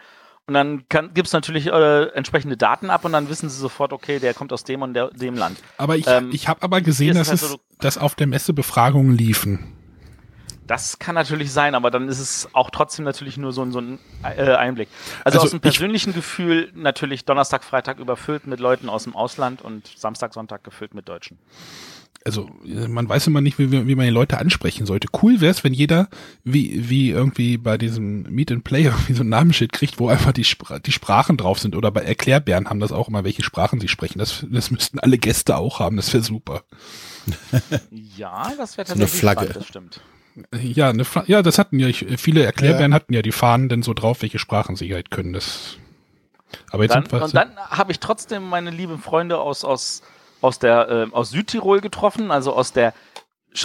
Und 0.52 0.56
dann 0.56 0.84
kann, 0.90 1.14
gibt's 1.14 1.32
natürlich 1.32 1.68
äh, 1.68 2.04
entsprechende 2.10 2.58
Daten 2.58 2.90
ab 2.90 3.06
und 3.06 3.14
dann 3.14 3.30
wissen 3.30 3.48
sie 3.50 3.58
sofort, 3.58 3.94
okay, 3.94 4.20
der 4.20 4.34
kommt 4.34 4.52
aus 4.52 4.66
dem 4.66 4.82
und 4.82 4.94
der, 4.94 5.08
dem 5.12 5.36
Land. 5.36 5.58
Aber 5.78 5.96
ich, 5.96 6.06
Ähm, 6.08 6.30
ich 6.34 6.50
habe 6.50 6.62
aber 6.62 6.82
gesehen, 6.82 7.16
dass 7.16 7.30
ist 7.32 7.42
es, 7.42 7.56
dass 7.80 7.98
auf 7.98 8.16
der 8.16 8.28
Messe 8.28 8.52
Befragungen 8.52 9.18
liefen. 9.18 9.74
Das 10.68 11.00
kann 11.00 11.16
natürlich 11.16 11.54
sein, 11.54 11.74
aber 11.74 11.90
dann 11.90 12.10
ist 12.10 12.20
es 12.20 12.50
auch 12.52 12.70
trotzdem 12.70 13.06
natürlich 13.06 13.38
nur 13.38 13.54
so 13.54 13.62
ein, 13.62 13.72
so 13.72 13.80
ein 13.80 13.98
äh, 14.24 14.52
Einblick. 14.56 14.90
Also, 15.24 15.38
Also 15.40 15.46
aus 15.46 15.50
dem 15.52 15.58
ich- 15.58 15.62
persönlichen 15.62 16.14
Gefühl 16.14 16.70
natürlich 16.76 17.24
Donnerstag, 17.24 17.64
Freitag 17.64 18.00
überfüllt 18.00 18.46
mit 18.46 18.60
Leuten 18.60 18.90
aus 18.90 19.06
dem 19.06 19.16
Ausland 19.16 19.62
und 19.62 19.88
Samstag, 19.96 20.34
Sonntag 20.34 20.66
gefüllt 20.66 20.94
mit 20.94 21.08
Deutschen. 21.08 21.38
Also 22.24 22.50
äh, 22.66 22.88
man 22.88 23.10
weiß 23.10 23.28
immer 23.28 23.42
nicht, 23.42 23.58
wie, 23.58 23.72
wie 23.72 23.96
man 23.96 24.06
die 24.06 24.12
Leute 24.12 24.38
ansprechen 24.38 24.86
sollte. 24.86 25.08
Cool 25.22 25.42
wäre 25.42 25.52
es, 25.52 25.64
wenn 25.64 25.74
jeder 25.74 26.08
wie, 26.44 26.90
wie 26.90 27.10
irgendwie 27.10 27.58
bei 27.58 27.78
diesem 27.78 28.24
Meet 28.24 28.52
and 28.52 28.64
Play 28.64 28.84
irgendwie 28.86 29.14
so 29.14 29.24
ein 29.24 29.30
Namensschild 29.30 29.72
kriegt, 29.74 30.00
wo 30.00 30.08
einfach 30.08 30.32
die, 30.32 30.44
Spra 30.44 30.80
die 30.80 30.92
Sprachen 30.92 31.38
drauf 31.38 31.60
sind. 31.60 31.76
Oder 31.76 31.90
bei 31.92 32.02
Erklärbären 32.02 32.70
haben 32.70 32.80
das 32.80 32.92
auch 32.92 33.08
immer, 33.08 33.24
welche 33.24 33.44
Sprachen 33.44 33.80
sie 33.80 33.88
sprechen. 33.88 34.20
Das, 34.20 34.46
das 34.50 34.70
müssten 34.72 35.00
alle 35.00 35.18
Gäste 35.18 35.58
auch 35.58 35.80
haben. 35.80 35.96
Das 35.98 36.14
wäre 36.14 36.24
super. 36.24 36.64
Ja, 37.92 38.52
das 38.58 38.78
wäre 38.78 38.88
So 38.88 38.94
eine 38.94 39.02
tatsächlich 39.04 39.20
Flagge. 39.20 39.40
spannend, 39.42 39.56
das 39.56 39.68
stimmt. 39.68 40.02
Ja, 40.62 40.90
eine, 40.90 41.04
ja, 41.28 41.42
das 41.42 41.60
hatten 41.60 41.78
ja 41.80 41.88
ich- 41.88 42.06
viele 42.18 42.44
Erklärbären 42.44 42.94
hatten 42.94 43.14
ja 43.14 43.22
die 43.22 43.32
Fahnen 43.34 43.68
denn 43.70 43.84
so 43.84 43.94
drauf, 43.94 44.22
welche 44.22 44.40
Sprachen 44.40 44.76
sie 44.76 44.94
halt 44.94 45.12
können. 45.12 45.34
Das. 45.34 45.78
Aber 46.72 46.84
jetzt 46.84 46.96
Dann, 46.96 47.06
und 47.06 47.36
dann 47.36 47.56
habe 47.58 47.92
ich 47.92 48.00
trotzdem 48.00 48.48
meine 48.48 48.70
lieben 48.72 48.98
Freunde 49.00 49.40
aus, 49.40 49.64
aus, 49.64 50.02
aus, 50.42 50.60
der, 50.60 50.90
äh, 50.90 51.08
aus 51.12 51.30
Südtirol 51.32 51.82
getroffen, 51.82 52.32
also 52.32 52.54
aus 52.54 52.74
der 52.74 52.94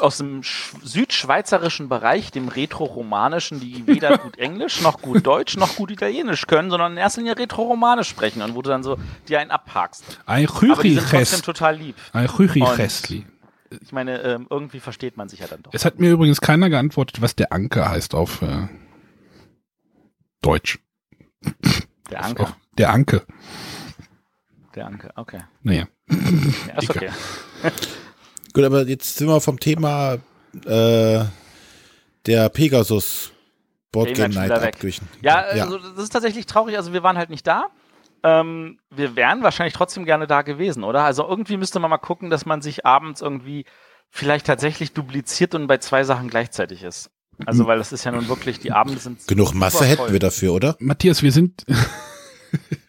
aus 0.01 0.19
dem 0.19 0.43
sch 0.43 0.75
südschweizerischen 0.83 1.89
Bereich, 1.89 2.33
dem 2.33 2.49
Retro-Romanischen, 2.49 3.61
die 3.61 3.87
weder 3.87 4.19
gut 4.19 4.37
Englisch, 4.39 4.81
noch 4.83 5.01
gut 5.01 5.25
Deutsch, 5.25 5.57
noch 5.57 5.77
gut 5.77 5.91
Italienisch 5.91 6.47
können, 6.47 6.71
sondern 6.71 6.93
in 6.93 6.99
erster 6.99 7.21
Linie 7.21 7.39
Retro-Romanisch 7.39 8.09
sprechen 8.09 8.43
und 8.43 8.55
wo 8.55 8.63
du 8.63 8.71
dann 8.71 8.83
so 8.83 8.99
dir 9.29 9.39
einen 9.41 9.51
abhakst. 9.51 10.05
ein 10.27 10.47
Aber 10.49 10.83
die 10.83 10.95
sind 10.95 11.03
trotzdem 11.03 11.19
Rüri-Rest. 11.21 11.45
total 11.45 11.77
lieb. 11.77 11.97
Ein 12.13 12.27
Rüri-Restli. 12.27 13.27
Ich 13.81 13.93
meine, 13.93 14.23
ähm, 14.23 14.47
irgendwie 14.51 14.81
versteht 14.81 15.17
man 15.17 15.29
sich 15.29 15.41
ja 15.41 15.47
dann 15.47 15.63
doch. 15.63 15.73
Es 15.75 15.85
hat 15.85 15.99
mir 15.99 16.11
übrigens 16.11 16.41
keiner 16.41 16.71
geantwortet, 16.71 17.21
was 17.21 17.35
der 17.35 17.53
Anker 17.53 17.89
heißt 17.89 18.15
auf 18.15 18.43
äh, 18.43 18.69
Deutsch. 20.41 20.79
Der 22.11 22.25
Anker. 22.25 22.57
Der 22.79 22.91
Anke. 22.91 23.27
Der 24.75 24.87
Anker, 24.87 25.13
okay. 25.17 25.41
Naja. 25.63 25.87
Ja, 26.09 26.79
ist 26.81 26.91
okay. 26.91 27.11
Gut, 28.53 28.65
aber 28.65 28.83
jetzt 28.87 29.17
sind 29.17 29.29
wir 29.29 29.41
vom 29.41 29.61
Thema 29.61 30.19
äh, 30.65 31.25
der 32.27 32.49
Pegasus 32.49 33.33
Boardgame 33.93 34.35
Game 34.35 34.49
Night 34.49 34.51
abgewichen. 34.51 35.09
Ja, 35.23 35.37
also 35.37 35.79
das 35.79 36.05
ist 36.05 36.13
tatsächlich 36.13 36.47
traurig. 36.47 36.77
Also 36.77 36.93
wir 36.93 37.03
waren 37.03 37.19
halt 37.19 37.31
nicht 37.31 37.47
da. 37.47 37.67
Ähm, 38.23 38.79
wir 38.91 39.15
wären 39.17 39.43
wahrscheinlich 39.43 39.75
trotzdem 39.75 40.05
gerne 40.05 40.27
da 40.27 40.43
gewesen, 40.43 40.85
oder? 40.85 41.05
Also 41.05 41.27
irgendwie 41.29 41.57
müsste 41.57 41.79
man 41.81 41.91
mal 41.91 41.99
gucken, 41.99 42.31
dass 42.31 42.47
man 42.47 42.63
sich 42.63 42.85
abends 42.85 43.21
irgendwie 43.21 43.65
vielleicht 44.11 44.47
tatsächlich 44.47 44.93
dupliziert 44.93 45.55
und 45.55 45.67
bei 45.67 45.79
zwei 45.79 46.05
Sachen 46.05 46.29
gleichzeitig 46.29 46.83
ist. 46.83 47.11
Also 47.45 47.67
weil 47.67 47.79
das 47.79 47.93
ist 47.93 48.05
ja 48.05 48.13
nun 48.13 48.29
wirklich, 48.29 48.61
die 48.61 48.73
Abende 48.73 48.99
sind 48.99 49.27
Genug 49.29 49.53
Masse 49.53 49.85
hätten 49.85 50.11
wir 50.11 50.19
dafür, 50.19 50.55
oder? 50.55 50.77
Matthias, 50.79 51.23
wir 51.23 51.33
sind 51.33 51.65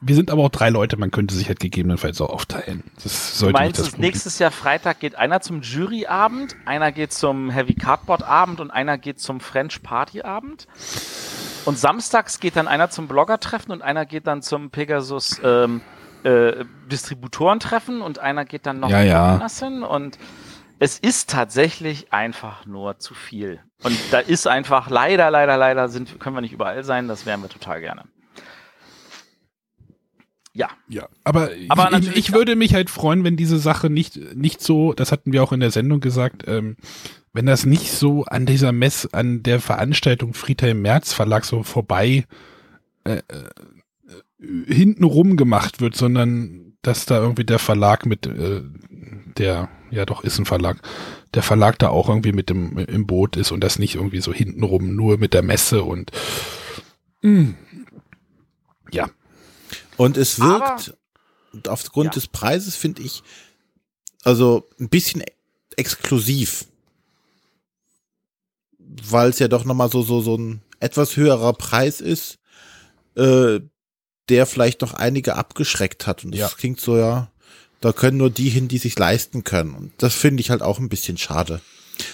wir 0.00 0.14
sind 0.14 0.30
aber 0.30 0.42
auch 0.42 0.50
drei 0.50 0.68
Leute, 0.68 0.96
man 0.96 1.10
könnte 1.10 1.34
sich 1.34 1.48
halt 1.48 1.60
gegebenenfalls 1.60 2.20
auch 2.20 2.30
aufteilen. 2.30 2.84
Das 3.02 3.32
Du 3.32 3.38
sollte 3.38 3.62
nicht 3.62 3.76
meinst, 3.76 3.80
das 3.80 3.98
nächstes 3.98 4.38
Jahr 4.38 4.50
Freitag 4.50 5.00
geht 5.00 5.14
einer 5.14 5.40
zum 5.40 5.62
Juryabend, 5.62 6.56
einer 6.66 6.92
geht 6.92 7.12
zum 7.12 7.50
Heavy 7.50 7.74
Cardboard 7.74 8.22
Abend 8.22 8.60
und 8.60 8.70
einer 8.70 8.98
geht 8.98 9.18
zum 9.20 9.40
French 9.40 9.82
Party 9.82 10.22
Abend. 10.22 10.66
Und 11.64 11.78
samstags 11.78 12.38
geht 12.38 12.56
dann 12.56 12.68
einer 12.68 12.90
zum 12.90 13.08
Blogger-Treffen 13.08 13.72
und 13.72 13.82
einer 13.82 14.06
geht 14.06 14.26
dann 14.26 14.42
zum 14.42 14.70
Pegasus 14.70 15.40
ähm, 15.42 15.80
äh, 16.22 16.64
Distributorentreffen 16.90 18.02
und 18.02 18.18
einer 18.18 18.44
geht 18.44 18.66
dann 18.66 18.78
noch 18.80 18.90
Ja, 18.90 19.02
ja. 19.02 19.30
woanders 19.30 19.58
hin. 19.58 19.82
Und 19.82 20.18
es 20.78 20.98
ist 20.98 21.30
tatsächlich 21.30 22.12
einfach 22.12 22.66
nur 22.66 22.98
zu 22.98 23.14
viel. 23.14 23.60
Und 23.82 23.98
da 24.10 24.20
ist 24.20 24.46
einfach, 24.46 24.90
leider, 24.90 25.30
leider, 25.30 25.56
leider 25.56 25.88
sind, 25.88 26.20
können 26.20 26.36
wir 26.36 26.40
nicht 26.40 26.52
überall 26.52 26.84
sein, 26.84 27.08
das 27.08 27.26
wären 27.26 27.40
wir 27.40 27.48
total 27.48 27.80
gerne. 27.80 28.04
Ja, 30.56 30.70
Ja, 30.88 31.08
aber, 31.22 31.50
Aber 31.68 31.98
ich, 31.98 32.16
ich 32.16 32.32
würde 32.32 32.56
mich 32.56 32.72
halt 32.72 32.88
freuen, 32.88 33.24
wenn 33.24 33.36
diese 33.36 33.58
Sache 33.58 33.90
nicht, 33.90 34.34
nicht 34.34 34.62
so, 34.62 34.94
das 34.94 35.12
hatten 35.12 35.32
wir 35.32 35.42
auch 35.42 35.52
in 35.52 35.60
der 35.60 35.70
Sendung 35.70 36.00
gesagt, 36.00 36.44
ähm, 36.46 36.76
wenn 37.34 37.44
das 37.44 37.66
nicht 37.66 37.92
so 37.92 38.24
an 38.24 38.46
dieser 38.46 38.72
Mess, 38.72 39.06
an 39.12 39.42
der 39.42 39.60
Veranstaltung 39.60 40.32
Friedhelm 40.32 40.80
Merz 40.80 41.12
Verlag 41.12 41.44
so 41.44 41.62
vorbei 41.62 42.24
äh, 43.04 43.18
äh, 43.18 43.22
hintenrum 44.66 45.36
gemacht 45.36 45.82
wird, 45.82 45.94
sondern 45.94 46.72
dass 46.80 47.04
da 47.04 47.18
irgendwie 47.18 47.44
der 47.44 47.58
Verlag 47.58 48.06
mit 48.06 48.26
äh, 48.26 48.62
der, 49.36 49.68
ja 49.90 50.06
doch 50.06 50.24
ist 50.24 50.38
ein 50.38 50.46
Verlag, 50.46 50.78
der 51.34 51.42
Verlag 51.42 51.78
da 51.78 51.88
auch 51.88 52.08
irgendwie 52.08 52.32
mit 52.32 52.48
dem 52.48 52.78
im 52.78 53.06
Boot 53.06 53.36
ist 53.36 53.52
und 53.52 53.62
das 53.62 53.78
nicht 53.78 53.96
irgendwie 53.96 54.20
so 54.20 54.32
hintenrum 54.32 54.96
nur 54.96 55.18
mit 55.18 55.34
der 55.34 55.42
Messe 55.42 55.82
und 55.82 56.12
mh. 57.20 57.54
Und 59.96 60.16
es 60.16 60.40
Aber- 60.40 60.60
wirkt 61.52 61.68
aufgrund 61.68 62.06
Ja. 62.08 62.12
des 62.12 62.26
Preises, 62.28 62.76
finde 62.76 63.02
ich, 63.02 63.22
also 64.24 64.68
ein 64.78 64.88
bisschen 64.88 65.22
exklusiv. 65.76 66.66
Weil 68.78 69.30
es 69.30 69.38
ja 69.38 69.48
doch 69.48 69.64
nochmal 69.64 69.90
so, 69.90 70.02
so, 70.02 70.20
so 70.20 70.36
ein 70.36 70.62
etwas 70.80 71.16
höherer 71.16 71.52
Preis 71.54 72.00
ist, 72.00 72.38
äh, 73.16 73.60
der 74.28 74.46
vielleicht 74.46 74.80
noch 74.82 74.94
einige 74.94 75.36
abgeschreckt 75.36 76.06
hat. 76.06 76.24
Und 76.24 76.32
das 76.32 76.40
Ja. 76.40 76.48
klingt 76.48 76.80
so, 76.80 76.96
ja, 76.96 77.30
da 77.80 77.92
können 77.92 78.18
nur 78.18 78.30
die 78.30 78.48
hin, 78.50 78.68
die 78.68 78.78
sich 78.78 78.98
leisten 78.98 79.44
können. 79.44 79.74
Und 79.74 79.92
das 79.98 80.14
finde 80.14 80.40
ich 80.40 80.50
halt 80.50 80.62
auch 80.62 80.78
ein 80.78 80.88
bisschen 80.88 81.16
schade. 81.18 81.60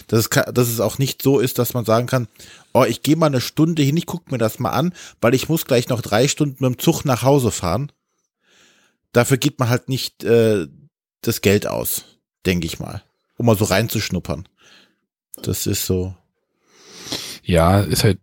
Dass 0.07 0.21
es, 0.27 0.29
dass 0.53 0.69
es 0.69 0.81
auch 0.81 0.99
nicht 0.99 1.23
so 1.23 1.41
ist, 1.41 1.59
dass 1.59 1.75
man 1.75 1.85
sagen 1.85 2.07
kann, 2.07 2.29
oh, 2.73 2.85
ich 2.85 3.03
gehe 3.03 3.17
mal 3.17 3.27
eine 3.27 3.41
Stunde 3.41 3.83
hin, 3.83 3.97
ich 3.97 4.07
gucke 4.07 4.31
mir 4.31 4.39
das 4.39 4.59
mal 4.59 4.71
an, 4.71 4.95
weil 5.21 5.35
ich 5.35 5.49
muss 5.49 5.67
gleich 5.67 5.89
noch 5.89 6.01
drei 6.01 6.29
Stunden 6.29 6.65
mit 6.65 6.75
dem 6.75 6.79
Zug 6.79 7.05
nach 7.05 7.23
Hause 7.23 7.51
fahren. 7.51 7.93
Dafür 9.13 9.37
gibt 9.37 9.61
man 9.61 9.69
halt 9.69 9.89
nicht 9.89 10.25
äh, 10.25 10.67
das 11.21 11.41
Geld 11.41 11.67
aus, 11.67 12.05
denke 12.47 12.67
ich 12.67 12.79
mal, 12.79 13.03
um 13.37 13.47
mal 13.47 13.57
so 13.57 13.65
reinzuschnuppern. 13.65 14.49
Das 15.43 15.67
ist 15.67 15.87
so. 15.87 16.15
ja, 17.43 17.81
ist 17.81 18.05
halt 18.05 18.21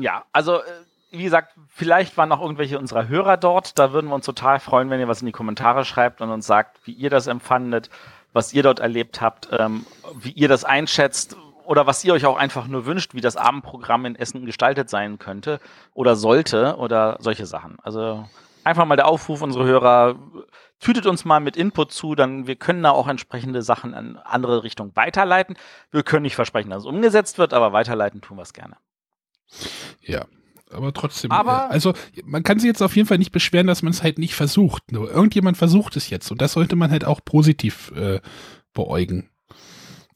Ja, 0.00 0.24
also 0.32 0.62
äh, 0.62 0.64
wie 1.10 1.24
gesagt, 1.24 1.54
vielleicht 1.68 2.16
waren 2.16 2.28
noch 2.28 2.40
irgendwelche 2.40 2.78
unserer 2.78 3.08
Hörer 3.08 3.36
dort. 3.36 3.78
Da 3.78 3.92
würden 3.92 4.08
wir 4.08 4.14
uns 4.14 4.26
total 4.26 4.60
freuen, 4.60 4.90
wenn 4.90 5.00
ihr 5.00 5.08
was 5.08 5.20
in 5.20 5.26
die 5.26 5.32
Kommentare 5.32 5.84
schreibt 5.84 6.20
und 6.20 6.30
uns 6.30 6.46
sagt, 6.46 6.86
wie 6.86 6.92
ihr 6.92 7.10
das 7.10 7.26
empfandet, 7.26 7.90
was 8.38 8.52
ihr 8.52 8.62
dort 8.62 8.78
erlebt 8.78 9.20
habt, 9.20 9.48
ähm, 9.50 9.84
wie 10.14 10.30
ihr 10.30 10.46
das 10.46 10.62
einschätzt 10.62 11.36
oder 11.64 11.88
was 11.88 12.04
ihr 12.04 12.12
euch 12.12 12.24
auch 12.24 12.36
einfach 12.36 12.68
nur 12.68 12.86
wünscht, 12.86 13.12
wie 13.12 13.20
das 13.20 13.36
Abendprogramm 13.36 14.06
in 14.06 14.14
Essen 14.14 14.46
gestaltet 14.46 14.88
sein 14.88 15.18
könnte 15.18 15.58
oder 15.92 16.14
sollte 16.14 16.76
oder 16.76 17.16
solche 17.18 17.46
Sachen. 17.46 17.78
Also 17.82 18.24
einfach 18.62 18.84
mal 18.84 18.94
der 18.94 19.08
Aufruf 19.08 19.42
unsere 19.42 19.64
Hörer, 19.64 20.14
tütet 20.78 21.06
uns 21.06 21.24
mal 21.24 21.40
mit 21.40 21.56
Input 21.56 21.90
zu, 21.90 22.14
dann 22.14 22.46
wir 22.46 22.54
können 22.54 22.84
da 22.84 22.92
auch 22.92 23.08
entsprechende 23.08 23.60
Sachen 23.62 23.92
in 23.92 24.16
andere 24.18 24.62
Richtungen 24.62 24.94
weiterleiten. 24.94 25.56
Wir 25.90 26.04
können 26.04 26.22
nicht 26.22 26.36
versprechen, 26.36 26.70
dass 26.70 26.84
es 26.84 26.86
umgesetzt 26.86 27.38
wird, 27.38 27.52
aber 27.52 27.72
weiterleiten 27.72 28.20
tun 28.20 28.36
wir 28.36 28.42
es 28.42 28.52
gerne. 28.52 28.76
Ja, 30.00 30.26
aber 30.72 30.92
trotzdem. 30.92 31.30
Aber- 31.30 31.68
äh, 31.70 31.72
also 31.72 31.94
man 32.24 32.42
kann 32.42 32.58
sich 32.58 32.66
jetzt 32.68 32.82
auf 32.82 32.96
jeden 32.96 33.08
Fall 33.08 33.18
nicht 33.18 33.32
beschweren, 33.32 33.66
dass 33.66 33.82
man 33.82 33.92
es 33.92 34.02
halt 34.02 34.18
nicht 34.18 34.34
versucht. 34.34 34.92
Nur 34.92 35.10
irgendjemand 35.10 35.56
versucht 35.56 35.96
es 35.96 36.10
jetzt 36.10 36.30
und 36.30 36.40
das 36.42 36.52
sollte 36.52 36.76
man 36.76 36.90
halt 36.90 37.04
auch 37.04 37.20
positiv 37.24 37.92
äh, 37.96 38.20
beäugen. 38.74 39.28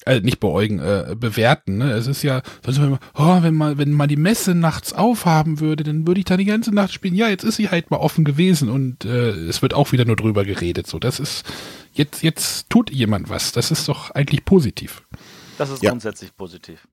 Äh, 0.05 0.19
nicht 0.21 0.41
beäugen, 0.41 0.81
äh, 0.81 1.15
bewerten. 1.17 1.79
Ne? 1.79 1.93
Es 1.93 2.09
ist 2.09 2.25
ja, 2.25 2.43
sonst 2.65 2.79
immer, 2.79 2.99
oh, 3.15 3.41
wenn 3.43 3.55
mal, 3.55 3.79
wenn 3.79 3.93
mal 3.93 4.09
die 4.09 4.17
Messe 4.17 4.53
nachts 4.53 4.93
aufhaben 4.93 5.61
würde, 5.61 5.85
dann 5.85 6.09
würde 6.09 6.19
ich 6.19 6.25
da 6.25 6.37
die 6.37 6.45
ganze 6.45 6.75
Nacht 6.75 6.93
spielen. 6.93 7.15
Ja, 7.15 7.29
jetzt 7.29 7.45
ist 7.45 7.55
sie 7.55 7.69
halt 7.69 7.93
mal 7.93 7.99
offen 7.99 8.25
gewesen 8.25 8.69
und 8.69 9.05
äh, 9.05 9.31
es 9.31 9.63
wird 9.63 9.75
auch 9.75 9.93
wieder 9.93 10.05
nur 10.05 10.17
drüber 10.17 10.45
geredet. 10.45 10.89
So, 10.89 10.99
das 10.99 11.21
ist 11.21 11.45
jetzt, 11.93 12.25
jetzt 12.25 12.69
tut 12.69 12.91
jemand 12.91 13.29
was. 13.29 13.53
Das 13.53 13.71
ist 13.71 13.87
doch 13.89 14.11
eigentlich 14.11 14.45
positiv. 14.45 15.03
Das 15.57 15.71
ist 15.71 15.85
Ja. 15.85 15.91
grundsätzlich 15.91 16.37
positiv. 16.37 16.89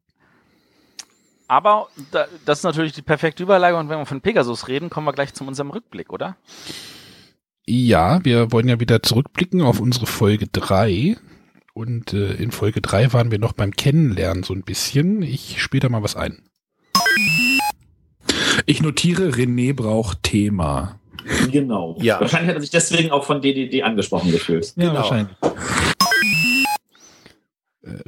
Aber 1.50 1.88
da, 2.12 2.28
das 2.45 2.60
ist 2.60 2.64
natürlich 2.64 2.93
die 2.93 3.02
perfekte 3.02 3.41
Überleitung. 3.41 3.80
Und 3.82 3.89
wenn 3.89 3.97
wir 3.97 4.06
von 4.06 4.22
Pegasus 4.22 4.68
reden, 4.68 4.89
kommen 4.91 5.08
wir 5.08 5.14
gleich 5.14 5.34
zu 5.34 5.43
unserem 5.43 5.72
Rückblick, 5.72 6.14
oder? 6.14 6.38
Ja, 7.66 8.24
wir 8.24 8.52
wollen 8.52 8.70
ja 8.70 8.80
wieder 8.80 9.02
zurückblicken 9.02 9.62
auf 9.62 9.80
unsere 9.80 10.06
Folge 10.06 10.47
3. 10.47 11.18
Und 11.74 12.14
äh, 12.14 12.34
in 12.34 12.52
Folge 12.52 12.82
3 12.82 13.14
waren 13.14 13.32
wir 13.32 13.39
noch 13.39 13.54
beim 13.54 13.72
Kennenlernen 13.72 14.43
so 14.43 14.54
ein 14.54 14.62
bisschen. 14.62 15.24
Ich 15.24 15.60
spiele 15.62 15.82
da 15.82 15.89
mal 15.89 16.04
was 16.04 16.16
ein. 16.16 16.43
Ich 18.68 18.82
notiere, 18.82 19.30
René 19.30 19.74
braucht 19.74 20.22
Thema. 20.22 21.00
Genau. 21.52 21.97
Ja. 22.00 22.20
Wahrscheinlich 22.20 22.50
hat 22.50 22.56
er 22.58 22.62
sich 22.62 22.70
deswegen 22.70 23.10
auch 23.12 23.24
von 23.24 23.41
DDD 23.41 23.82
angesprochen 23.84 24.32
gefühlt. 24.32 24.74
Ja, 24.76 24.84
Genau. 24.89 24.95
wahrscheinlich. 24.95 25.36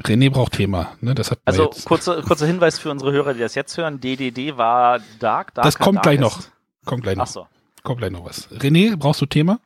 René 0.03 0.29
braucht 0.29 0.53
Thema, 0.53 0.93
ne? 1.01 1.15
Das 1.15 1.31
hat 1.31 1.39
Also 1.45 1.65
jetzt. 1.65 1.85
kurzer, 1.85 2.21
kurzer 2.21 2.45
Hinweis 2.47 2.79
für 2.79 2.91
unsere 2.91 3.11
Hörer, 3.11 3.33
die 3.33 3.39
das 3.39 3.55
jetzt 3.55 3.77
hören. 3.77 3.99
DDD 3.99 4.57
war 4.57 4.99
Dark. 5.19 5.53
Dark 5.53 5.65
Das 5.65 5.77
kommt 5.77 6.01
gleich 6.01 6.19
noch. 6.19 6.41
Kommt 6.85 7.03
gleich 7.03 7.15
noch. 7.15 7.23
Achso. 7.23 7.47
Kommt 7.83 7.99
gleich 7.99 8.11
noch 8.11 8.25
was. 8.25 8.49
René, 8.51 8.95
brauchst 8.95 9.21
du 9.21 9.25
Thema? 9.25 9.59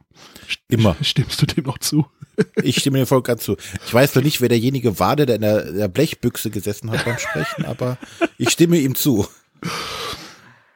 Immer. 0.69 0.95
Stimmst 1.01 1.41
du 1.41 1.45
dem 1.45 1.65
noch 1.65 1.77
zu? 1.77 2.05
Ich 2.61 2.79
stimme 2.79 2.97
dir 2.97 3.05
voll 3.05 3.21
ganz 3.21 3.43
zu. 3.43 3.55
Ich 3.85 3.93
weiß 3.93 4.13
noch 4.15 4.21
nicht, 4.21 4.41
wer 4.41 4.49
derjenige 4.49 4.99
war, 4.99 5.15
der 5.15 5.29
in 5.35 5.41
der, 5.41 5.71
der 5.71 5.87
Blechbüchse 5.87 6.49
gesessen 6.49 6.91
hat 6.91 7.05
beim 7.05 7.17
Sprechen, 7.17 7.63
aber 7.65 7.97
ich 8.37 8.49
stimme 8.49 8.75
ihm 8.75 8.93
zu. 8.93 9.25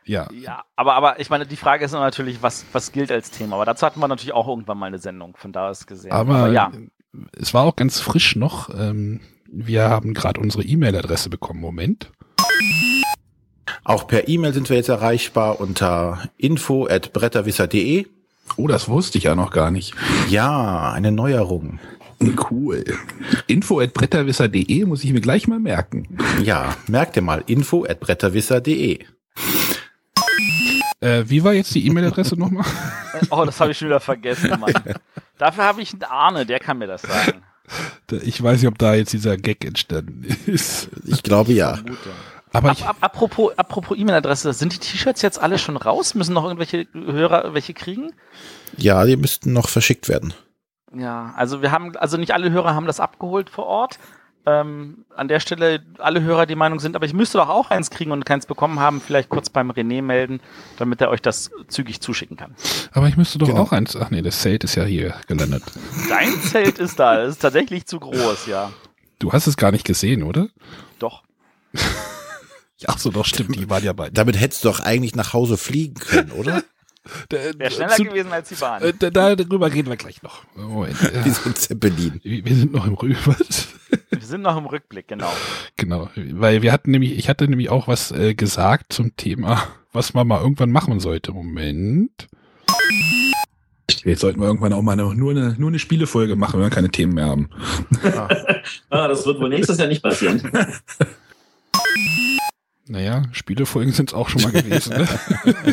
Ja. 0.05 0.29
Ja, 0.31 0.63
aber, 0.77 0.93
aber 0.95 1.19
ich 1.19 1.29
meine, 1.29 1.45
die 1.45 1.57
Frage 1.57 1.83
ist 1.83 1.91
natürlich, 1.91 2.41
was, 2.41 2.65
was 2.71 2.93
gilt 2.93 3.11
als 3.11 3.29
Thema? 3.31 3.55
Aber 3.57 3.65
dazu 3.65 3.85
hatten 3.85 3.99
wir 3.99 4.07
natürlich 4.07 4.31
auch 4.33 4.47
irgendwann 4.47 4.77
mal 4.77 4.85
eine 4.85 4.99
Sendung, 4.99 5.35
von 5.35 5.51
da 5.51 5.69
aus 5.69 5.85
gesehen. 5.85 6.13
Aber, 6.13 6.49
ja, 6.49 6.71
es 7.33 7.53
war 7.53 7.63
auch 7.63 7.75
ganz 7.75 7.99
frisch 7.99 8.35
noch. 8.35 8.69
Ähm, 8.77 9.21
wir 9.51 9.89
haben 9.89 10.13
gerade 10.13 10.39
unsere 10.39 10.63
E-Mail-Adresse 10.63 11.29
bekommen. 11.29 11.59
Moment. 11.59 12.11
Auch 13.83 14.07
per 14.07 14.27
E-Mail 14.27 14.53
sind 14.53 14.69
wir 14.69 14.77
jetzt 14.77 14.89
erreichbar 14.89 15.59
unter 15.59 16.29
info 16.37 16.87
at 16.87 17.13
bretterwisser.de. 17.13 18.05
Oh, 18.57 18.67
das 18.67 18.89
wusste 18.89 19.17
ich 19.17 19.25
ja 19.25 19.35
noch 19.35 19.51
gar 19.51 19.71
nicht. 19.71 19.93
Ja, 20.29 20.91
eine 20.91 21.11
Neuerung. 21.11 21.79
Cool. 22.49 22.83
Info 23.47 23.79
at 23.79 23.93
bretterwisser.de 23.93 24.85
muss 24.85 25.03
ich 25.03 25.13
mir 25.13 25.21
gleich 25.21 25.47
mal 25.47 25.59
merken. 25.59 26.17
Ja, 26.43 26.75
merkt 26.87 27.15
ihr 27.15 27.21
mal, 27.21 27.43
info 27.47 27.85
at 27.85 27.99
bretterwisser.de. 27.99 28.99
Äh, 31.01 31.23
wie 31.27 31.43
war 31.43 31.53
jetzt 31.53 31.73
die 31.73 31.85
E-Mail-Adresse 31.87 32.35
nochmal? 32.37 32.65
oh, 33.29 33.45
das 33.45 33.59
habe 33.59 33.71
ich 33.71 33.77
schon 33.77 33.87
wieder 33.87 33.99
vergessen, 33.99 34.59
Mann. 34.59 34.73
Dafür 35.37 35.63
habe 35.63 35.81
ich 35.81 35.93
einen 35.93 36.03
Arne, 36.03 36.45
der 36.45 36.59
kann 36.59 36.77
mir 36.77 36.87
das 36.87 37.03
sagen. 37.03 37.43
Ich 38.23 38.41
weiß 38.41 38.61
nicht, 38.61 38.67
ob 38.67 38.77
da 38.77 38.95
jetzt 38.95 39.13
dieser 39.13 39.37
Gag 39.37 39.63
entstanden 39.63 40.23
ist. 40.47 40.89
Ich 41.05 41.23
glaube 41.23 41.53
ja. 41.53 41.77
Aber 42.51 42.71
Ab, 42.71 42.77
ich, 42.77 42.85
ab, 42.85 42.97
apropos 43.01 43.55
apropos 43.57 43.97
E-Mail-Adresse, 43.97 44.53
sind 44.53 44.73
die 44.73 44.79
T-Shirts 44.79 45.21
jetzt 45.21 45.39
alle 45.39 45.59
schon 45.59 45.77
raus? 45.77 46.15
Müssen 46.15 46.33
noch 46.33 46.43
irgendwelche 46.43 46.87
Hörer 46.93 47.53
welche 47.53 47.73
kriegen? 47.75 48.11
Ja, 48.75 49.05
die 49.05 49.15
müssten 49.15 49.53
noch 49.53 49.69
verschickt 49.69 50.09
werden. 50.09 50.33
Ja, 50.95 51.33
also 51.37 51.61
wir 51.61 51.71
haben, 51.71 51.95
also 51.97 52.17
nicht 52.17 52.33
alle 52.33 52.49
Hörer 52.49 52.73
haben 52.73 52.87
das 52.87 52.99
abgeholt 52.99 53.49
vor 53.51 53.67
Ort. 53.67 53.99
Ähm, 54.45 55.05
an 55.15 55.27
der 55.27 55.39
Stelle 55.41 55.83
alle 55.99 56.21
Hörer 56.21 56.45
die 56.45 56.55
Meinung 56.55 56.79
sind, 56.79 56.95
aber 56.95 57.05
ich 57.05 57.13
müsste 57.13 57.37
doch 57.39 57.49
auch 57.49 57.69
eins 57.69 57.89
kriegen 57.91 58.11
und 58.11 58.25
keins 58.25 58.45
bekommen 58.45 58.79
haben, 58.79 59.01
vielleicht 59.01 59.29
kurz 59.29 59.49
beim 59.49 59.69
René 59.69 60.01
melden, 60.01 60.39
damit 60.77 61.01
er 61.01 61.09
euch 61.09 61.21
das 61.21 61.51
zügig 61.67 61.99
zuschicken 62.01 62.37
kann. 62.37 62.55
aber 62.93 63.07
ich 63.09 63.17
müsste 63.17 63.37
doch 63.37 63.47
Genau. 63.47 63.61
auch 63.63 63.71
eins. 63.73 63.95
Ach 63.95 64.09
nee, 64.11 64.21
das 64.21 64.39
Zelt 64.41 64.63
ist 64.63 64.75
ja 64.75 64.85
hier 64.85 65.13
gelandet. 65.27 65.63
Dein 66.07 66.41
Zelt 66.41 66.79
ist 66.79 66.97
da, 66.99 67.21
es 67.21 67.31
ist 67.31 67.39
tatsächlich 67.39 67.85
zu 67.85 67.99
groß, 67.99 68.47
ja. 68.47 68.71
Du 69.19 69.33
hast 69.33 69.45
es 69.47 69.57
gar 69.57 69.71
nicht 69.71 69.85
gesehen, 69.85 70.23
oder? 70.23 70.47
Doch. 70.99 71.23
Ach 72.87 72.97
so, 72.97 73.11
doch, 73.11 73.25
stimmt. 73.25 73.55
Die 73.57 73.69
waren 73.69 73.83
ja 73.83 73.91
bei 73.93 74.09
Damit 74.09 74.39
hättest 74.39 74.63
du 74.63 74.69
doch 74.69 74.79
eigentlich 74.79 75.13
nach 75.15 75.33
Hause 75.33 75.57
fliegen 75.57 75.95
können, 75.95 76.31
oder? 76.31 76.63
Wäre 77.29 77.71
schneller 77.71 77.89
Zu- 77.95 78.03
gewesen 78.05 78.31
als 78.31 78.49
die 78.49 78.55
Bahn. 78.55 78.81
Äh, 78.81 78.93
da, 78.97 79.09
da- 79.09 79.35
darüber 79.35 79.71
reden 79.73 79.89
wir 79.89 79.97
gleich 79.97 80.21
noch. 80.23 80.43
Moment. 80.55 80.97
Wie 81.25 81.29
so 81.29 81.49
ein 81.49 81.55
Zeppelin. 81.55 82.19
wir 82.23 82.45
wir 82.45 82.55
sind 82.55 82.71
noch 82.71 82.85
im 82.87 82.93
Rüber. 82.93 83.35
Wir 84.29 84.33
sind 84.33 84.43
noch 84.43 84.57
im 84.57 84.67
Rückblick, 84.67 85.07
genau. 85.07 85.33
Genau, 85.75 86.07
weil 86.15 86.61
wir 86.61 86.71
hatten 86.71 86.91
nämlich, 86.91 87.17
ich 87.17 87.29
hatte 87.29 87.47
nämlich 87.47 87.71
auch 87.71 87.87
was 87.87 88.11
äh, 88.11 88.35
gesagt 88.35 88.93
zum 88.93 89.15
Thema, 89.15 89.63
was 89.91 90.13
man 90.13 90.27
mal 90.27 90.39
irgendwann 90.39 90.69
machen 90.71 90.99
sollte. 90.99 91.31
Moment. 91.31 92.27
Jetzt 94.03 94.19
sollten 94.19 94.39
wir 94.39 94.45
irgendwann 94.45 94.73
auch 94.73 94.83
mal 94.83 94.91
eine, 94.91 95.15
nur, 95.15 95.31
eine, 95.31 95.55
nur 95.57 95.69
eine 95.69 95.79
Spielefolge 95.79 96.35
machen, 96.35 96.59
wenn 96.59 96.67
wir 96.67 96.69
keine 96.69 96.91
Themen 96.91 97.15
mehr 97.15 97.25
haben. 97.25 97.49
Ah, 98.91 99.07
das 99.07 99.25
wird 99.25 99.39
wohl 99.39 99.49
nächstes 99.49 99.79
Jahr 99.79 99.87
nicht 99.87 100.03
passieren. 100.03 100.51
Naja, 102.91 103.21
Spielefolgen 103.33 103.93
sind 103.93 104.09
es 104.09 104.15
auch 104.15 104.29
schon 104.29 104.41
mal 104.41 104.51
gewesen. 104.51 104.97
Ne? 104.97 105.07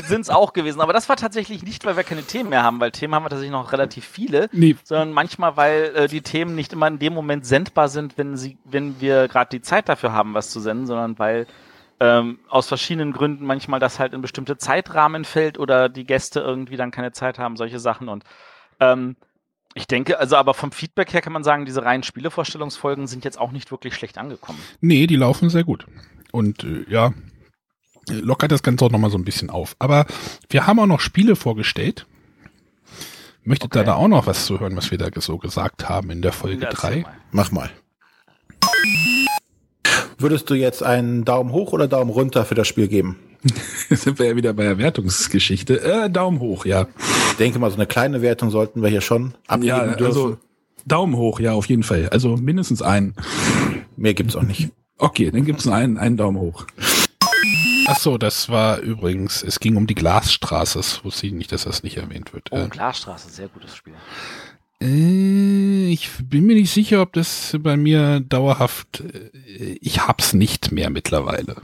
Sind 0.06 0.20
es 0.20 0.28
auch 0.28 0.52
gewesen, 0.52 0.82
aber 0.82 0.92
das 0.92 1.08
war 1.08 1.16
tatsächlich 1.16 1.62
nicht, 1.62 1.86
weil 1.86 1.96
wir 1.96 2.04
keine 2.04 2.22
Themen 2.22 2.50
mehr 2.50 2.62
haben, 2.62 2.78
weil 2.78 2.90
Themen 2.90 3.14
haben 3.14 3.24
wir 3.24 3.30
tatsächlich 3.30 3.52
noch 3.52 3.72
relativ 3.72 4.04
viele, 4.04 4.50
nee, 4.52 4.76
sondern 4.84 5.12
manchmal, 5.12 5.56
weil 5.56 5.92
äh, 5.96 6.08
die 6.08 6.20
Themen 6.20 6.54
nicht 6.54 6.74
immer 6.74 6.88
in 6.88 6.98
dem 6.98 7.14
Moment 7.14 7.46
sendbar 7.46 7.88
sind, 7.88 8.18
wenn 8.18 8.36
sie, 8.36 8.58
wenn 8.64 9.00
wir 9.00 9.28
gerade 9.28 9.48
die 9.48 9.62
Zeit 9.62 9.88
dafür 9.88 10.12
haben, 10.12 10.34
was 10.34 10.50
zu 10.50 10.60
senden, 10.60 10.86
sondern 10.86 11.18
weil 11.18 11.46
ähm, 12.00 12.38
aus 12.50 12.68
verschiedenen 12.68 13.14
Gründen 13.14 13.46
manchmal 13.46 13.80
das 13.80 13.98
halt 13.98 14.12
in 14.12 14.20
bestimmte 14.20 14.58
Zeitrahmen 14.58 15.24
fällt 15.24 15.58
oder 15.58 15.88
die 15.88 16.04
Gäste 16.04 16.40
irgendwie 16.40 16.76
dann 16.76 16.90
keine 16.90 17.12
Zeit 17.12 17.38
haben, 17.38 17.56
solche 17.56 17.78
Sachen 17.78 18.10
und 18.10 18.24
ähm, 18.78 19.16
ich 19.72 19.86
denke, 19.86 20.18
also 20.18 20.36
aber 20.36 20.52
vom 20.52 20.70
Feedback 20.70 21.14
her 21.14 21.22
kann 21.22 21.32
man 21.32 21.44
sagen, 21.44 21.64
diese 21.64 21.82
reinen 21.82 22.02
Spielevorstellungsfolgen 22.02 23.06
sind 23.06 23.24
jetzt 23.24 23.40
auch 23.40 23.52
nicht 23.52 23.70
wirklich 23.70 23.94
schlecht 23.94 24.18
angekommen. 24.18 24.58
nee, 24.82 25.06
die 25.06 25.16
laufen 25.16 25.48
sehr 25.48 25.64
gut. 25.64 25.86
Und 26.36 26.64
äh, 26.64 26.84
ja, 26.88 27.12
lockert 28.10 28.52
das 28.52 28.62
Ganze 28.62 28.84
auch 28.84 28.90
nochmal 28.90 29.10
so 29.10 29.16
ein 29.18 29.24
bisschen 29.24 29.48
auf. 29.50 29.74
Aber 29.78 30.06
wir 30.50 30.66
haben 30.66 30.78
auch 30.78 30.86
noch 30.86 31.00
Spiele 31.00 31.34
vorgestellt. 31.36 32.06
Möchtet 33.42 33.74
ihr 33.74 33.80
Okay. 33.80 33.86
da 33.86 33.94
auch 33.94 34.08
noch 34.08 34.26
was 34.26 34.44
zu 34.44 34.60
hören, 34.60 34.76
was 34.76 34.90
wir 34.90 34.98
da 34.98 35.08
so 35.20 35.38
gesagt 35.38 35.88
haben 35.88 36.10
in 36.10 36.20
der 36.20 36.32
Folge 36.32 36.62
Ja, 36.64 36.68
erzähl 36.70 36.90
3? 36.90 37.00
mal. 37.02 37.12
Mach 37.30 37.50
mal. 37.52 37.70
Würdest 40.18 40.48
du 40.50 40.54
jetzt 40.54 40.82
einen 40.82 41.24
Daumen 41.24 41.52
hoch 41.52 41.72
oder 41.72 41.88
Daumen 41.88 42.10
runter 42.10 42.44
für 42.44 42.54
das 42.54 42.66
Spiel 42.68 42.88
geben? 42.88 43.16
Jetzt 43.90 44.02
sind 44.04 44.18
wir 44.18 44.26
ja 44.26 44.36
wieder 44.36 44.52
bei 44.54 44.64
der 44.64 44.78
Wertungsgeschichte. 44.78 45.80
Äh, 45.80 46.10
Daumen 46.10 46.40
hoch, 46.40 46.64
ja. 46.64 46.86
Ich 47.30 47.36
denke 47.36 47.58
mal, 47.58 47.70
so 47.70 47.76
eine 47.76 47.86
kleine 47.86 48.22
Wertung 48.22 48.50
sollten 48.50 48.82
wir 48.82 48.88
hier 48.88 49.00
schon 49.02 49.34
abgeben 49.46 49.68
Ja, 49.68 49.86
dürfen. 49.94 50.04
also 50.06 50.36
Daumen 50.86 51.16
hoch, 51.16 51.38
ja, 51.40 51.52
auf 51.52 51.66
jeden 51.66 51.82
Fall. 51.82 52.08
Also 52.10 52.36
mindestens 52.36 52.80
einen. 52.82 53.14
Mehr 53.96 54.14
gibt's 54.14 54.36
auch 54.36 54.42
nicht. 54.42 54.70
Okay, 54.98 55.30
dann 55.30 55.44
gibt's 55.44 55.66
einen, 55.68 55.98
einen 55.98 56.16
Daumen 56.16 56.38
hoch. 56.38 56.66
Ach 57.88 57.98
so, 57.98 58.18
das 58.18 58.48
war 58.48 58.78
übrigens, 58.78 59.42
es 59.42 59.60
ging 59.60 59.76
um 59.76 59.86
die 59.86 59.94
Glasstraße. 59.94 60.78
Das 60.78 61.04
wusste 61.04 61.26
ich 61.28 61.32
nicht, 61.32 61.52
dass 61.52 61.64
das 61.64 61.82
nicht 61.82 61.96
erwähnt 61.98 62.32
wird. 62.32 62.48
Oh, 62.50 62.56
Äh, 62.56 62.68
Glasstraße, 62.68 63.28
sehr 63.30 63.48
gutes 63.48 63.76
Spiel. 63.76 63.94
Äh, 64.82 65.88
ich 65.92 66.10
bin 66.24 66.46
mir 66.46 66.54
nicht 66.56 66.72
sicher, 66.72 67.00
ob 67.02 67.12
das 67.12 67.56
bei 67.60 67.76
mir 67.76 68.20
dauerhaft. 68.20 69.00
äh, 69.00 69.78
Ich 69.80 70.06
hab's 70.06 70.32
nicht 70.32 70.72
mehr 70.72 70.90
mittlerweile. 70.90 71.56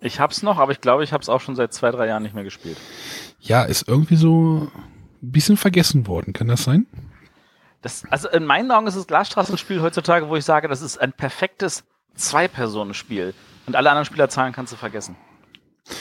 Ich 0.00 0.20
hab's 0.20 0.42
noch, 0.42 0.58
aber 0.58 0.72
ich 0.72 0.80
glaube, 0.80 1.04
ich 1.04 1.12
hab's 1.12 1.28
auch 1.28 1.40
schon 1.40 1.56
seit 1.56 1.72
zwei, 1.72 1.90
drei 1.90 2.06
Jahren 2.08 2.22
nicht 2.22 2.34
mehr 2.34 2.44
gespielt. 2.44 2.76
Ja, 3.40 3.62
ist 3.62 3.88
irgendwie 3.88 4.16
so 4.16 4.68
ein 5.22 5.32
bisschen 5.32 5.56
vergessen 5.56 6.06
worden. 6.06 6.32
Kann 6.34 6.48
das 6.48 6.64
sein? 6.64 6.86
Das, 7.80 8.04
also 8.10 8.28
in 8.28 8.44
meinen 8.44 8.70
Augen 8.70 8.86
ist 8.86 8.96
das 8.96 9.06
Glasstraßenspiel 9.06 9.80
heutzutage, 9.80 10.28
wo 10.28 10.36
ich 10.36 10.44
sage, 10.44 10.68
das 10.68 10.82
ist 10.82 10.98
ein 11.00 11.12
perfektes 11.12 11.84
Zwei-Personen-Spiel. 12.16 13.34
Und 13.66 13.76
alle 13.76 13.90
anderen 13.90 14.04
Spielerzahlen 14.04 14.52
kannst 14.52 14.72
du 14.72 14.76
vergessen. 14.76 15.16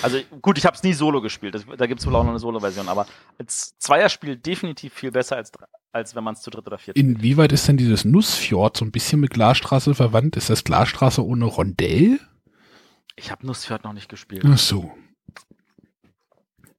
Also 0.01 0.19
gut, 0.41 0.57
ich 0.57 0.65
habe 0.65 0.75
es 0.75 0.83
nie 0.83 0.93
solo 0.93 1.21
gespielt. 1.21 1.55
Das, 1.55 1.65
da 1.77 1.85
gibt 1.85 1.99
es 1.99 2.07
wohl 2.07 2.15
auch 2.15 2.23
noch 2.23 2.31
eine 2.31 2.39
Solo-Version. 2.39 2.89
Aber 2.89 3.05
als 3.37 3.77
Zweierspiel 3.77 4.35
definitiv 4.35 4.93
viel 4.93 5.11
besser, 5.11 5.35
als, 5.35 5.51
als 5.91 6.15
wenn 6.15 6.23
man 6.23 6.33
es 6.33 6.41
zu 6.41 6.49
dritt 6.49 6.65
oder 6.65 6.77
viert. 6.77 6.97
Inwieweit 6.97 7.51
ist 7.51 7.67
denn 7.67 7.77
dieses 7.77 8.05
Nussfjord 8.05 8.77
so 8.77 8.85
ein 8.85 8.91
bisschen 8.91 9.19
mit 9.19 9.31
Glasstraße 9.31 9.93
verwandt? 9.93 10.37
Ist 10.37 10.49
das 10.49 10.63
Glasstraße 10.63 11.23
ohne 11.23 11.45
Rondell? 11.45 12.19
Ich 13.15 13.31
habe 13.31 13.45
Nussfjord 13.45 13.83
noch 13.83 13.93
nicht 13.93 14.09
gespielt. 14.09 14.43
Ach 14.45 14.57
so. 14.57 14.91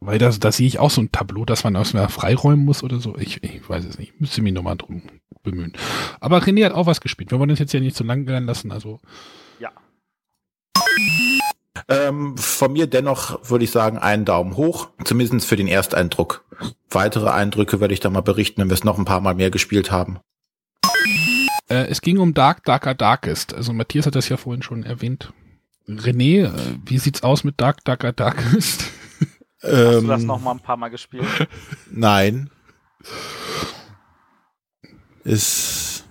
Weil 0.00 0.18
das, 0.18 0.40
da 0.40 0.52
sehe 0.52 0.66
ich 0.66 0.78
auch 0.78 0.90
so 0.90 1.00
ein 1.00 1.12
Tableau, 1.12 1.44
dass 1.44 1.64
man 1.64 1.76
aus 1.76 1.94
mehr 1.94 2.08
freiräumen 2.08 2.64
muss 2.64 2.82
oder 2.82 3.00
so. 3.00 3.16
Ich, 3.16 3.42
ich 3.42 3.68
weiß 3.68 3.84
es 3.84 3.98
nicht. 3.98 4.20
Müsste 4.20 4.42
mich 4.42 4.52
nochmal 4.52 4.76
drum 4.76 5.02
bemühen. 5.46 5.72
Aber 6.20 6.38
René 6.40 6.66
hat 6.66 6.72
auch 6.72 6.86
was 6.86 7.00
gespielt. 7.00 7.30
Wir 7.30 7.38
wollen 7.38 7.50
uns 7.50 7.58
jetzt 7.58 7.72
ja 7.72 7.80
nicht 7.80 7.96
zu 7.96 8.04
lang 8.04 8.26
werden 8.26 8.44
lassen. 8.46 8.70
Also 8.72 9.00
Ja. 9.58 9.70
Ähm, 11.88 12.36
von 12.36 12.72
mir 12.72 12.86
dennoch 12.86 13.48
würde 13.48 13.64
ich 13.64 13.70
sagen, 13.70 13.98
einen 13.98 14.24
Daumen 14.24 14.56
hoch, 14.56 14.88
zumindest 15.04 15.46
für 15.46 15.56
den 15.56 15.68
Ersteindruck. 15.68 16.44
Weitere 16.90 17.30
Eindrücke 17.30 17.80
werde 17.80 17.94
ich 17.94 18.00
dann 18.00 18.12
mal 18.12 18.22
berichten, 18.22 18.60
wenn 18.60 18.68
wir 18.68 18.74
es 18.74 18.84
noch 18.84 18.98
ein 18.98 19.04
paar 19.04 19.20
Mal 19.20 19.34
mehr 19.34 19.50
gespielt 19.50 19.90
haben. 19.90 20.18
Äh, 21.68 21.86
es 21.88 22.00
ging 22.00 22.18
um 22.18 22.34
Dark, 22.34 22.64
Darker, 22.64 22.94
Darkest. 22.94 23.54
Also 23.54 23.72
Matthias 23.72 24.06
hat 24.06 24.14
das 24.14 24.28
ja 24.28 24.36
vorhin 24.36 24.62
schon 24.62 24.82
erwähnt. 24.84 25.32
René, 25.88 26.46
äh, 26.46 26.50
wie 26.84 26.98
sieht's 26.98 27.22
aus 27.22 27.44
mit 27.44 27.60
Dark, 27.60 27.84
Darker, 27.84 28.12
Darkest? 28.12 28.84
Hast 29.62 29.72
du 30.02 30.06
das 30.06 30.20
Ähm, 30.22 30.26
noch 30.26 30.40
mal 30.40 30.52
ein 30.52 30.60
paar 30.60 30.76
Mal 30.76 30.88
gespielt? 30.88 31.26
Nein. 31.90 32.50
Ist. 35.26 36.04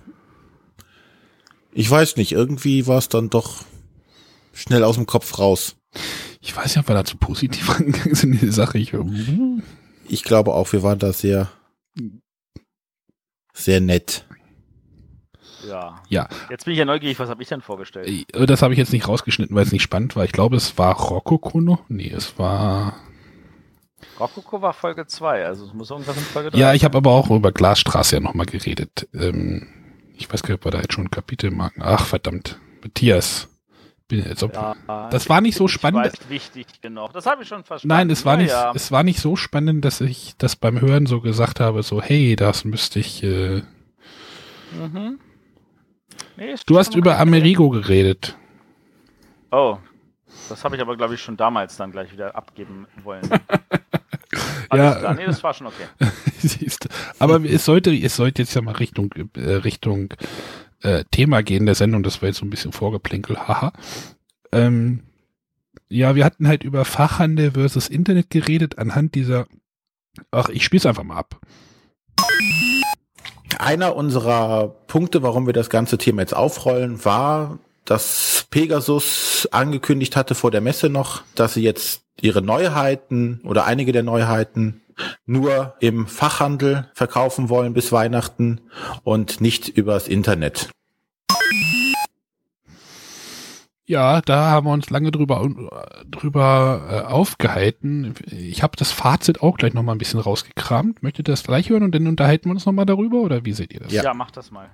Ich 1.72 1.90
weiß 1.90 2.16
nicht, 2.16 2.32
irgendwie 2.32 2.86
war 2.86 2.98
es 2.98 3.08
dann 3.08 3.28
doch 3.30 3.64
schnell 4.52 4.84
aus 4.84 4.96
dem 4.96 5.06
Kopf 5.06 5.38
raus. 5.38 5.76
Ich 6.40 6.56
weiß 6.56 6.64
nicht, 6.66 6.78
ob 6.78 6.88
wir 6.88 6.94
da 6.94 7.04
zu 7.04 7.16
positiv 7.16 7.68
rangegangen 7.74 8.14
sind 8.14 8.34
in 8.34 8.40
die 8.40 8.52
Sache. 8.52 8.78
Ich, 8.78 8.92
Ich 10.08 10.22
glaube 10.22 10.54
auch, 10.54 10.72
wir 10.72 10.82
waren 10.82 10.98
da 10.98 11.12
sehr 11.12 11.50
Sehr 13.52 13.80
nett. 13.80 14.26
Ja. 15.66 16.02
Ja. 16.08 16.28
Jetzt 16.50 16.64
bin 16.64 16.72
ich 16.72 16.78
ja 16.78 16.84
neugierig, 16.84 17.18
was 17.18 17.28
habe 17.28 17.42
ich 17.42 17.48
denn 17.48 17.62
vorgestellt? 17.62 18.08
Äh, 18.08 18.46
Das 18.46 18.62
habe 18.62 18.74
ich 18.74 18.78
jetzt 18.78 18.92
nicht 18.92 19.08
rausgeschnitten, 19.08 19.56
weil 19.56 19.64
es 19.64 19.72
nicht 19.72 19.82
spannend 19.82 20.14
war. 20.14 20.24
Ich 20.24 20.32
glaube, 20.32 20.56
es 20.56 20.78
war 20.78 20.94
Rokoko 20.94 21.60
noch. 21.60 21.88
Nee, 21.88 22.10
es 22.10 22.38
war. 22.38 22.94
Rokoko 24.18 24.62
war 24.62 24.72
Folge 24.72 25.06
2, 25.06 25.44
also 25.46 25.66
es 25.66 25.74
muss 25.74 25.90
irgendwas 25.90 26.16
in 26.16 26.22
Folge 26.22 26.50
3 26.50 26.58
Ja, 26.58 26.72
ich 26.74 26.84
habe 26.84 26.96
aber 26.98 27.10
auch 27.10 27.30
über 27.30 27.52
Glasstraße 27.52 28.16
ja 28.16 28.20
nochmal 28.20 28.46
geredet. 28.46 29.08
Ähm, 29.14 29.68
ich 30.16 30.32
weiß 30.32 30.42
gar 30.42 30.54
nicht, 30.54 30.60
ob 30.60 30.64
wir 30.66 30.70
da 30.72 30.80
jetzt 30.80 30.94
schon 30.94 31.10
Kapitelmarken. 31.10 31.82
Ach, 31.82 32.04
verdammt. 32.06 32.58
Matthias. 32.82 33.48
Bin, 34.08 34.24
als 34.26 34.42
ob, 34.42 34.54
Ja, 34.54 34.74
Das 35.10 35.28
war 35.28 35.40
nicht 35.40 35.56
so 35.56 35.66
spannend. 35.68 36.04
weiß, 36.04 36.30
wichtig 36.30 36.66
genug. 36.80 37.12
Das 37.12 37.26
habe 37.26 37.42
ich 37.42 37.48
schon 37.48 37.64
verstanden. 37.64 37.94
Nein, 37.94 38.08
es 38.10 38.24
war 38.24 38.34
Ja, 38.36 38.42
nicht, 38.42 38.50
ja. 38.52 38.72
es 38.74 38.90
war 38.92 39.02
nicht 39.02 39.18
so 39.20 39.34
spannend, 39.36 39.84
dass 39.84 40.00
ich 40.00 40.34
das 40.38 40.54
beim 40.56 40.80
Hören 40.80 41.06
so 41.06 41.20
gesagt 41.20 41.58
habe, 41.60 41.82
so, 41.82 42.00
hey, 42.00 42.36
das 42.36 42.64
müsste 42.64 43.00
ich, 43.00 43.22
äh, 43.22 43.62
Mhm. 44.72 45.18
Nee, 46.36 46.54
du 46.66 46.78
hast 46.78 46.94
über. 46.94 47.18
Amerigo 47.18 47.68
geredet. 47.70 48.36
Oh, 49.50 49.78
das 50.48 50.64
habe 50.64 50.76
ich 50.76 50.82
aber, 50.82 50.96
glaube 50.96 51.14
ich, 51.14 51.20
schon 51.22 51.36
damals 51.36 51.76
dann 51.76 51.92
gleich 51.92 52.12
wieder 52.12 52.34
abgeben 52.36 52.86
wollen. 53.04 53.22
Ja. 54.72 54.92
Alles. 54.92 55.18
Nee, 55.18 55.26
das 55.26 55.42
war 55.42 55.54
schon 55.54 55.66
okay. 55.66 55.86
Aber 57.18 57.42
es 57.44 57.64
sollte, 57.64 57.94
es 57.94 58.16
sollte 58.16 58.42
jetzt 58.42 58.54
ja 58.54 58.62
mal 58.62 58.74
Richtung, 58.74 59.12
äh, 59.36 59.40
Richtung 59.40 60.14
äh, 60.82 61.04
Thema 61.10 61.42
gehen 61.42 61.66
der 61.66 61.74
Sendung. 61.74 62.02
Das 62.02 62.22
war 62.22 62.28
jetzt 62.28 62.38
so 62.38 62.46
ein 62.46 62.50
bisschen 62.50 62.72
Vorgeplänkel, 62.72 63.36
haha. 63.36 63.72
Ähm, 64.52 65.02
ja, 65.88 66.14
wir 66.14 66.24
hatten 66.24 66.48
halt 66.48 66.64
über 66.64 66.84
Fachhandel 66.84 67.52
versus 67.52 67.88
Internet 67.88 68.30
geredet 68.30 68.78
anhand 68.78 69.14
dieser. 69.14 69.46
Ach, 70.30 70.48
ich 70.48 70.64
spiel's 70.64 70.86
einfach 70.86 71.04
mal 71.04 71.16
ab. 71.16 71.40
Einer 73.58 73.96
unserer 73.96 74.68
Punkte, 74.86 75.22
warum 75.22 75.46
wir 75.46 75.52
das 75.52 75.70
ganze 75.70 75.98
Thema 75.98 76.22
jetzt 76.22 76.34
aufrollen, 76.34 77.04
war, 77.04 77.58
dass 77.84 78.46
Pegasus 78.50 79.48
angekündigt 79.50 80.16
hatte 80.16 80.34
vor 80.34 80.50
der 80.50 80.60
Messe 80.60 80.88
noch, 80.88 81.22
dass 81.34 81.54
sie 81.54 81.62
jetzt 81.62 82.02
ihre 82.20 82.42
Neuheiten 82.42 83.40
oder 83.44 83.66
einige 83.66 83.92
der 83.92 84.02
Neuheiten 84.02 84.82
nur 85.26 85.74
im 85.80 86.06
Fachhandel 86.06 86.88
verkaufen 86.94 87.48
wollen 87.48 87.74
bis 87.74 87.92
Weihnachten 87.92 88.60
und 89.04 89.40
nicht 89.40 89.68
übers 89.68 90.08
Internet. 90.08 90.70
Ja, 93.88 94.20
da 94.20 94.46
haben 94.50 94.66
wir 94.66 94.72
uns 94.72 94.90
lange 94.90 95.12
drüber, 95.12 95.48
drüber 96.10 96.88
äh, 96.90 97.12
aufgehalten. 97.12 98.14
Ich 98.26 98.64
habe 98.64 98.76
das 98.76 98.90
Fazit 98.90 99.42
auch 99.42 99.56
gleich 99.56 99.74
nochmal 99.74 99.94
ein 99.94 99.98
bisschen 99.98 100.18
rausgekramt. 100.18 101.04
Möchtet 101.04 101.28
ihr 101.28 101.32
das 101.32 101.44
gleich 101.44 101.70
hören 101.70 101.84
und 101.84 101.94
dann 101.94 102.08
unterhalten 102.08 102.46
wir 102.46 102.52
uns 102.52 102.66
nochmal 102.66 102.86
darüber 102.86 103.18
oder 103.18 103.44
wie 103.44 103.52
seht 103.52 103.72
ihr 103.72 103.80
das? 103.80 103.92
Ja. 103.92 104.02
Ja, 104.02 104.14
mach 104.14 104.32
das 104.32 104.50
mal. 104.50 104.70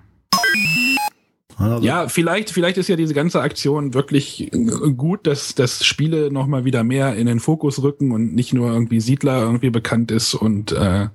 Also, 1.57 1.85
Ja, 1.85 2.09
vielleicht, 2.09 2.51
vielleicht 2.51 2.79
ist 2.79 2.89
ja 2.89 2.97
diese 2.97 3.15
ganze 3.15 3.41
Aktion 3.41 3.95
wirklich 3.95 4.51
gut, 4.97 5.27
dass, 5.27 5.55
dass 5.55 5.85
Spiele 5.85 6.31
nochmal 6.31 6.65
wieder 6.65 6.85
mehr 6.85 7.15
in 7.17 7.27
den 7.27 7.41
Fokus 7.41 7.83
rücken 7.83 8.13
und 8.13 8.35
nicht 8.35 8.53
nur 8.53 8.73
irgendwie 8.73 9.01
Siedler 9.01 9.41
irgendwie 9.41 9.71
bekannt 9.71 10.11
ist 10.11 10.35
und 10.35 10.73
äh, 10.73 11.09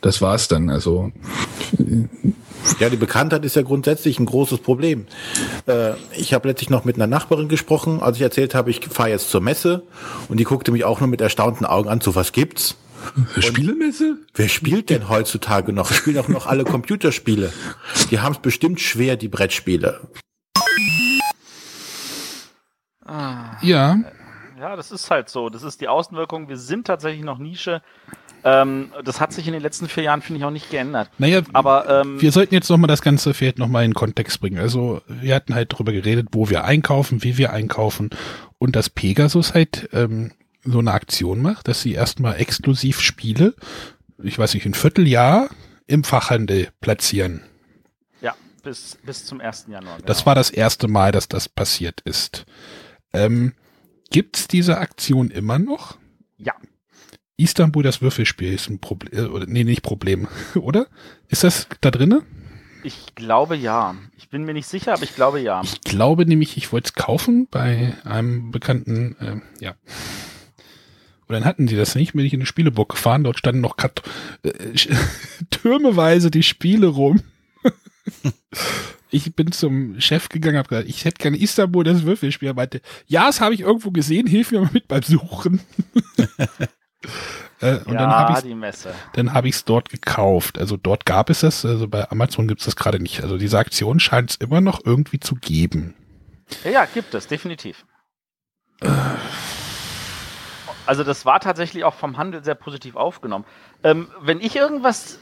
das 0.00 0.22
war's 0.22 0.48
dann. 0.48 0.70
Also 0.70 1.12
Ja, 2.78 2.88
die 2.88 2.96
Bekanntheit 2.96 3.44
ist 3.44 3.56
ja 3.56 3.62
grundsätzlich 3.62 4.18
ein 4.18 4.26
großes 4.26 4.58
Problem. 4.58 5.06
Äh, 5.66 5.92
ich 6.16 6.34
habe 6.34 6.48
letztlich 6.48 6.70
noch 6.70 6.84
mit 6.84 6.96
einer 6.96 7.06
Nachbarin 7.06 7.48
gesprochen, 7.48 8.00
als 8.00 8.16
ich 8.16 8.22
erzählt 8.22 8.54
habe, 8.54 8.70
ich 8.70 8.80
fahre 8.86 9.10
jetzt 9.10 9.30
zur 9.30 9.40
Messe 9.40 9.82
und 10.28 10.38
die 10.38 10.44
guckte 10.44 10.72
mich 10.72 10.84
auch 10.84 11.00
nur 11.00 11.08
mit 11.08 11.20
erstaunten 11.20 11.66
Augen 11.66 11.88
an, 11.88 12.00
so 12.00 12.14
was 12.14 12.32
gibt's? 12.32 12.76
Spielemesse? 13.38 14.18
Wer 14.34 14.48
spielt 14.48 14.90
denn 14.90 15.08
heutzutage 15.08 15.72
noch? 15.72 15.92
Spielen 15.92 16.18
auch 16.18 16.28
noch 16.28 16.46
alle 16.46 16.64
Computerspiele. 16.64 17.52
Die 18.10 18.20
haben 18.20 18.32
es 18.32 18.38
bestimmt 18.38 18.80
schwer, 18.80 19.16
die 19.16 19.28
Brettspiele. 19.28 20.00
Ah. 23.04 23.56
Ja, 23.62 23.96
Ja, 24.58 24.76
das 24.76 24.92
ist 24.92 25.10
halt 25.10 25.28
so. 25.28 25.48
Das 25.48 25.62
ist 25.62 25.80
die 25.80 25.88
Außenwirkung. 25.88 26.48
Wir 26.48 26.58
sind 26.58 26.86
tatsächlich 26.86 27.24
noch 27.24 27.38
Nische. 27.38 27.82
Ähm, 28.44 28.90
das 29.04 29.20
hat 29.20 29.32
sich 29.32 29.46
in 29.46 29.52
den 29.52 29.62
letzten 29.62 29.88
vier 29.88 30.04
Jahren, 30.04 30.22
finde 30.22 30.38
ich, 30.38 30.44
auch 30.44 30.50
nicht 30.50 30.70
geändert. 30.70 31.10
naja, 31.18 31.42
Aber 31.52 31.88
ähm, 32.02 32.20
wir 32.20 32.32
sollten 32.32 32.54
jetzt 32.54 32.70
nochmal 32.70 32.88
das 32.88 33.02
Ganze 33.02 33.34
vielleicht 33.34 33.58
nochmal 33.58 33.84
in 33.84 33.94
Kontext 33.94 34.40
bringen. 34.40 34.58
Also 34.58 35.02
wir 35.08 35.34
hatten 35.34 35.54
halt 35.54 35.76
drüber 35.76 35.92
geredet, 35.92 36.28
wo 36.32 36.48
wir 36.48 36.64
einkaufen, 36.64 37.22
wie 37.22 37.36
wir 37.36 37.52
einkaufen 37.52 38.10
und 38.58 38.76
dass 38.76 38.88
Pegasus 38.88 39.52
halt 39.54 39.88
ähm, 39.92 40.32
so 40.64 40.78
eine 40.78 40.92
Aktion 40.92 41.40
macht, 41.40 41.68
dass 41.68 41.82
sie 41.82 41.92
erstmal 41.92 42.40
exklusiv 42.40 43.00
Spiele, 43.00 43.54
ich 44.22 44.38
weiß 44.38 44.54
nicht, 44.54 44.66
ein 44.66 44.74
Vierteljahr 44.74 45.48
im 45.86 46.04
Fachhandel 46.04 46.68
platzieren. 46.80 47.42
ja, 48.20 48.34
bis, 48.62 48.98
bis 49.04 49.24
zum 49.26 49.40
1. 49.40 49.66
Januar. 49.68 49.96
Genau. 49.96 50.06
Das 50.06 50.26
war 50.26 50.34
das 50.34 50.50
erste 50.50 50.88
Mal, 50.88 51.12
dass 51.12 51.28
das 51.28 51.48
passiert 51.48 52.00
ist. 52.02 52.44
Ähm, 53.12 53.54
gibt's 54.10 54.48
diese 54.48 54.78
Aktion 54.78 55.30
immer 55.30 55.58
noch? 55.58 55.96
Ja. 56.36 56.54
Istanbul, 57.36 57.82
das 57.82 58.02
Würfelspiel, 58.02 58.52
ist 58.52 58.68
ein 58.68 58.78
Problem, 58.80 59.32
oder 59.32 59.46
nee, 59.46 59.64
nicht 59.64 59.82
Problem, 59.82 60.28
oder? 60.54 60.86
Ist 61.28 61.42
das 61.44 61.66
da 61.80 61.90
drinne? 61.90 62.22
Ich 62.82 63.14
glaube 63.14 63.56
ja. 63.56 63.94
Ich 64.16 64.28
bin 64.30 64.44
mir 64.44 64.54
nicht 64.54 64.66
sicher, 64.66 64.94
aber 64.94 65.02
ich 65.02 65.14
glaube 65.14 65.40
ja. 65.40 65.60
Ich 65.62 65.80
glaube 65.82 66.24
nämlich, 66.26 66.56
ich 66.56 66.72
wollte 66.72 66.88
es 66.88 66.94
kaufen 66.94 67.46
bei 67.50 67.94
einem 68.04 68.50
bekannten, 68.50 69.16
ähm, 69.20 69.42
ja. 69.60 69.74
Und 71.30 71.34
dann 71.34 71.44
hatten 71.44 71.68
die 71.68 71.76
das 71.76 71.94
nicht, 71.94 72.14
bin 72.14 72.26
ich 72.26 72.32
in 72.32 72.40
eine 72.40 72.46
Spieleburg 72.46 72.88
gefahren, 72.88 73.22
dort 73.22 73.38
standen 73.38 73.60
noch 73.60 73.76
Kat 73.76 74.02
äh, 74.42 74.50
türmeweise 75.50 76.28
die 76.28 76.42
Spiele 76.42 76.88
rum. 76.88 77.22
ich 79.10 79.32
bin 79.36 79.52
zum 79.52 80.00
Chef 80.00 80.28
gegangen, 80.28 80.58
habe 80.58 80.68
gesagt, 80.68 80.88
ich 80.88 81.04
hätte 81.04 81.22
gerne 81.22 81.36
Istanbul 81.36 81.84
das 81.84 82.02
Würfelspiel. 82.02 82.48
Er 82.48 82.54
meinte, 82.54 82.80
ja, 83.06 83.26
das 83.26 83.40
habe 83.40 83.54
ich 83.54 83.60
irgendwo 83.60 83.92
gesehen, 83.92 84.26
hilf 84.26 84.50
mir 84.50 84.62
mal 84.62 84.70
mit 84.72 84.88
beim 84.88 85.04
Suchen. 85.04 85.60
äh, 87.60 87.76
und 87.76 87.92
ja, 87.92 88.00
dann 88.00 88.10
habe 88.10 88.32
ich 88.32 88.40
die 88.40 88.54
Messe. 88.56 88.92
dann 89.12 89.32
habe 89.32 89.48
ich 89.48 89.54
es 89.54 89.64
dort 89.64 89.88
gekauft. 89.88 90.58
Also 90.58 90.76
dort 90.76 91.06
gab 91.06 91.30
es 91.30 91.42
das, 91.42 91.64
also 91.64 91.86
bei 91.86 92.10
Amazon 92.10 92.48
gibt 92.48 92.62
es 92.62 92.64
das 92.64 92.74
gerade 92.74 92.98
nicht. 92.98 93.22
Also 93.22 93.38
diese 93.38 93.56
Aktion 93.56 94.00
scheint 94.00 94.30
es 94.30 94.36
immer 94.38 94.60
noch 94.60 94.80
irgendwie 94.84 95.20
zu 95.20 95.36
geben. 95.36 95.94
Ja, 96.64 96.70
ja, 96.72 96.84
gibt 96.86 97.14
es, 97.14 97.28
definitiv. 97.28 97.84
Also 100.86 101.04
das 101.04 101.24
war 101.24 101.40
tatsächlich 101.40 101.84
auch 101.84 101.94
vom 101.94 102.16
Handel 102.16 102.42
sehr 102.42 102.54
positiv 102.54 102.96
aufgenommen. 102.96 103.44
Ähm, 103.82 104.08
wenn 104.20 104.40
ich 104.40 104.56
irgendwas 104.56 105.18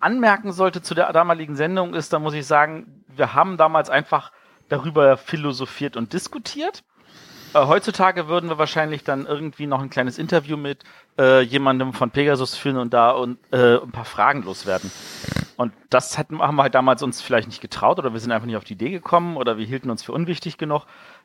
anmerken 0.00 0.52
sollte 0.52 0.82
zu 0.82 0.94
der 0.94 1.12
damaligen 1.12 1.56
Sendung 1.56 1.94
ist, 1.94 2.12
dann 2.12 2.22
muss 2.22 2.34
ich 2.34 2.46
sagen, 2.46 3.04
wir 3.08 3.34
haben 3.34 3.56
damals 3.56 3.90
einfach 3.90 4.32
darüber 4.68 5.16
philosophiert 5.16 5.96
und 5.96 6.12
diskutiert. 6.12 6.84
Äh, 7.56 7.66
heutzutage 7.66 8.28
würden 8.28 8.48
wir 8.50 8.58
wahrscheinlich 8.58 9.04
dann 9.04 9.26
irgendwie 9.26 9.66
noch 9.66 9.80
ein 9.82 9.90
kleines 9.90 10.18
Interview 10.18 10.56
mit 10.56 10.84
äh, 11.18 11.40
jemandem 11.40 11.92
von 11.92 12.10
Pegasus 12.10 12.54
führen 12.56 12.76
und 12.76 12.92
da 12.92 13.10
und, 13.12 13.38
äh, 13.52 13.76
ein 13.78 13.90
paar 13.92 14.04
Fragen 14.04 14.42
loswerden. 14.42 14.90
Und 15.56 15.72
das 15.88 16.18
hatten, 16.18 16.38
haben 16.40 16.56
wir 16.56 16.64
halt 16.64 16.74
damals 16.74 17.02
uns 17.02 17.22
vielleicht 17.22 17.48
nicht 17.48 17.62
getraut 17.62 17.98
oder 17.98 18.12
wir 18.12 18.20
sind 18.20 18.30
einfach 18.30 18.46
nicht 18.46 18.56
auf 18.56 18.64
die 18.64 18.74
Idee 18.74 18.90
gekommen 18.90 19.36
oder 19.38 19.56
wir 19.56 19.64
hielten 19.64 19.88
uns 19.88 20.02
für 20.02 20.12
unwichtig 20.12 20.58
genug. 20.58 20.82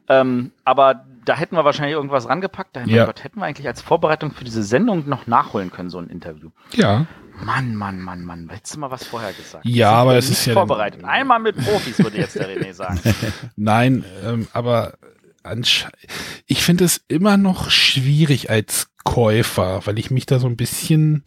Ähm, 0.07 0.51
aber 0.63 1.05
da 1.25 1.36
hätten 1.36 1.55
wir 1.57 1.65
wahrscheinlich 1.65 1.95
irgendwas 1.95 2.29
rangepackt. 2.29 2.75
Da 2.75 2.79
hätten, 2.79 2.89
Ja. 2.91 3.03
wir, 3.03 3.05
Gott, 3.07 3.23
hätten 3.25 3.39
wir 3.39 3.45
eigentlich 3.45 3.67
als 3.67 3.82
Vorbereitung 3.82 4.32
für 4.32 4.45
diese 4.45 4.63
Sendung 4.63 5.07
noch 5.09 5.27
nachholen 5.27 5.69
können, 5.69 5.89
so 5.89 5.99
ein 5.99 6.07
Interview. 6.09 6.49
Ja. 6.71 7.05
Mann, 7.43 7.75
Mann, 7.75 7.99
Mann, 7.99 8.23
Mann. 8.23 8.47
Hättest 8.49 8.75
du 8.75 8.79
mal 8.79 8.91
was 8.91 9.03
vorher 9.03 9.34
gesagt? 9.34 9.65
Ja, 9.65 9.89
Sind 9.89 9.97
aber 9.97 10.13
nicht 10.15 10.29
ist 10.29 10.45
ja- 10.45 10.53
vorbereitet. 10.53 11.03
Einmal 11.03 11.39
mit 11.39 11.57
Profis, 11.57 11.99
würde 11.99 12.17
jetzt 12.17 12.36
der 12.36 12.47
René 12.49 12.71
sagen. 12.73 12.99
Nein, 13.57 14.05
ähm, 14.25 14.47
aber 14.53 14.93
ich 16.47 16.63
finde 16.63 16.85
es 16.85 17.01
immer 17.07 17.37
noch 17.37 17.69
schwierig 17.71 18.49
als 18.49 18.89
Käufer, 19.03 19.81
weil 19.85 19.97
ich 19.99 20.11
mich 20.11 20.25
da 20.25 20.39
so 20.39 20.47
ein 20.47 20.57
bisschen 20.57 21.23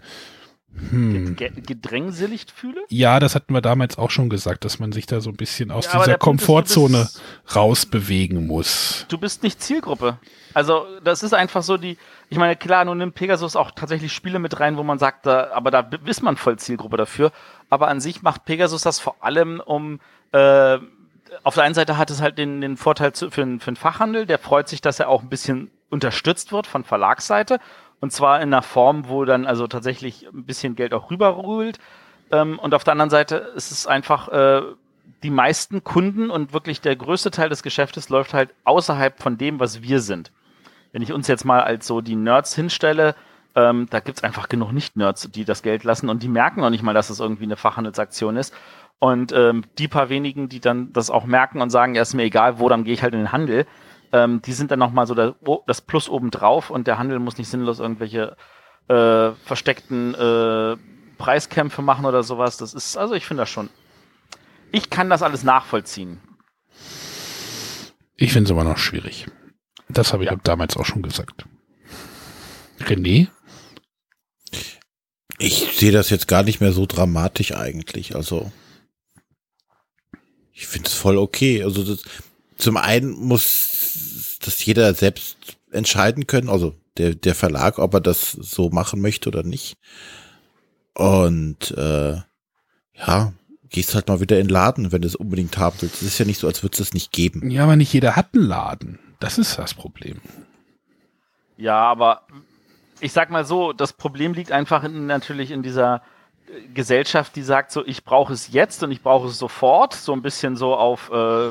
hm, 0.90 1.36
Ge 1.36 1.50
gedrängseligt 1.54 2.50
fühle? 2.50 2.82
ja, 2.88 3.20
das 3.20 3.34
hatten 3.36 3.54
wir 3.54 3.60
damals 3.60 3.96
auch 3.96 4.10
schon 4.10 4.28
gesagt, 4.28 4.64
dass 4.64 4.78
man 4.80 4.90
sich 4.92 5.06
da 5.06 5.20
so 5.20 5.30
ein 5.30 5.36
bisschen 5.36 5.70
aus 5.70 5.84
Ja, 5.86 5.92
dieser 5.92 6.18
Punkt 6.18 6.40
ist, 6.42 6.46
Komfortzone 6.46 6.98
bist- 6.98 7.22
rausbewegen 7.54 8.46
muss. 8.46 9.06
du 9.08 9.18
bist 9.18 9.42
nicht 9.44 9.62
Zielgruppe. 9.62 10.18
Also 10.52 10.86
das 11.02 11.22
ist 11.22 11.32
einfach 11.34 11.62
so 11.62 11.76
die, 11.76 11.96
ich 12.28 12.38
meine, 12.38 12.54
klar, 12.56 12.84
nun 12.84 12.98
nimmt 12.98 13.14
Pegasus 13.14 13.56
auch 13.56 13.70
tatsächlich 13.72 14.12
Spiele 14.12 14.38
mit 14.38 14.58
rein, 14.60 14.76
wo 14.76 14.82
man 14.84 14.98
sagt, 14.98 15.26
da, 15.26 15.50
aber 15.52 15.70
da 15.70 15.88
ist 16.06 16.22
man 16.22 16.36
voll 16.36 16.58
Zielgruppe 16.58 16.96
dafür. 16.96 17.32
Aber 17.70 17.88
an 17.88 18.00
sich 18.00 18.22
macht 18.22 18.44
Pegasus 18.44 18.82
das 18.82 19.00
vor 19.00 19.16
allem 19.20 19.60
um, 19.64 20.00
äh, 20.32 20.78
auf 21.42 21.54
der 21.54 21.64
einen 21.64 21.74
Seite 21.74 21.96
hat 21.98 22.10
es 22.10 22.20
halt 22.20 22.38
den, 22.38 22.60
den 22.60 22.76
Vorteil 22.76 23.12
für, 23.14 23.28
den- 23.28 23.60
für 23.60 23.70
den 23.70 23.76
Fachhandel, 23.76 24.26
der 24.26 24.38
freut 24.38 24.68
sich, 24.68 24.80
dass 24.80 25.00
er 25.00 25.08
auch 25.08 25.22
ein 25.22 25.28
bisschen 25.28 25.70
unterstützt 25.90 26.52
wird 26.52 26.66
von 26.66 26.84
Verlagsseite. 26.84 27.58
Und 28.00 28.12
zwar 28.12 28.40
in 28.40 28.52
einer 28.52 28.62
Form, 28.62 29.08
wo 29.08 29.24
dann 29.24 29.46
also 29.46 29.66
tatsächlich 29.66 30.26
ein 30.32 30.44
bisschen 30.44 30.76
Geld 30.76 30.92
auch 30.92 31.10
rüberrühlt. 31.10 31.78
Ähm, 32.30 32.58
und 32.58 32.74
auf 32.74 32.84
der 32.84 32.92
anderen 32.92 33.10
Seite 33.10 33.36
ist 33.56 33.70
es 33.70 33.86
einfach, 33.86 34.28
äh, 34.28 34.62
die 35.22 35.30
meisten 35.30 35.82
Kunden 35.84 36.30
und 36.30 36.52
wirklich 36.52 36.80
der 36.80 36.96
größte 36.96 37.30
Teil 37.30 37.48
des 37.48 37.62
Geschäftes 37.62 38.08
läuft 38.10 38.34
halt 38.34 38.50
außerhalb 38.64 39.22
von 39.22 39.38
dem, 39.38 39.58
was 39.60 39.82
wir 39.82 40.00
sind. 40.00 40.32
Wenn 40.92 41.02
ich 41.02 41.12
uns 41.12 41.28
jetzt 41.28 41.44
mal 41.44 41.62
als 41.62 41.86
so 41.86 42.00
die 42.00 42.16
Nerds 42.16 42.54
hinstelle, 42.54 43.14
Ähm, 43.56 43.86
da 43.88 44.00
gibt's 44.00 44.24
einfach 44.24 44.48
genug 44.48 44.72
Nicht-Nerds, 44.72 45.30
die 45.30 45.44
das 45.44 45.62
Geld 45.62 45.84
lassen 45.84 46.08
und 46.08 46.24
die 46.24 46.28
merken 46.28 46.60
noch 46.60 46.70
nicht 46.70 46.82
mal, 46.82 46.92
dass 46.92 47.08
es 47.08 47.20
irgendwie 47.20 47.44
eine 47.44 47.54
Fachhandelsaktion 47.54 48.36
ist. 48.36 48.52
Und 49.04 49.32
ähm, 49.32 49.64
die 49.76 49.86
paar 49.86 50.08
wenigen, 50.08 50.48
die 50.48 50.60
dann 50.60 50.90
das 50.94 51.10
auch 51.10 51.26
merken 51.26 51.60
und 51.60 51.68
sagen, 51.68 51.94
ja, 51.94 52.00
ist 52.00 52.14
mir 52.14 52.22
egal, 52.22 52.58
wo, 52.58 52.70
dann 52.70 52.84
gehe 52.84 52.94
ich 52.94 53.02
halt 53.02 53.12
in 53.12 53.20
den 53.20 53.32
Handel, 53.32 53.66
ähm, 54.12 54.40
die 54.40 54.54
sind 54.54 54.70
dann 54.70 54.78
nochmal 54.78 55.06
so 55.06 55.14
der, 55.14 55.34
oh, 55.46 55.60
das 55.66 55.82
Plus 55.82 56.08
obendrauf 56.08 56.70
und 56.70 56.86
der 56.86 56.96
Handel 56.96 57.18
muss 57.18 57.36
nicht 57.36 57.50
sinnlos 57.50 57.80
irgendwelche 57.80 58.34
äh, 58.88 59.32
versteckten 59.44 60.14
äh, 60.14 60.78
Preiskämpfe 61.18 61.82
machen 61.82 62.06
oder 62.06 62.22
sowas. 62.22 62.56
Das 62.56 62.72
ist, 62.72 62.96
also 62.96 63.12
ich 63.12 63.26
finde 63.26 63.42
das 63.42 63.50
schon. 63.50 63.68
Ich 64.72 64.88
kann 64.88 65.10
das 65.10 65.22
alles 65.22 65.44
nachvollziehen. 65.44 66.22
Ich 68.16 68.32
finde 68.32 68.44
es 68.48 68.52
aber 68.52 68.64
noch 68.64 68.78
schwierig. 68.78 69.26
Das 69.90 70.14
habe 70.14 70.24
ich 70.24 70.30
Ja. 70.30 70.36
damals 70.42 70.78
auch 70.78 70.86
schon 70.86 71.02
gesagt. 71.02 71.44
René? 72.80 73.28
Ich 75.36 75.76
sehe 75.76 75.92
das 75.92 76.08
jetzt 76.08 76.26
gar 76.26 76.42
nicht 76.42 76.62
mehr 76.62 76.72
so 76.72 76.86
dramatisch 76.86 77.52
eigentlich. 77.52 78.16
Also 78.16 78.50
ich 80.54 80.66
finde 80.66 80.88
es 80.88 80.94
voll 80.94 81.18
okay. 81.18 81.62
Also 81.62 81.82
das, 81.82 82.02
zum 82.56 82.76
einen 82.76 83.10
muss 83.10 84.38
das 84.40 84.64
jeder 84.64 84.94
selbst 84.94 85.36
entscheiden 85.70 86.26
können, 86.26 86.48
also 86.48 86.74
der, 86.96 87.14
der 87.14 87.34
Verlag, 87.34 87.78
ob 87.78 87.94
er 87.94 88.00
das 88.00 88.30
so 88.30 88.70
machen 88.70 89.00
möchte 89.00 89.28
oder 89.28 89.42
nicht. 89.42 89.76
Und 90.94 91.72
äh, 91.72 92.18
ja, 92.94 93.32
gehst 93.68 93.94
halt 93.96 94.06
mal 94.06 94.20
wieder 94.20 94.38
in 94.38 94.46
den 94.46 94.52
Laden, 94.52 94.92
wenn 94.92 95.02
du 95.02 95.08
es 95.08 95.16
unbedingt 95.16 95.58
haben 95.58 95.76
willst. 95.80 95.96
Es 95.96 96.02
ist 96.02 96.18
ja 96.18 96.24
nicht 96.24 96.38
so, 96.38 96.46
als 96.46 96.62
würde 96.62 96.74
es 96.74 96.78
das 96.78 96.94
nicht 96.94 97.10
geben. 97.10 97.50
Ja, 97.50 97.64
aber 97.64 97.74
nicht 97.74 97.92
jeder 97.92 98.14
hat 98.14 98.34
einen 98.34 98.44
Laden. 98.44 99.00
Das 99.18 99.38
ist 99.38 99.58
das 99.58 99.74
Problem. 99.74 100.20
Ja, 101.56 101.78
aber 101.78 102.22
ich 103.00 103.12
sag 103.12 103.30
mal 103.30 103.44
so, 103.44 103.72
das 103.72 103.92
Problem 103.92 104.32
liegt 104.32 104.52
einfach 104.52 104.84
in, 104.84 105.06
natürlich 105.06 105.50
in 105.50 105.64
dieser 105.64 105.96
äh, 105.96 106.13
Gesellschaft, 106.72 107.36
die 107.36 107.42
sagt 107.42 107.72
so, 107.72 107.84
ich 107.84 108.04
brauche 108.04 108.32
es 108.32 108.52
jetzt 108.52 108.82
und 108.82 108.90
ich 108.90 109.02
brauche 109.02 109.28
es 109.28 109.38
sofort, 109.38 109.94
so 109.94 110.12
ein 110.12 110.22
bisschen 110.22 110.56
so 110.56 110.74
auf 110.74 111.10
äh, 111.10 111.50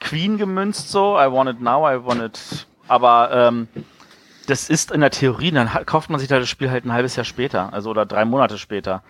Queen 0.00 0.38
gemünzt 0.38 0.90
so, 0.90 1.16
I 1.16 1.30
want 1.30 1.50
it 1.50 1.60
now, 1.60 1.88
I 1.88 2.04
want 2.04 2.22
it, 2.22 2.66
aber 2.88 3.30
ähm, 3.32 3.68
das 4.46 4.68
ist 4.68 4.90
in 4.90 5.00
der 5.00 5.10
Theorie, 5.10 5.50
dann 5.50 5.68
kauft 5.86 6.10
man 6.10 6.18
sich 6.18 6.28
da 6.28 6.38
das 6.38 6.48
Spiel 6.48 6.70
halt 6.70 6.84
ein 6.84 6.92
halbes 6.92 7.16
Jahr 7.16 7.24
später, 7.24 7.72
also 7.72 7.90
oder 7.90 8.06
drei 8.06 8.24
Monate 8.24 8.58
später. 8.58 9.02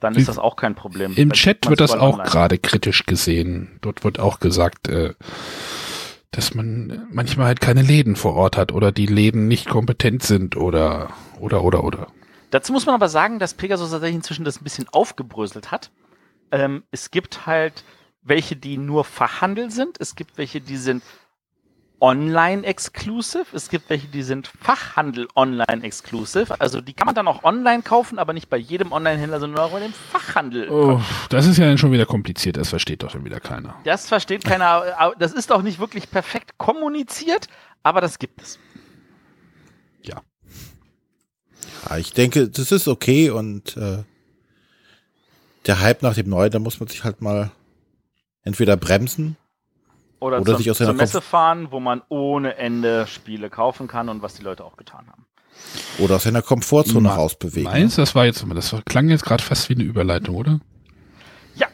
Dann 0.00 0.14
ist 0.14 0.28
das 0.28 0.38
auch 0.38 0.56
kein 0.56 0.74
Problem. 0.74 1.14
Im 1.16 1.32
Chat 1.32 1.68
wird 1.68 1.80
das 1.80 1.92
auch 1.92 2.22
gerade 2.22 2.58
kritisch 2.58 3.06
gesehen. 3.06 3.78
Dort 3.80 4.04
wird 4.04 4.18
auch 4.20 4.40
gesagt, 4.40 4.88
äh, 4.88 5.14
dass 6.32 6.54
man 6.54 7.06
manchmal 7.10 7.46
halt 7.46 7.62
keine 7.62 7.80
Läden 7.80 8.14
vor 8.14 8.34
Ort 8.34 8.58
hat 8.58 8.72
oder 8.72 8.92
die 8.92 9.06
Läden 9.06 9.48
nicht 9.48 9.68
kompetent 9.68 10.22
sind 10.22 10.54
oder 10.54 11.08
oder 11.40 11.64
oder 11.64 11.82
oder. 11.82 12.08
Dazu 12.50 12.72
muss 12.72 12.86
man 12.86 12.94
aber 12.94 13.08
sagen, 13.08 13.38
dass 13.38 13.54
Pegasus 13.54 13.90
tatsächlich 13.90 14.16
inzwischen 14.16 14.44
das 14.44 14.60
ein 14.60 14.64
bisschen 14.64 14.88
aufgebröselt 14.88 15.70
hat. 15.70 15.90
Ähm, 16.52 16.84
es 16.90 17.10
gibt 17.10 17.46
halt 17.46 17.84
welche, 18.22 18.56
die 18.56 18.76
nur 18.76 19.04
verhandelt 19.04 19.72
sind. 19.72 20.00
Es 20.00 20.16
gibt 20.16 20.38
welche, 20.38 20.60
die 20.60 20.76
sind 20.76 21.02
online-exclusive. 22.00 23.46
Es 23.52 23.68
gibt 23.68 23.88
welche, 23.88 24.08
die 24.08 24.22
sind 24.22 24.48
Fachhandel 24.60 25.28
online-exclusive. 25.34 26.60
Also 26.60 26.80
die 26.80 26.92
kann 26.92 27.06
man 27.06 27.14
dann 27.14 27.26
auch 27.26 27.42
online 27.42 27.82
kaufen, 27.82 28.18
aber 28.18 28.32
nicht 28.32 28.48
bei 28.50 28.58
jedem 28.58 28.92
Online-Händler, 28.92 29.40
sondern 29.40 29.64
auch 29.64 29.70
bei 29.70 29.80
dem 29.80 29.92
Fachhandel. 29.92 30.68
Oh, 30.68 31.00
das 31.30 31.46
ist 31.46 31.56
ja 31.56 31.66
dann 31.66 31.78
schon 31.78 31.92
wieder 31.92 32.06
kompliziert. 32.06 32.56
Das 32.56 32.68
versteht 32.68 33.02
doch 33.02 33.10
schon 33.10 33.24
wieder 33.24 33.40
keiner. 33.40 33.76
Das 33.84 34.08
versteht 34.08 34.44
keiner. 34.44 35.14
Das 35.18 35.32
ist 35.32 35.50
auch 35.50 35.62
nicht 35.62 35.78
wirklich 35.78 36.10
perfekt 36.10 36.58
kommuniziert, 36.58 37.48
aber 37.82 38.00
das 38.00 38.18
gibt 38.18 38.42
es. 38.42 38.58
Ja, 40.02 40.22
ich 41.98 42.12
denke, 42.12 42.48
das 42.48 42.72
ist 42.72 42.88
okay 42.88 43.30
und 43.30 43.76
äh, 43.76 44.02
der 45.66 45.80
Hype 45.80 46.02
nach 46.02 46.14
dem 46.14 46.28
Neuen, 46.28 46.50
da 46.50 46.58
muss 46.58 46.80
man 46.80 46.88
sich 46.88 47.04
halt 47.04 47.20
mal 47.20 47.50
entweder 48.42 48.76
bremsen 48.76 49.36
Oder, 50.20 50.40
Oder 50.40 50.52
zur, 50.52 50.58
sich 50.58 50.70
aus 50.70 50.78
seiner 50.78 50.90
zur 50.90 50.96
Messe 50.96 51.20
fahren, 51.20 51.68
wo 51.70 51.80
man 51.80 52.02
ohne 52.08 52.56
Ende 52.56 53.06
Spiele 53.06 53.50
kaufen 53.50 53.88
kann 53.88 54.08
und 54.08 54.22
was 54.22 54.34
die 54.34 54.42
Leute 54.42 54.64
auch 54.64 54.76
getan 54.76 55.06
haben. 55.08 55.26
oder 55.98 56.16
aus 56.16 56.22
seiner 56.24 56.42
Komfortzone 56.42 57.08
rausbewegen. 57.08 57.64
Meins, 57.64 57.96
das 57.96 58.14
war 58.14 58.26
jetzt, 58.26 58.44
das 58.54 58.74
klang 58.84 59.08
jetzt 59.08 59.24
gerade 59.24 59.42
fast 59.42 59.68
wie 59.68 59.74
eine 59.74 59.84
Überleitung, 59.84 60.36
oder? 60.36 60.60
Ja, 61.56 61.68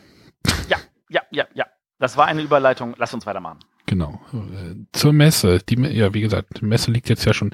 ja, 0.68 0.78
ja, 1.08 1.22
ja, 1.30 1.46
ja. 1.54 1.66
Das 1.98 2.16
war 2.16 2.26
eine 2.26 2.42
Überleitung. 2.42 2.94
Lass 2.98 3.14
uns 3.14 3.26
weitermachen. 3.26 3.60
Genau. 3.86 4.20
Äh, 4.32 4.74
Zur 4.92 5.12
Messe. 5.12 5.60
Die, 5.68 5.74
ja, 5.74 6.12
wie 6.14 6.20
gesagt, 6.20 6.60
die 6.60 6.64
Messe 6.64 6.90
liegt 6.90 7.08
jetzt 7.08 7.24
ja 7.24 7.34
schon 7.34 7.52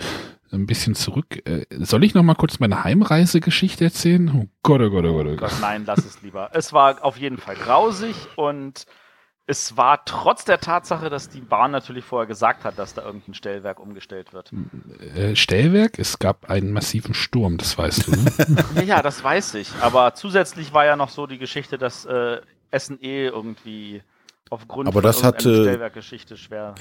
ein 0.53 0.67
bisschen 0.67 0.95
zurück. 0.95 1.47
Äh, 1.49 1.67
Soll 1.71 2.05
ich 2.05 2.15
noch 2.15 2.23
mal 2.23 2.35
kurz 2.35 2.59
meine 2.61 2.85
Heimreisegeschichte 2.85 3.85
erzählen? 3.85 4.31
Oh 4.35 4.47
Gott, 4.63 4.81
oh 4.81 4.91
Gott, 4.91 5.05
oh 5.05 5.13
Gott, 5.15 5.27
oh 5.27 5.37
Gott. 5.37 5.53
Nein, 5.61 5.85
lass 5.87 6.05
es 6.05 6.23
lieber. 6.23 6.51
Es 6.53 6.73
war 6.73 7.05
auf 7.05 7.17
jeden 7.19 7.39
Fall 7.39 7.57
grausig 7.57 8.15
und 8.37 8.87
es 9.51 9.79
war 9.79 10.05
trotz 10.05 10.45
der 10.45 10.61
Tatsache, 10.61 11.09
dass 11.09 11.31
die 11.31 11.41
Bahn 11.41 11.71
natürlich 11.71 12.05
vorher 12.05 12.27
gesagt 12.27 12.65
hat, 12.65 12.79
dass 12.79 12.93
da 12.93 13.03
irgendein 13.03 13.33
Stellwerk 13.33 13.81
umgestellt 13.81 14.35
wird. 14.35 14.53
Äh, 15.17 15.35
Stellwerk, 15.37 15.99
es 15.99 16.19
gab 16.19 16.51
einen 16.51 16.71
massiven 16.73 17.15
Sturm, 17.15 17.57
das 17.57 17.79
weißt 17.79 18.07
du, 18.09 18.11
ne? 18.11 18.33
Ja, 18.77 18.83
ja, 18.83 19.03
das 19.03 19.25
weiß 19.25 19.55
ich. 19.55 19.71
Aber 19.81 20.15
zusätzlich 20.15 20.75
war 20.75 20.85
ja 20.85 20.97
noch 20.97 21.09
so 21.09 21.27
die 21.27 21.39
Geschichte, 21.39 21.79
dass 21.79 22.05
äh, 22.05 22.41
SNE 22.77 22.99
irgendwie 23.29 24.03
aufgrund 24.51 24.87
Aber 24.89 25.01
das 25.01 25.25
hatte- 25.25 25.63
Stellwerkgeschichte 25.63 26.37
schwer. 26.37 26.75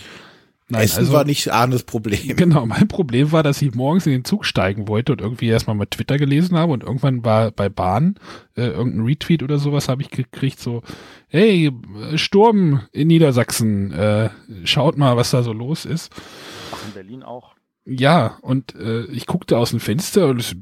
Nein, 0.70 0.84
Essen 0.84 1.00
also- 1.00 1.14
war 1.14 1.24
nicht 1.24 1.50
Arnes 1.50 1.84
Problem. 1.84 2.20
Genau, 2.36 2.66
mein 2.66 2.88
Problem 2.88 3.32
war, 3.32 3.42
dass 3.44 3.62
ich 3.62 3.74
morgens 3.74 4.06
in 4.06 4.12
den 4.12 4.26
Zug 4.26 4.46
steigen 4.46 4.88
wollte 4.88 5.14
und 5.14 5.22
irgendwie 5.22 5.48
erstmal 5.48 5.76
mal 5.76 5.86
Twitter 5.86 6.18
gelesen 6.18 6.58
habe 6.58 6.74
und 6.74 6.84
irgendwann 6.84 7.24
war 7.24 7.52
bei 7.52 7.70
Bahn 7.70 8.16
äh, 8.56 8.68
irgendein 8.68 9.06
Retweet 9.06 9.44
oder 9.44 9.60
sowas 9.60 9.88
habe 9.88 10.02
ich 10.02 10.10
gekriegt, 10.10 10.60
so, 10.60 10.84
hey, 11.30 11.72
Sturm 12.16 12.82
in 12.92 13.08
Niedersachsen, 13.08 13.92
äh, 13.94 14.30
schaut 14.66 14.98
mal, 14.98 15.16
was 15.16 15.32
da 15.32 15.42
so 15.42 15.54
los 15.54 15.86
ist. 15.86 16.12
Ach, 16.74 16.86
in 16.86 16.94
Berlin 16.94 17.24
auch. 17.24 17.56
Ja, 17.86 18.38
und 18.42 18.76
äh, 18.76 19.06
ich 19.06 19.26
guckte 19.26 19.58
aus 19.58 19.70
dem 19.70 19.80
Fenster 19.80 20.28
und 20.28 20.42
es 20.42 20.56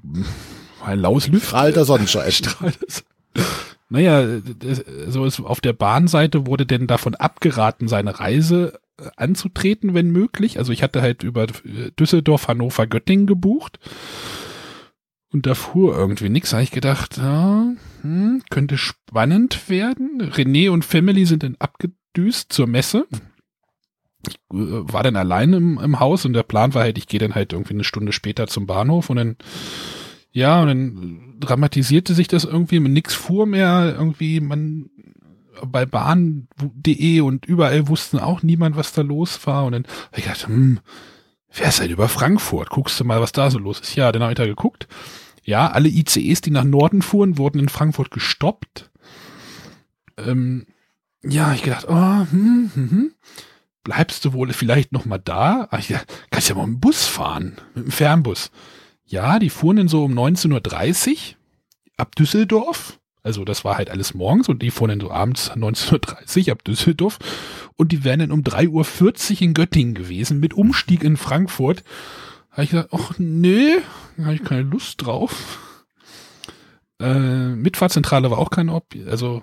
war 0.80 0.89
ein 0.89 0.99
laues 0.99 1.28
Lüften. 1.28 1.47
Strahlter 1.47 1.84
Sonnenschein. 1.84 2.32
Strahlt 2.32 2.78
es. 2.88 3.03
Naja, 3.89 4.41
so 5.08 5.26
ist 5.26 5.39
auf 5.39 5.62
der 5.62 5.74
Bahnseite 5.74 6.45
wurde 6.45 6.66
denn 6.66 6.86
davon 6.88 7.16
abgeraten, 7.16 7.88
seine 7.88 8.20
Reise 8.20 8.80
anzutreten, 9.16 9.93
wenn 9.93 10.12
möglich. 10.12 10.58
Also 10.58 10.72
ich 10.72 10.84
hatte 10.84 11.02
halt 11.02 11.24
über 11.24 11.43
äh, 11.43 11.91
Düsseldorf, 12.00 12.48
Hannover, 12.48 12.88
Göttingen 12.88 13.28
gebucht. 13.28 13.80
Und 15.32 15.46
da 15.46 15.54
fuhr 15.54 15.96
irgendwie 15.96 16.30
nichts. 16.30 16.52
Da 16.52 16.58
habe 16.58 16.64
ich 16.64 16.72
gedacht, 16.72 17.18
ja, 17.18 17.74
hm, 18.02 18.43
könnte 18.50 18.78
spannend 18.78 19.70
werden. 19.70 20.22
René 20.22 20.70
und 20.70 20.86
Family 20.86 21.26
sind 21.26 21.43
dann 21.43 21.58
abgedüst 21.60 22.54
zur 22.54 22.68
Messe. 22.68 23.06
Ich 24.28 24.36
äh, 24.36 24.38
war 24.52 25.04
dann 25.04 25.18
allein 25.18 25.54
im, 25.54 25.78
im 25.78 26.00
Haus 26.00 26.26
und 26.26 26.34
der 26.34 26.43
Plan 26.43 26.74
war 26.74 26.84
halt, 26.84 26.98
ich 26.98 27.08
gehe 27.08 27.20
dann 27.20 27.36
halt 27.36 27.54
irgendwie 27.54 27.74
eine 27.74 27.84
Stunde 27.84 28.14
später 28.14 28.48
zum 28.48 28.66
Bahnhof 28.66 29.10
und 29.10 29.18
dann 29.18 29.36
ja, 30.36 30.62
und 30.62 30.68
dann 30.68 31.36
dramatisierte 31.39 32.14
sich 32.14 32.28
das 32.28 32.43
irgendwie, 32.43 32.82
nix 32.82 33.14
fuhr 33.14 33.46
mehr, 33.46 33.96
irgendwie 33.98 34.41
man 34.41 34.89
bei 35.66 35.86
bahn.de 35.86 37.22
und 37.22 37.45
überall 37.45 37.88
wussten 37.88 38.20
auch 38.20 38.43
niemand, 38.43 38.76
was 38.76 38.93
da 38.93 39.01
los 39.01 39.45
war. 39.45 39.66
Und 39.66 39.74
dann 39.74 39.84
hab 39.86 40.18
ich 40.18 40.24
gedacht, 40.24 40.47
hm, 40.47 40.80
wer 41.53 41.70
ist 41.70 41.80
denn 41.80 41.91
über 41.91 42.10
Frankfurt? 42.10 42.70
Guckst 42.70 42.99
du 42.99 43.03
mal, 43.03 43.22
was 43.22 43.32
da 43.32 43.49
so 43.49 43.60
los 43.60 43.80
ist. 43.80 43.95
Ja, 43.95 44.12
dann 44.12 44.22
habe 44.22 44.32
ich 44.32 44.38
da 44.38 44.45
geguckt. 44.45 44.88
Ja, 45.43 45.68
alle 45.68 45.89
ICEs, 45.89 46.41
die 46.41 46.51
nach 46.51 46.64
Norden 46.64 47.01
fuhren, 47.01 47.38
wurden 47.38 47.60
in 47.60 47.70
Frankfurt 47.70 48.12
gestoppt. 48.12 48.89
Ähm, 50.18 50.66
ja, 51.24 51.53
ich 51.53 51.64
gedacht, 51.64 51.86
oh, 51.88 51.93
hm, 52.32 52.72
hm, 52.74 52.91
hm. 52.91 53.12
Bleibst 53.84 54.26
du 54.26 54.34
wohl 54.34 54.51
vielleicht 54.51 54.91
noch 54.91 55.06
mal 55.06 55.20
da? 55.20 55.68
Ach, 55.70 55.88
ja, 55.88 56.01
kannst 56.32 56.49
ja 56.49 56.56
mal 56.56 56.66
mit 56.66 56.78
dem 56.78 56.80
Bus 56.80 57.06
fahren, 57.06 57.58
mit 57.76 57.86
dem 57.86 57.91
Fernbus. 57.91 58.49
Ja, 59.06 59.38
die 59.38 59.51
fuhren 59.51 59.78
dann 59.78 59.88
so 59.88 60.03
um 60.03 60.18
19.30 60.18 61.12
Uhr 61.12 61.18
ab 61.97 62.16
Düsseldorf. 62.16 62.99
Also 63.26 63.44
das 63.44 63.66
war 63.66 63.78
halt 63.78 63.90
alles 63.90 64.14
morgens 64.14 64.50
und 64.50 64.62
die 64.62 64.70
fuhren 64.70 64.90
dann 64.90 65.00
so 65.00 65.10
abends 65.10 65.52
19.30 65.52 66.46
Uhr 66.46 66.52
ab 66.52 66.64
Düsseldorf. 66.64 67.18
Und 67.76 67.92
die 67.92 68.04
wären 68.04 68.20
dann 68.20 68.32
um 68.32 68.42
3.40 68.42 69.34
Uhr 69.34 69.42
in 69.42 69.54
Göttingen 69.56 69.96
gewesen 69.96 70.40
mit 70.40 70.54
Umstieg 70.54 71.04
in 71.04 71.18
Frankfurt. 71.18 71.84
Da 72.52 72.58
habe 72.58 72.64
ich 72.66 72.70
gesagt, 72.70 72.90
ach 72.94 73.16
nee, 73.18 73.78
da 74.16 74.26
habe 74.26 74.36
ich 74.36 74.44
keine 74.44 74.62
Lust 74.62 75.04
drauf. 75.04 75.60
Äh, 77.02 77.56
Mitfahrzentrale 77.56 78.30
war 78.30 78.38
auch 78.38 78.52
keine 78.52 78.74
Op 78.76 78.94
also 79.10 79.42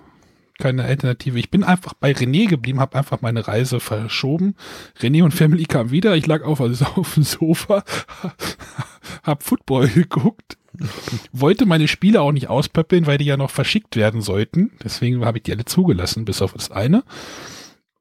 keine 0.59 0.85
Alternative. 0.85 1.37
Ich 1.37 1.51
bin 1.51 1.65
einfach 1.65 1.93
bei 1.93 2.13
René 2.13 2.47
geblieben, 2.47 2.79
habe 2.79 2.97
einfach 2.97 3.19
meine 3.19 3.49
Reise 3.49 3.81
verschoben. 3.81 4.55
René 5.01 5.25
und 5.25 5.33
Family 5.33 5.65
kamen 5.65 5.91
wieder. 5.91 6.15
Ich 6.15 6.25
lag 6.25 6.43
auf, 6.43 6.61
also 6.61 6.85
auf 6.95 7.15
dem 7.15 7.23
Sofa, 7.23 7.83
hab 9.23 9.43
Football 9.43 9.89
geguckt, 9.89 10.57
wollte 11.31 11.65
meine 11.65 11.87
Spiele 11.87 12.21
auch 12.21 12.31
nicht 12.31 12.49
auspöppeln, 12.49 13.05
weil 13.07 13.17
die 13.17 13.25
ja 13.25 13.37
noch 13.37 13.51
verschickt 13.51 13.95
werden 13.95 14.21
sollten. 14.21 14.71
Deswegen 14.83 15.23
habe 15.25 15.37
ich 15.37 15.43
die 15.43 15.51
alle 15.51 15.65
zugelassen, 15.65 16.25
bis 16.25 16.41
auf 16.41 16.53
das 16.53 16.71
eine. 16.71 17.03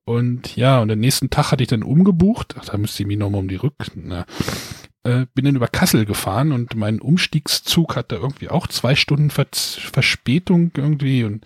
Und 0.04 0.56
ja, 0.56 0.80
und 0.80 0.88
den 0.88 1.00
nächsten 1.00 1.30
Tag 1.30 1.52
hatte 1.52 1.62
ich 1.62 1.68
dann 1.68 1.82
umgebucht. 1.82 2.56
Ach, 2.58 2.64
da 2.64 2.76
müsste 2.76 3.02
ich 3.02 3.06
mich 3.06 3.18
nochmal 3.18 3.40
um 3.40 3.48
die 3.48 3.56
Rück... 3.56 3.74
Na. 3.94 4.26
äh, 5.04 5.26
bin 5.34 5.44
dann 5.44 5.56
über 5.56 5.68
Kassel 5.68 6.06
gefahren 6.06 6.52
und 6.52 6.74
mein 6.74 7.00
Umstiegszug 7.00 7.96
hatte 7.96 8.16
irgendwie 8.16 8.48
auch 8.48 8.66
zwei 8.66 8.94
Stunden 8.94 9.30
Ver 9.30 9.46
Verspätung 9.52 10.70
irgendwie 10.76 11.24
und 11.24 11.44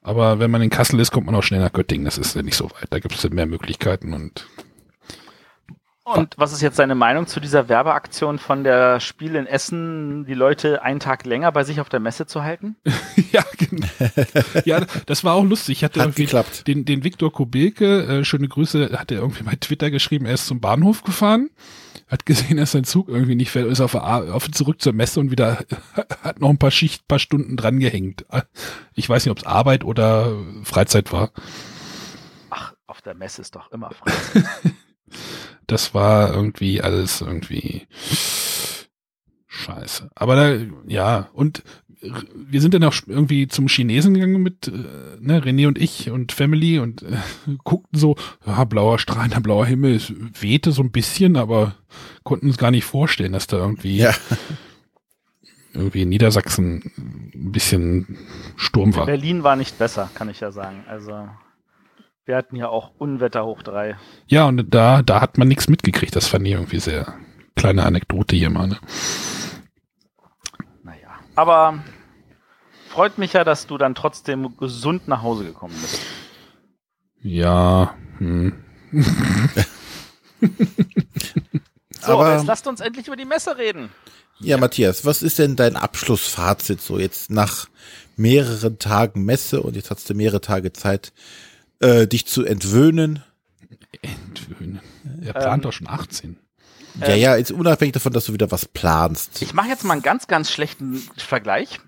aber 0.00 0.38
wenn 0.38 0.50
man 0.50 0.62
in 0.62 0.70
Kassel 0.70 1.00
ist, 1.00 1.10
kommt 1.10 1.26
man 1.26 1.34
auch 1.34 1.42
schnell 1.42 1.60
nach 1.60 1.72
Göttingen. 1.72 2.06
Das 2.06 2.16
ist 2.16 2.34
ja 2.34 2.40
nicht 2.40 2.56
so 2.56 2.70
weit. 2.70 2.86
Da 2.88 2.98
gibt 2.98 3.14
es 3.14 3.30
mehr 3.30 3.44
Möglichkeiten 3.44 4.14
und 4.14 4.46
Und 6.16 6.34
was 6.38 6.52
ist 6.52 6.62
jetzt 6.62 6.78
deine 6.78 6.94
Meinung 6.94 7.26
zu 7.26 7.40
dieser 7.40 7.68
Werbeaktion 7.68 8.38
von 8.38 8.64
der 8.64 9.00
Spiel 9.00 9.34
in 9.34 9.46
Essen, 9.46 10.24
die 10.26 10.34
Leute 10.34 10.82
einen 10.82 11.00
Tag 11.00 11.26
länger 11.26 11.52
bei 11.52 11.64
sich 11.64 11.80
auf 11.80 11.88
der 11.88 12.00
Messe 12.00 12.26
zu 12.26 12.42
halten? 12.42 12.76
ja, 13.32 13.44
genau. 13.56 13.86
ja, 14.64 14.80
das 15.06 15.24
war 15.24 15.34
auch 15.34 15.44
lustig. 15.44 15.78
Ich 15.78 15.84
hatte 15.84 16.00
Hat 16.00 16.06
irgendwie 16.06 16.24
geklappt. 16.24 16.66
den, 16.66 16.84
den 16.84 17.04
Viktor 17.04 17.32
Kubelke, 17.32 18.20
äh, 18.20 18.24
schöne 18.24 18.48
Grüße, 18.48 18.98
hat 18.98 19.10
er 19.10 19.18
irgendwie 19.20 19.42
bei 19.44 19.54
Twitter 19.56 19.90
geschrieben, 19.90 20.26
er 20.26 20.34
ist 20.34 20.46
zum 20.46 20.60
Bahnhof 20.60 21.02
gefahren, 21.02 21.50
hat 22.08 22.24
gesehen, 22.26 22.56
dass 22.56 22.72
sein 22.72 22.84
Zug 22.84 23.08
irgendwie 23.08 23.34
nicht 23.34 23.50
fährt, 23.50 23.66
ist 23.66 23.80
auf, 23.80 23.92
der 23.92 24.04
A- 24.04 24.30
auf 24.32 24.50
zurück 24.50 24.80
zur 24.80 24.92
Messe 24.94 25.20
und 25.20 25.30
wieder 25.30 25.58
hat 26.22 26.40
noch 26.40 26.48
ein 26.50 26.58
paar 26.58 26.70
Schicht, 26.70 27.06
paar 27.08 27.18
Stunden 27.18 27.56
dran 27.56 27.78
gehängt. 27.80 28.24
Ich 28.94 29.08
weiß 29.08 29.24
nicht, 29.26 29.32
ob 29.32 29.38
es 29.38 29.46
Arbeit 29.46 29.84
oder 29.84 30.32
Freizeit 30.64 31.12
war. 31.12 31.30
Ach, 32.50 32.72
auf 32.86 33.02
der 33.02 33.14
Messe 33.14 33.42
ist 33.42 33.54
doch 33.54 33.70
immer 33.72 33.90
frei. 33.90 34.12
Das 35.68 35.94
war 35.94 36.34
irgendwie 36.34 36.82
alles 36.82 37.20
irgendwie 37.20 37.86
scheiße. 39.46 40.10
Aber 40.14 40.34
da, 40.34 40.56
ja, 40.86 41.28
und 41.32 41.62
wir 42.34 42.60
sind 42.60 42.74
dann 42.74 42.84
auch 42.84 42.94
irgendwie 43.06 43.48
zum 43.48 43.66
Chinesen 43.68 44.14
gegangen 44.14 44.42
mit, 44.42 44.68
äh, 44.68 44.72
ne, 45.20 45.42
René 45.42 45.66
und 45.66 45.78
ich 45.78 46.10
und 46.10 46.32
Family 46.32 46.78
und 46.78 47.02
äh, 47.02 47.16
guckten 47.64 47.98
so, 47.98 48.16
ja, 48.46 48.64
blauer 48.64 48.98
strahlender 48.98 49.40
blauer 49.40 49.66
Himmel, 49.66 49.96
es 49.96 50.12
wehte 50.40 50.72
so 50.72 50.82
ein 50.82 50.90
bisschen, 50.92 51.36
aber 51.36 51.74
konnten 52.22 52.46
uns 52.46 52.56
gar 52.56 52.70
nicht 52.70 52.84
vorstellen, 52.84 53.32
dass 53.32 53.46
da 53.46 53.58
irgendwie, 53.58 53.98
Ja. 53.98 54.14
irgendwie 55.74 56.02
in 56.02 56.08
Niedersachsen 56.08 56.92
ein 57.34 57.52
bisschen 57.52 58.16
Sturm 58.56 58.94
war. 58.96 59.06
Berlin 59.06 59.42
war 59.42 59.56
nicht 59.56 59.78
besser, 59.78 60.10
kann 60.14 60.28
ich 60.28 60.40
ja 60.40 60.50
sagen. 60.50 60.84
Also, 60.88 61.28
wir 62.28 62.36
hatten 62.36 62.56
ja 62.56 62.68
auch 62.68 62.92
Unwetter 62.98 63.46
hoch 63.46 63.62
drei. 63.62 63.96
Ja, 64.26 64.44
und 64.44 64.66
da, 64.74 65.00
da 65.00 65.22
hat 65.22 65.38
man 65.38 65.48
nichts 65.48 65.66
mitgekriegt. 65.68 66.14
Das 66.14 66.28
fand 66.28 66.46
ich 66.46 66.52
irgendwie 66.52 66.78
sehr 66.78 67.14
kleine 67.56 67.86
Anekdote 67.86 68.36
hier 68.36 68.50
mal. 68.50 68.68
Ne? 68.68 68.78
Naja. 70.82 71.08
Aber 71.34 71.82
freut 72.90 73.16
mich 73.16 73.32
ja, 73.32 73.44
dass 73.44 73.66
du 73.66 73.78
dann 73.78 73.94
trotzdem 73.94 74.54
gesund 74.58 75.08
nach 75.08 75.22
Hause 75.22 75.44
gekommen 75.44 75.74
bist. 75.80 76.00
Ja, 77.22 77.94
hm. 78.18 78.52
So, 82.00 82.12
Aber- 82.12 82.36
jetzt 82.36 82.46
lasst 82.46 82.66
uns 82.68 82.80
endlich 82.80 83.06
über 83.08 83.16
die 83.16 83.24
Messe 83.24 83.56
reden. 83.56 83.88
Ja, 84.38 84.56
Matthias, 84.56 85.04
was 85.04 85.22
ist 85.22 85.38
denn 85.40 85.56
dein 85.56 85.74
Abschlussfazit 85.74 86.80
so 86.80 86.98
jetzt 86.98 87.30
nach 87.30 87.66
mehreren 88.16 88.78
Tagen 88.78 89.24
Messe 89.24 89.60
und 89.62 89.74
jetzt 89.74 89.90
hast 89.90 90.08
du 90.08 90.14
mehrere 90.14 90.40
Tage 90.40 90.72
Zeit, 90.72 91.12
äh, 91.80 92.06
dich 92.06 92.26
zu 92.26 92.44
entwöhnen? 92.44 93.22
Entwöhnen. 94.02 94.80
Er 95.24 95.32
plant 95.32 95.54
Ähm, 95.56 95.60
doch 95.62 95.72
schon 95.72 95.88
18. 95.88 96.36
Ja, 97.00 97.06
Ähm, 97.08 97.20
ja, 97.20 97.36
jetzt 97.36 97.52
unabhängig 97.52 97.92
davon, 97.94 98.12
dass 98.12 98.24
du 98.26 98.32
wieder 98.32 98.50
was 98.50 98.66
planst. 98.66 99.40
Ich 99.42 99.54
mache 99.54 99.68
jetzt 99.68 99.84
mal 99.84 99.92
einen 99.94 100.02
ganz, 100.02 100.26
ganz 100.26 100.50
schlechten 100.50 100.96
Vergleich. 101.16 101.80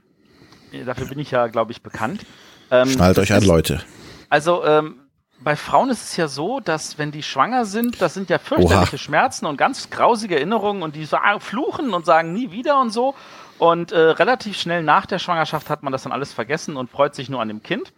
Dafür 0.86 1.07
bin 1.07 1.18
ich 1.18 1.30
ja, 1.32 1.49
glaube 1.49 1.72
ich, 1.72 1.82
bekannt. 1.82 2.24
Ähm, 2.70 2.88
Schnallt 2.88 3.18
euch 3.18 3.32
an, 3.32 3.38
ist- 3.43 3.47
Leute. 3.47 3.82
Also 4.28 4.64
ähm, 4.64 5.01
bei 5.43 5.57
Frauen 5.57 5.91
ist 5.91 6.05
es 6.05 6.16
ja 6.16 6.28
so, 6.28 6.61
dass 6.61 6.99
wenn 6.99 7.11
die 7.11 7.22
schwanger 7.24 7.64
sind, 7.64 8.01
das 8.01 8.14
sind 8.14 8.30
ja 8.30 8.38
fürchterliche 8.38 8.93
Oha. 8.95 8.99
Schmerzen 8.99 9.47
und 9.47 9.57
ganz 9.57 9.91
grausige 9.91 10.36
Erinnerungen 10.36 10.82
und 10.82 10.95
die 10.95 11.05
so, 11.05 11.16
ah, 11.16 11.41
fluchen 11.41 11.93
und 11.95 12.07
sagen 12.07 12.32
nie 12.32 12.53
wieder 12.53 12.80
und 12.80 12.91
so. 12.91 13.14
Und 13.59 13.91
äh, 13.91 13.99
relativ 13.99 14.57
schnell 14.59 14.82
nach 14.84 15.07
der 15.07 15.18
Schwangerschaft 15.18 15.68
hat 15.68 15.82
man 15.82 15.93
das 15.93 16.05
dann 16.05 16.12
alles 16.12 16.32
vergessen 16.32 16.76
und 16.76 16.91
freut 16.91 17.14
sich 17.16 17.28
nur 17.28 17.41
an 17.43 17.49
dem 17.49 17.62
Kind. 17.62 17.93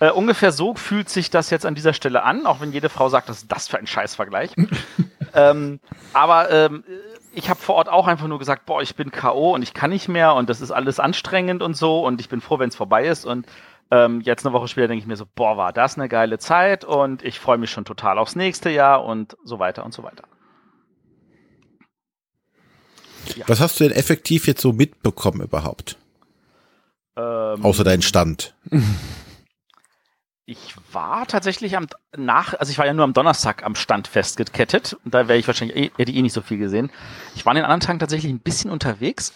Äh, 0.00 0.10
ungefähr 0.10 0.52
so 0.52 0.74
fühlt 0.74 1.08
sich 1.08 1.30
das 1.30 1.50
jetzt 1.50 1.66
an 1.66 1.74
dieser 1.74 1.92
Stelle 1.92 2.22
an, 2.22 2.46
auch 2.46 2.60
wenn 2.60 2.72
jede 2.72 2.88
Frau 2.88 3.08
sagt, 3.08 3.28
das 3.28 3.38
ist 3.38 3.52
das 3.52 3.68
für 3.68 3.78
ein 3.78 3.86
Scheißvergleich. 3.86 4.52
ähm, 5.34 5.80
aber 6.12 6.50
ähm, 6.50 6.84
ich 7.34 7.50
habe 7.50 7.60
vor 7.60 7.74
Ort 7.76 7.88
auch 7.88 8.06
einfach 8.06 8.28
nur 8.28 8.38
gesagt, 8.38 8.66
boah, 8.66 8.80
ich 8.80 8.94
bin 8.94 9.10
K.O. 9.10 9.54
und 9.54 9.62
ich 9.62 9.74
kann 9.74 9.90
nicht 9.90 10.08
mehr 10.08 10.34
und 10.34 10.48
das 10.48 10.60
ist 10.60 10.70
alles 10.70 11.00
anstrengend 11.00 11.62
und 11.62 11.76
so 11.76 12.06
und 12.06 12.20
ich 12.20 12.28
bin 12.28 12.40
froh, 12.40 12.58
wenn 12.58 12.68
es 12.68 12.76
vorbei 12.76 13.06
ist. 13.06 13.24
Und 13.24 13.46
ähm, 13.90 14.20
jetzt 14.20 14.46
eine 14.46 14.52
Woche 14.52 14.68
später 14.68 14.88
denke 14.88 15.02
ich 15.02 15.08
mir 15.08 15.16
so, 15.16 15.26
boah, 15.34 15.56
war 15.56 15.72
das 15.72 15.96
eine 15.96 16.08
geile 16.08 16.38
Zeit 16.38 16.84
und 16.84 17.24
ich 17.24 17.40
freue 17.40 17.58
mich 17.58 17.70
schon 17.70 17.84
total 17.84 18.18
aufs 18.18 18.36
nächste 18.36 18.70
Jahr 18.70 19.04
und 19.04 19.36
so 19.44 19.58
weiter 19.58 19.84
und 19.84 19.92
so 19.92 20.04
weiter. 20.04 20.24
Was 23.46 23.60
hast 23.60 23.78
du 23.78 23.84
denn 23.84 23.92
effektiv 23.96 24.46
jetzt 24.46 24.62
so 24.62 24.72
mitbekommen 24.72 25.42
überhaupt? 25.42 25.96
Ähm, 27.16 27.64
Außer 27.64 27.84
deinen 27.84 28.02
Stand. 28.02 28.54
Ich 30.50 30.74
war 30.92 31.26
tatsächlich 31.26 31.76
am 31.76 31.88
nach, 32.16 32.54
also 32.54 32.70
ich 32.70 32.78
war 32.78 32.86
ja 32.86 32.94
nur 32.94 33.04
am 33.04 33.12
Donnerstag 33.12 33.66
am 33.66 33.74
Stand 33.74 34.08
festgekettet. 34.08 34.96
Und 35.04 35.12
da 35.12 35.28
wäre 35.28 35.38
ich 35.38 35.46
wahrscheinlich 35.46 35.76
eh, 35.76 35.90
hätte 35.98 36.10
ich 36.10 36.16
eh 36.16 36.22
nicht 36.22 36.32
so 36.32 36.40
viel 36.40 36.56
gesehen. 36.56 36.90
Ich 37.34 37.44
war 37.44 37.50
an 37.50 37.56
den 37.56 37.66
anderen 37.66 37.80
Tagen 37.80 37.98
tatsächlich 37.98 38.32
ein 38.32 38.38
bisschen 38.38 38.70
unterwegs, 38.70 39.34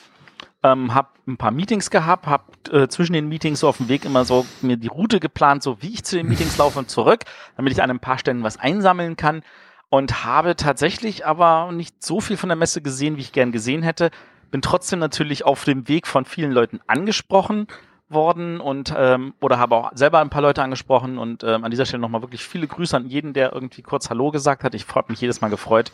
ähm, 0.62 0.94
habe 0.94 1.08
ein 1.26 1.36
paar 1.36 1.50
Meetings 1.50 1.90
gehabt, 1.90 2.26
habe 2.26 2.44
äh, 2.70 2.88
zwischen 2.88 3.12
den 3.12 3.28
Meetings 3.28 3.60
so 3.60 3.68
auf 3.68 3.76
dem 3.76 3.88
Weg 3.88 4.06
immer 4.06 4.24
so 4.24 4.46
mir 4.62 4.78
die 4.78 4.86
Route 4.86 5.20
geplant, 5.20 5.62
so 5.62 5.82
wie 5.82 5.92
ich 5.92 6.02
zu 6.02 6.16
den 6.16 6.28
Meetings 6.28 6.56
laufe 6.56 6.78
und 6.78 6.88
zurück, 6.88 7.24
damit 7.58 7.74
ich 7.74 7.82
an 7.82 7.90
ein 7.90 8.00
paar 8.00 8.16
Stellen 8.16 8.42
was 8.42 8.56
einsammeln 8.56 9.16
kann. 9.16 9.42
Und 9.90 10.24
habe 10.24 10.56
tatsächlich 10.56 11.26
aber 11.26 11.72
nicht 11.72 12.02
so 12.02 12.22
viel 12.22 12.38
von 12.38 12.48
der 12.48 12.56
Messe 12.56 12.80
gesehen, 12.80 13.18
wie 13.18 13.20
ich 13.20 13.32
gern 13.32 13.52
gesehen 13.52 13.82
hätte. 13.82 14.10
Bin 14.50 14.62
trotzdem 14.62 14.98
natürlich 14.98 15.44
auf 15.44 15.64
dem 15.64 15.88
Weg 15.88 16.06
von 16.06 16.24
vielen 16.24 16.52
Leuten 16.52 16.80
angesprochen 16.86 17.66
worden 18.12 18.60
und 18.60 18.92
ähm, 18.96 19.34
oder 19.40 19.58
habe 19.58 19.76
auch 19.76 19.90
selber 19.94 20.20
ein 20.20 20.30
paar 20.30 20.42
Leute 20.42 20.62
angesprochen 20.62 21.18
und 21.18 21.44
ähm, 21.44 21.64
an 21.64 21.70
dieser 21.70 21.86
Stelle 21.86 22.00
nochmal 22.00 22.22
wirklich 22.22 22.44
viele 22.44 22.66
Grüße 22.66 22.96
an 22.96 23.06
jeden, 23.06 23.32
der 23.32 23.52
irgendwie 23.52 23.82
kurz 23.82 24.10
Hallo 24.10 24.30
gesagt 24.30 24.64
hat. 24.64 24.74
Ich 24.74 24.86
habe 24.94 25.12
mich 25.12 25.20
jedes 25.20 25.40
Mal 25.40 25.48
gefreut. 25.48 25.92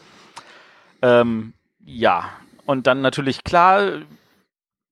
Ähm, 1.02 1.54
ja, 1.84 2.30
und 2.66 2.86
dann 2.86 3.00
natürlich 3.00 3.44
klar, 3.44 4.02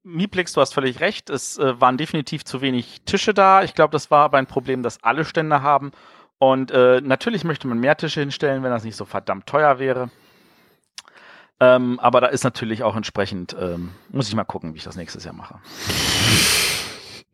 Miplix, 0.03 0.53
du 0.53 0.61
hast 0.61 0.73
völlig 0.73 1.01
recht, 1.01 1.31
es 1.31 1.59
äh, 1.59 1.81
waren 1.81 1.97
definitiv 1.97 2.45
zu 2.45 2.61
wenig 2.61 3.03
Tische 3.05 3.35
da. 3.35 3.63
Ich 3.63 3.75
glaube, 3.75 3.93
das 3.93 4.11
war 4.11 4.25
aber 4.25 4.39
ein 4.39 4.47
Problem, 4.47 4.83
das 4.83 5.03
alle 5.03 5.25
Stände 5.25 5.63
haben. 5.63 5.91
Und 6.39 6.71
äh, 6.71 7.01
natürlich 7.01 7.45
möchte 7.45 7.67
man 7.67 7.79
mehr 7.79 7.97
Tische 7.97 8.21
hinstellen, 8.21 8.63
wenn 8.63 8.71
das 8.71 8.85
nicht 8.85 8.97
so 8.97 9.05
verdammt 9.05 9.47
teuer 9.47 9.79
wäre. 9.79 10.11
Ähm, 11.59 11.99
aber 12.01 12.21
da 12.21 12.27
ist 12.27 12.45
natürlich 12.45 12.83
auch 12.83 12.97
entsprechend, 12.97 13.57
ähm, 13.59 13.93
muss 14.11 14.29
ich 14.29 14.35
mal 14.35 14.45
gucken, 14.45 14.75
wie 14.75 14.79
ich 14.79 14.85
das 14.85 14.97
nächstes 14.97 15.25
Jahr 15.25 15.35
mache. 15.35 15.59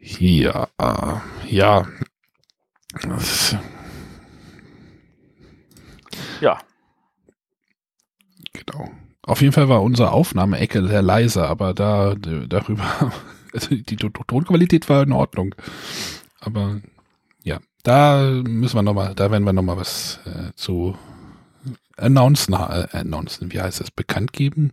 Ja, 0.03 0.69
äh, 0.79 1.17
ja. 1.49 1.87
Ja, 6.41 6.59
genau. 8.53 8.91
Auf 9.23 9.41
jeden 9.41 9.53
Fall 9.53 9.69
war 9.69 9.83
unsere 9.83 10.11
Aufnahmeecke 10.13 10.87
sehr 10.87 11.03
leise, 11.03 11.47
aber 11.47 11.75
da 11.75 12.15
darüber, 12.17 13.13
also 13.53 13.75
die 13.75 13.97
To- 13.97 14.09
Tonqualität 14.09 14.89
war 14.89 15.03
in 15.03 15.13
Ordnung. 15.13 15.55
Aber 16.41 16.81
ja, 17.45 17.61
da 17.85 18.23
müssen 18.45 18.77
wir 18.77 18.83
noch 18.83 18.95
mal, 18.95 19.15
da 19.15 19.31
werden 19.31 19.45
wir 19.45 19.53
noch 19.53 19.63
mal 19.63 19.77
was 19.77 20.21
äh, 20.27 20.53
zu 20.57 20.97
announcen, 21.97 22.55
äh, 22.55 22.89
announcen, 22.93 23.53
wie 23.53 23.61
heißt 23.61 23.81
das, 23.81 23.91
bekannt 23.91 24.33
geben. 24.33 24.73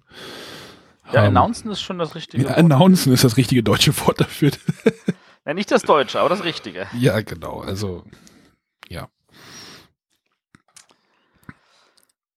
Ja 1.11 1.21
Ähm, 1.25 1.37
announcen 1.37 1.71
ist 1.71 1.81
schon 1.81 1.99
das 1.99 2.15
richtige 2.15 2.43
ja, 2.43 2.49
Wort. 2.49 2.57
announcen 2.59 3.13
ist 3.13 3.23
das 3.23 3.37
richtige 3.37 3.63
deutsche 3.63 3.97
Wort 3.99 4.21
dafür. 4.21 4.51
Ja, 5.45 5.53
nicht 5.55 5.71
das 5.71 5.81
Deutsche, 5.81 6.19
aber 6.19 6.29
das 6.29 6.43
Richtige. 6.43 6.85
ja, 6.93 7.21
genau. 7.21 7.61
Also 7.61 8.03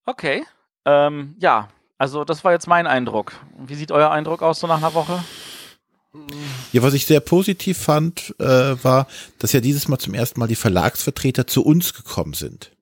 Okay. 0.07 0.45
Ähm, 0.85 1.37
ja, 1.39 1.68
also 1.99 2.25
das 2.25 2.45
war 2.45 2.53
jetzt 2.53 2.66
mein 2.66 2.87
Eindruck. 2.87 3.33
Wie 3.57 3.75
sieht 3.75 3.93
euer 3.93 4.11
Eindruck 4.11 4.43
aus 4.43 4.61
so 4.61 4.66
nach 4.66 4.79
einer 4.79 4.95
Woche? 4.95 5.23
Ja, 6.73 6.83
was 6.83 6.93
ich 6.95 7.07
sehr 7.07 7.20
positiv 7.20 7.79
fand, 7.79 8.35
äh, 8.39 8.45
war, 8.85 9.07
dass 9.39 9.53
ja 9.53 9.61
dieses 9.61 9.89
Mal 9.89 9.99
zum 9.99 10.12
ersten 10.12 10.41
Mal 10.41 10.49
die 10.49 10.57
Verlagsvertreter 10.57 11.47
zu 11.47 11.64
uns 11.64 11.95
gekommen 11.95 12.35
sind. 12.35 12.73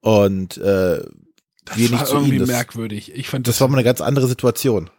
Und 0.00 0.58
äh, 0.58 1.04
das 1.64 1.76
wir 1.76 1.92
war 1.92 2.08
irgendwie. 2.08 2.38
Das, 2.38 2.48
merkwürdig. 2.48 3.12
Ich 3.14 3.28
fand 3.28 3.48
das 3.48 3.60
war 3.60 3.68
mal 3.68 3.76
eine 3.76 3.84
ganz 3.84 4.00
andere 4.00 4.26
Situation. 4.26 4.90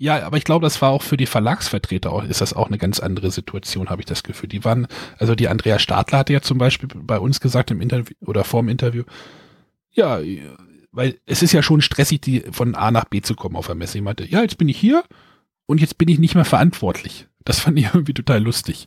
Ja, 0.00 0.24
aber 0.24 0.36
ich 0.36 0.44
glaube, 0.44 0.64
das 0.64 0.80
war 0.80 0.90
auch 0.90 1.02
für 1.02 1.16
die 1.16 1.26
Verlagsvertreter 1.26 2.12
auch, 2.12 2.22
ist 2.22 2.40
das 2.40 2.52
auch 2.52 2.68
eine 2.68 2.78
ganz 2.78 3.00
andere 3.00 3.32
Situation, 3.32 3.90
habe 3.90 4.00
ich 4.00 4.06
das 4.06 4.22
Gefühl. 4.22 4.48
Die 4.48 4.64
waren, 4.64 4.86
also 5.18 5.34
die 5.34 5.48
Andrea 5.48 5.80
Stadler 5.80 6.18
hatte 6.18 6.32
ja 6.32 6.40
zum 6.40 6.56
Beispiel 6.56 6.88
bei 6.94 7.18
uns 7.18 7.40
gesagt 7.40 7.72
im 7.72 7.80
Interview 7.80 8.14
oder 8.24 8.44
vorm 8.44 8.68
Interview, 8.68 9.02
ja, 9.90 10.20
weil 10.92 11.18
es 11.26 11.42
ist 11.42 11.52
ja 11.52 11.62
schon 11.62 11.80
stressig, 11.80 12.20
die 12.20 12.44
von 12.52 12.76
A 12.76 12.92
nach 12.92 13.06
B 13.06 13.22
zu 13.22 13.34
kommen 13.34 13.56
auf 13.56 13.66
der 13.66 13.74
Messe. 13.74 13.98
Ich 13.98 14.04
meinte, 14.04 14.24
ja, 14.24 14.40
jetzt 14.40 14.56
bin 14.56 14.68
ich 14.68 14.78
hier 14.78 15.02
und 15.66 15.80
jetzt 15.80 15.98
bin 15.98 16.08
ich 16.08 16.20
nicht 16.20 16.36
mehr 16.36 16.44
verantwortlich. 16.44 17.26
Das 17.44 17.58
fand 17.58 17.76
ich 17.76 17.86
irgendwie 17.92 18.14
total 18.14 18.40
lustig. 18.40 18.86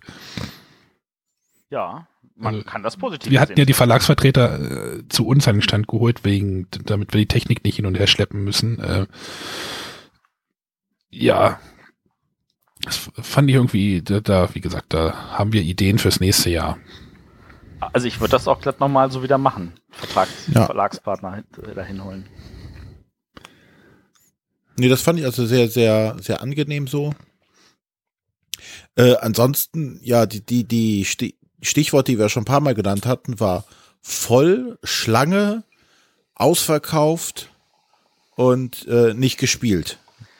Ja, 1.69 2.07
man 2.35 2.55
Also, 2.55 2.65
kann 2.65 2.83
das 2.83 2.97
positiv 2.97 3.31
Wir 3.31 3.39
hatten 3.39 3.51
ja 3.53 3.57
sehen. 3.57 3.67
die 3.67 3.73
Verlagsvertreter 3.73 4.97
äh, 4.99 5.03
zu 5.09 5.27
uns 5.27 5.47
an 5.47 5.55
den 5.57 5.61
Stand 5.61 5.87
geholt, 5.87 6.23
wegen, 6.23 6.67
damit 6.85 7.13
wir 7.13 7.19
die 7.19 7.27
Technik 7.27 7.63
nicht 7.63 7.75
hin 7.75 7.85
und 7.85 7.97
her 7.97 8.07
schleppen 8.07 8.43
müssen. 8.43 8.79
Äh, 8.79 9.05
ja, 11.09 11.59
das 12.83 13.11
fand 13.21 13.49
ich 13.49 13.55
irgendwie, 13.55 14.01
da, 14.01 14.21
da, 14.21 14.53
wie 14.55 14.61
gesagt, 14.61 14.93
da 14.93 15.13
haben 15.37 15.53
wir 15.53 15.61
Ideen 15.61 15.99
fürs 15.99 16.19
nächste 16.19 16.49
Jahr. 16.49 16.77
Also 17.79 18.07
ich 18.07 18.19
würde 18.19 18.31
das 18.31 18.47
auch 18.47 18.61
glatt 18.61 18.79
nochmal 18.79 19.11
so 19.11 19.23
wieder 19.23 19.37
machen. 19.37 19.73
Vertrags 19.89 20.47
Ja. 20.53 20.65
Verlagspartner 20.65 21.43
äh, 21.63 21.73
dahin 21.75 22.03
holen. 22.03 22.27
Nee, 24.77 24.87
das 24.89 25.01
fand 25.01 25.19
ich 25.19 25.25
also 25.25 25.45
sehr, 25.45 25.67
sehr, 25.67 26.15
sehr 26.19 26.41
angenehm 26.41 26.87
so. 26.87 27.13
Äh, 28.95 29.15
ansonsten, 29.17 29.99
ja, 30.03 30.25
die, 30.25 30.45
die, 30.45 30.63
die 30.63 31.05
Sti- 31.61 31.65
Stichworte, 31.69 32.11
die 32.11 32.19
wir 32.19 32.29
schon 32.29 32.41
ein 32.43 32.45
paar 32.45 32.59
Mal 32.59 32.73
genannt 32.75 33.05
hatten, 33.05 33.39
war 33.39 33.63
voll, 34.01 34.77
Schlange, 34.83 35.63
ausverkauft 36.35 37.49
und 38.35 38.87
äh, 38.87 39.13
nicht 39.13 39.37
gespielt. 39.37 39.97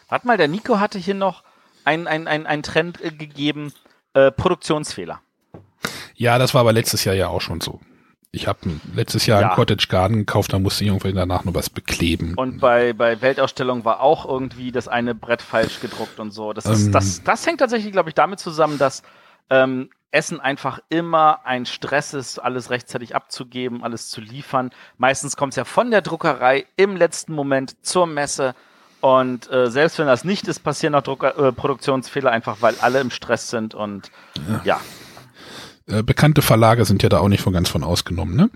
Warte 0.09 0.28
mal, 0.28 0.38
der 0.38 0.47
Nico 0.47 0.80
hatte 0.80 0.99
hier 0.99 1.13
noch 1.13 1.43
einen 1.86 2.07
ein, 2.07 2.28
ein, 2.28 2.45
ein 2.45 2.63
Trend 2.63 2.99
äh, 3.01 3.11
gegeben, 3.11 3.74
äh, 4.13 4.32
Produktionsfehler. 4.32 5.22
Ja, 6.15 6.38
das 6.38 6.53
war 6.53 6.61
aber 6.61 6.74
letztes 6.74 7.03
Jahr 7.05 7.15
ja 7.15 7.28
auch 7.28 7.41
schon 7.41 7.61
so. 7.61 7.80
Ich 8.34 8.47
habe 8.47 8.59
letztes 8.95 9.26
Jahr 9.26 9.41
Ja. 9.41 9.47
einen 9.47 9.55
Cottage 9.55 9.88
Garden 9.89 10.17
gekauft, 10.17 10.53
da 10.53 10.59
musste 10.59 10.84
ich 10.84 10.89
irgendwie 10.89 11.11
danach 11.13 11.43
nur 11.43 11.53
was 11.53 11.69
bekleben. 11.69 12.34
Und 12.36 12.59
bei, 12.59 12.93
bei 12.93 13.22
Weltausstellung 13.22 13.84
war 13.84 13.99
auch 13.99 14.26
irgendwie 14.26 14.72
das 14.72 14.88
eine 14.88 15.13
Brett 15.15 15.41
falsch 15.41 15.82
gedruckt 15.82 16.19
und 16.19 16.32
so. 16.32 16.53
Das, 16.53 16.65
ist, 16.65 16.88
Ähm. 16.88 16.91
das, 16.93 17.24
das 17.24 17.45
hängt 17.45 17.59
tatsächlich, 17.59 17.91
glaube 17.91 18.09
ich, 18.09 18.15
damit 18.15 18.39
zusammen, 18.39 18.78
dass 18.78 19.03
ähm, 19.49 19.89
Essen 20.12 20.39
einfach 20.39 20.80
immer 20.89 21.45
ein 21.45 21.66
Stress 21.66 22.14
ist, 22.14 22.39
alles 22.39 22.70
rechtzeitig 22.70 23.16
abzugeben, 23.16 23.84
alles 23.84 24.09
zu 24.09 24.22
liefern. 24.22 24.72
Meistens 24.97 25.38
kommt 25.38 25.53
es 25.53 25.57
ja 25.57 25.64
von 25.66 25.89
der 25.91 26.01
Druckerei 26.01 26.66
im 26.76 26.95
letzten 26.95 27.34
Moment 27.34 27.86
zur 27.86 28.07
Messe. 28.07 28.53
Und 28.99 29.49
äh, 29.51 29.72
selbst 29.72 29.97
wenn 29.97 30.07
das 30.07 30.24
nicht 30.24 30.47
ist, 30.47 30.59
passieren 30.59 30.93
auch 30.95 31.01
Drucker, 31.01 31.38
äh, 31.38 31.51
Produktionsfehler, 31.51 32.30
einfach 32.32 32.57
weil 32.62 32.76
alle 32.82 32.99
im 32.99 33.09
Stress 33.09 33.49
sind. 33.49 33.74
Und 33.74 34.12
ja, 34.64 34.80
Äh, 35.88 36.03
bekannte 36.03 36.41
Verlage 36.41 36.86
sind 36.86 37.01
ja 37.03 37.09
da 37.09 37.20
auch 37.20 37.28
nicht 37.28 37.41
von 37.41 37.53
ganz 37.53 37.70
von 37.70 37.84
ausgenommen, 37.84 38.36
ne? 38.36 38.49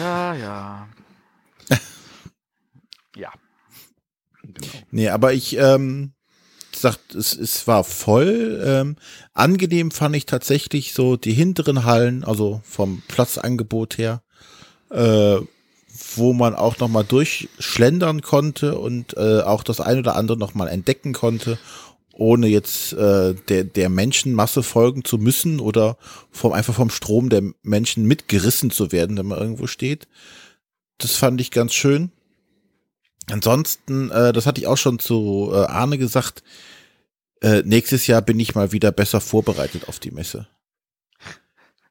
ja, 0.00 0.34
ja. 0.34 0.88
ja. 3.16 3.30
Nee, 4.90 5.08
aber 5.08 5.32
ich 5.32 5.56
ähm, 5.56 6.12
sagt, 6.82 7.14
es, 7.14 7.36
es 7.36 7.66
war 7.66 7.84
voll. 7.84 8.62
Ähm, 8.64 8.96
angenehm 9.32 9.90
fand 9.90 10.14
ich 10.16 10.26
tatsächlich 10.26 10.92
so 10.92 11.16
die 11.16 11.32
hinteren 11.32 11.84
Hallen, 11.84 12.24
also 12.24 12.60
vom 12.64 13.02
Platzangebot 13.08 13.96
her, 13.96 14.22
äh, 14.90 15.38
wo 16.16 16.32
man 16.32 16.54
auch 16.54 16.78
noch 16.78 16.88
mal 16.88 17.04
durchschlendern 17.04 18.22
konnte 18.22 18.78
und 18.78 19.16
äh, 19.16 19.40
auch 19.40 19.62
das 19.62 19.80
ein 19.80 19.98
oder 19.98 20.16
andere 20.16 20.38
noch 20.38 20.54
mal 20.54 20.68
entdecken 20.68 21.12
konnte, 21.12 21.58
ohne 22.12 22.46
jetzt 22.46 22.92
äh, 22.92 23.34
der, 23.48 23.64
der 23.64 23.88
Menschenmasse 23.88 24.62
folgen 24.62 25.04
zu 25.04 25.18
müssen 25.18 25.60
oder 25.60 25.96
vom, 26.30 26.52
einfach 26.52 26.74
vom 26.74 26.90
Strom 26.90 27.30
der 27.30 27.42
Menschen 27.62 28.04
mitgerissen 28.06 28.70
zu 28.70 28.92
werden, 28.92 29.16
wenn 29.16 29.26
man 29.26 29.38
irgendwo 29.38 29.66
steht. 29.66 30.08
Das 30.98 31.16
fand 31.16 31.40
ich 31.40 31.50
ganz 31.50 31.72
schön. 31.74 32.10
Ansonsten, 33.30 34.10
äh, 34.10 34.32
das 34.32 34.46
hatte 34.46 34.60
ich 34.60 34.66
auch 34.66 34.76
schon 34.76 34.98
zu 34.98 35.50
äh, 35.52 35.64
Arne 35.64 35.96
gesagt, 35.96 36.42
äh, 37.42 37.62
nächstes 37.64 38.06
Jahr 38.06 38.22
bin 38.22 38.40
ich 38.40 38.54
mal 38.54 38.72
wieder 38.72 38.92
besser 38.92 39.20
vorbereitet 39.20 39.88
auf 39.88 39.98
die 39.98 40.10
Messe. 40.10 40.46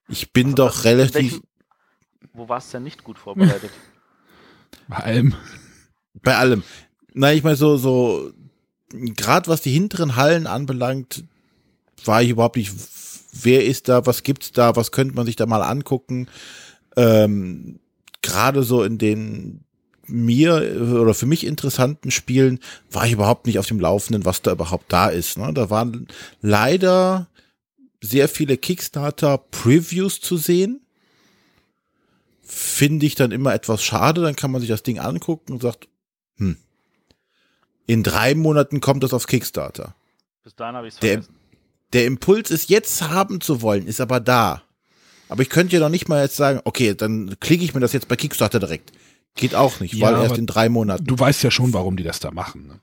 Ich 0.09 0.33
bin 0.33 0.55
doch 0.55 0.77
In 0.85 0.89
relativ, 0.91 1.13
welchem- 1.33 1.43
Wo 2.33 2.49
war 2.49 2.57
es 2.57 2.69
denn 2.71 2.83
nicht 2.83 3.03
gut 3.03 3.17
vorbereitet? 3.19 3.71
Bei 4.87 4.97
allem. 4.97 5.35
bei 6.21 6.35
allem. 6.35 6.63
Na, 7.13 7.31
ich 7.33 7.43
meine 7.43 7.55
so, 7.55 7.77
so, 7.77 8.31
gerade 8.89 9.47
was 9.47 9.61
die 9.61 9.71
hinteren 9.71 10.15
Hallen 10.15 10.47
anbelangt, 10.47 11.23
war 12.05 12.21
ich 12.21 12.29
überhaupt 12.29 12.55
nicht, 12.57 12.71
wer 13.33 13.63
ist 13.65 13.87
da, 13.89 14.05
was 14.05 14.23
gibt's 14.23 14.51
da, 14.51 14.75
was 14.75 14.91
könnte 14.91 15.15
man 15.15 15.25
sich 15.25 15.35
da 15.37 15.45
mal 15.45 15.61
angucken. 15.61 16.27
Ähm, 16.97 17.79
gerade 18.21 18.63
so 18.63 18.83
in 18.83 18.97
den 18.97 19.63
mir 20.11 20.77
oder 21.01 21.13
für 21.13 21.25
mich 21.25 21.45
interessanten 21.45 22.11
Spielen 22.11 22.59
war 22.91 23.05
ich 23.05 23.13
überhaupt 23.13 23.45
nicht 23.47 23.57
auf 23.59 23.65
dem 23.67 23.79
Laufenden, 23.79 24.25
was 24.25 24.41
da 24.41 24.51
überhaupt 24.51 24.91
da 24.91 25.07
ist. 25.09 25.37
Ne? 25.37 25.53
Da 25.53 25.69
waren 25.69 26.07
leider 26.41 27.27
sehr 28.01 28.27
viele 28.27 28.57
Kickstarter-Previews 28.57 30.21
zu 30.21 30.37
sehen. 30.37 30.81
Finde 32.43 33.05
ich 33.05 33.15
dann 33.15 33.31
immer 33.31 33.53
etwas 33.53 33.83
schade. 33.83 34.21
Dann 34.21 34.35
kann 34.35 34.51
man 34.51 34.61
sich 34.61 34.69
das 34.69 34.83
Ding 34.83 34.99
angucken 34.99 35.53
und 35.53 35.61
sagt, 35.61 35.87
hm, 36.37 36.57
in 37.87 38.03
drei 38.03 38.35
Monaten 38.35 38.81
kommt 38.81 39.03
das 39.03 39.13
auf 39.13 39.27
Kickstarter. 39.27 39.95
Bis 40.43 40.55
dahin 40.55 40.75
habe 40.75 40.87
ich 40.87 40.95
es 40.95 40.99
Der- 40.99 41.11
vergessen. 41.13 41.35
Der 41.93 42.05
Impuls, 42.05 42.51
es 42.51 42.69
jetzt 42.69 43.01
haben 43.09 43.41
zu 43.41 43.61
wollen, 43.61 43.85
ist 43.85 43.99
aber 43.99 44.21
da. 44.21 44.63
Aber 45.27 45.41
ich 45.41 45.49
könnte 45.49 45.73
ja 45.75 45.81
noch 45.81 45.89
nicht 45.89 46.07
mal 46.07 46.21
jetzt 46.23 46.37
sagen, 46.37 46.61
okay, 46.63 46.95
dann 46.95 47.37
klicke 47.41 47.65
ich 47.65 47.73
mir 47.73 47.81
das 47.81 47.91
jetzt 47.91 48.07
bei 48.07 48.15
Kickstarter 48.15 48.59
direkt. 48.59 48.91
Geht 49.35 49.55
auch 49.55 49.79
nicht, 49.79 49.93
Ja, 49.93 50.07
weil 50.11 50.23
erst 50.23 50.37
in 50.37 50.45
drei 50.45 50.69
Monaten. 50.69 51.05
Du 51.05 51.17
weißt 51.17 51.43
ja 51.43 51.51
schon, 51.51 51.73
warum 51.73 51.97
die 51.97 52.03
das 52.03 52.19
da 52.19 52.31
machen. 52.31 52.67
Ne? 52.67 52.79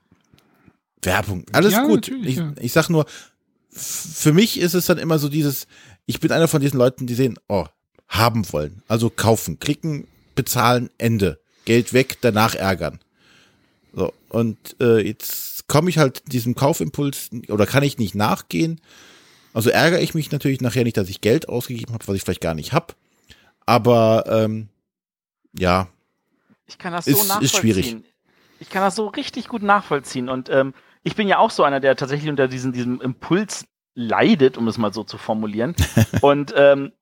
Werbung. 1.03 1.45
Alles 1.53 1.73
Ja, 1.73 1.85
gut. 1.85 2.09
Ich, 2.09 2.37
ja. 2.37 2.53
ich 2.61 2.73
sag 2.73 2.89
nur, 2.89 3.07
für 3.71 4.33
mich 4.33 4.59
ist 4.59 4.75
es 4.75 4.87
dann 4.87 4.99
immer 4.99 5.19
so 5.19 5.29
dieses, 5.29 5.67
ich 6.07 6.21
bin 6.21 6.33
einer 6.33 6.49
von 6.49 6.61
diesen 6.61 6.79
Leuten, 6.79 7.07
die 7.07 7.15
sehen, 7.15 7.39
oh, 7.49 7.67
haben 8.09 8.51
wollen. 8.53 8.83
Also 8.89 9.11
kaufen, 9.11 9.61
klicken, 9.61 10.07
bezahlen, 10.35 10.91
Ende. 10.99 11.39
Geld 11.65 11.93
weg, 11.93 12.19
danach 12.23 12.55
ärgern. 12.55 12.99
So, 13.93 14.13
und 14.31 14.57
äh, 14.81 15.07
jetzt 15.07 15.69
komme 15.69 15.91
ich 15.91 15.99
halt 15.99 16.33
diesem 16.33 16.55
Kaufimpuls 16.55 17.31
oder 17.49 17.67
kann 17.67 17.83
ich 17.83 17.99
nicht 17.99 18.15
nachgehen. 18.15 18.81
Also 19.53 19.71
ärgere 19.71 20.01
ich 20.01 20.15
mich 20.15 20.31
natürlich 20.31 20.61
nachher 20.61 20.85
nicht, 20.85 20.97
dass 20.97 21.09
ich 21.09 21.21
Geld 21.21 21.49
ausgegeben 21.49 21.93
habe, 21.93 22.07
was 22.07 22.17
ich 22.17 22.23
vielleicht 22.23 22.41
gar 22.41 22.55
nicht 22.55 22.73
hab. 22.73 22.97
Aber 23.67 24.25
ähm, 24.29 24.69
ja, 25.59 25.89
Ich 26.69 26.79
kann 26.79 26.93
das 26.93 27.07
Ist- 27.09 27.17
so 27.17 27.23
ist 27.23 27.29
nachvollziehen. 27.29 27.61
schwierig. 27.61 27.97
Ich 28.61 28.71
kann 28.71 28.83
das 28.83 28.95
so 28.95 29.07
richtig 29.09 29.49
gut 29.49 29.63
nachvollziehen. 29.63 30.29
Und 30.29 30.49
ähm, 30.51 30.75
ich 31.03 31.17
bin 31.17 31.27
ja 31.29 31.39
auch 31.39 31.51
so 31.51 31.65
einer, 31.65 31.81
der 31.81 31.97
tatsächlich 31.97 32.29
unter 32.31 32.47
diesem, 32.49 32.73
diesem 32.73 33.01
Impuls 33.01 33.67
leidet, 33.95 34.57
um 34.59 34.69
es 34.69 34.79
mal 34.79 34.93
so 34.93 35.03
zu 35.05 35.19
formulieren. 35.19 35.75
Und 36.21 36.53
ähm, 36.57 36.93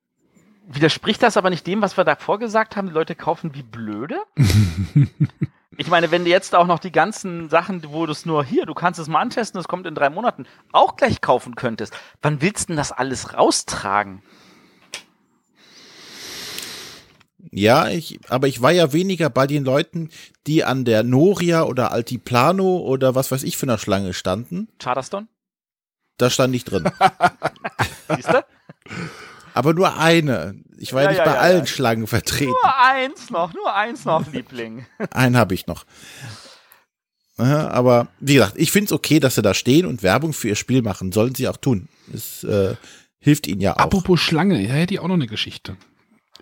widerspricht 0.68 1.22
das 1.22 1.36
aber 1.36 1.50
nicht 1.50 1.66
dem, 1.66 1.82
was 1.82 1.96
wir 1.96 2.04
davor 2.04 2.38
gesagt 2.38 2.76
haben, 2.76 2.88
die 2.88 2.94
Leute 2.94 3.14
kaufen 3.14 3.54
wie 3.54 3.62
blöde? 3.62 4.18
Ich 5.78 5.88
meine, 5.88 6.10
wenn 6.10 6.24
du 6.24 6.30
jetzt 6.30 6.54
auch 6.54 6.66
noch 6.66 6.78
die 6.78 6.90
ganzen 6.90 7.50
Sachen, 7.50 7.82
wo 7.92 8.06
du 8.06 8.12
es 8.12 8.24
nur 8.24 8.42
hier, 8.42 8.64
du 8.64 8.72
kannst 8.72 8.98
es 8.98 9.08
mal 9.08 9.20
antesten, 9.20 9.58
es 9.60 9.68
kommt 9.68 9.86
in 9.86 9.94
drei 9.94 10.08
Monaten, 10.08 10.46
auch 10.72 10.96
gleich 10.96 11.20
kaufen 11.20 11.54
könntest, 11.54 11.94
wann 12.22 12.40
willst 12.40 12.64
du 12.64 12.66
denn 12.68 12.76
das 12.78 12.92
alles 12.92 13.34
raustragen? 13.34 14.22
Ja, 17.50 17.88
ich, 17.88 18.18
aber 18.28 18.48
ich 18.48 18.62
war 18.62 18.72
ja 18.72 18.92
weniger 18.92 19.30
bei 19.30 19.46
den 19.46 19.64
Leuten, 19.64 20.10
die 20.46 20.64
an 20.64 20.84
der 20.84 21.02
Noria 21.02 21.62
oder 21.64 21.92
Altiplano 21.92 22.78
oder 22.78 23.14
was 23.14 23.30
weiß 23.30 23.42
ich 23.42 23.56
für 23.56 23.66
einer 23.66 23.78
Schlange 23.78 24.14
standen. 24.14 24.68
Charterstone? 24.78 25.28
Da 26.18 26.30
stand 26.30 26.54
ich 26.54 26.64
drin. 26.64 26.90
Siehst 28.14 28.28
du? 28.28 28.44
aber 29.54 29.74
nur 29.74 29.98
eine. 29.98 30.54
Ich 30.78 30.92
war 30.92 31.02
ja, 31.02 31.06
Ja, 31.06 31.10
nicht 31.12 31.18
ja, 31.18 31.24
bei 31.24 31.34
ja, 31.34 31.40
allen 31.40 31.60
ja. 31.60 31.66
Schlangen 31.66 32.06
vertreten. 32.06 32.50
Nur 32.50 32.78
eins 32.78 33.30
noch, 33.30 33.54
nur 33.54 33.74
eins 33.74 34.04
noch, 34.04 34.26
Liebling. 34.32 34.86
Einen 35.10 35.36
habe 35.36 35.54
ich 35.54 35.66
noch. 35.66 35.84
Aber 37.38 38.08
wie 38.18 38.34
gesagt, 38.34 38.54
ich 38.56 38.72
finde 38.72 38.86
es 38.86 38.92
okay, 38.92 39.20
dass 39.20 39.34
sie 39.34 39.42
da 39.42 39.52
stehen 39.52 39.84
und 39.84 40.02
Werbung 40.02 40.32
für 40.32 40.48
ihr 40.48 40.56
Spiel 40.56 40.80
machen. 40.82 41.12
Sollen 41.12 41.34
sie 41.34 41.48
auch 41.48 41.58
tun. 41.58 41.88
Es 42.12 42.44
äh, 42.44 42.76
hilft 43.18 43.46
ihnen 43.46 43.60
ja 43.60 43.74
auch. 43.74 43.80
Apropos 43.80 44.20
Schlange, 44.20 44.60
ja, 44.62 44.72
hätte 44.72 44.94
ich 44.94 45.00
auch 45.00 45.08
noch 45.08 45.14
eine 45.14 45.26
Geschichte. 45.26 45.76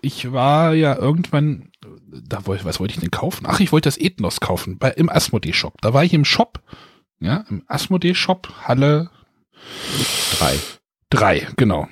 Ich 0.01 0.31
war 0.31 0.73
ja 0.73 0.95
irgendwann, 0.95 1.71
da 2.11 2.45
wollte, 2.45 2.65
was 2.65 2.79
wollte 2.79 2.93
ich 2.93 2.99
denn 2.99 3.11
kaufen? 3.11 3.45
Ach, 3.47 3.59
ich 3.59 3.71
wollte 3.71 3.87
das 3.87 3.97
Ethnos 3.97 4.39
kaufen, 4.39 4.77
bei, 4.77 4.91
im 4.91 5.09
Asmodee-Shop. 5.09 5.81
Da 5.81 5.93
war 5.93 6.03
ich 6.03 6.13
im 6.13 6.25
Shop, 6.25 6.61
ja, 7.19 7.45
im 7.49 7.63
Asmodee-Shop, 7.67 8.49
Halle 8.63 9.09
Drei. 10.37 10.59
3, 11.09 11.47
genau. 11.55 11.87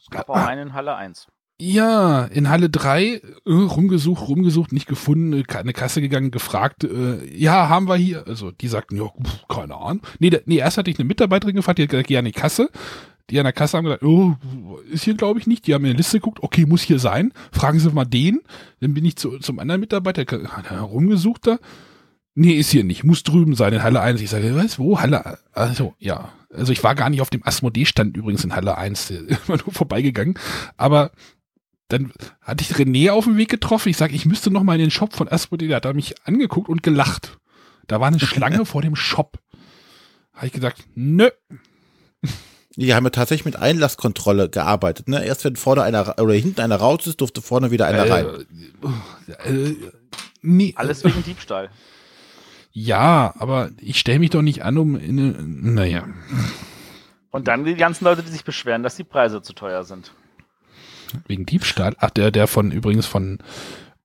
Es 0.00 0.10
gab 0.10 0.30
auch 0.30 0.36
einen 0.36 0.68
in 0.68 0.74
Halle 0.74 0.94
1. 0.94 1.28
Ja, 1.60 2.24
in 2.24 2.48
Halle 2.48 2.70
3 2.70 3.04
äh, 3.04 3.20
rumgesucht, 3.44 4.28
rumgesucht, 4.28 4.72
nicht 4.72 4.86
gefunden, 4.86 5.32
äh, 5.32 5.44
eine 5.56 5.72
Kasse 5.72 6.00
gegangen, 6.00 6.30
gefragt, 6.30 6.84
äh, 6.84 7.24
ja, 7.36 7.68
haben 7.68 7.88
wir 7.88 7.96
hier. 7.96 8.26
Also 8.26 8.52
die 8.52 8.68
sagten, 8.68 8.96
ja, 8.96 9.08
pf, 9.08 9.48
keine 9.48 9.74
Ahnung. 9.74 10.02
Nee, 10.20 10.30
da, 10.30 10.38
nee, 10.46 10.58
erst 10.58 10.78
hatte 10.78 10.90
ich 10.90 10.98
eine 10.98 11.08
Mitarbeiterin 11.08 11.56
gefragt, 11.56 11.78
die 11.78 11.82
hat 11.82 11.90
gesagt, 11.90 12.12
an 12.12 12.24
die 12.24 12.32
Kasse. 12.32 12.70
Die 13.30 13.38
an 13.38 13.44
der 13.44 13.52
Kasse 13.52 13.76
haben 13.76 13.84
gesagt, 13.84 14.02
oh, 14.02 14.34
ist 14.90 15.04
hier 15.04 15.14
glaube 15.14 15.38
ich 15.38 15.46
nicht. 15.46 15.66
Die 15.66 15.74
haben 15.74 15.84
in 15.84 15.92
die 15.92 15.96
Liste 15.96 16.18
geguckt, 16.18 16.42
okay, 16.42 16.64
muss 16.66 16.82
hier 16.82 16.98
sein. 16.98 17.32
Fragen 17.52 17.78
Sie 17.78 17.90
mal 17.90 18.04
den. 18.04 18.40
Dann 18.80 18.94
bin 18.94 19.04
ich 19.04 19.16
zu, 19.16 19.38
zum 19.38 19.58
anderen 19.58 19.80
Mitarbeiter, 19.80 20.22
hat 20.48 20.70
er 20.70 20.80
rumgesucht 20.80 21.46
da. 21.46 21.58
Nee, 22.34 22.52
ist 22.52 22.70
hier 22.70 22.84
nicht, 22.84 23.02
muss 23.02 23.24
drüben 23.24 23.56
sein, 23.56 23.72
in 23.72 23.82
Halle 23.82 24.00
1. 24.00 24.20
Ich 24.20 24.30
sage, 24.30 24.54
was, 24.54 24.78
wo? 24.78 25.00
Halle, 25.00 25.38
also, 25.52 25.94
ja. 25.98 26.32
Also 26.54 26.72
ich 26.72 26.84
war 26.84 26.94
gar 26.94 27.10
nicht 27.10 27.20
auf 27.20 27.30
dem 27.30 27.44
Asmodee-Stand 27.44 28.16
übrigens 28.16 28.44
in 28.44 28.54
Halle 28.54 28.78
1, 28.78 29.10
immer 29.10 29.58
nur 29.58 29.72
vorbeigegangen. 29.72 30.38
Aber 30.76 31.10
dann 31.88 32.12
hatte 32.42 32.62
ich 32.62 32.76
René 32.76 33.10
auf 33.10 33.24
dem 33.24 33.38
Weg 33.38 33.48
getroffen. 33.48 33.88
Ich 33.88 33.96
sage, 33.96 34.14
ich 34.14 34.26
müsste 34.26 34.50
noch 34.50 34.62
mal 34.62 34.74
in 34.74 34.80
den 34.80 34.90
Shop 34.90 35.14
von 35.14 35.28
Asmodee. 35.28 35.68
Da 35.68 35.76
hat 35.76 35.84
er 35.86 35.94
mich 35.94 36.14
angeguckt 36.26 36.68
und 36.68 36.82
gelacht. 36.82 37.38
Da 37.86 37.98
war 37.98 38.08
eine 38.08 38.20
Schlange 38.20 38.64
vor 38.66 38.82
dem 38.82 38.94
Shop. 38.94 39.38
Habe 40.32 40.46
ich 40.46 40.52
gesagt, 40.52 40.84
nö. 40.94 41.30
Die 42.80 42.94
haben 42.94 43.04
ja 43.04 43.10
tatsächlich 43.10 43.44
mit 43.44 43.56
Einlasskontrolle 43.56 44.48
gearbeitet. 44.48 45.08
Ne? 45.08 45.24
Erst 45.24 45.44
wenn 45.44 45.56
vorne 45.56 45.82
einer 45.82 46.16
oder 46.20 46.34
hinten 46.34 46.60
einer 46.60 46.76
raus 46.76 47.08
ist, 47.08 47.20
durfte 47.20 47.42
vorne 47.42 47.72
wieder 47.72 47.86
einer 47.86 48.08
rein. 48.08 48.26
Äh, 49.44 49.52
äh, 49.52 49.76
nee, 50.42 50.74
Alles 50.76 51.02
wegen 51.02 51.24
Diebstahl. 51.24 51.70
Ja, 52.70 53.34
aber 53.36 53.70
ich 53.80 53.98
stelle 53.98 54.20
mich 54.20 54.30
doch 54.30 54.42
nicht 54.42 54.62
an, 54.62 54.78
um 54.78 54.96
in 54.96 55.18
eine, 55.18 55.42
naja. 55.42 56.04
Und 57.32 57.48
dann 57.48 57.64
die 57.64 57.74
ganzen 57.74 58.04
Leute, 58.04 58.22
die 58.22 58.30
sich 58.30 58.44
beschweren, 58.44 58.84
dass 58.84 58.94
die 58.94 59.02
Preise 59.02 59.42
zu 59.42 59.54
teuer 59.54 59.82
sind. 59.82 60.12
Wegen 61.26 61.46
Diebstahl. 61.46 61.96
Ach, 61.98 62.10
der, 62.10 62.30
der 62.30 62.46
von 62.46 62.70
übrigens 62.70 63.06
von 63.06 63.38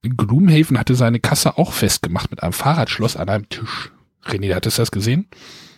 Gloomhaven 0.02 0.80
hatte 0.80 0.96
seine 0.96 1.20
Kasse 1.20 1.60
auch 1.60 1.74
festgemacht 1.74 2.32
mit 2.32 2.42
einem 2.42 2.54
Fahrradschloss 2.54 3.18
an 3.18 3.30
einem 3.30 3.50
Tisch. 3.50 3.92
René, 4.26 4.56
hattest 4.56 4.80
du 4.80 4.82
das 4.82 4.92
gesehen? 4.92 5.28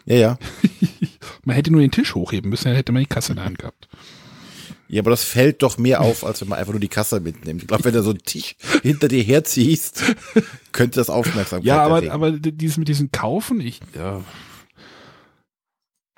Ja, 0.06 0.16
ja. 0.16 0.38
Man 1.44 1.56
hätte 1.56 1.72
nur 1.72 1.82
den 1.82 1.92
Tisch 1.92 2.16
hochheben 2.16 2.50
müssen, 2.50 2.66
dann 2.66 2.76
hätte 2.76 2.92
man 2.92 3.02
die 3.02 3.08
Kasse 3.08 3.32
in 3.34 3.36
der 3.38 3.46
Hand 3.46 3.60
gehabt. 3.60 3.88
Ja, 4.88 5.02
aber 5.02 5.10
das 5.10 5.24
fällt 5.24 5.64
doch 5.64 5.78
mehr 5.80 6.02
auf, 6.02 6.24
als 6.24 6.42
wenn 6.42 6.48
man 6.50 6.60
einfach 6.60 6.74
nur 6.74 6.80
die 6.80 6.88
Kasse 6.88 7.20
mitnimmt. 7.20 7.64
Ich 7.64 7.68
glaube, 7.68 7.86
wenn 7.86 7.94
du 7.94 8.04
so 8.04 8.12
einen 8.12 8.20
Tisch 8.24 8.56
hinter 8.84 9.08
dir 9.08 9.24
herziehst, 9.24 10.04
könnte 10.72 11.00
das 11.00 11.10
Aufmerksamkeit 11.10 11.66
Ja, 11.66 11.84
aber, 11.84 11.96
erregen. 11.96 12.12
aber 12.12 12.32
dieses 12.32 12.78
mit 12.78 12.88
diesen 12.88 13.12
Kaufen, 13.12 13.60
ich, 13.62 13.80
ja. 13.96 14.22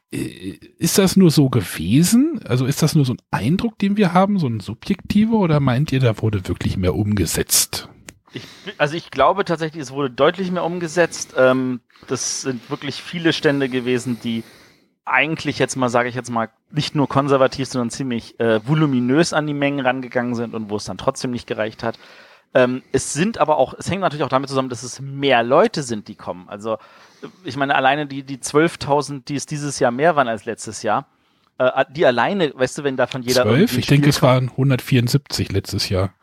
Ist 0.09 0.97
das 0.97 1.17
nur 1.17 1.31
so 1.31 1.49
gewesen? 1.49 2.39
Also 2.45 2.65
ist 2.65 2.81
das 2.81 2.95
nur 2.95 3.05
so 3.05 3.13
ein 3.13 3.21
Eindruck, 3.31 3.77
den 3.79 3.97
wir 3.97 4.13
haben, 4.13 4.39
so 4.39 4.47
ein 4.47 4.59
subjektiver, 4.61 5.37
oder 5.37 5.59
meint 5.59 5.91
ihr, 5.91 5.99
da 5.99 6.21
wurde 6.21 6.47
wirklich 6.47 6.77
mehr 6.77 6.95
umgesetzt? 6.95 7.89
Ich, 8.33 8.43
also 8.77 8.95
ich 8.95 9.11
glaube 9.11 9.45
tatsächlich, 9.45 9.81
es 9.81 9.91
wurde 9.91 10.09
deutlich 10.09 10.51
mehr 10.51 10.63
umgesetzt. 10.63 11.33
Ähm, 11.37 11.79
das 12.07 12.41
sind 12.41 12.69
wirklich 12.69 13.01
viele 13.01 13.33
Stände 13.33 13.69
gewesen, 13.69 14.19
die 14.21 14.43
eigentlich 15.05 15.57
jetzt 15.59 15.75
mal, 15.75 15.89
sage 15.89 16.09
ich 16.09 16.15
jetzt 16.15 16.29
mal, 16.29 16.49
nicht 16.69 16.95
nur 16.95 17.07
konservativ, 17.07 17.67
sondern 17.67 17.89
ziemlich 17.89 18.39
äh, 18.39 18.65
voluminös 18.67 19.33
an 19.33 19.47
die 19.47 19.53
Mengen 19.53 19.79
rangegangen 19.79 20.35
sind 20.35 20.53
und 20.53 20.69
wo 20.69 20.75
es 20.75 20.85
dann 20.85 20.97
trotzdem 20.97 21.31
nicht 21.31 21.47
gereicht 21.47 21.83
hat. 21.83 21.97
Ähm, 22.53 22.81
es 22.91 23.13
sind 23.13 23.37
aber 23.37 23.57
auch, 23.57 23.73
es 23.77 23.89
hängt 23.89 24.01
natürlich 24.01 24.23
auch 24.23 24.29
damit 24.29 24.49
zusammen, 24.49 24.69
dass 24.69 24.83
es 24.83 24.99
mehr 24.99 25.43
Leute 25.43 25.83
sind, 25.83 26.07
die 26.07 26.15
kommen. 26.15 26.47
Also 26.49 26.77
ich 27.43 27.55
meine, 27.57 27.75
alleine 27.75 28.05
die, 28.05 28.23
die 28.23 28.37
12.000, 28.37 29.23
die 29.25 29.35
es 29.35 29.45
dieses 29.45 29.79
Jahr 29.79 29.91
mehr 29.91 30.15
waren 30.15 30.27
als 30.27 30.45
letztes 30.45 30.83
Jahr, 30.83 31.07
äh, 31.57 31.85
die 31.89 32.05
alleine, 32.05 32.53
weißt 32.55 32.77
du, 32.77 32.83
wenn 32.83 32.97
davon 32.97 33.21
jeder... 33.21 33.43
Zwölf? 33.43 33.55
irgendwie 33.55 33.75
ein 33.75 33.79
Ich 33.79 33.87
denke, 33.87 34.03
Spiel 34.05 34.09
es 34.09 34.21
waren 34.21 34.49
174 34.49 35.51
letztes 35.51 35.89
Jahr. 35.89 36.13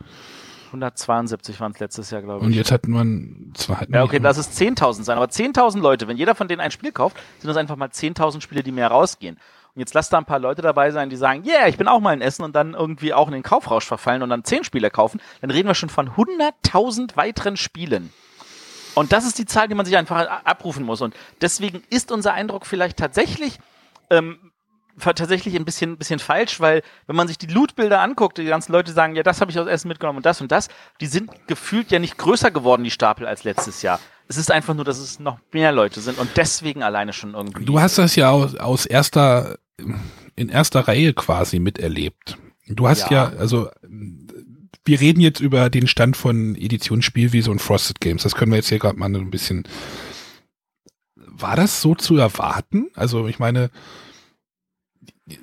Kauft. 0.80 1.00
172 1.08 1.60
waren 1.60 1.72
es 1.72 1.80
letztes 1.80 2.10
Jahr, 2.10 2.22
glaube 2.22 2.40
ich. 2.40 2.46
Und 2.46 2.52
jetzt 2.52 2.70
hatten 2.72 2.92
man 2.92 3.52
zwar 3.54 3.80
hatten 3.80 3.92
Ja, 3.92 4.00
wir- 4.00 4.04
okay, 4.04 4.18
lass 4.18 4.36
es 4.38 4.50
10.000 4.52 5.04
sein, 5.04 5.16
aber 5.16 5.28
10.000 5.28 5.80
Leute, 5.82 6.08
wenn 6.08 6.16
jeder 6.16 6.34
von 6.34 6.48
denen 6.48 6.60
ein 6.60 6.70
Spiel 6.70 6.92
kauft, 6.92 7.16
sind 7.38 7.48
das 7.48 7.56
einfach 7.56 7.76
mal 7.76 7.90
10.000 7.90 8.42
Spiele, 8.42 8.62
die 8.62 8.72
mehr 8.72 8.88
rausgehen. 8.88 9.36
Und 9.74 9.80
jetzt 9.80 9.94
lass 9.94 10.08
da 10.08 10.18
ein 10.18 10.24
paar 10.24 10.38
Leute 10.38 10.62
dabei 10.62 10.92
sein, 10.92 11.10
die 11.10 11.16
sagen, 11.16 11.44
yeah, 11.44 11.66
ich 11.66 11.76
bin 11.76 11.88
auch 11.88 11.98
mal 12.00 12.12
in 12.14 12.20
Essen 12.20 12.44
und 12.44 12.54
dann 12.54 12.74
irgendwie 12.74 13.12
auch 13.12 13.26
in 13.26 13.34
den 13.34 13.42
Kaufrausch 13.42 13.84
verfallen 13.84 14.22
und 14.22 14.30
dann 14.30 14.44
10 14.44 14.62
Spiele 14.64 14.88
kaufen, 14.90 15.20
dann 15.40 15.50
reden 15.50 15.66
wir 15.68 15.74
schon 15.74 15.88
von 15.88 16.10
100.000 16.16 17.16
weiteren 17.16 17.56
Spielen. 17.56 18.12
Und 18.94 19.12
das 19.12 19.26
ist 19.26 19.38
die 19.38 19.46
Zahl, 19.46 19.66
die 19.66 19.74
man 19.74 19.84
sich 19.86 19.96
einfach 19.96 20.44
abrufen 20.44 20.84
muss. 20.84 21.00
Und 21.00 21.14
deswegen 21.40 21.82
ist 21.90 22.12
unser 22.12 22.32
Eindruck 22.34 22.66
vielleicht 22.66 22.96
tatsächlich 22.98 23.58
ähm, 24.10 24.38
tatsächlich 24.98 25.56
ein 25.56 25.64
bisschen, 25.64 25.96
bisschen 25.98 26.18
falsch, 26.18 26.60
weil 26.60 26.82
wenn 27.06 27.16
man 27.16 27.28
sich 27.28 27.38
die 27.38 27.46
Lootbilder 27.46 28.00
anguckt, 28.00 28.38
die 28.38 28.44
ganzen 28.44 28.72
Leute 28.72 28.92
sagen, 28.92 29.16
ja, 29.16 29.22
das 29.22 29.40
habe 29.40 29.50
ich 29.50 29.58
aus 29.58 29.66
Essen 29.66 29.88
mitgenommen 29.88 30.18
und 30.18 30.26
das 30.26 30.40
und 30.40 30.52
das, 30.52 30.68
die 31.00 31.06
sind 31.06 31.30
gefühlt 31.46 31.90
ja 31.90 31.98
nicht 31.98 32.16
größer 32.18 32.50
geworden, 32.50 32.84
die 32.84 32.90
Stapel, 32.90 33.26
als 33.26 33.44
letztes 33.44 33.82
Jahr. 33.82 34.00
Es 34.28 34.36
ist 34.36 34.50
einfach 34.50 34.74
nur, 34.74 34.84
dass 34.84 34.98
es 34.98 35.18
noch 35.18 35.38
mehr 35.52 35.72
Leute 35.72 36.00
sind 36.00 36.18
und 36.18 36.30
deswegen 36.36 36.82
alleine 36.82 37.12
schon 37.12 37.34
irgendwie. 37.34 37.64
Du 37.64 37.80
hast 37.80 37.98
das 37.98 38.16
ja 38.16 38.30
aus, 38.30 38.54
aus 38.56 38.86
erster, 38.86 39.58
in 40.36 40.48
erster 40.48 40.88
Reihe 40.88 41.12
quasi 41.12 41.58
miterlebt. 41.58 42.38
Du 42.66 42.88
hast 42.88 43.10
ja, 43.10 43.32
Ja. 43.32 43.38
also, 43.38 43.68
wir 44.86 45.00
reden 45.00 45.20
jetzt 45.20 45.40
über 45.40 45.70
den 45.70 45.86
Stand 45.86 46.16
von 46.16 46.56
Edition 46.56 47.02
Spielwiese 47.02 47.50
und 47.50 47.60
Frosted 47.60 48.00
Games. 48.00 48.22
Das 48.22 48.34
können 48.34 48.52
wir 48.52 48.56
jetzt 48.56 48.68
hier 48.68 48.78
gerade 48.78 48.98
mal 48.98 49.14
ein 49.14 49.30
bisschen. 49.30 49.64
War 51.16 51.56
das 51.56 51.80
so 51.82 51.94
zu 51.94 52.16
erwarten? 52.16 52.88
Also, 52.94 53.26
ich 53.26 53.38
meine, 53.38 53.70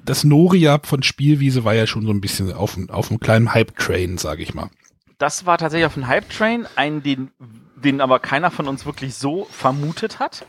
das 0.03 0.23
Noria 0.23 0.79
von 0.84 1.03
Spielwiese 1.03 1.63
war 1.63 1.73
ja 1.73 1.88
schon 1.88 2.05
so 2.05 2.11
ein 2.11 2.21
bisschen 2.21 2.53
auf, 2.53 2.77
auf 2.89 3.09
einem 3.09 3.19
kleinen 3.19 3.53
Hype-Train, 3.53 4.17
sage 4.17 4.43
ich 4.43 4.53
mal. 4.53 4.69
das 5.17 5.45
war 5.45 5.57
tatsächlich 5.57 5.88
auf 5.88 5.95
dem 5.95 6.07
Hype-Train, 6.07 6.67
einen, 6.75 7.03
den, 7.03 7.32
den 7.75 8.01
aber 8.01 8.19
keiner 8.19 8.51
von 8.51 8.67
uns 8.67 8.86
wirklich 8.86 9.15
so 9.15 9.47
vermutet 9.51 10.19
hat. 10.19 10.45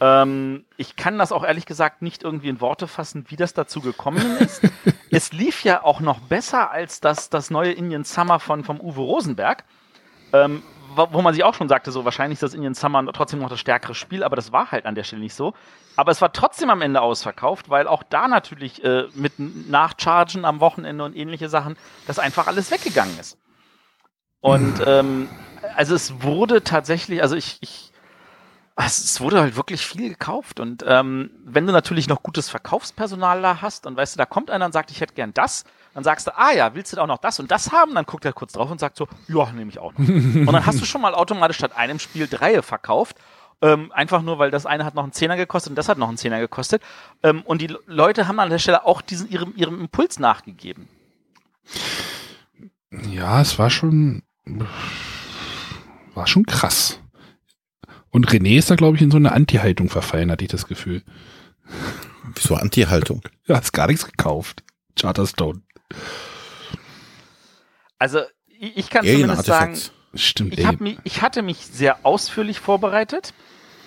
Ähm, 0.00 0.64
ich 0.76 0.96
kann 0.96 1.18
das 1.18 1.30
auch 1.30 1.44
ehrlich 1.44 1.66
gesagt 1.66 2.02
nicht 2.02 2.24
irgendwie 2.24 2.48
in 2.48 2.60
Worte 2.60 2.88
fassen, 2.88 3.24
wie 3.28 3.36
das 3.36 3.54
dazu 3.54 3.80
gekommen 3.80 4.36
ist. 4.40 4.62
es 5.10 5.32
lief 5.32 5.62
ja 5.64 5.84
auch 5.84 6.00
noch 6.00 6.20
besser 6.20 6.70
als 6.70 7.00
das, 7.00 7.30
das 7.30 7.50
neue 7.50 7.72
Indian 7.72 8.04
Summer 8.04 8.40
von, 8.40 8.64
vom 8.64 8.80
Uwe 8.80 9.00
Rosenberg. 9.00 9.64
Ähm, 10.32 10.62
wo 10.94 11.08
wo 11.12 11.22
man 11.22 11.34
sich 11.34 11.44
auch 11.44 11.54
schon 11.54 11.68
sagte, 11.68 11.90
so 11.90 12.04
wahrscheinlich 12.04 12.36
ist 12.36 12.42
das 12.42 12.54
Indian 12.54 12.74
Summer 12.74 13.12
trotzdem 13.12 13.40
noch 13.40 13.48
das 13.48 13.60
stärkere 13.60 13.94
Spiel, 13.94 14.22
aber 14.24 14.36
das 14.36 14.52
war 14.52 14.70
halt 14.70 14.86
an 14.86 14.94
der 14.94 15.04
Stelle 15.04 15.22
nicht 15.22 15.34
so. 15.34 15.54
Aber 15.96 16.10
es 16.12 16.20
war 16.20 16.32
trotzdem 16.32 16.70
am 16.70 16.82
Ende 16.82 17.00
ausverkauft, 17.00 17.68
weil 17.70 17.86
auch 17.86 18.02
da 18.02 18.28
natürlich 18.28 18.82
äh, 18.84 19.04
mit 19.14 19.34
Nachchargen 19.38 20.44
am 20.44 20.60
Wochenende 20.60 21.04
und 21.04 21.16
ähnliche 21.16 21.48
Sachen, 21.48 21.76
das 22.06 22.18
einfach 22.18 22.46
alles 22.46 22.70
weggegangen 22.70 23.18
ist. 23.18 23.38
Und 24.40 24.82
ähm, 24.86 25.28
also 25.76 25.94
es 25.94 26.22
wurde 26.22 26.64
tatsächlich, 26.64 27.22
also 27.22 27.36
ich, 27.36 27.58
ich 27.60 27.92
es, 28.76 29.04
es 29.04 29.20
wurde 29.20 29.40
halt 29.40 29.56
wirklich 29.56 29.86
viel 29.86 30.08
gekauft. 30.08 30.60
Und 30.60 30.84
ähm, 30.86 31.30
wenn 31.44 31.66
du 31.66 31.72
natürlich 31.72 32.08
noch 32.08 32.22
gutes 32.22 32.48
Verkaufspersonal 32.48 33.42
da 33.42 33.60
hast 33.60 33.86
und 33.86 33.96
weißt 33.96 34.14
du, 34.14 34.18
da 34.18 34.26
kommt 34.26 34.50
einer 34.50 34.64
und 34.64 34.72
sagt, 34.72 34.90
ich 34.90 35.00
hätte 35.00 35.14
gern 35.14 35.34
das, 35.34 35.64
dann 35.94 36.04
sagst 36.04 36.26
du, 36.26 36.36
ah 36.36 36.52
ja, 36.52 36.74
willst 36.74 36.92
du 36.92 36.96
da 36.96 37.02
auch 37.02 37.06
noch 37.06 37.18
das 37.18 37.38
und 37.38 37.50
das 37.50 37.70
haben? 37.70 37.94
Dann 37.94 38.06
guckt 38.06 38.24
er 38.24 38.32
kurz 38.32 38.52
drauf 38.52 38.70
und 38.70 38.80
sagt 38.80 38.96
so, 38.96 39.08
ja, 39.28 39.52
nehme 39.52 39.70
ich 39.70 39.78
auch 39.78 39.92
noch. 39.92 39.98
und 40.08 40.52
dann 40.52 40.66
hast 40.66 40.80
du 40.80 40.84
schon 40.84 41.02
mal 41.02 41.14
automatisch 41.14 41.58
statt 41.58 41.76
einem 41.76 41.98
Spiel 41.98 42.26
drei 42.28 42.62
verkauft. 42.62 43.16
Ähm, 43.62 43.92
einfach 43.92 44.22
nur, 44.22 44.38
weil 44.40 44.50
das 44.50 44.66
eine 44.66 44.84
hat 44.84 44.94
noch 44.96 45.04
einen 45.04 45.12
Zehner 45.12 45.36
gekostet 45.36 45.70
und 45.70 45.76
das 45.76 45.88
hat 45.88 45.96
noch 45.96 46.08
einen 46.08 46.16
Zehner 46.18 46.40
gekostet. 46.40 46.82
Ähm, 47.22 47.42
und 47.42 47.62
die 47.62 47.68
Le- 47.68 47.78
Leute 47.86 48.26
haben 48.26 48.40
an 48.40 48.50
der 48.50 48.58
Stelle 48.58 48.84
auch 48.84 49.00
diesen, 49.00 49.30
ihrem, 49.30 49.54
ihrem 49.56 49.80
Impuls 49.80 50.18
nachgegeben. 50.18 50.88
Ja, 52.90 53.40
es 53.40 53.58
war 53.58 53.70
schon, 53.70 54.22
war 56.14 56.26
schon 56.26 56.44
krass. 56.44 56.98
Und 58.10 58.28
René 58.28 58.58
ist 58.58 58.70
da, 58.70 58.74
glaube 58.74 58.96
ich, 58.96 59.02
in 59.02 59.10
so 59.10 59.16
eine 59.16 59.32
Anti-Haltung 59.32 59.88
verfallen, 59.88 60.30
hatte 60.30 60.44
ich 60.44 60.50
das 60.50 60.66
Gefühl. 60.66 61.02
So 62.38 62.54
Anti-Haltung. 62.56 63.22
Du 63.46 63.54
hast 63.56 63.72
gar 63.72 63.86
nichts 63.88 64.06
gekauft. 64.06 64.62
Charterstone. 64.98 65.62
Also 67.98 68.20
ich, 68.46 68.76
ich 68.76 68.90
kann 68.90 69.02
Alien 69.04 69.22
zumindest 69.22 69.46
sagen, 69.46 69.72
Artifacts. 69.72 69.92
Stimmt, 70.14 70.58
Ich, 70.58 70.66
hab 70.66 70.80
mich, 70.80 70.98
ich 71.04 71.22
hatte 71.22 71.42
mich 71.42 71.58
sehr 71.66 72.04
ausführlich 72.04 72.60
vorbereitet. 72.60 73.32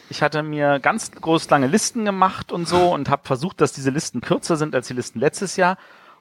Ich 0.09 0.21
hatte 0.21 0.43
mir 0.43 0.79
ganz 0.79 1.11
groß 1.11 1.49
lange 1.49 1.67
Listen 1.67 2.05
gemacht 2.05 2.51
und 2.51 2.67
so 2.67 2.93
und 2.93 3.09
habe 3.09 3.23
versucht, 3.25 3.59
dass 3.61 3.73
diese 3.73 3.89
Listen 3.89 4.21
kürzer 4.21 4.55
sind 4.55 4.75
als 4.75 4.87
die 4.87 4.93
Listen 4.93 5.19
letztes 5.19 5.55
Jahr. 5.57 5.77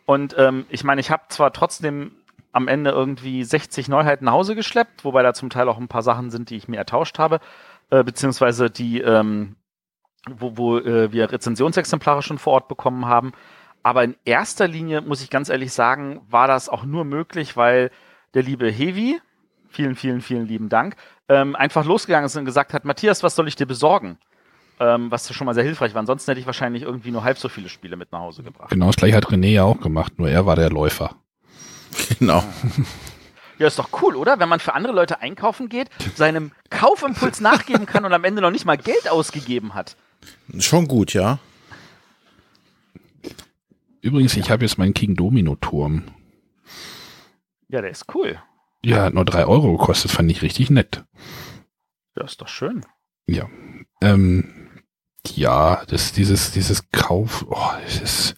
Und 0.06 0.34
ähm, 0.38 0.66
ich 0.68 0.84
meine, 0.84 1.00
ich 1.00 1.10
habe 1.10 1.24
zwar 1.28 1.52
trotzdem 1.52 2.12
am 2.52 2.68
Ende 2.68 2.90
irgendwie 2.90 3.42
60 3.44 3.88
Neuheiten 3.88 4.26
nach 4.26 4.32
Hause 4.32 4.54
geschleppt, 4.54 5.04
wobei 5.04 5.22
da 5.22 5.34
zum 5.34 5.50
Teil 5.50 5.68
auch 5.68 5.78
ein 5.78 5.88
paar 5.88 6.02
Sachen 6.02 6.30
sind, 6.30 6.50
die 6.50 6.56
ich 6.56 6.68
mir 6.68 6.76
ertauscht 6.76 7.18
habe, 7.18 7.40
äh, 7.90 8.04
beziehungsweise 8.04 8.70
die, 8.70 9.00
ähm, 9.00 9.56
wo, 10.30 10.56
wo 10.56 10.78
äh, 10.78 11.12
wir 11.12 11.32
Rezensionsexemplare 11.32 12.22
schon 12.22 12.38
vor 12.38 12.54
Ort 12.54 12.68
bekommen 12.68 13.06
haben. 13.06 13.32
Aber 13.82 14.04
in 14.04 14.16
erster 14.24 14.68
Linie, 14.68 15.02
muss 15.02 15.22
ich 15.22 15.30
ganz 15.30 15.48
ehrlich 15.48 15.72
sagen, 15.72 16.22
war 16.30 16.46
das 16.46 16.68
auch 16.68 16.84
nur 16.84 17.04
möglich, 17.04 17.56
weil 17.56 17.90
der 18.32 18.42
liebe 18.42 18.70
Hevi, 18.70 19.20
vielen, 19.74 19.96
vielen, 19.96 20.20
vielen 20.20 20.46
lieben 20.46 20.68
Dank, 20.68 20.96
ähm, 21.28 21.56
einfach 21.56 21.84
losgegangen 21.84 22.26
ist 22.26 22.36
und 22.36 22.44
gesagt 22.44 22.72
hat, 22.72 22.84
Matthias, 22.84 23.22
was 23.22 23.34
soll 23.34 23.48
ich 23.48 23.56
dir 23.56 23.66
besorgen? 23.66 24.18
Ähm, 24.80 25.10
was 25.10 25.32
schon 25.32 25.44
mal 25.44 25.54
sehr 25.54 25.62
hilfreich 25.62 25.94
war. 25.94 26.00
Ansonsten 26.00 26.30
hätte 26.30 26.40
ich 26.40 26.46
wahrscheinlich 26.46 26.82
irgendwie 26.82 27.12
nur 27.12 27.22
halb 27.22 27.38
so 27.38 27.48
viele 27.48 27.68
Spiele 27.68 27.96
mit 27.96 28.10
nach 28.10 28.20
Hause 28.20 28.42
gebracht. 28.42 28.70
Genau 28.70 28.86
das 28.86 28.96
gleiche 28.96 29.16
hat 29.16 29.26
René 29.26 29.50
ja 29.50 29.62
auch 29.62 29.80
gemacht, 29.80 30.18
nur 30.18 30.28
er 30.28 30.46
war 30.46 30.56
der 30.56 30.70
Läufer. 30.70 31.16
Genau. 32.18 32.42
Ja, 33.58 33.68
ist 33.68 33.78
doch 33.78 33.90
cool, 34.02 34.16
oder? 34.16 34.40
Wenn 34.40 34.48
man 34.48 34.58
für 34.58 34.74
andere 34.74 34.92
Leute 34.92 35.20
einkaufen 35.20 35.68
geht, 35.68 35.88
seinem 36.16 36.50
Kaufimpuls 36.70 37.40
nachgeben 37.40 37.86
kann 37.86 38.04
und 38.04 38.12
am 38.12 38.24
Ende 38.24 38.42
noch 38.42 38.50
nicht 38.50 38.64
mal 38.64 38.76
Geld 38.76 39.08
ausgegeben 39.08 39.74
hat. 39.74 39.96
Schon 40.58 40.88
gut, 40.88 41.14
ja. 41.14 41.38
Übrigens, 44.00 44.36
ich 44.36 44.50
habe 44.50 44.64
jetzt 44.64 44.76
meinen 44.76 44.92
King 44.92 45.14
Domino 45.14 45.54
Turm. 45.54 46.02
Ja, 47.68 47.80
der 47.80 47.90
ist 47.90 48.12
cool. 48.14 48.38
Ja, 48.84 49.04
hat 49.04 49.14
nur 49.14 49.24
drei 49.24 49.46
Euro 49.46 49.76
gekostet, 49.76 50.10
fand 50.10 50.30
ich 50.30 50.42
richtig 50.42 50.70
nett. 50.70 51.04
Ja, 52.16 52.24
ist 52.24 52.40
doch 52.40 52.48
schön. 52.48 52.84
Ja. 53.26 53.48
Ähm, 54.00 54.70
Ja, 55.34 55.82
das, 55.88 56.12
dieses, 56.12 56.52
dieses 56.52 56.90
Kauf, 56.92 57.46
oh, 57.48 57.70
es 57.86 58.00
ist 58.00 58.36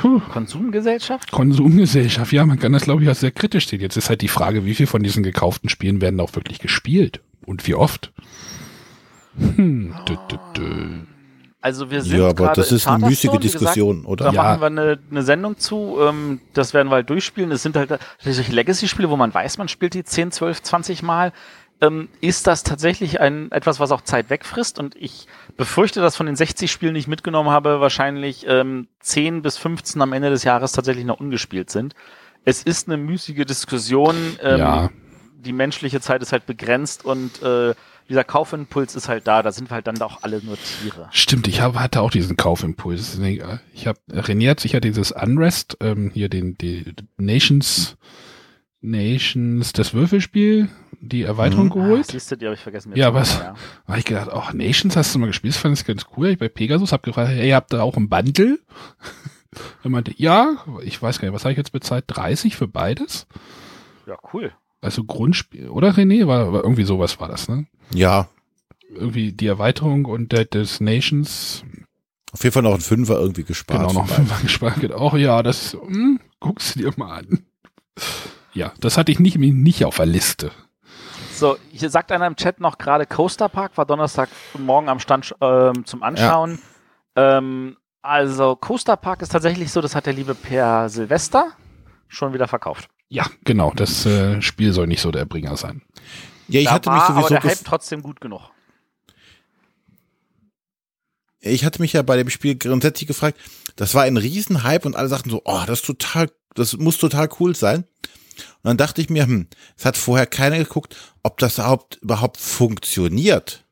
puh, 0.00 0.20
Konsumgesellschaft? 0.20 1.30
Konsumgesellschaft. 1.30 2.32
Ja, 2.32 2.44
man 2.44 2.58
kann 2.58 2.72
das, 2.72 2.84
glaube 2.84 3.02
ich, 3.02 3.08
als 3.08 3.20
sehr 3.20 3.30
kritisch 3.30 3.66
sehen. 3.68 3.80
Jetzt 3.80 3.96
ist 3.96 4.08
halt 4.10 4.20
die 4.20 4.28
Frage, 4.28 4.64
wie 4.64 4.74
viel 4.74 4.86
von 4.86 5.02
diesen 5.02 5.22
gekauften 5.22 5.68
Spielen 5.68 6.00
werden 6.00 6.20
auch 6.20 6.34
wirklich 6.34 6.58
gespielt 6.58 7.22
und 7.46 7.66
wie 7.66 7.74
oft. 7.74 8.12
Hm, 9.38 9.94
dü, 10.06 10.16
dü, 10.30 10.36
dü. 10.56 11.00
Also 11.62 11.90
wir 11.90 12.02
sind 12.02 12.18
Ja, 12.18 12.28
aber 12.28 12.52
das 12.54 12.72
ist 12.72 12.86
eine 12.86 13.06
müßige 13.06 13.32
wie 13.32 13.38
gesagt, 13.38 13.60
Diskussion, 13.60 14.04
oder? 14.06 14.26
Da 14.26 14.32
Ja. 14.32 14.42
machen 14.42 14.60
wir 14.60 14.66
eine, 14.66 14.98
eine 15.10 15.22
Sendung 15.22 15.58
zu. 15.58 15.98
Ähm, 16.00 16.40
das 16.54 16.72
werden 16.72 16.88
wir 16.88 16.94
halt 16.96 17.10
durchspielen. 17.10 17.50
Es 17.52 17.62
sind 17.62 17.76
halt 17.76 17.98
solche 18.18 18.50
Legacy-Spiele, 18.52 19.10
wo 19.10 19.16
man 19.16 19.32
weiß, 19.34 19.58
man 19.58 19.68
spielt 19.68 19.92
die 19.94 20.04
10, 20.04 20.32
12, 20.32 20.62
20 20.62 21.02
Mal. 21.02 21.32
Ähm, 21.82 22.08
ist 22.20 22.46
das 22.46 22.62
tatsächlich 22.62 23.20
ein 23.20 23.50
etwas, 23.52 23.80
was 23.80 23.90
auch 23.90 24.00
Zeit 24.02 24.30
wegfrisst? 24.30 24.78
Und 24.78 24.96
ich 24.96 25.26
befürchte, 25.56 26.00
dass 26.00 26.16
von 26.16 26.26
den 26.26 26.36
60 26.36 26.70
Spielen, 26.70 26.94
die 26.94 27.00
ich 27.00 27.08
mitgenommen 27.08 27.50
habe, 27.50 27.80
wahrscheinlich 27.80 28.44
ähm, 28.48 28.88
10 29.00 29.42
bis 29.42 29.56
15 29.58 30.00
am 30.00 30.12
Ende 30.12 30.30
des 30.30 30.44
Jahres 30.44 30.72
tatsächlich 30.72 31.04
noch 31.04 31.20
ungespielt 31.20 31.70
sind. 31.70 31.94
Es 32.44 32.62
ist 32.62 32.88
eine 32.88 32.96
müßige 32.96 33.44
Diskussion. 33.44 34.38
Ähm, 34.42 34.58
Ja. 34.58 34.90
Die 35.42 35.54
menschliche 35.54 36.00
Zeit 36.02 36.20
ist 36.20 36.32
halt 36.32 36.44
begrenzt 36.44 37.02
und 37.04 37.42
äh, 37.42 37.74
dieser 38.10 38.24
Kaufimpuls 38.24 38.94
ist 38.96 39.08
halt 39.08 39.26
da. 39.26 39.42
Da 39.42 39.52
sind 39.52 39.70
wir 39.70 39.76
halt 39.76 39.86
dann 39.86 40.00
auch 40.02 40.22
alle 40.22 40.42
nur 40.44 40.58
Tiere. 40.58 41.08
Stimmt, 41.12 41.48
ich 41.48 41.62
hab, 41.62 41.76
hatte 41.76 42.02
auch 42.02 42.10
diesen 42.10 42.36
Kaufimpuls. 42.36 43.18
Ich 43.72 43.86
habe 43.86 43.98
René 44.10 44.50
hat 44.50 44.60
sich 44.60 44.72
ja 44.72 44.80
dieses 44.80 45.12
Unrest, 45.12 45.78
ähm, 45.80 46.10
hier 46.12 46.28
den 46.28 46.58
die 46.58 46.94
Nations, 47.16 47.96
Nations, 48.82 49.72
das 49.72 49.94
Würfelspiel, 49.94 50.68
die 51.00 51.22
Erweiterung 51.22 51.66
Mhm. 51.66 51.72
Ah, 51.72 51.74
geholt. 51.74 52.06
siehst 52.06 52.30
du, 52.30 52.36
die 52.36 52.46
habe 52.46 52.54
ich 52.54 52.60
vergessen. 52.60 52.92
Ja, 52.96 53.14
was? 53.14 53.38
Da 53.38 53.54
hab 53.86 53.98
ich 53.98 54.04
gedacht, 54.04 54.30
ach, 54.32 54.52
Nations 54.52 54.96
hast 54.96 55.14
du 55.14 55.18
mal 55.18 55.26
gespielt, 55.26 55.54
das 55.54 55.60
fand 55.60 55.78
ich 55.78 55.86
ganz 55.86 56.06
cool. 56.16 56.28
Ich 56.30 56.38
bei 56.38 56.48
Pegasus 56.48 56.92
hab 56.92 57.02
gefragt, 57.02 57.30
hey, 57.30 57.48
ihr 57.48 57.56
habt 57.56 57.72
da 57.72 57.82
auch 57.82 57.96
ein 57.96 58.08
Bundle? 58.08 58.58
er 59.84 59.90
meinte, 59.90 60.12
ja, 60.16 60.56
ich 60.82 61.00
weiß 61.00 61.18
gar 61.20 61.28
nicht, 61.28 61.34
was 61.34 61.44
habe 61.44 61.52
ich 61.52 61.58
jetzt 61.58 61.72
bezahlt? 61.72 62.04
30 62.08 62.56
für 62.56 62.68
beides? 62.68 63.26
Ja, 64.06 64.16
cool. 64.32 64.52
Also 64.80 65.04
Grundspiel, 65.04 65.68
oder 65.68 65.90
René? 65.90 66.26
War, 66.26 66.52
war 66.52 66.62
irgendwie 66.62 66.84
sowas 66.84 67.20
war 67.20 67.28
das, 67.28 67.48
ne? 67.48 67.66
Ja, 67.92 68.28
Irgendwie 68.94 69.32
die 69.32 69.46
Erweiterung 69.46 70.04
und 70.06 70.32
der 70.32 70.46
des 70.46 70.80
Nations, 70.80 71.64
auf 72.32 72.42
jeden 72.44 72.52
Fall 72.52 72.62
noch 72.62 72.74
ein 72.74 72.80
Fünfer 72.80 73.18
irgendwie 73.18 73.44
gespart. 73.44 73.80
genau, 73.80 73.92
noch 73.92 74.06
vorbei. 74.06 74.14
fünfmal 74.14 74.40
gespart. 74.40 74.92
Auch 74.92 75.16
ja, 75.16 75.42
das, 75.42 75.74
hm, 75.74 76.20
guck's 76.38 76.74
dir 76.74 76.92
mal 76.96 77.18
an. 77.18 77.44
Ja, 78.54 78.72
das 78.80 78.96
hatte 78.96 79.12
ich 79.12 79.18
nicht, 79.20 79.36
nicht 79.38 79.84
auf 79.84 79.96
der 79.96 80.06
Liste. 80.06 80.50
So, 81.34 81.56
hier 81.70 81.90
sagt 81.90 82.12
einer 82.12 82.26
im 82.26 82.36
Chat 82.36 82.60
noch 82.60 82.78
gerade 82.78 83.06
Coaster 83.06 83.48
Park 83.48 83.72
war 83.76 83.86
Donnerstag 83.86 84.28
morgen 84.58 84.88
am 84.88 84.98
Stand 85.00 85.34
ähm, 85.40 85.84
zum 85.86 86.02
Anschauen. 86.02 86.58
Ähm, 87.16 87.76
also 88.02 88.56
Coaster 88.56 88.96
Park 88.96 89.22
ist 89.22 89.32
tatsächlich 89.32 89.72
so, 89.72 89.80
das 89.80 89.94
hat 89.94 90.06
der 90.06 90.12
liebe 90.12 90.34
Per 90.34 90.88
Silvester 90.88 91.52
schon 92.08 92.32
wieder 92.32 92.48
verkauft. 92.48 92.88
Ja, 93.10 93.28
genau, 93.44 93.72
das 93.74 94.06
äh, 94.06 94.40
Spiel 94.40 94.72
soll 94.72 94.86
nicht 94.86 95.02
so 95.02 95.10
der 95.10 95.24
Bringer 95.24 95.56
sein. 95.56 95.82
Ja, 96.48 96.60
ich 96.60 96.66
da 96.66 96.72
hatte 96.74 96.86
war 96.86 96.94
mich 96.94 97.02
aber 97.02 97.22
sowieso 97.22 97.40
der 97.40 97.42
Hype 97.42 97.64
trotzdem 97.64 98.02
gut 98.02 98.20
genug. 98.20 98.50
ich 101.40 101.64
hatte 101.64 101.80
mich 101.80 101.92
ja 101.92 102.02
bei 102.02 102.16
dem 102.16 102.30
Spiel 102.30 102.56
grundsätzlich 102.56 103.08
gefragt, 103.08 103.38
das 103.76 103.94
war 103.94 104.04
ein 104.04 104.16
Riesenhype 104.16 104.86
und 104.86 104.94
alle 104.94 105.08
sagten 105.08 105.30
so, 105.30 105.42
oh, 105.44 105.62
das 105.66 105.80
ist 105.80 105.86
total, 105.86 106.30
das 106.54 106.76
muss 106.76 106.98
total 106.98 107.28
cool 107.40 107.56
sein. 107.56 107.84
Und 108.62 108.68
dann 108.68 108.76
dachte 108.76 109.00
ich 109.00 109.10
mir, 109.10 109.24
hm, 109.24 109.48
es 109.76 109.84
hat 109.84 109.96
vorher 109.96 110.26
keiner 110.26 110.58
geguckt, 110.58 110.96
ob 111.22 111.38
das 111.38 111.58
überhaupt, 111.58 111.96
überhaupt 111.96 112.36
funktioniert. 112.36 113.64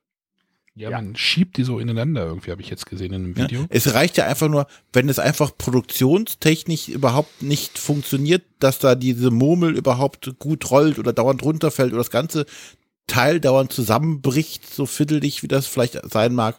Ja, 0.78 0.90
Ja. 0.90 1.00
man 1.00 1.16
schiebt 1.16 1.56
die 1.56 1.64
so 1.64 1.78
ineinander 1.80 2.24
irgendwie, 2.24 2.50
habe 2.52 2.62
ich 2.62 2.70
jetzt 2.70 2.86
gesehen 2.86 3.12
in 3.12 3.24
einem 3.24 3.34
Ja? 3.34 3.44
Video. 3.44 3.66
Es 3.68 3.94
reicht 3.94 4.16
ja 4.16 4.26
einfach 4.26 4.48
nur, 4.48 4.66
wenn 4.92 5.09
es 5.09 5.18
einfach 5.18 5.50
produktionstechnisch 5.59 6.88
überhaupt 6.88 7.42
nicht 7.42 7.78
funktioniert, 7.78 8.44
dass 8.60 8.78
da 8.78 8.94
diese 8.94 9.30
Murmel 9.30 9.76
überhaupt 9.76 10.38
gut 10.38 10.70
rollt 10.70 10.98
oder 10.98 11.12
dauernd 11.12 11.42
runterfällt 11.42 11.90
oder 11.92 11.98
das 11.98 12.10
ganze 12.10 12.46
Teil 13.09 13.40
dauernd 13.40 13.72
zusammenbricht, 13.72 14.66
so 14.72 14.86
fiddelig, 14.86 15.42
wie 15.42 15.48
das 15.48 15.66
vielleicht 15.66 15.98
sein 16.10 16.34
mag. 16.34 16.56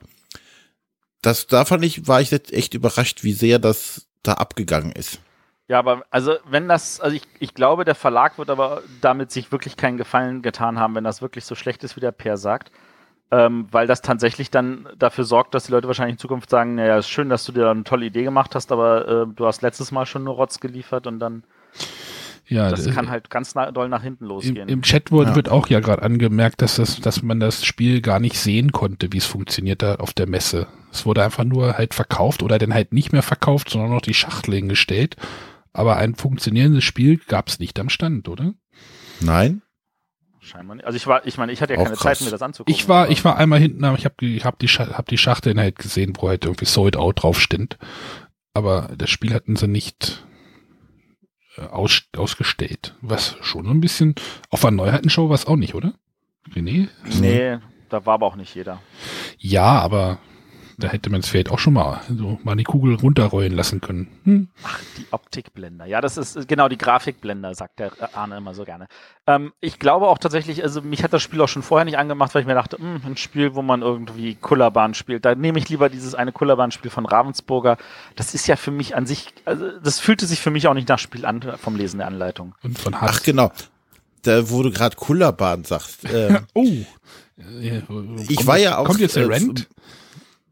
Das, 1.21 1.47
da 1.47 1.65
fand 1.65 1.83
ich, 1.85 2.07
war 2.07 2.21
ich 2.21 2.31
jetzt 2.31 2.51
echt 2.53 2.73
überrascht, 2.73 3.23
wie 3.23 3.33
sehr 3.33 3.59
das 3.59 4.07
da 4.23 4.33
abgegangen 4.33 4.91
ist. 4.91 5.19
Ja, 5.67 5.77
aber 5.79 6.03
also 6.09 6.33
wenn 6.49 6.67
das, 6.67 6.99
also 6.99 7.15
ich, 7.15 7.21
ich 7.39 7.53
glaube, 7.53 7.85
der 7.85 7.93
Verlag 7.95 8.37
wird 8.39 8.49
aber 8.49 8.81
damit 9.01 9.31
sich 9.31 9.51
wirklich 9.51 9.77
keinen 9.77 9.97
Gefallen 9.97 10.41
getan 10.41 10.79
haben, 10.79 10.95
wenn 10.95 11.03
das 11.03 11.21
wirklich 11.21 11.45
so 11.45 11.53
schlecht 11.55 11.83
ist, 11.83 11.95
wie 11.95 11.99
der 12.01 12.11
Per 12.11 12.37
sagt. 12.37 12.71
Ähm, 13.31 13.67
weil 13.71 13.85
das 13.85 14.01
tatsächlich 14.01 14.49
dann 14.49 14.87
dafür 14.97 15.23
sorgt, 15.23 15.53
dass 15.53 15.65
die 15.65 15.71
Leute 15.71 15.85
wahrscheinlich 15.87 16.15
in 16.15 16.19
Zukunft 16.19 16.49
sagen, 16.49 16.73
naja, 16.75 16.97
ist 16.97 17.09
schön, 17.09 17.29
dass 17.29 17.43
du 17.45 17.51
dir 17.51 17.61
da 17.61 17.71
eine 17.71 17.83
tolle 17.83 18.07
Idee 18.07 18.23
gemacht 18.23 18.55
hast, 18.55 18.71
aber 18.71 19.07
äh, 19.07 19.27
du 19.35 19.45
hast 19.45 19.61
letztes 19.61 19.91
Mal 19.91 20.07
schon 20.07 20.23
nur 20.23 20.33
Rotz 20.33 20.59
geliefert 20.59 21.05
und 21.05 21.19
dann, 21.19 21.43
Ja, 22.47 22.71
das 22.71 22.87
äh, 22.87 22.91
kann 22.91 23.07
halt 23.09 23.29
ganz 23.29 23.53
na, 23.53 23.71
doll 23.71 23.87
nach 23.87 24.01
hinten 24.01 24.23
im, 24.23 24.29
losgehen. 24.29 24.67
im 24.67 24.81
Chat 24.81 25.11
wird, 25.11 25.27
Ja. 25.29 25.35
wird 25.35 25.49
auch 25.49 25.67
ja 25.67 25.79
gerade 25.79 26.01
angemerkt, 26.01 26.63
dass, 26.63 26.77
das, 26.77 26.99
dass 27.01 27.21
man 27.21 27.39
das 27.39 27.63
Spiel 27.63 28.01
gar 28.01 28.19
nicht 28.19 28.39
sehen 28.39 28.71
konnte, 28.71 29.13
wie 29.13 29.17
es 29.17 29.27
funktioniert 29.27 29.83
da 29.83 29.95
auf 29.95 30.13
der 30.13 30.27
Messe. 30.27 30.65
Es 30.91 31.05
wurde 31.05 31.23
einfach 31.23 31.43
nur 31.43 31.77
halt 31.77 31.93
verkauft 31.93 32.41
oder 32.41 32.57
dann 32.57 32.73
halt 32.73 32.93
nicht 32.93 33.11
mehr 33.11 33.21
verkauft, 33.21 33.69
sondern 33.69 33.91
noch 33.91 34.01
die 34.01 34.15
Schachtel 34.15 34.55
hingestellt. 34.55 35.17
Aber 35.71 35.97
ein 35.97 36.15
funktionierendes 36.15 36.83
Spiel 36.83 37.17
gab 37.27 37.47
es 37.47 37.59
nicht 37.59 37.79
am 37.79 37.89
Stand, 37.89 38.27
oder? 38.27 38.55
Nein? 39.21 39.61
Scheinbar 40.41 40.75
nicht. 40.75 40.85
Also 40.85 40.95
ich 40.95 41.05
war, 41.07 41.25
ich 41.27 41.37
meine, 41.37 41.51
ich 41.51 41.61
hatte 41.61 41.73
ja 41.73 41.79
Auch 41.79 41.83
keine 41.83 41.95
krass. 41.97 42.19
Zeit, 42.19 42.25
mir 42.25 42.31
das 42.31 42.41
anzugucken. 42.41 42.73
Ich 42.73 42.87
war, 42.87 43.09
ich 43.09 43.25
war 43.25 43.37
einmal 43.37 43.59
hinten, 43.59 43.83
aber 43.83 43.97
ich 43.97 44.05
habe 44.05 44.15
ich 44.25 44.45
hab 44.45 44.57
die, 44.59 44.69
Scha- 44.69 44.93
hab 44.93 45.07
die 45.07 45.17
Schachtel 45.17 45.57
halt 45.59 45.77
gesehen, 45.77 46.13
wo 46.17 46.29
halt 46.29 46.45
irgendwie 46.45 46.65
Sold 46.65 46.95
Out 46.97 47.23
drauf 47.23 47.39
stand. 47.39 47.77
Aber 48.53 48.89
das 48.97 49.09
Spiel 49.09 49.33
hatten 49.33 49.55
sie 49.57 49.67
nicht 49.67 50.25
äh, 51.57 51.61
aus, 51.63 52.03
ausgestellt. 52.15 52.95
Was 53.01 53.35
schon 53.41 53.65
so 53.65 53.71
ein 53.71 53.81
bisschen, 53.81 54.15
auf 54.49 54.63
einer 54.65 54.75
Neuheitenshow 54.77 55.27
war 55.29 55.35
es 55.35 55.45
auch 55.45 55.55
nicht, 55.57 55.75
oder? 55.75 55.93
René? 56.53 56.87
Nee, 57.19 57.57
da 57.89 58.05
war 58.05 58.15
aber 58.15 58.25
auch 58.25 58.35
nicht 58.35 58.55
jeder. 58.55 58.81
Ja, 59.37 59.79
aber 59.79 60.19
da 60.79 60.87
hätte 60.87 61.09
man 61.09 61.19
es 61.19 61.29
vielleicht 61.29 61.51
auch 61.51 61.59
schon 61.59 61.73
mal 61.73 62.01
so 62.07 62.39
mal 62.43 62.55
die 62.55 62.63
Kugel 62.63 62.95
runterrollen 62.95 63.53
lassen 63.53 63.81
können. 63.81 64.07
Hm? 64.23 64.47
Ach, 64.63 64.79
die 64.97 65.05
Optikblender. 65.11 65.85
Ja, 65.85 66.01
das 66.01 66.17
ist 66.17 66.35
äh, 66.35 66.45
genau 66.47 66.67
die 66.69 66.77
Grafikblender, 66.77 67.53
sagt 67.53 67.79
der 67.79 67.91
äh, 67.99 68.07
Arne 68.13 68.37
immer 68.37 68.53
so 68.53 68.63
gerne. 68.65 68.87
Ähm, 69.27 69.51
ich 69.61 69.77
glaube 69.79 70.07
auch 70.07 70.17
tatsächlich, 70.17 70.63
also 70.63 70.81
mich 70.81 71.03
hat 71.03 71.13
das 71.13 71.21
Spiel 71.21 71.41
auch 71.41 71.47
schon 71.47 71.61
vorher 71.61 71.85
nicht 71.85 71.97
angemacht, 71.97 72.33
weil 72.33 72.41
ich 72.41 72.47
mir 72.47 72.55
dachte, 72.55 72.77
hm, 72.77 73.01
ein 73.05 73.17
Spiel, 73.17 73.53
wo 73.55 73.61
man 73.61 73.81
irgendwie 73.81 74.35
Kullerbahn 74.35 74.93
spielt. 74.93 75.25
Da 75.25 75.35
nehme 75.35 75.59
ich 75.59 75.69
lieber 75.69 75.89
dieses 75.89 76.15
eine 76.15 76.31
Kullerbahn-Spiel 76.31 76.91
von 76.91 77.05
Ravensburger. 77.05 77.77
Das 78.15 78.33
ist 78.33 78.47
ja 78.47 78.55
für 78.55 78.71
mich 78.71 78.95
an 78.95 79.05
sich, 79.05 79.33
also 79.45 79.77
das 79.79 79.99
fühlte 79.99 80.25
sich 80.25 80.39
für 80.39 80.51
mich 80.51 80.67
auch 80.67 80.73
nicht 80.73 80.89
nach 80.89 80.99
Spiel 80.99 81.25
an 81.25 81.41
vom 81.57 81.75
Lesen 81.75 81.97
der 81.99 82.07
Anleitung. 82.07 82.55
Und 82.63 82.79
von 82.79 82.93
Ach 82.93 83.01
Hass. 83.01 83.23
genau. 83.23 83.51
Da, 84.23 84.49
wo 84.49 84.63
du 84.63 84.71
gerade 84.71 84.95
Kullerbahn 84.95 85.63
sagst. 85.63 86.01
Ähm, 86.13 86.39
Oh. 86.53 86.65
Äh, 86.65 87.81
Ich 88.27 88.35
kommt 88.37 88.47
war 88.47 88.57
ja 88.57 88.77
auch, 88.77 88.85
Kommt 88.85 88.99
jetzt 88.99 89.15
der 89.15 89.23
äh, 89.23 89.27
Rent? 89.27 89.67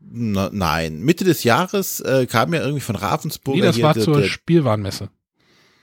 Na, 0.09 0.49
nein, 0.51 1.01
Mitte 1.01 1.23
des 1.23 1.43
Jahres 1.43 1.99
äh, 1.99 2.25
kam 2.27 2.53
ja 2.53 2.61
irgendwie 2.61 2.81
von 2.81 2.95
Ravensburg. 2.95 3.55
Nee, 3.55 3.61
das 3.61 3.81
war 3.81 3.97
zur 3.97 4.23
Spielwarenmesse. 4.23 5.09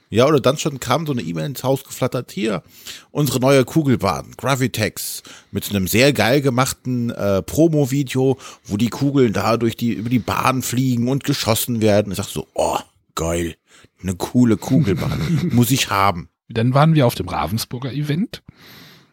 Ja, 0.09 0.27
oder 0.27 0.39
dann 0.39 0.57
schon 0.57 0.79
kam 0.79 1.05
so 1.05 1.11
eine 1.11 1.23
E-Mail 1.23 1.47
ins 1.47 1.63
Haus 1.63 1.83
geflattert. 1.83 2.31
Hier, 2.31 2.63
unsere 3.11 3.39
neue 3.39 3.65
Kugelbahn, 3.65 4.31
Gravitex, 4.37 5.23
mit 5.51 5.63
so 5.63 5.75
einem 5.75 5.87
sehr 5.87 6.13
geil 6.13 6.41
gemachten 6.41 7.09
äh, 7.09 7.41
Promo-Video, 7.41 8.37
wo 8.63 8.77
die 8.77 8.89
Kugeln 8.89 9.33
da 9.33 9.57
durch 9.57 9.75
die, 9.75 9.93
über 9.93 10.09
die 10.09 10.19
Bahn 10.19 10.61
fliegen 10.61 11.09
und 11.09 11.23
geschossen 11.23 11.81
werden. 11.81 12.11
Ich 12.11 12.17
sag 12.17 12.27
so, 12.27 12.47
oh, 12.53 12.77
geil, 13.15 13.55
eine 14.01 14.15
coole 14.15 14.57
Kugelbahn, 14.57 15.49
muss 15.51 15.71
ich 15.71 15.89
haben. 15.89 16.29
Dann 16.47 16.73
waren 16.73 16.93
wir 16.93 17.07
auf 17.07 17.15
dem 17.15 17.27
Ravensburger 17.27 17.91
Event. 17.91 18.43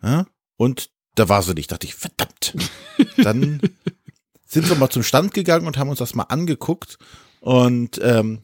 Ja? 0.02 0.26
Und 0.56 0.90
da 1.14 1.28
war 1.28 1.42
sie 1.42 1.54
nicht. 1.54 1.72
Dachte 1.72 1.86
ich, 1.86 1.94
verdammt. 1.94 2.54
Dann 3.16 3.60
sind 4.52 4.68
wir 4.68 4.76
mal 4.76 4.90
zum 4.90 5.02
Stand 5.02 5.32
gegangen 5.32 5.66
und 5.66 5.78
haben 5.78 5.88
uns 5.88 5.98
das 5.98 6.14
mal 6.14 6.24
angeguckt. 6.24 6.98
Und 7.40 7.98
ähm, 8.02 8.40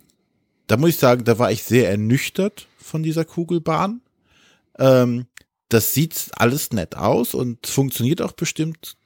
da 0.67 0.79
muss 0.79 0.91
ich 0.91 0.97
sagen, 0.97 1.25
da 1.25 1.39
war 1.39 1.53
ich 1.53 1.63
sehr 1.63 1.91
ernüchtert 1.91 2.67
von 2.79 3.03
dieser 3.03 3.27
Kugelbahn. 3.27 4.01
Ähm, 4.79 5.27
das 5.69 5.93
sieht 5.93 6.31
alles 6.33 6.73
nett 6.73 6.97
aus 6.97 7.35
und 7.35 7.67
funktioniert 7.67 8.23
auch 8.23 8.33
bestimmt 8.33 8.97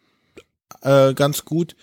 äh, 0.83 1.13
ganz 1.15 1.45
gut. 1.45 1.75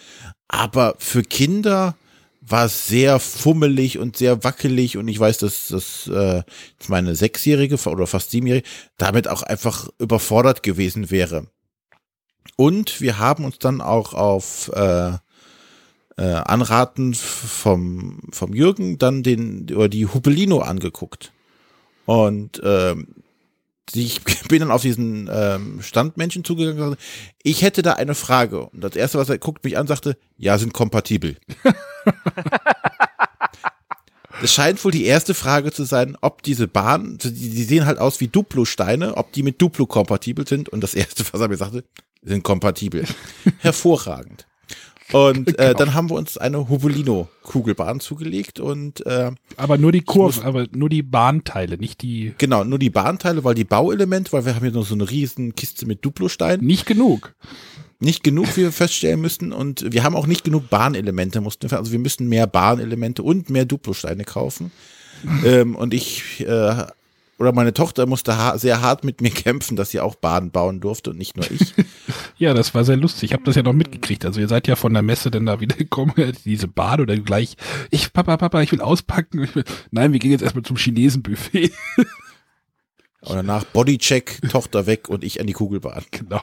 Aber 0.48 0.96
für 1.00 1.24
Kinder 1.24 1.96
war 2.40 2.66
es 2.66 2.88
sehr 2.88 3.20
fummelig 3.20 4.00
und 4.00 4.16
sehr 4.16 4.46
wackelig 4.46 4.96
und 4.96 5.10
ich 5.10 5.20
weiß, 5.20 5.40
dass 5.40 5.68
das 5.68 6.08
äh, 6.08 6.44
meine 6.88 7.14
sechsjährige 7.16 7.76
oder 7.90 8.08
fast 8.08 8.32
siebenjährige 8.32 8.68
damit 8.98 9.28
auch 9.28 9.44
einfach 9.44 9.90
überfordert 10.00 10.64
gewesen 10.64 11.12
wäre. 11.12 11.48
Und 12.56 13.02
wir 13.02 13.20
haben 13.20 13.46
uns 13.46 13.60
dann 13.60 13.82
auch 13.82 14.14
auf 14.14 14.72
äh, 14.76 15.14
äh, 16.18 16.22
Anraten 16.22 17.14
vom, 17.14 18.20
vom 18.32 18.54
Jürgen 18.54 18.98
dann 18.98 19.24
den 19.24 19.74
oder 19.74 19.90
die 19.90 20.06
Hubelino 20.06 20.60
angeguckt. 20.60 21.32
Und 22.06 22.62
ähm, 22.64 23.08
ich 23.94 24.22
bin 24.50 24.60
dann 24.60 24.72
auf 24.72 24.82
diesen 24.82 25.30
ähm, 25.32 25.82
Standmenschen 25.82 26.44
zugegangen 26.44 26.90
und 26.90 26.98
ich 27.44 27.62
hätte 27.62 27.82
da 27.82 27.94
eine 27.94 28.16
Frage. 28.16 28.66
Und 28.68 28.84
das 28.84 28.96
erste, 28.96 29.18
was 29.18 29.30
er 29.30 29.38
guckt 29.38 29.64
mich 29.64 29.78
an, 29.78 29.88
sagte, 29.88 30.18
ja, 30.38 30.58
sind 30.58 30.74
kompatibel. 30.74 31.38
Das 34.42 34.54
scheint 34.54 34.84
wohl 34.86 34.92
die 34.92 35.04
erste 35.06 35.34
Frage 35.34 35.72
zu 35.72 35.84
sein, 35.84 36.18
ob 36.22 36.44
diese 36.44 36.68
Bahnen, 36.68 37.18
die, 37.18 37.32
die 37.32 37.64
sehen 37.64 37.86
halt 37.86 38.00
aus 38.00 38.22
wie 38.22 38.30
Duplo-Steine, 38.30 39.18
ob 39.18 39.34
die 39.34 39.44
mit 39.44 39.62
Duplo 39.62 39.86
kompatibel 39.86 40.48
sind. 40.48 40.70
Und 40.70 40.82
das 40.82 40.94
erste, 40.94 41.26
was 41.32 41.42
er 41.42 41.50
mir 41.50 41.58
sagte, 41.58 41.84
sind 42.24 42.44
kompatibel. 42.44 43.04
Hervorragend. 43.60 44.48
Und 45.12 45.58
äh, 45.58 45.74
dann 45.74 45.94
haben 45.94 46.10
wir 46.10 46.16
uns 46.16 46.38
eine 46.38 46.70
Hubelino-Kugelbahn 46.70 48.00
zugelegt 48.00 48.60
und 48.60 49.06
äh, 49.06 49.32
Aber 49.58 49.78
nur 49.78 49.92
die 49.92 50.02
Kurven, 50.02 50.44
aber 50.44 50.68
nur 50.72 50.90
die 50.90 51.02
Bahnteile, 51.02 51.78
nicht 51.78 52.02
die. 52.02 52.34
genau, 52.38 52.64
nur 52.64 52.80
die 52.80 52.92
Bahnteile, 52.92 53.44
weil 53.44 53.56
die 53.56 53.64
Bauelemente, 53.64 54.32
weil 54.32 54.46
wir 54.46 54.56
haben 54.56 54.64
hier 54.64 54.72
noch 54.72 54.86
so 54.86 54.94
eine 54.94 55.10
riesen 55.10 55.56
Kiste 55.56 55.86
mit 55.86 56.06
Duplo-Steinen. 56.06 56.66
Nicht 56.66 56.86
genug. 56.86 57.34
nicht 58.00 58.24
genug, 58.24 58.56
wie 58.56 58.62
wir 58.62 58.72
feststellen 58.72 59.20
müssen. 59.20 59.52
Und 59.52 59.92
wir 59.92 60.04
haben 60.04 60.16
auch 60.16 60.28
nicht 60.28 60.44
genug 60.44 60.70
Bahnelemente, 60.70 61.42
mussten 61.42 61.70
wir, 61.70 61.78
also 61.78 61.92
wir 61.92 62.00
müssten 62.00 62.28
mehr 62.28 62.48
Bahnelemente 62.48 63.24
und 63.24 63.50
mehr 63.50 63.66
Duplosteine 63.66 64.24
kaufen. 64.24 64.72
ähm, 65.46 65.76
und 65.76 65.94
ich, 65.94 66.40
äh, 66.42 66.86
oder 67.40 67.54
meine 67.54 67.74
Tochter 67.74 68.06
musste 68.06 68.38
ha 68.38 68.58
sehr 68.58 68.82
hart 68.82 69.04
mit 69.04 69.22
mir 69.22 69.32
kämpfen, 69.32 69.76
dass 69.78 69.90
sie 69.92 70.00
auch 70.02 70.16
Bahnen 70.16 70.52
bauen 70.52 70.82
durfte 70.82 71.10
und 71.12 71.18
nicht 71.18 71.36
nur 71.38 71.50
ich. 71.50 71.74
Ja, 72.38 72.54
das 72.54 72.74
war 72.74 72.86
sehr 72.86 72.96
lustig. 72.96 73.32
Ich 73.32 73.34
habe 73.34 73.44
das 73.44 73.56
ja 73.56 73.64
noch 73.64 73.74
mitgekriegt. 73.74 74.24
Also 74.26 74.40
ihr 74.40 74.48
seid 74.48 74.66
ja 74.68 74.78
von 74.78 74.94
der 74.94 75.02
Messe 75.02 75.30
dann 75.30 75.46
da 75.46 75.60
wieder 75.60 75.76
gekommen, 75.76 76.14
diese 76.46 76.70
Bahn 76.70 77.02
oder 77.02 77.18
gleich, 77.18 77.58
ich, 77.92 78.14
Papa, 78.14 78.38
Papa, 78.38 78.62
ich 78.62 78.72
will 78.72 78.80
auspacken. 78.80 79.44
Ich 79.44 79.56
will, 79.56 79.66
nein, 79.92 80.14
wir 80.14 80.20
gehen 80.20 80.32
jetzt 80.32 80.42
erstmal 80.42 80.64
zum 80.64 80.78
Chinesen-Buffet. 80.78 81.72
Und 83.22 83.36
danach 83.36 83.66
Bodycheck, 83.66 84.40
Tochter 84.50 84.86
weg 84.86 85.10
und 85.10 85.26
ich 85.26 85.42
an 85.42 85.48
die 85.48 85.54
Kugelbahn. 85.54 86.06
genau. 86.12 86.42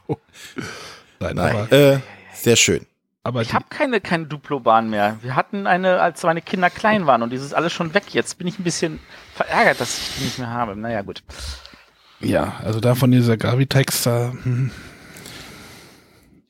Nein, 1.20 1.36
Nein, 1.36 1.56
aber, 1.56 1.73
äh, 1.73 2.01
sehr 2.35 2.56
schön. 2.56 2.85
aber 3.23 3.40
Ich 3.40 3.55
habe 3.55 3.64
keine, 3.70 4.02
keine 4.02 4.27
Duplo-Bahn 4.27 4.90
mehr. 4.90 5.16
Wir 5.23 5.35
hatten 5.35 5.66
eine, 5.66 6.02
als 6.02 6.23
meine 6.23 6.43
Kinder 6.43 6.68
klein 6.68 7.06
waren 7.06 7.23
und 7.23 7.31
dieses 7.31 7.55
alles 7.55 7.73
schon 7.73 7.94
weg. 7.94 8.05
Jetzt 8.12 8.36
bin 8.36 8.47
ich 8.47 8.59
ein 8.59 8.64
bisschen 8.64 9.01
verärgert, 9.37 9.81
dass 9.81 9.99
ich 9.99 10.15
die 10.19 10.25
nicht 10.25 10.39
mehr 10.39 10.51
habe. 10.51 10.75
Naja, 10.77 11.03
gut. 11.03 11.23
ja, 12.21 12.61
also 12.65 12.81
da 12.81 12.95
von 12.95 13.11
dieser 13.11 13.37
Gravitex 13.37 14.03
da, 14.05 14.33
hm, 14.43 14.71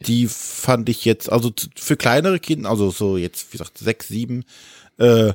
Die 0.00 0.28
fand 0.28 0.88
ich 0.88 1.04
jetzt, 1.04 1.32
also 1.32 1.52
für 1.74 1.96
kleinere 1.96 2.38
Kinder, 2.38 2.70
also 2.70 2.90
so 2.90 3.16
jetzt, 3.16 3.52
wie 3.52 3.58
gesagt, 3.58 3.78
sechs, 3.78 4.08
sieben, 4.08 4.44
äh, 4.98 5.32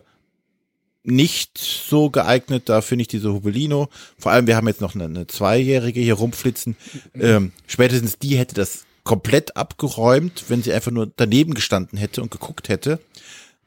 nicht 1.03 1.57
so 1.57 2.09
geeignet. 2.09 2.69
Da 2.69 2.81
finde 2.81 3.01
ich 3.01 3.07
diese 3.07 3.33
Hubelino. 3.33 3.89
Vor 4.19 4.31
allem, 4.31 4.47
wir 4.47 4.55
haben 4.55 4.67
jetzt 4.67 4.81
noch 4.81 4.93
eine, 4.95 5.05
eine 5.05 5.27
Zweijährige 5.27 5.99
hier 5.99 6.13
rumflitzen. 6.13 6.75
Ähm, 7.15 7.51
spätestens 7.65 8.19
die 8.19 8.37
hätte 8.37 8.53
das 8.55 8.85
komplett 9.03 9.57
abgeräumt, 9.57 10.45
wenn 10.47 10.61
sie 10.61 10.71
einfach 10.71 10.91
nur 10.91 11.11
daneben 11.15 11.55
gestanden 11.55 11.97
hätte 11.97 12.21
und 12.21 12.29
geguckt 12.29 12.69
hätte. 12.69 12.99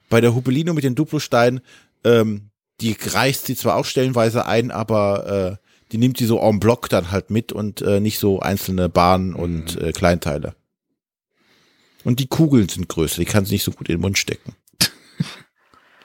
Bei 0.08 0.20
der 0.20 0.34
Hubelino 0.34 0.74
mit 0.74 0.84
den 0.84 0.94
Duplosteinen, 0.94 1.60
ähm, 2.04 2.50
die 2.80 2.96
reißt 3.00 3.46
sie 3.46 3.56
zwar 3.56 3.76
auch 3.76 3.84
stellenweise 3.84 4.46
ein, 4.46 4.70
aber 4.70 5.58
äh, 5.60 5.64
die 5.92 5.98
nimmt 5.98 6.18
sie 6.18 6.26
so 6.26 6.40
en 6.40 6.60
bloc 6.60 6.88
dann 6.88 7.10
halt 7.10 7.30
mit 7.30 7.52
und 7.52 7.82
äh, 7.82 8.00
nicht 8.00 8.18
so 8.18 8.40
einzelne 8.40 8.88
Bahnen 8.88 9.34
und 9.34 9.80
äh, 9.80 9.92
Kleinteile. 9.92 10.54
Und 12.02 12.20
die 12.20 12.26
Kugeln 12.26 12.68
sind 12.68 12.88
größer, 12.88 13.18
die 13.18 13.24
kann 13.24 13.44
sie 13.44 13.54
nicht 13.54 13.64
so 13.64 13.70
gut 13.70 13.88
in 13.88 13.96
den 13.96 14.00
Mund 14.00 14.18
stecken. 14.18 14.54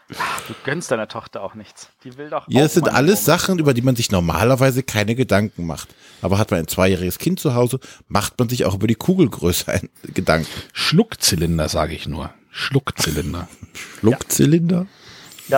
Du 0.10 0.56
gönnst 0.66 0.90
deiner 0.90 1.08
Tochter 1.08 1.44
auch 1.44 1.54
nichts. 1.54 1.90
Die 2.04 2.18
will 2.18 2.32
doch. 2.32 2.48
Ja, 2.50 2.62
das 2.62 2.74
sind 2.74 2.90
alles. 2.90 3.26
Sachen, 3.26 3.60
über 3.60 3.76
die 3.76 3.84
man 3.84 3.96
sich 3.96 4.10
normalerweise 4.10 4.82
keine 4.82 5.14
Gedanken 5.14 5.68
macht. 5.68 5.90
Aber 6.24 6.40
hat 6.40 6.50
man 6.50 6.62
ein 6.62 6.68
zweijähriges 6.68 7.20
Kind 7.20 7.40
zu 7.40 7.54
Hause, 7.54 7.80
macht 8.08 8.40
man 8.40 8.50
sich 8.50 8.66
auch 8.66 8.74
über 8.74 8.88
die 8.88 8.96
Kugelgröße 8.96 9.72
ein 9.72 9.90
Gedanken. 10.16 10.50
Schluckzylinder, 10.74 11.70
sage 11.70 11.94
ich 11.94 12.08
nur. 12.08 12.34
Schluckzylinder. 12.50 13.48
Schluckzylinder? 14.00 14.88
Ja, 14.88 14.99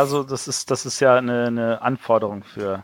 so, 0.05 0.23
das 0.23 0.47
ist, 0.47 0.72
das 0.72 0.85
ist 0.85 0.99
ja 0.99 1.15
eine, 1.15 1.45
eine 1.47 1.81
Anforderung 1.81 2.43
für 2.43 2.84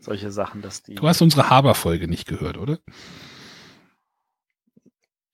solche 0.00 0.30
Sachen, 0.32 0.62
dass 0.62 0.82
die. 0.82 0.94
Du 0.94 1.06
hast 1.08 1.20
unsere 1.22 1.48
Haber-Folge 1.50 2.08
nicht 2.08 2.26
gehört, 2.26 2.56
oder? 2.58 2.78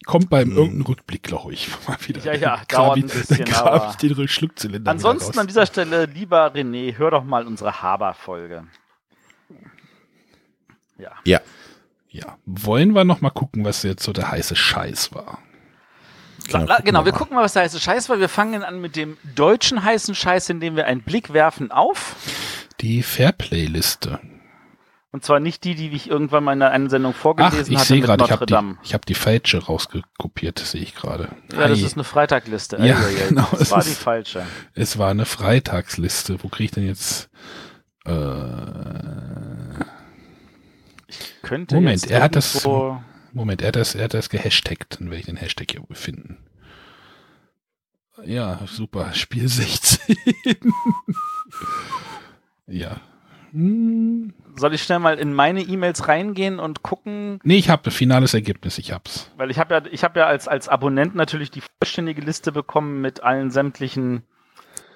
Kommt 0.05 0.31
beim 0.31 0.51
Hm. 0.51 0.57
irgendeinem 0.57 0.83
Rückblick, 0.87 1.23
glaube 1.25 1.53
ich, 1.53 1.69
mal 1.89 1.97
wieder. 2.07 2.23
Ja, 2.23 2.35
ja, 2.35 2.57
Dann 2.57 2.67
grab 2.69 2.69
dauert 2.69 2.99
ich- 2.99 3.05
ein 3.05 3.09
bisschen, 3.11 3.45
Dann 3.45 3.55
aber- 3.55 3.91
ich 3.91 3.97
den 4.15 4.29
Schluckzylinder 4.29 4.91
Ansonsten 4.91 5.39
an 5.39 5.47
dieser 5.47 5.67
Stelle, 5.67 6.05
lieber 6.07 6.53
René, 6.55 6.97
hör 6.97 7.11
doch 7.11 7.25
mal 7.25 7.47
unsere 7.47 7.83
Haber-Folge. 7.83 8.65
Ja. 10.99 11.11
Ja. 11.25 11.41
Ja, 12.09 12.39
wollen 12.47 12.93
wir 12.95 13.05
noch 13.05 13.21
mal 13.21 13.29
gucken, 13.31 13.65
was 13.67 13.83
jetzt 13.83 14.03
so 14.03 14.13
der 14.15 14.31
heiße 14.31 14.57
Scheiß 14.57 15.13
war. 15.15 15.39
La- 16.53 16.81
genau, 16.85 17.05
wir 17.05 17.13
gucken 17.13 17.37
mal, 17.37 17.43
was 17.45 17.53
der 17.55 17.63
heiße 17.63 17.81
Scheiß 17.81 18.09
war. 18.09 18.19
Wir 18.21 18.29
fangen 18.29 18.63
an 18.63 18.81
mit 18.81 18.97
dem 18.97 19.17
deutschen 19.35 19.83
heißen 19.83 20.15
Scheiß, 20.15 20.49
indem 20.51 20.77
wir 20.77 20.87
einen 20.87 21.03
Blick 21.03 21.33
werfen 21.33 21.71
auf. 21.71 22.17
Die 22.81 23.03
Fairplay-Liste. 23.03 24.21
Und 25.13 25.25
zwar 25.25 25.41
nicht 25.41 25.65
die, 25.65 25.75
die 25.75 25.89
ich 25.89 26.11
irgendwann 26.11 26.45
mal 26.45 26.53
in 26.53 26.61
einer 26.61 26.73
Einsendung 26.73 27.15
Ach, 27.17 27.21
vorgelesen 27.21 27.73
ich 27.73 27.79
hatte 27.79 27.87
sehe 27.89 27.97
mit 27.99 28.07
gerade, 28.07 28.25
ich 28.25 28.31
habe 28.33 28.45
die, 28.45 28.53
Dame. 28.53 28.77
ich 28.83 28.93
hab 28.93 29.07
die 29.07 29.15
falsche 29.15 29.65
rausgekopiert, 29.65 30.59
sehe 30.59 30.83
ich 30.83 30.95
gerade. 30.95 31.29
Ja, 31.53 31.69
das 31.69 31.79
Ei, 31.79 31.85
ist 31.87 31.95
eine 31.95 32.05
Freitagliste. 32.05 32.77
Ja, 32.83 32.97
Eieiei, 32.99 33.25
genau, 33.29 33.49
Das 33.53 33.61
es 33.63 33.71
war 33.71 33.83
die 33.83 33.91
falsche. 33.91 34.43
Es 34.75 34.99
war 34.99 35.11
eine 35.11 35.25
Freitagsliste. 35.25 36.43
Wo 36.43 36.49
kriege 36.49 36.65
ich 36.67 36.71
denn 36.73 36.87
jetzt? 36.87 37.31
Äh, 38.05 38.13
Könnte 41.43 41.77
Moment, 41.77 42.03
jetzt 42.03 42.11
er 42.11 42.23
hat 42.23 42.37
das- 42.37 42.67
Moment, 43.37 43.63
er 43.63 43.69
hat 43.69 43.77
das, 43.77 43.95
er 43.95 44.05
hat 44.05 44.15
das 44.15 44.31
gehashtagt. 44.31 44.99
Dann 44.99 45.09
werde 45.11 45.21
ich 45.21 45.27
den 45.27 45.37
Hashtag 45.37 45.71
hier 45.71 45.83
wohl 45.83 45.95
finden. 45.95 46.39
Ja, 48.25 48.61
super. 48.67 49.13
Spiel 49.13 49.47
16. 49.47 50.17
ja. 52.67 52.97
Hm. 53.53 54.33
Soll 54.57 54.75
ich 54.75 54.83
schnell 54.83 54.99
mal 55.01 55.19
in 55.19 55.35
meine 55.35 55.61
E-Mails 55.61 56.09
reingehen 56.09 56.59
und 56.59 56.83
gucken, 56.83 57.41
Nee, 57.45 57.59
ich 57.59 57.69
habe 57.69 57.91
finales 57.91 58.33
Ergebnis. 58.33 58.79
Ich 58.79 58.91
hab's. 58.91 59.31
weil 59.37 59.51
ich 59.51 59.59
habe 59.59 59.75
ja, 59.75 59.83
ich 59.91 60.03
habe 60.03 60.19
ja 60.19 60.27
als, 60.27 60.49
als 60.49 60.69
Abonnent 60.69 61.15
natürlich 61.15 61.51
die 61.51 61.61
vollständige 61.61 62.23
Liste 62.23 62.53
bekommen 62.53 63.03
mit 63.03 63.23
allen 63.23 63.51
sämtlichen 63.51 64.23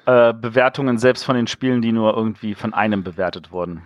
äh, 0.07 0.33
Bewertungen, 0.33 0.97
selbst 0.97 1.25
von 1.25 1.37
den 1.37 1.47
Spielen, 1.47 1.83
die 1.83 1.93
nur 1.93 2.17
irgendwie 2.17 2.55
von 2.55 2.73
einem 2.73 3.05
bewertet 3.05 3.53
wurden. 3.53 3.83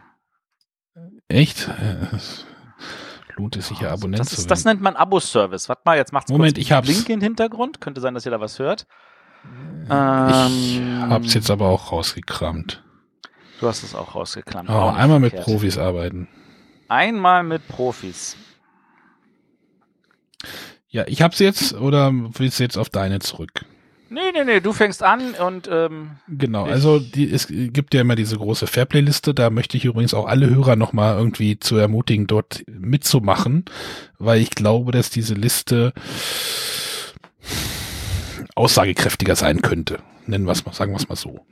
Echt? 1.27 1.69
Lohnt 3.37 3.57
es 3.57 3.69
sich 3.69 3.81
ja, 3.81 3.91
Abonnent 3.91 4.21
Das, 4.21 4.29
zu 4.29 4.37
ist, 4.37 4.51
das 4.51 4.65
nennt 4.65 4.81
man 4.81 4.97
Abo-Service. 4.97 5.69
Warte 5.69 5.83
mal, 5.85 5.97
jetzt 5.97 6.13
macht's 6.13 6.31
Moment, 6.31 6.55
kurz 6.55 6.63
ich 6.65 6.73
hab's. 6.73 6.89
Link 6.89 7.09
im 7.09 7.21
Hintergrund. 7.21 7.81
Könnte 7.81 8.01
sein, 8.01 8.15
dass 8.15 8.25
ihr 8.25 8.31
da 8.31 8.41
was 8.41 8.59
hört. 8.59 8.87
Ich 9.85 9.91
Ähm, 9.91 11.07
hab's 11.11 11.35
jetzt 11.35 11.51
aber 11.51 11.67
auch 11.69 11.93
rausgekramt. 11.93 12.83
Du 13.61 13.67
hast 13.69 13.83
es 13.83 13.95
auch 13.95 14.15
rausgekramt. 14.15 14.69
Oh, 14.71 14.73
Auch 14.73 14.95
einmal 14.97 15.21
mit 15.21 15.31
verkehrt. 15.31 15.45
Profis 15.47 15.79
arbeiten. 15.79 16.29
Einmal 16.89 17.43
mit 17.43 17.67
Profis. 17.69 18.37
Ja, 20.89 21.05
ich 21.07 21.23
hab's 21.23 21.39
jetzt 21.41 21.75
oder 21.75 22.11
willst 22.13 22.59
du 22.59 22.63
jetzt 22.63 22.77
auf 22.79 22.89
deine 22.89 23.19
zurück? 23.19 23.65
Nee, 24.11 24.33
nee, 24.33 24.45
nee, 24.45 24.61
du 24.61 24.73
fängst 24.73 25.03
an 25.03 25.35
und 25.35 25.69
ähm, 25.73 26.11
Genau, 26.29 26.65
also 26.65 26.99
die, 26.99 27.31
es 27.31 27.49
gibt 27.49 27.95
ja 27.95 28.03
immer 28.03 28.17
diese 28.17 28.37
große 28.37 28.67
Fairplay-Liste, 28.67 29.35
da 29.35 29.51
möchte 29.51 29.77
ich 29.77 29.85
übrigens 29.85 30.15
auch 30.15 30.27
alle 30.27 30.51
Hörer 30.51 30.77
nochmal 30.77 31.17
irgendwie 31.17 31.59
zu 31.59 31.77
ermutigen, 31.77 32.27
dort 32.27 32.65
mitzumachen, 32.69 33.65
weil 34.19 34.41
ich 34.41 34.51
glaube, 34.51 34.93
dass 34.93 35.11
diese 35.11 35.35
Liste 35.35 35.93
aussagekräftiger 38.55 39.37
sein 39.37 39.63
könnte. 39.63 39.99
Nennen 40.27 40.47
wir 40.47 40.53
es 40.53 40.65
mal, 40.65 40.73
sagen 40.75 40.93
wir 40.93 40.99
es 40.99 41.09
mal 41.09 41.17
so. 41.17 41.47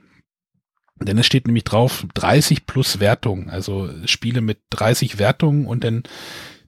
Denn 1.01 1.17
es 1.17 1.25
steht 1.25 1.47
nämlich 1.47 1.63
drauf 1.63 2.05
30 2.13 2.65
plus 2.65 2.99
Wertungen, 2.99 3.49
also 3.49 3.89
Spiele 4.05 4.41
mit 4.41 4.59
30 4.69 5.17
Wertungen 5.17 5.65
und 5.65 5.83
dann 5.83 6.03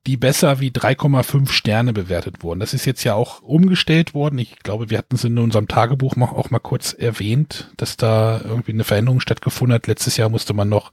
die 0.06 0.18
besser 0.18 0.60
wie 0.60 0.70
3,5 0.70 1.50
Sterne 1.50 1.92
bewertet 1.92 2.44
wurden. 2.44 2.60
Das 2.60 2.74
ist 2.74 2.86
jetzt 2.86 3.04
ja 3.04 3.16
auch 3.16 3.42
umgestellt 3.42 4.14
worden. 4.14 4.38
Ich 4.38 4.60
glaube, 4.60 4.90
wir 4.90 4.98
hatten 4.98 5.16
es 5.16 5.24
in 5.24 5.38
unserem 5.38 5.68
Tagebuch 5.68 6.16
auch 6.18 6.50
mal 6.52 6.60
kurz 6.60 6.94
erwähnt, 6.94 7.72
dass 7.78 7.98
da 7.98 8.40
irgendwie 8.44 8.74
eine 8.74 8.84
Veränderung 8.84 9.20
stattgefunden 9.20 9.74
hat. 9.74 9.88
Letztes 9.88 10.18
Jahr 10.18 10.30
musste 10.30 10.54
man 10.54 10.70
noch 10.70 10.92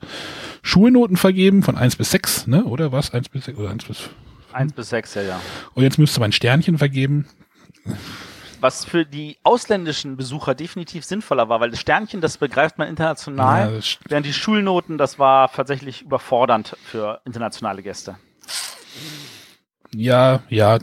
Schulnoten 0.62 1.16
vergeben 1.16 1.62
von 1.62 1.76
1 1.76 1.96
bis 1.96 2.10
6, 2.10 2.46
ne? 2.46 2.64
Oder 2.64 2.92
was? 2.92 3.12
1 3.12 3.28
bis 3.28 3.44
6 3.44 3.58
oder 3.58 3.70
1 3.70 3.84
bis 3.84 4.10
1 4.52 4.72
bis 4.72 4.88
6, 4.90 5.14
ja, 5.14 5.22
ja. 5.22 5.40
Und 5.74 5.82
jetzt 5.82 5.98
müsste 5.98 6.20
man 6.20 6.32
Sternchen 6.32 6.78
vergeben. 6.78 7.26
Was 8.60 8.84
für 8.84 9.04
die 9.04 9.38
ausländischen 9.42 10.16
Besucher 10.16 10.54
definitiv 10.54 11.04
sinnvoller 11.04 11.48
war, 11.48 11.60
weil 11.60 11.70
das 11.70 11.80
Sternchen, 11.80 12.20
das 12.20 12.38
begreift 12.38 12.78
man 12.78 12.88
international, 12.88 13.80
Ja, 13.80 13.98
während 14.08 14.26
die 14.26 14.32
Schulnoten, 14.32 14.98
das 14.98 15.18
war 15.18 15.50
tatsächlich 15.50 16.02
überfordernd 16.02 16.76
für 16.84 17.20
internationale 17.24 17.82
Gäste. 17.82 18.16
Ja, 19.94 20.42
ja, 20.48 20.78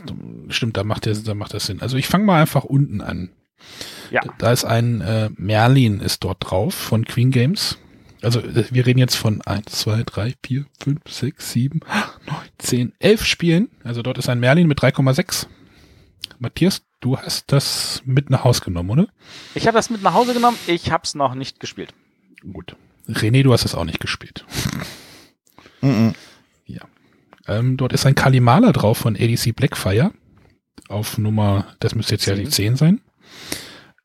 stimmt, 0.48 0.76
da 0.76 0.84
macht, 0.84 1.06
der, 1.06 1.14
da 1.14 1.34
macht 1.34 1.54
das 1.54 1.66
Sinn. 1.66 1.80
Also 1.80 1.96
ich 1.96 2.06
fange 2.06 2.24
mal 2.24 2.40
einfach 2.40 2.64
unten 2.64 3.00
an. 3.00 3.30
Ja. 4.10 4.22
Da 4.38 4.52
ist 4.52 4.64
ein 4.64 5.00
äh, 5.00 5.30
Merlin 5.36 6.00
ist 6.00 6.24
dort 6.24 6.38
drauf 6.40 6.74
von 6.74 7.04
Queen 7.04 7.30
Games. 7.30 7.78
Also 8.22 8.40
äh, 8.40 8.64
wir 8.70 8.86
reden 8.86 8.98
jetzt 8.98 9.16
von 9.16 9.42
1, 9.42 9.66
2, 9.66 10.02
3, 10.04 10.34
4, 10.44 10.64
5, 10.82 11.00
6, 11.08 11.52
7, 11.52 11.80
8, 11.88 12.26
9, 12.26 12.36
10, 12.58 12.92
11 12.98 13.24
Spielen. 13.24 13.70
Also 13.84 14.02
dort 14.02 14.18
ist 14.18 14.28
ein 14.28 14.40
Merlin 14.40 14.66
mit 14.66 14.80
3,6. 14.80 15.46
Matthias, 16.38 16.82
du 17.00 17.18
hast 17.18 17.52
das 17.52 18.02
mit 18.04 18.30
nach 18.30 18.44
Hause 18.44 18.62
genommen, 18.62 18.90
oder? 18.90 19.08
Ich 19.54 19.66
habe 19.66 19.76
das 19.76 19.90
mit 19.90 20.02
nach 20.02 20.14
Hause 20.14 20.32
genommen, 20.32 20.56
ich 20.66 20.90
habe 20.90 21.02
es 21.04 21.14
noch 21.14 21.34
nicht 21.34 21.60
gespielt. 21.60 21.92
Gut. 22.52 22.76
René, 23.08 23.42
du 23.42 23.52
hast 23.52 23.64
es 23.64 23.74
auch 23.74 23.84
nicht 23.84 24.00
gespielt. 24.00 24.44
Mhm. 25.82 26.14
Ähm, 27.50 27.76
dort 27.76 27.92
ist 27.92 28.06
ein 28.06 28.14
Kalimala 28.14 28.70
drauf 28.70 28.98
von 28.98 29.16
ADC 29.16 29.56
Blackfire. 29.56 30.12
Auf 30.88 31.18
Nummer, 31.18 31.66
das 31.80 31.96
müsste 31.96 32.14
jetzt 32.14 32.26
ja 32.26 32.36
die 32.36 32.48
10 32.48 32.76
sein. 32.76 33.00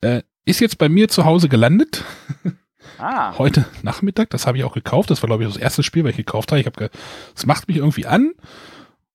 Äh, 0.00 0.22
ist 0.44 0.60
jetzt 0.60 0.78
bei 0.78 0.88
mir 0.88 1.08
zu 1.08 1.24
Hause 1.24 1.48
gelandet. 1.48 2.04
Ah, 2.98 3.36
Heute 3.36 3.66
Nachmittag. 3.82 4.30
Das 4.30 4.46
habe 4.46 4.56
ich 4.56 4.64
auch 4.64 4.72
gekauft. 4.72 5.10
Das 5.10 5.22
war, 5.22 5.26
glaube 5.26 5.44
ich, 5.44 5.52
das 5.52 5.58
erste 5.58 5.82
Spiel, 5.82 6.04
was 6.04 6.12
ich 6.12 6.16
gekauft 6.16 6.50
habe. 6.50 6.60
Ich 6.60 6.66
habe, 6.66 6.88
es 7.34 7.44
macht 7.44 7.68
mich 7.68 7.76
irgendwie 7.76 8.06
an. 8.06 8.32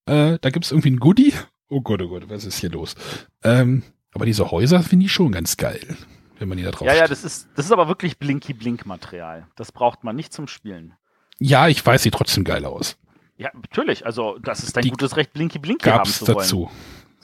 Äh, 0.06 0.38
da 0.40 0.50
gibt 0.50 0.64
es 0.64 0.70
irgendwie 0.70 0.92
ein 0.92 1.00
Goodie. 1.00 1.34
Oh 1.68 1.80
Gott, 1.80 2.00
oh 2.00 2.06
Gott, 2.06 2.28
was 2.28 2.44
ist 2.44 2.58
hier 2.58 2.70
los? 2.70 2.94
Ähm, 3.42 3.82
aber 4.14 4.24
diese 4.24 4.52
Häuser 4.52 4.84
finde 4.84 5.06
ich 5.06 5.12
schon 5.12 5.32
ganz 5.32 5.56
geil, 5.56 5.96
wenn 6.38 6.48
man 6.48 6.58
die 6.58 6.64
da 6.64 6.70
drauf 6.70 6.86
ja, 6.86 6.94
ja, 6.94 7.08
das 7.08 7.24
ist, 7.24 7.48
das 7.56 7.66
ist 7.66 7.72
aber 7.72 7.88
wirklich 7.88 8.20
Blinky-Blink-Material. 8.20 9.48
Das 9.56 9.72
braucht 9.72 10.04
man 10.04 10.14
nicht 10.14 10.32
zum 10.32 10.46
Spielen. 10.46 10.94
Ja, 11.40 11.66
ich 11.66 11.84
weiß, 11.84 12.04
sieht 12.04 12.14
trotzdem 12.14 12.44
geil 12.44 12.64
aus. 12.64 12.96
Ja, 13.42 13.50
natürlich. 13.54 14.06
Also, 14.06 14.38
das 14.42 14.62
ist 14.62 14.76
dein 14.76 14.82
Die 14.84 14.90
gutes 14.90 15.16
Recht, 15.16 15.32
Blinky-Blinky 15.32 15.88
haben 15.88 15.98
Gab's 15.98 16.18
zu 16.18 16.26
wollen. 16.28 16.38
dazu. 16.38 16.70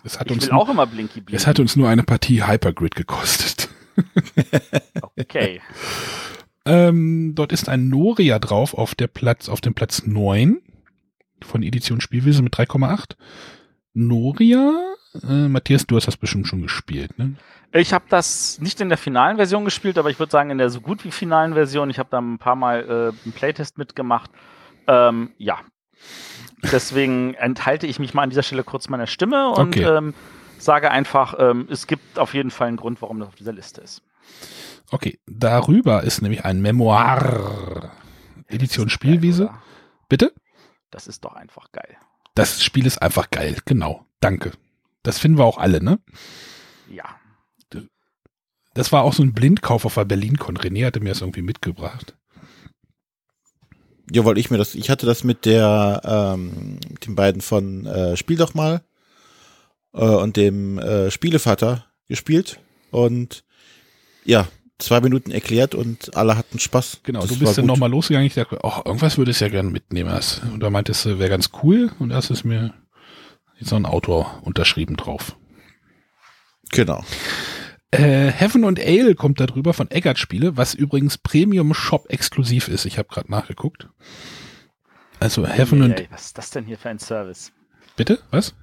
Es 0.04 0.18
hat, 0.20 0.26
Ich 0.28 0.32
uns 0.34 0.44
will 0.46 0.52
nur, 0.52 0.62
auch 0.62 0.68
immer 0.68 0.86
Blinky-Blinky. 0.86 1.34
es 1.36 1.46
hat 1.46 1.60
uns 1.60 1.76
nur 1.76 1.88
eine 1.88 2.02
Partie 2.02 2.44
Hypergrid 2.46 2.94
gekostet. 2.94 3.68
Okay. 5.18 5.60
Ähm, 6.64 7.32
dort 7.34 7.52
ist 7.52 7.68
ein 7.68 7.88
Noria 7.88 8.38
drauf 8.38 8.74
auf 8.74 8.94
der 8.94 9.06
Platz, 9.08 9.48
auf 9.48 9.60
dem 9.60 9.74
Platz 9.74 10.04
9 10.06 10.60
von 11.42 11.62
Edition 11.62 12.00
Spielwiese 12.00 12.42
mit 12.42 12.54
3,8. 12.54 13.16
Noria, 13.94 14.94
äh, 15.22 15.48
Matthias, 15.48 15.86
du 15.86 15.96
hast 15.96 16.06
das 16.06 16.16
bestimmt 16.16 16.46
schon 16.46 16.62
gespielt, 16.62 17.18
ne? 17.18 17.34
Ich 17.72 17.92
habe 17.92 18.04
das 18.08 18.60
nicht 18.60 18.80
in 18.80 18.88
der 18.88 18.96
finalen 18.98 19.36
Version 19.36 19.64
gespielt, 19.64 19.98
aber 19.98 20.08
ich 20.10 20.18
würde 20.18 20.30
sagen 20.30 20.50
in 20.50 20.58
der 20.58 20.70
so 20.70 20.80
gut 20.80 21.04
wie 21.04 21.10
finalen 21.10 21.52
Version. 21.54 21.90
Ich 21.90 21.98
habe 21.98 22.08
da 22.10 22.18
ein 22.18 22.38
paar 22.38 22.56
Mal 22.56 22.84
äh, 22.84 23.24
einen 23.24 23.32
Playtest 23.34 23.76
mitgemacht. 23.76 24.30
Ähm, 24.86 25.32
ja. 25.36 25.58
Deswegen 26.72 27.34
enthalte 27.34 27.86
ich 27.86 27.98
mich 27.98 28.14
mal 28.14 28.22
an 28.22 28.30
dieser 28.30 28.42
Stelle 28.42 28.64
kurz 28.64 28.88
meiner 28.88 29.06
Stimme 29.06 29.50
und 29.50 29.76
Okay. 29.76 29.84
ähm, 29.84 30.14
sage 30.58 30.90
einfach, 30.90 31.34
ähm, 31.38 31.68
es 31.70 31.86
gibt 31.86 32.18
auf 32.18 32.34
jeden 32.34 32.50
Fall 32.50 32.68
einen 32.68 32.76
Grund, 32.76 33.00
warum 33.00 33.20
das 33.20 33.28
auf 33.28 33.34
dieser 33.36 33.52
Liste 33.52 33.80
ist. 33.80 34.02
Okay, 34.90 35.18
darüber 35.26 36.02
ist 36.02 36.20
nämlich 36.22 36.44
ein 36.44 36.60
Memoir. 36.60 37.92
Edition 38.48 38.88
Spielwiese. 38.88 39.46
Geil? 39.46 39.54
Bitte? 40.08 40.32
das 40.90 41.06
ist 41.06 41.24
doch 41.24 41.34
einfach 41.34 41.70
geil. 41.70 41.96
Das 42.34 42.62
Spiel 42.62 42.86
ist 42.86 43.02
einfach 43.02 43.30
geil, 43.30 43.58
genau. 43.66 44.06
Danke. 44.20 44.52
Das 45.02 45.18
finden 45.18 45.38
wir 45.38 45.44
auch 45.44 45.58
alle, 45.58 45.82
ne? 45.82 45.98
Ja. 46.90 47.04
Das 48.74 48.92
war 48.92 49.02
auch 49.02 49.12
so 49.12 49.22
ein 49.22 49.32
Blindkauf 49.34 49.84
auf 49.84 49.94
der 49.94 50.04
BerlinCon. 50.04 50.56
René 50.56 50.86
hatte 50.86 51.00
mir 51.00 51.08
das 51.10 51.20
irgendwie 51.20 51.42
mitgebracht. 51.42 52.16
Ja, 54.10 54.24
weil 54.24 54.38
ich 54.38 54.50
mir 54.50 54.58
das, 54.58 54.74
ich 54.74 54.90
hatte 54.90 55.06
das 55.06 55.24
mit 55.24 55.44
der, 55.44 56.00
ähm, 56.04 56.78
den 57.04 57.14
beiden 57.14 57.40
von 57.40 57.86
äh, 57.86 58.16
Spiel 58.16 58.36
doch 58.36 58.54
mal 58.54 58.82
äh, 59.92 60.04
und 60.04 60.36
dem 60.36 60.78
äh, 60.78 61.10
Spielevater 61.10 61.86
gespielt 62.08 62.58
und 62.90 63.44
ja, 64.24 64.48
zwei 64.78 65.00
Minuten 65.00 65.30
erklärt 65.30 65.74
und 65.74 66.16
alle 66.16 66.36
hatten 66.36 66.58
Spaß. 66.58 67.00
Genau, 67.02 67.20
Das 67.20 67.30
du 67.30 67.38
bist 67.38 67.58
dann 67.58 67.66
nochmal 67.66 67.90
losgegangen. 67.90 68.26
Ich 68.26 68.34
dachte, 68.34 68.58
oh, 68.62 68.80
irgendwas 68.84 69.18
würde 69.18 69.30
ich 69.30 69.40
ja 69.40 69.48
gerne 69.48 69.70
mitnehmen. 69.70 70.18
Und 70.52 70.60
da 70.60 70.70
meintest 70.70 71.04
du, 71.04 71.18
wäre 71.18 71.30
ganz 71.30 71.50
cool. 71.62 71.90
Und 71.98 72.10
das 72.10 72.30
ist 72.30 72.44
mir 72.44 72.72
jetzt 73.58 73.70
noch 73.70 73.78
ein 73.78 73.86
Autor 73.86 74.40
unterschrieben 74.42 74.96
drauf. 74.96 75.36
Genau. 76.70 77.04
Äh, 77.90 78.30
Heaven 78.30 78.64
und 78.64 78.78
Ale 78.78 79.14
kommt 79.14 79.40
da 79.40 79.46
drüber 79.46 79.72
von 79.72 79.90
Eggert 79.90 80.18
Spiele, 80.18 80.56
was 80.56 80.74
übrigens 80.74 81.16
Premium 81.16 81.72
Shop 81.72 82.06
exklusiv 82.10 82.68
ist. 82.68 82.84
Ich 82.84 82.98
habe 82.98 83.08
gerade 83.08 83.30
nachgeguckt. 83.30 83.88
Also 85.20 85.46
Heaven 85.46 85.82
und 85.82 85.98
Ey, 85.98 86.08
was 86.10 86.26
ist 86.26 86.38
das 86.38 86.50
denn 86.50 86.64
hier 86.64 86.78
für 86.78 86.90
ein 86.90 86.98
Service? 86.98 87.52
bitte 87.96 88.20
was? 88.30 88.54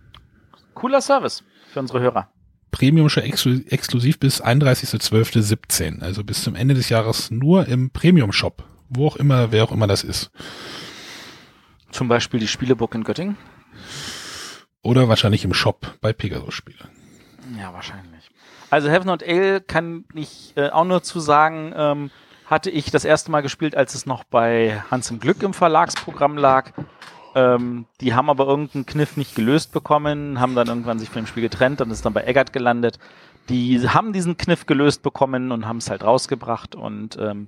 Cooler 0.74 1.02
Service 1.02 1.44
für 1.72 1.80
unsere 1.80 2.00
Hörer. 2.00 2.30
Premium 2.72 3.10
Shop 3.10 3.24
exklu 3.24 3.60
exklusiv 3.70 4.20
bis 4.20 4.44
31.12.17. 4.44 6.02
Also 6.02 6.24
bis 6.24 6.44
zum 6.44 6.56
Ende 6.56 6.74
des 6.74 6.90
Jahres 6.90 7.32
nur 7.32 7.68
im 7.68 7.90
Premium 7.92 8.32
Shop, 8.32 8.64
wo 8.90 9.08
auch 9.08 9.16
immer, 9.18 9.52
wer 9.52 9.64
auch 9.64 9.72
immer 9.72 9.88
das 9.88 10.04
ist. 10.04 10.32
Zum 11.92 12.08
Beispiel 12.08 12.40
die 12.40 12.48
Spieleburg 12.48 12.96
in 12.96 13.04
Göttingen. 13.04 13.38
Oder 14.82 15.08
wahrscheinlich 15.10 15.44
im 15.46 15.54
Shop 15.54 15.98
bei 16.02 16.14
Pegasus 16.14 16.54
Spiele. 16.54 16.90
Ja, 17.58 17.74
wahrscheinlich. 17.74 18.30
Also 18.76 18.90
Heaven 18.90 19.10
and 19.10 19.24
Ale 19.26 19.62
kann 19.62 20.04
ich 20.14 20.52
äh, 20.58 20.70
auch 20.70 20.84
nur 20.84 21.02
zu 21.02 21.22
sagen, 21.22 21.72
ähm, 21.78 22.12
hatte 22.46 22.70
ich 22.70 22.92
das 22.92 23.06
erste 23.06 23.32
Mal 23.32 23.40
gespielt, 23.40 23.74
als 23.74 23.96
es 23.96 24.06
noch 24.06 24.26
bei 24.26 24.84
Hans 24.92 25.10
im 25.10 25.22
Glück 25.22 25.42
im 25.44 25.54
Verlagsprogramm 25.54 26.38
lag. 26.38 26.74
Ähm, 27.36 27.86
die 28.02 28.14
haben 28.14 28.30
aber 28.30 28.46
irgendeinen 28.46 28.86
Kniff 28.86 29.16
nicht 29.16 29.34
gelöst 29.34 29.72
bekommen, 29.72 30.42
haben 30.42 30.56
dann 30.56 30.68
irgendwann 30.68 31.00
sich 31.00 31.10
von 31.10 31.22
dem 31.22 31.28
Spiel 31.28 31.44
getrennt 31.44 31.80
und 31.80 31.90
ist 31.90 32.06
dann 32.06 32.12
bei 32.12 32.26
Eggert 32.26 32.52
gelandet. 32.52 33.00
Die 33.48 33.88
haben 33.88 34.12
diesen 34.12 34.36
Kniff 34.36 34.66
gelöst 34.66 35.04
bekommen 35.04 35.54
und 35.54 35.66
haben 35.66 35.78
es 35.78 35.90
halt 35.90 36.04
rausgebracht 36.04 36.76
und 36.76 37.18
ähm, 37.18 37.48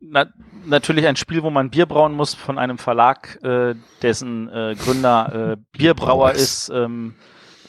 na, 0.00 0.26
natürlich 0.66 1.06
ein 1.06 1.16
Spiel, 1.16 1.42
wo 1.42 1.48
man 1.48 1.70
Bier 1.70 1.86
brauen 1.86 2.12
muss 2.12 2.34
von 2.34 2.58
einem 2.58 2.76
Verlag, 2.76 3.42
äh, 3.42 3.74
dessen 4.02 4.50
äh, 4.50 4.76
Gründer 4.78 5.52
äh, 5.52 5.78
Bierbrauer 5.78 6.32
ist. 6.32 6.68
Ähm, 6.68 7.14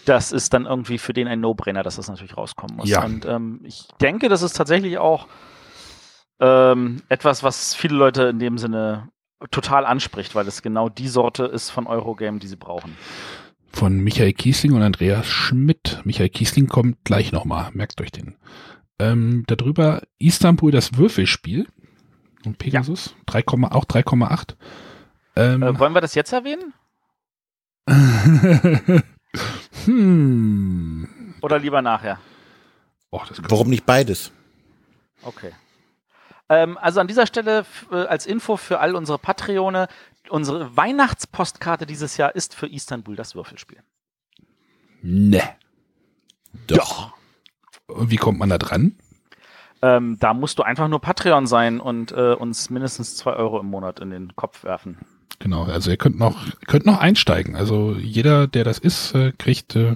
das 0.06 0.32
ist 0.32 0.54
dann 0.54 0.66
irgendwie 0.66 0.98
für 0.98 1.14
den 1.14 1.28
ein 1.28 1.40
No-Brainer, 1.40 1.84
dass 1.84 1.96
das 1.96 2.08
natürlich 2.08 2.38
rauskommen 2.38 2.78
muss. 2.78 2.90
Ja. 2.90 3.04
Und 3.04 3.26
ähm, 3.26 3.62
ich 3.64 3.88
denke, 4.02 4.30
das 4.30 4.42
ist 4.42 4.54
tatsächlich 4.54 4.98
auch 4.98 5.28
ähm, 6.40 7.02
etwas, 7.10 7.44
was 7.44 7.74
viele 7.74 7.96
Leute 7.96 8.24
in 8.24 8.40
dem 8.40 8.58
Sinne 8.58 9.10
total 9.52 9.86
anspricht, 9.86 10.36
weil 10.36 10.48
es 10.48 10.62
genau 10.62 10.90
die 10.90 11.08
Sorte 11.08 11.46
ist 11.46 11.70
von 11.70 11.88
Eurogame, 11.88 12.40
die 12.40 12.48
sie 12.48 12.56
brauchen. 12.56 12.96
Von 13.72 14.00
Michael 14.00 14.34
Kiesling 14.34 14.74
und 14.74 14.84
Andreas 14.84 15.28
Schmidt. 15.28 16.02
Michael 16.04 16.30
Kiesling 16.30 16.68
kommt 16.68 17.04
gleich 17.04 17.32
nochmal, 17.32 17.72
merkt 17.74 18.00
euch 18.02 18.12
den. 18.12 18.36
Ähm, 19.00 19.44
darüber 19.48 20.04
Istanbul 20.20 20.72
das 20.72 20.98
Würfelspiel. 20.98 21.68
Und 22.46 22.58
Pegasus, 22.58 23.16
3, 23.26 23.44
auch 23.72 23.86
3,8. 23.86 24.56
Ähm, 25.36 25.64
Äh, 25.64 25.80
wollen 25.80 25.94
wir 25.94 26.02
das 26.02 26.14
jetzt 26.14 26.34
erwähnen? 26.34 26.74
hm. 29.86 31.34
Oder 31.42 31.60
lieber 31.60 31.82
nachher? 31.82 32.20
Oh, 33.12 33.22
Warum 33.50 33.70
nicht 33.70 33.86
beides? 33.86 34.32
Okay. 35.24 35.52
Ähm, 36.50 36.78
also 36.78 37.00
an 37.00 37.08
dieser 37.08 37.28
Stelle 37.28 37.66
äh, 37.92 37.96
als 37.96 38.26
Info 38.26 38.58
für 38.58 38.80
all 38.80 38.96
unsere 38.96 39.18
Patreone, 39.18 39.88
unsere 40.30 40.76
Weihnachtspostkarte 40.76 41.86
dieses 41.86 42.18
Jahr 42.18 42.36
ist 42.36 42.56
für 42.56 42.68
Istanbul 42.68 43.16
das 43.16 43.36
Würfelspiel. 43.36 43.82
Ne. 45.02 45.44
Doch. 46.68 47.14
Und 47.88 48.10
wie 48.10 48.18
kommt 48.18 48.40
man 48.40 48.50
da 48.50 48.58
dran? 48.58 48.98
Ähm, 49.82 50.18
da 50.20 50.34
musst 50.34 50.60
du 50.60 50.64
einfach 50.64 50.88
nur 50.88 51.02
Patreon 51.02 51.46
sein 51.46 51.82
und 51.82 52.14
äh, 52.14 52.34
uns 52.34 52.70
mindestens 52.70 53.18
zwei 53.18 53.34
Euro 53.34 53.60
im 53.60 53.66
Monat 53.66 54.00
in 54.00 54.12
den 54.12 54.36
Kopf 54.36 54.64
werfen. 54.64 54.98
Genau, 55.40 55.64
also 55.64 55.92
ihr 55.92 55.98
könnt 55.98 56.18
noch, 56.20 56.46
könnt 56.68 56.86
noch 56.86 57.00
einsteigen. 57.00 57.56
Also 57.56 57.96
jeder, 58.00 58.48
der 58.48 58.64
das 58.64 58.78
ist, 58.80 59.14
äh, 59.16 59.34
kriegt 59.38 59.76
äh, 59.76 59.96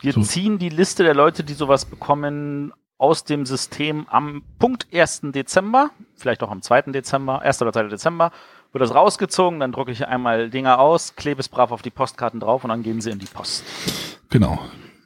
Wir 0.00 0.12
So. 0.12 0.22
ziehen 0.22 0.58
die 0.58 0.68
Liste 0.68 1.02
der 1.04 1.14
Leute, 1.14 1.44
die 1.44 1.54
sowas 1.54 1.84
bekommen, 1.84 2.72
aus 2.96 3.24
dem 3.24 3.46
System 3.46 4.06
am 4.10 4.42
Punkt 4.58 4.86
1. 4.92 5.22
Dezember, 5.32 5.90
vielleicht 6.16 6.42
auch 6.42 6.50
am 6.50 6.60
2. 6.60 6.82
Dezember, 6.92 7.40
1. 7.40 7.62
oder 7.62 7.72
2. 7.72 7.84
Dezember, 7.84 8.30
wird 8.72 8.82
das 8.82 8.94
rausgezogen, 8.94 9.58
dann 9.58 9.72
drucke 9.72 9.90
ich 9.90 10.06
einmal 10.06 10.50
Dinger 10.50 10.78
aus, 10.78 11.16
klebe 11.16 11.40
es 11.40 11.48
brav 11.48 11.72
auf 11.72 11.80
die 11.82 11.90
Postkarten 11.90 12.40
drauf 12.40 12.62
und 12.62 12.68
dann 12.68 12.82
gehen 12.82 13.00
sie 13.00 13.10
in 13.10 13.18
die 13.18 13.26
Post. 13.26 13.64
genau. 14.28 14.60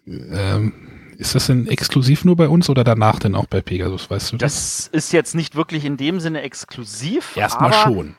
Ähm, 0.06 0.72
ist 1.16 1.34
das 1.34 1.46
denn 1.46 1.66
exklusiv 1.68 2.24
nur 2.24 2.36
bei 2.36 2.48
uns 2.48 2.68
oder 2.68 2.84
danach 2.84 3.20
denn 3.20 3.34
auch 3.36 3.46
bei 3.46 3.62
Pegasus, 3.62 4.10
weißt 4.10 4.32
du 4.32 4.36
Das 4.36 4.88
ist 4.88 5.12
jetzt 5.12 5.34
nicht 5.34 5.54
wirklich 5.54 5.84
in 5.84 5.96
dem 5.96 6.20
Sinne 6.20 6.42
exklusiv. 6.42 7.36
Erstmal 7.36 7.72
schon. 7.72 8.16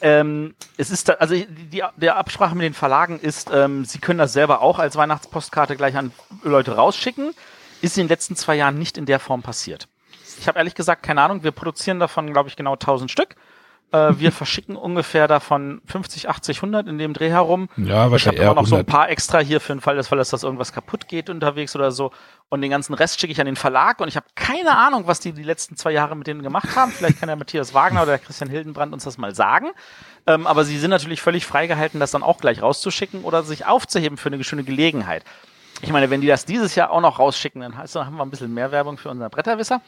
Ähm, 0.00 0.54
es 0.76 0.90
ist 0.90 1.08
da, 1.08 1.14
also 1.14 1.34
die, 1.34 1.82
die, 1.96 2.10
Absprache 2.10 2.54
mit 2.54 2.64
den 2.64 2.74
Verlagen 2.74 3.18
ist, 3.18 3.50
ähm, 3.52 3.84
sie 3.84 3.98
können 3.98 4.18
das 4.18 4.32
selber 4.32 4.62
auch 4.62 4.78
als 4.78 4.96
Weihnachtspostkarte 4.96 5.76
gleich 5.76 5.96
an 5.96 6.12
Leute 6.42 6.76
rausschicken. 6.76 7.34
Ist 7.80 7.96
in 7.96 8.04
den 8.04 8.08
letzten 8.08 8.36
zwei 8.36 8.56
Jahren 8.56 8.78
nicht 8.78 8.98
in 8.98 9.06
der 9.06 9.18
Form 9.20 9.42
passiert. 9.42 9.88
Ich 10.40 10.46
habe 10.46 10.58
ehrlich 10.58 10.74
gesagt 10.74 11.02
keine 11.02 11.22
Ahnung. 11.22 11.42
Wir 11.42 11.50
produzieren 11.50 11.98
davon, 11.98 12.32
glaube 12.32 12.48
ich, 12.48 12.56
genau 12.56 12.74
1000 12.74 13.10
Stück. 13.10 13.34
Äh, 13.90 14.18
wir 14.18 14.32
verschicken 14.32 14.76
ungefähr 14.76 15.28
davon 15.28 15.80
50, 15.86 16.28
80, 16.28 16.58
100 16.58 16.88
in 16.88 16.98
dem 16.98 17.14
Dreh 17.14 17.30
herum. 17.30 17.68
Ja, 17.76 17.84
Ich 17.84 17.92
habe 17.92 18.10
wahrscheinlich 18.12 18.46
auch 18.46 18.54
noch 18.54 18.66
so 18.66 18.74
ein 18.74 18.80
100. 18.80 18.86
paar 18.86 19.08
extra 19.08 19.38
hier 19.38 19.60
für 19.60 19.72
den 19.72 19.80
Fall 19.80 19.96
des 19.96 20.08
Falles, 20.08 20.28
dass 20.28 20.42
irgendwas 20.42 20.72
kaputt 20.72 21.08
geht 21.08 21.30
unterwegs 21.30 21.74
oder 21.74 21.90
so. 21.90 22.10
Und 22.50 22.60
den 22.60 22.70
ganzen 22.70 22.92
Rest 22.94 23.18
schicke 23.20 23.32
ich 23.32 23.40
an 23.40 23.46
den 23.46 23.56
Verlag 23.56 24.00
und 24.00 24.08
ich 24.08 24.16
habe 24.16 24.26
keine 24.34 24.76
Ahnung, 24.76 25.06
was 25.06 25.20
die 25.20 25.32
die 25.32 25.42
letzten 25.42 25.76
zwei 25.76 25.92
Jahre 25.92 26.16
mit 26.16 26.26
denen 26.26 26.42
gemacht 26.42 26.76
haben. 26.76 26.92
Vielleicht 26.92 27.18
kann 27.18 27.28
der 27.28 27.36
Matthias 27.36 27.72
Wagner 27.72 28.02
oder 28.02 28.12
der 28.12 28.18
Christian 28.18 28.50
Hildenbrand 28.50 28.92
uns 28.92 29.04
das 29.04 29.16
mal 29.16 29.34
sagen. 29.34 29.68
Ähm, 30.26 30.46
aber 30.46 30.64
sie 30.64 30.78
sind 30.78 30.90
natürlich 30.90 31.22
völlig 31.22 31.46
freigehalten, 31.46 31.98
das 31.98 32.10
dann 32.10 32.22
auch 32.22 32.38
gleich 32.38 32.60
rauszuschicken 32.60 33.22
oder 33.24 33.42
sich 33.42 33.66
aufzuheben 33.66 34.18
für 34.18 34.28
eine 34.28 34.42
schöne 34.44 34.64
Gelegenheit. 34.64 35.24
Ich 35.80 35.92
meine, 35.92 36.10
wenn 36.10 36.20
die 36.20 36.26
das 36.26 36.44
dieses 36.44 36.74
Jahr 36.74 36.90
auch 36.90 37.00
noch 37.00 37.18
rausschicken, 37.18 37.60
dann 37.62 37.76
haben 37.78 38.16
wir 38.16 38.22
ein 38.22 38.30
bisschen 38.30 38.52
mehr 38.52 38.72
Werbung 38.72 38.98
für 38.98 39.10
unseren 39.10 39.30
Bretterwisser. 39.30 39.80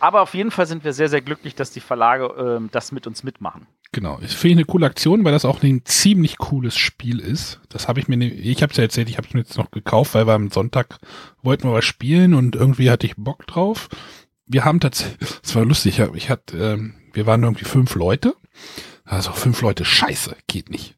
Aber 0.00 0.20
auf 0.22 0.34
jeden 0.34 0.50
Fall 0.50 0.66
sind 0.66 0.84
wir 0.84 0.92
sehr, 0.92 1.08
sehr 1.08 1.20
glücklich, 1.22 1.54
dass 1.54 1.70
die 1.70 1.80
Verlage 1.80 2.26
ähm, 2.38 2.68
das 2.72 2.92
mit 2.92 3.06
uns 3.06 3.22
mitmachen. 3.22 3.66
Genau, 3.92 4.18
ich 4.22 4.36
finde 4.36 4.56
eine 4.56 4.64
coole 4.64 4.86
Aktion, 4.86 5.24
weil 5.24 5.32
das 5.32 5.44
auch 5.44 5.62
ein 5.62 5.82
ziemlich 5.84 6.38
cooles 6.38 6.76
Spiel 6.76 7.18
ist. 7.20 7.60
Das 7.68 7.88
habe 7.88 8.00
ich 8.00 8.08
mir, 8.08 8.16
ne- 8.16 8.28
ich 8.30 8.62
habe 8.62 8.70
es 8.72 8.76
ja 8.76 8.82
erzählt, 8.84 9.08
ich 9.08 9.16
habe 9.16 9.26
es 9.26 9.32
mir 9.34 9.40
jetzt 9.40 9.56
noch 9.56 9.70
gekauft, 9.70 10.14
weil 10.14 10.26
wir 10.26 10.34
am 10.34 10.50
Sonntag 10.50 10.98
wollten 11.42 11.68
wir 11.68 11.72
was 11.72 11.84
spielen 11.84 12.34
und 12.34 12.56
irgendwie 12.56 12.90
hatte 12.90 13.06
ich 13.06 13.14
Bock 13.16 13.46
drauf. 13.46 13.88
Wir 14.46 14.64
haben 14.64 14.80
tatsächlich, 14.80 15.16
es 15.42 15.54
war 15.54 15.64
lustig, 15.64 16.00
ich, 16.14 16.28
hatte, 16.30 16.58
ähm, 16.58 16.94
wir 17.12 17.26
waren 17.26 17.42
irgendwie 17.42 17.64
fünf 17.64 17.94
Leute. 17.94 18.34
Also 19.04 19.30
fünf 19.32 19.62
Leute, 19.62 19.84
scheiße, 19.84 20.36
geht 20.46 20.68
nicht. 20.68 20.96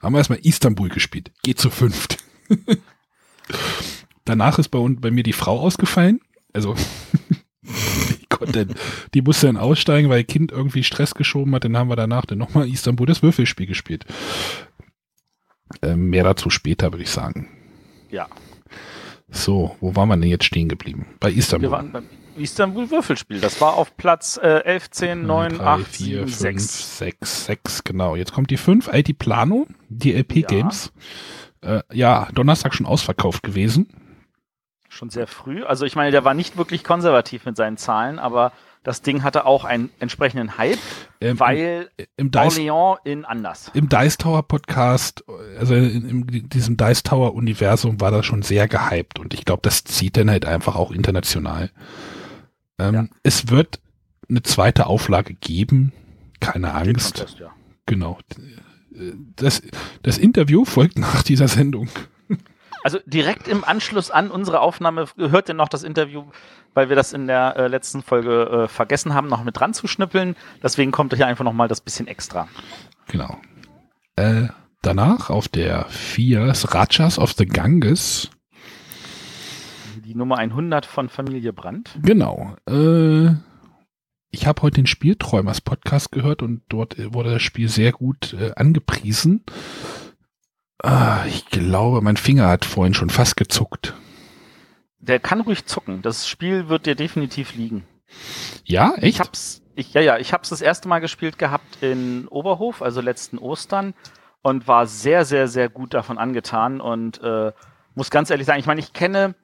Haben 0.00 0.14
wir 0.14 0.18
erstmal 0.18 0.38
Istanbul 0.38 0.88
gespielt, 0.88 1.32
geht 1.42 1.58
zu 1.58 1.68
fünft. 1.68 2.16
Danach 4.24 4.58
ist 4.58 4.68
bei, 4.68 4.78
bei 4.88 5.10
mir 5.10 5.24
die 5.24 5.32
Frau 5.32 5.60
ausgefallen. 5.60 6.20
Also 6.52 6.74
die, 8.30 8.36
konnte, 8.36 8.66
die 9.14 9.22
musste 9.22 9.46
dann 9.46 9.56
aussteigen, 9.56 10.08
weil 10.10 10.18
ihr 10.18 10.24
Kind 10.24 10.52
irgendwie 10.52 10.82
Stress 10.84 11.14
geschoben 11.14 11.54
hat. 11.54 11.64
Dann 11.64 11.76
haben 11.76 11.88
wir 11.88 11.96
danach 11.96 12.26
dann 12.26 12.38
nochmal 12.38 12.68
Istanbul 12.68 13.06
das 13.06 13.22
Würfelspiel 13.22 13.66
gespielt. 13.66 14.04
Ähm, 15.82 16.10
mehr 16.10 16.24
dazu 16.24 16.50
später, 16.50 16.92
würde 16.92 17.02
ich 17.04 17.10
sagen. 17.10 17.48
Ja. 18.10 18.28
So, 19.30 19.76
wo 19.80 19.94
waren 19.94 20.08
wir 20.08 20.16
denn 20.16 20.28
jetzt 20.28 20.44
stehen 20.44 20.68
geblieben? 20.68 21.06
Bei 21.20 21.30
Istanbul. 21.30 21.68
Wir 21.68 21.72
waren 21.72 21.92
beim 21.92 22.04
Istanbul 22.36 22.90
Würfelspiel. 22.90 23.40
Das 23.40 23.60
war 23.60 23.74
auf 23.74 23.96
Platz 23.96 24.38
äh, 24.42 24.64
11, 24.64 24.90
10, 24.90 25.26
9, 25.26 25.58
Drei, 25.58 25.64
8, 25.64 25.86
vier, 25.86 26.26
7, 26.26 26.28
fünf, 26.28 26.36
6. 26.60 26.98
sechs, 26.98 27.44
sechs, 27.44 27.84
genau. 27.84 28.16
Jetzt 28.16 28.32
kommt 28.32 28.50
die 28.50 28.56
5, 28.56 28.90
IT 28.92 29.18
Plano, 29.18 29.66
die 29.88 30.12
LP 30.12 30.36
Ja. 30.36 30.46
Games. 30.48 30.92
Äh, 31.60 31.82
ja, 31.92 32.28
Donnerstag 32.34 32.74
schon 32.74 32.86
ausverkauft 32.86 33.42
gewesen. 33.42 33.88
Schon 34.92 35.08
sehr 35.08 35.26
früh. 35.26 35.62
Also 35.64 35.86
ich 35.86 35.94
meine, 35.96 36.10
der 36.10 36.24
war 36.24 36.34
nicht 36.34 36.56
wirklich 36.56 36.84
konservativ 36.84 37.46
mit 37.46 37.56
seinen 37.56 37.76
Zahlen, 37.76 38.18
aber 38.18 38.52
das 38.82 39.02
Ding 39.02 39.22
hatte 39.22 39.46
auch 39.46 39.64
einen 39.64 39.90
entsprechenden 40.00 40.58
Hype, 40.58 40.78
Ähm, 41.20 41.38
weil 41.38 41.90
im 42.16 42.30
Dice, 42.30 42.58
Orléans 42.58 42.98
in 43.04 43.24
anders. 43.24 43.70
im 43.74 43.88
Dice 43.88 44.16
Tower 44.18 44.42
Podcast, 44.42 45.22
also 45.58 45.74
in, 45.74 46.26
in 46.28 46.48
diesem 46.48 46.76
Dice 46.76 47.02
Tower 47.04 47.34
Universum 47.34 48.00
war 48.00 48.10
das 48.10 48.26
schon 48.26 48.42
sehr 48.42 48.66
gehypt 48.68 49.18
und 49.20 49.32
ich 49.32 49.44
glaube, 49.44 49.60
das 49.62 49.84
zieht 49.84 50.16
dann 50.16 50.28
halt 50.30 50.44
einfach 50.44 50.74
auch 50.76 50.90
international. 50.90 51.70
Ähm, 52.78 52.94
Ja. 52.94 53.04
Es 53.22 53.48
wird 53.48 53.80
eine 54.28 54.42
zweite 54.42 54.86
Auflage 54.86 55.34
geben, 55.34 55.92
keine 56.40 56.74
Angst. 56.74 57.16
Contest, 57.18 57.38
ja. 57.38 57.52
Genau. 57.86 58.18
Das, 59.36 59.62
das 60.02 60.18
Interview 60.18 60.64
folgt 60.64 60.98
nach 60.98 61.22
dieser 61.22 61.46
Sendung. 61.48 61.88
Also 62.82 62.98
direkt 63.04 63.48
im 63.48 63.64
Anschluss 63.64 64.10
an 64.10 64.30
unsere 64.30 64.60
Aufnahme 64.60 65.06
hört 65.16 65.48
ihr 65.48 65.54
noch 65.54 65.68
das 65.68 65.82
Interview, 65.82 66.24
weil 66.74 66.88
wir 66.88 66.96
das 66.96 67.12
in 67.12 67.26
der 67.26 67.56
äh, 67.56 67.66
letzten 67.68 68.02
Folge 68.02 68.64
äh, 68.64 68.68
vergessen 68.68 69.14
haben, 69.14 69.28
noch 69.28 69.44
mit 69.44 69.58
dran 69.58 69.74
zu 69.74 69.86
schnippeln. 69.86 70.36
Deswegen 70.62 70.90
kommt 70.90 71.14
hier 71.14 71.26
einfach 71.26 71.44
noch 71.44 71.52
mal 71.52 71.68
das 71.68 71.80
bisschen 71.80 72.06
extra. 72.06 72.48
Genau. 73.08 73.38
Äh, 74.16 74.48
danach 74.82 75.30
auf 75.30 75.48
der 75.48 75.84
4 75.86 76.46
ist 76.46 76.74
Rajas 76.74 77.18
of 77.18 77.32
the 77.32 77.46
Ganges. 77.46 78.30
Die 80.04 80.14
Nummer 80.14 80.38
100 80.38 80.86
von 80.86 81.08
Familie 81.08 81.52
Brandt. 81.52 81.90
Genau. 82.02 82.56
Äh, 82.68 83.34
ich 84.32 84.46
habe 84.46 84.62
heute 84.62 84.76
den 84.76 84.86
Spielträumers 84.86 85.60
Podcast 85.60 86.12
gehört 86.12 86.42
und 86.42 86.62
dort 86.68 86.96
wurde 87.12 87.32
das 87.32 87.42
Spiel 87.42 87.68
sehr 87.68 87.92
gut 87.92 88.32
äh, 88.34 88.52
angepriesen. 88.54 89.44
Ah, 90.82 91.24
ich 91.26 91.46
glaube, 91.46 92.00
mein 92.00 92.16
Finger 92.16 92.48
hat 92.48 92.64
vorhin 92.64 92.94
schon 92.94 93.10
fast 93.10 93.36
gezuckt. 93.36 93.94
Der 94.98 95.18
kann 95.18 95.40
ruhig 95.40 95.66
zucken. 95.66 96.02
Das 96.02 96.28
Spiel 96.28 96.68
wird 96.68 96.86
dir 96.86 96.94
definitiv 96.94 97.54
liegen. 97.54 97.84
Ja, 98.64 98.94
Ich 98.96 99.04
echt? 99.04 99.20
hab's, 99.20 99.62
ich, 99.74 99.92
ja, 99.94 100.00
ja, 100.00 100.18
ich 100.18 100.32
hab's 100.32 100.48
das 100.48 100.60
erste 100.60 100.88
Mal 100.88 100.98
gespielt 101.00 101.38
gehabt 101.38 101.82
in 101.82 102.26
Oberhof, 102.28 102.82
also 102.82 103.00
letzten 103.00 103.38
Ostern, 103.38 103.94
und 104.42 104.66
war 104.68 104.86
sehr, 104.86 105.24
sehr, 105.24 105.48
sehr 105.48 105.68
gut 105.68 105.94
davon 105.94 106.18
angetan 106.18 106.80
und 106.80 107.22
äh, 107.22 107.52
muss 107.94 108.10
ganz 108.10 108.30
ehrlich 108.30 108.46
sagen, 108.46 108.58
ich 108.60 108.66
meine, 108.66 108.80
ich 108.80 108.92
kenne, 108.92 109.34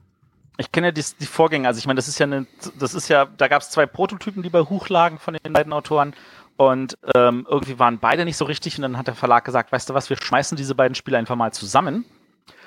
ich 0.56 0.72
kenne 0.72 0.92
die, 0.92 1.04
die 1.20 1.26
Vorgänger, 1.26 1.68
also 1.68 1.78
ich 1.78 1.86
meine, 1.86 1.96
das 1.98 2.08
ist 2.08 2.18
ja 2.18 2.24
eine, 2.24 2.46
das 2.78 2.94
ist 2.94 3.08
ja, 3.08 3.26
da 3.26 3.48
gab's 3.48 3.70
zwei 3.70 3.86
Prototypen, 3.86 4.42
die 4.42 4.50
bei 4.50 4.60
Huch 4.60 4.88
lagen 4.88 5.18
von 5.18 5.34
den 5.34 5.52
beiden 5.52 5.72
Autoren. 5.72 6.14
Und 6.56 6.96
ähm, 7.14 7.46
irgendwie 7.48 7.78
waren 7.78 7.98
beide 7.98 8.24
nicht 8.24 8.36
so 8.36 8.46
richtig 8.46 8.76
und 8.76 8.82
dann 8.82 8.96
hat 8.96 9.08
der 9.08 9.14
Verlag 9.14 9.44
gesagt, 9.44 9.72
weißt 9.72 9.90
du 9.90 9.94
was, 9.94 10.08
wir 10.08 10.16
schmeißen 10.16 10.56
diese 10.56 10.74
beiden 10.74 10.94
Spiele 10.94 11.18
einfach 11.18 11.36
mal 11.36 11.52
zusammen. 11.52 12.06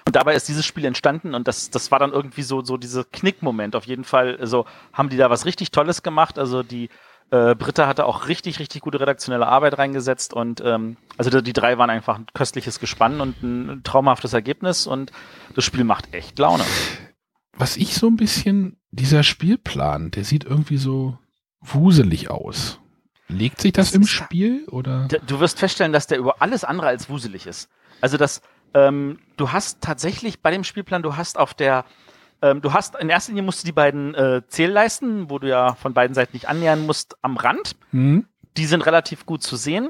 Und 0.05 0.15
dabei 0.15 0.35
ist 0.35 0.47
dieses 0.47 0.65
Spiel 0.65 0.85
entstanden 0.85 1.35
und 1.35 1.47
das, 1.47 1.69
das 1.69 1.91
war 1.91 1.99
dann 1.99 2.11
irgendwie 2.11 2.41
so, 2.41 2.63
so 2.63 2.77
dieser 2.77 3.03
Knickmoment. 3.03 3.75
Auf 3.75 3.85
jeden 3.85 4.03
Fall, 4.03 4.39
so 4.45 4.65
haben 4.93 5.09
die 5.09 5.17
da 5.17 5.29
was 5.29 5.45
richtig 5.45 5.71
Tolles 5.71 6.03
gemacht. 6.03 6.39
Also 6.39 6.63
die 6.63 6.89
äh, 7.31 7.55
Britta 7.55 7.87
hatte 7.87 8.05
auch 8.05 8.27
richtig, 8.27 8.59
richtig 8.59 8.81
gute 8.81 8.99
redaktionelle 8.99 9.47
Arbeit 9.47 9.77
reingesetzt 9.77 10.33
und 10.33 10.61
ähm, 10.65 10.97
also 11.17 11.29
die, 11.29 11.43
die 11.43 11.53
drei 11.53 11.77
waren 11.77 11.89
einfach 11.89 12.17
ein 12.17 12.25
köstliches 12.33 12.79
Gespann 12.79 13.21
und 13.21 13.43
ein 13.43 13.81
traumhaftes 13.83 14.33
Ergebnis 14.33 14.87
und 14.87 15.11
das 15.55 15.63
Spiel 15.63 15.83
macht 15.83 16.13
echt 16.13 16.39
Laune. 16.39 16.63
Was 17.53 17.77
ich 17.77 17.93
so 17.93 18.07
ein 18.07 18.15
bisschen, 18.15 18.77
dieser 18.91 19.21
Spielplan, 19.23 20.11
der 20.11 20.23
sieht 20.23 20.43
irgendwie 20.43 20.77
so 20.77 21.17
wuselig 21.61 22.31
aus. 22.31 22.79
Legt 23.29 23.61
sich 23.61 23.71
das, 23.71 23.87
Das 23.87 23.95
im 23.95 24.01
ist- 24.01 24.09
Spiel 24.09 24.65
oder? 24.69 25.07
Du 25.25 25.39
wirst 25.39 25.59
feststellen, 25.59 25.93
dass 25.93 26.07
der 26.07 26.17
über 26.17 26.41
alles 26.41 26.63
andere 26.63 26.87
als 26.87 27.09
wuselig 27.09 27.45
ist. 27.47 27.69
Also 28.01 28.17
das, 28.17 28.41
ähm, 28.73 29.19
du 29.37 29.51
hast 29.51 29.81
tatsächlich 29.81 30.41
bei 30.41 30.51
dem 30.51 30.63
Spielplan, 30.63 31.03
du 31.03 31.15
hast 31.15 31.37
auf 31.37 31.53
der, 31.53 31.85
ähm, 32.41 32.61
du 32.61 32.73
hast 32.73 32.95
in 32.95 33.09
erster 33.09 33.31
Linie 33.31 33.43
musst 33.43 33.63
du 33.63 33.65
die 33.67 33.71
beiden 33.71 34.15
äh, 34.15 34.41
Zählleisten, 34.47 35.29
wo 35.29 35.37
du 35.39 35.47
ja 35.47 35.75
von 35.75 35.93
beiden 35.93 36.13
Seiten 36.15 36.31
nicht 36.35 36.49
annähern 36.49 36.85
musst, 36.85 37.17
am 37.21 37.37
Rand. 37.37 37.75
Hm? 37.91 38.25
Die 38.57 38.65
sind 38.65 38.85
relativ 38.85 39.25
gut 39.25 39.43
zu 39.43 39.55
sehen. 39.55 39.89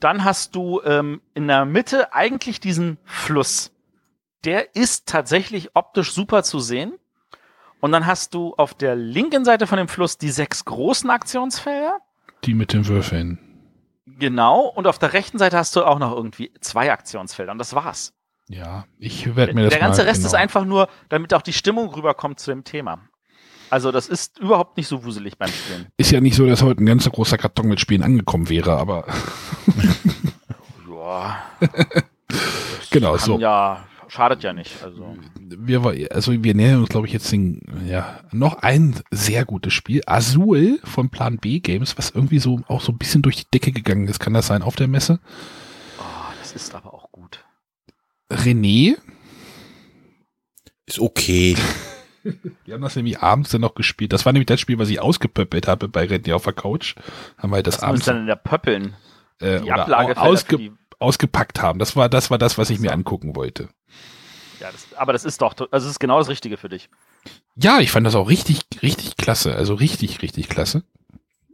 Dann 0.00 0.24
hast 0.24 0.54
du 0.54 0.82
ähm, 0.84 1.22
in 1.32 1.48
der 1.48 1.64
Mitte 1.64 2.12
eigentlich 2.12 2.60
diesen 2.60 2.98
Fluss. 3.04 3.70
Der 4.44 4.76
ist 4.76 5.06
tatsächlich 5.06 5.70
optisch 5.74 6.12
super 6.12 6.42
zu 6.42 6.58
sehen. 6.60 6.92
Und 7.80 7.92
dann 7.92 8.06
hast 8.06 8.34
du 8.34 8.54
auf 8.56 8.74
der 8.74 8.94
linken 8.96 9.44
Seite 9.44 9.66
von 9.66 9.78
dem 9.78 9.88
Fluss 9.88 10.18
die 10.18 10.30
sechs 10.30 10.64
großen 10.64 11.08
Aktionsfelder. 11.10 11.98
Die 12.44 12.54
mit 12.54 12.72
den 12.72 12.86
Würfeln. 12.86 13.38
Genau, 14.06 14.60
und 14.66 14.86
auf 14.86 14.98
der 14.98 15.12
rechten 15.12 15.38
Seite 15.38 15.56
hast 15.56 15.74
du 15.76 15.84
auch 15.84 15.98
noch 15.98 16.14
irgendwie 16.14 16.52
zwei 16.60 16.92
Aktionsfelder 16.92 17.52
und 17.52 17.58
das 17.58 17.74
war's. 17.74 18.12
Ja, 18.48 18.84
ich 18.98 19.34
werde 19.34 19.54
mir 19.54 19.62
das 19.62 19.70
Der 19.70 19.80
ganze 19.80 20.02
mal 20.02 20.08
Rest 20.08 20.20
genau. 20.20 20.28
ist 20.28 20.34
einfach 20.34 20.64
nur, 20.64 20.88
damit 21.08 21.32
auch 21.32 21.42
die 21.42 21.54
Stimmung 21.54 21.88
rüberkommt 21.88 22.38
zu 22.38 22.50
dem 22.50 22.64
Thema. 22.64 23.00
Also 23.70 23.90
das 23.90 24.08
ist 24.08 24.38
überhaupt 24.38 24.76
nicht 24.76 24.86
so 24.86 25.04
wuselig 25.04 25.38
beim 25.38 25.48
Spielen. 25.48 25.86
Ist 25.96 26.10
ja 26.10 26.20
nicht 26.20 26.36
so, 26.36 26.46
dass 26.46 26.62
heute 26.62 26.82
ein 26.82 26.86
ganzer 26.86 27.10
großer 27.10 27.38
Karton 27.38 27.66
mit 27.66 27.80
Spielen 27.80 28.02
angekommen 28.02 28.48
wäre, 28.50 28.76
aber 28.76 29.06
Ja, 31.04 31.36
genau 32.90 33.16
so. 33.16 33.38
ja, 33.38 33.84
schadet 34.14 34.42
ja 34.42 34.52
nicht. 34.52 34.82
Also 34.82 35.16
Wir, 35.40 36.08
also 36.12 36.42
wir 36.44 36.54
nähern 36.54 36.80
uns, 36.80 36.88
glaube 36.88 37.06
ich, 37.06 37.12
jetzt 37.12 37.30
den, 37.32 37.60
ja, 37.86 38.20
noch 38.32 38.62
ein 38.62 38.94
sehr 39.10 39.44
gutes 39.44 39.72
Spiel. 39.72 40.02
Azul 40.06 40.78
von 40.84 41.10
Plan 41.10 41.38
B 41.38 41.60
Games, 41.60 41.98
was 41.98 42.10
irgendwie 42.10 42.38
so 42.38 42.60
auch 42.68 42.80
so 42.80 42.92
ein 42.92 42.98
bisschen 42.98 43.22
durch 43.22 43.36
die 43.36 43.50
Decke 43.52 43.72
gegangen 43.72 44.08
ist. 44.08 44.20
Kann 44.20 44.34
das 44.34 44.46
sein 44.46 44.62
auf 44.62 44.76
der 44.76 44.88
Messe? 44.88 45.20
oh, 45.98 46.32
das 46.40 46.52
ist 46.52 46.74
aber 46.74 46.94
auch 46.94 47.10
gut. 47.12 47.44
René, 48.30 48.96
Ist 50.86 50.98
okay. 51.00 51.56
wir 52.64 52.74
haben 52.74 52.82
das 52.82 52.96
nämlich 52.96 53.20
abends 53.20 53.50
dann 53.50 53.60
noch 53.60 53.74
gespielt. 53.74 54.12
Das 54.12 54.24
war 54.24 54.32
nämlich 54.32 54.46
das 54.46 54.60
Spiel, 54.60 54.78
was 54.78 54.88
ich 54.88 55.00
ausgepöppelt 55.00 55.68
habe 55.68 55.88
bei 55.88 56.04
René 56.04 56.34
auf 56.34 56.44
der 56.44 56.52
Couch. 56.52 56.94
Haben 57.38 57.50
wir 57.52 57.62
das 57.62 57.76
Das 57.76 57.82
muss 57.82 57.88
abends 57.88 58.04
dann 58.06 58.18
in 58.20 58.26
der 58.26 58.36
Pöppeln. 58.36 58.94
äh, 59.40 59.58
Die 59.60 59.64
oder 59.64 59.82
Ablage 59.82 60.16
au- 60.16 60.20
ausge, 60.20 60.72
ausgepackt 61.04 61.62
haben. 61.62 61.78
Das 61.78 61.94
war 61.96 62.08
das 62.08 62.30
war 62.30 62.38
das, 62.38 62.58
was 62.58 62.70
ich 62.70 62.80
mir 62.80 62.92
angucken 62.92 63.36
wollte. 63.36 63.68
ja, 64.60 64.72
das, 64.72 64.86
aber 64.96 65.12
das 65.12 65.24
ist 65.24 65.40
doch, 65.40 65.52
also 65.52 65.68
das 65.70 65.84
ist 65.84 66.00
genau 66.00 66.18
das 66.18 66.28
Richtige 66.28 66.56
für 66.56 66.68
dich. 66.68 66.88
Ja, 67.56 67.78
ich 67.80 67.90
fand 67.90 68.06
das 68.06 68.14
auch 68.16 68.28
richtig, 68.28 68.62
richtig 68.82 69.16
klasse. 69.16 69.54
Also 69.54 69.74
richtig, 69.74 70.22
richtig 70.22 70.48
klasse. 70.48 70.82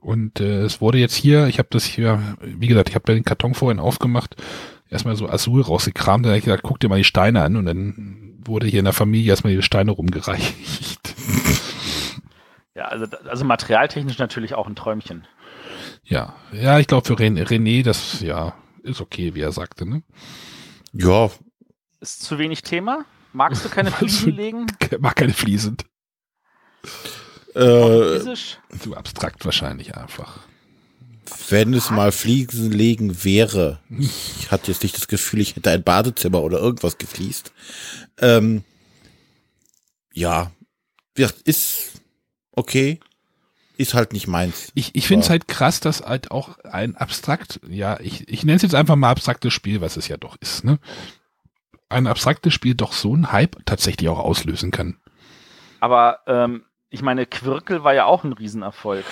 Und 0.00 0.40
äh, 0.40 0.62
es 0.62 0.80
wurde 0.80 0.98
jetzt 0.98 1.14
hier, 1.14 1.46
ich 1.48 1.58
habe 1.58 1.68
das 1.70 1.84
hier, 1.84 2.36
wie 2.40 2.68
gesagt, 2.68 2.88
ich 2.88 2.94
habe 2.94 3.12
den 3.12 3.24
Karton 3.24 3.52
vorhin 3.54 3.78
aufgemacht, 3.78 4.34
erstmal 4.88 5.14
so 5.14 5.28
Azul 5.28 5.60
rausgekramt, 5.60 6.24
dann 6.24 6.30
habe 6.30 6.38
ich 6.38 6.44
gesagt, 6.44 6.62
guck 6.62 6.80
dir 6.80 6.88
mal 6.88 6.96
die 6.96 7.04
Steine 7.04 7.42
an 7.42 7.56
und 7.56 7.66
dann 7.66 8.38
wurde 8.42 8.66
hier 8.66 8.78
in 8.78 8.86
der 8.86 8.94
Familie 8.94 9.30
erstmal 9.30 9.54
die 9.54 9.62
Steine 9.62 9.90
rumgereicht. 9.90 10.54
Ja, 12.72 12.86
also, 12.86 13.04
also 13.28 13.44
materialtechnisch 13.44 14.18
natürlich 14.18 14.54
auch 14.54 14.66
ein 14.66 14.74
Träumchen. 14.76 15.26
Ja, 16.04 16.34
ja, 16.50 16.78
ich 16.78 16.86
glaube 16.86 17.06
für 17.06 17.14
René, 17.14 17.44
René, 17.46 17.84
das 17.84 18.22
ja 18.22 18.54
ist 18.82 19.00
okay, 19.00 19.34
wie 19.34 19.40
er 19.40 19.52
sagte. 19.52 19.86
Ne? 19.86 20.02
Ja, 20.92 21.30
Ist 22.00 22.22
zu 22.22 22.38
wenig 22.38 22.62
Thema? 22.62 23.04
Magst 23.32 23.64
du 23.64 23.68
keine 23.68 23.90
Fliesen 23.90 24.32
legen? 24.36 24.66
Mag 24.98 25.16
keine 25.16 25.32
Fliesen. 25.32 25.76
äh? 27.54 28.20
Zu 28.20 28.96
abstrakt 28.96 29.44
wahrscheinlich 29.44 29.96
einfach. 29.96 30.40
wenn 31.48 31.74
es 31.74 31.90
mal 31.90 32.10
Fliesen 32.12 32.72
legen 32.72 33.22
wäre, 33.24 33.80
ich 33.98 34.50
hatte 34.50 34.70
jetzt 34.72 34.82
nicht 34.82 34.96
das 34.96 35.08
Gefühl, 35.08 35.40
ich 35.40 35.54
hätte 35.56 35.70
ein 35.70 35.82
Badezimmer 35.84 36.42
oder 36.42 36.58
irgendwas 36.58 36.98
gefliest. 36.98 37.52
Ähm, 38.18 38.64
ja, 40.12 40.50
ja, 41.16 41.28
ist 41.44 42.00
okay, 42.52 42.98
ist 43.80 43.94
halt 43.94 44.12
nicht 44.12 44.28
meins. 44.28 44.70
Ich, 44.74 44.94
ich 44.94 45.06
finde 45.06 45.24
es 45.24 45.30
halt 45.30 45.48
krass, 45.48 45.80
dass 45.80 46.02
halt 46.02 46.30
auch 46.30 46.58
ein 46.64 46.96
abstrakt, 46.96 47.60
ja, 47.66 47.98
ich, 47.98 48.28
ich 48.28 48.44
nenne 48.44 48.56
es 48.56 48.62
jetzt 48.62 48.74
einfach 48.74 48.94
mal 48.94 49.10
abstraktes 49.10 49.54
Spiel, 49.54 49.80
was 49.80 49.96
es 49.96 50.06
ja 50.06 50.18
doch 50.18 50.36
ist, 50.40 50.64
ne? 50.64 50.78
Ein 51.88 52.06
abstraktes 52.06 52.52
Spiel 52.52 52.74
doch 52.74 52.92
so 52.92 53.14
einen 53.14 53.32
Hype 53.32 53.56
tatsächlich 53.64 54.08
auch 54.10 54.18
auslösen 54.18 54.70
kann. 54.70 54.98
Aber 55.80 56.20
ähm, 56.26 56.64
ich 56.90 57.02
meine, 57.02 57.24
Quirkel 57.24 57.82
war 57.82 57.94
ja 57.94 58.04
auch 58.04 58.22
ein 58.22 58.34
Riesenerfolg. 58.34 59.04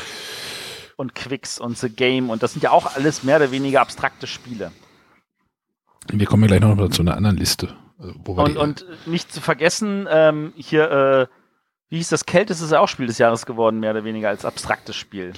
Und 0.96 1.14
Quicks 1.14 1.58
und 1.58 1.78
The 1.78 1.88
Game 1.88 2.28
und 2.28 2.42
das 2.42 2.52
sind 2.52 2.62
ja 2.62 2.72
auch 2.72 2.94
alles 2.94 3.22
mehr 3.22 3.36
oder 3.36 3.50
weniger 3.52 3.80
abstrakte 3.80 4.26
Spiele. 4.26 4.72
Wir 6.12 6.26
kommen 6.26 6.42
ja 6.42 6.48
gleich 6.48 6.60
noch 6.60 6.74
mal 6.74 6.90
zu 6.90 7.02
einer 7.02 7.16
anderen 7.16 7.36
Liste. 7.36 7.68
äh, 8.00 8.12
Wo 8.24 8.36
wir 8.36 8.42
Und, 8.44 8.56
und 8.56 8.84
nicht 9.06 9.32
zu 9.32 9.40
vergessen, 9.40 10.08
ähm, 10.10 10.52
hier, 10.56 10.90
äh, 10.90 11.37
wie 11.88 11.96
hieß 11.96 12.08
das, 12.08 12.26
Kältest 12.26 12.62
ist 12.62 12.72
ja 12.72 12.80
auch 12.80 12.88
Spiel 12.88 13.06
des 13.06 13.18
Jahres 13.18 13.46
geworden, 13.46 13.80
mehr 13.80 13.92
oder 13.92 14.04
weniger 14.04 14.28
als 14.28 14.44
abstraktes 14.44 14.96
Spiel. 14.96 15.32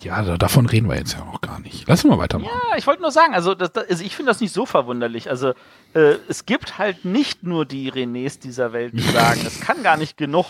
ja, 0.00 0.22
da, 0.22 0.36
davon 0.36 0.66
reden 0.66 0.88
wir 0.88 0.96
jetzt 0.96 1.12
ja 1.14 1.24
noch 1.24 1.40
gar 1.40 1.60
nicht. 1.60 1.86
Lass 1.86 2.04
uns 2.04 2.10
mal 2.10 2.18
weitermachen. 2.18 2.50
Ja, 2.70 2.76
ich 2.76 2.86
wollte 2.86 3.02
nur 3.02 3.10
sagen, 3.12 3.34
also, 3.34 3.54
das, 3.54 3.72
das, 3.72 3.88
also 3.88 4.04
ich 4.04 4.16
finde 4.16 4.30
das 4.30 4.40
nicht 4.40 4.52
so 4.52 4.66
verwunderlich. 4.66 5.30
Also 5.30 5.54
äh, 5.94 6.16
es 6.28 6.46
gibt 6.46 6.78
halt 6.78 7.04
nicht 7.04 7.42
nur 7.42 7.66
die 7.66 7.90
Renés 7.90 8.40
dieser 8.40 8.72
Welt, 8.72 8.94
die 8.94 9.00
sagen, 9.12 9.40
es 9.46 9.60
kann 9.60 9.82
gar 9.82 9.96
nicht 9.96 10.16
genug 10.16 10.46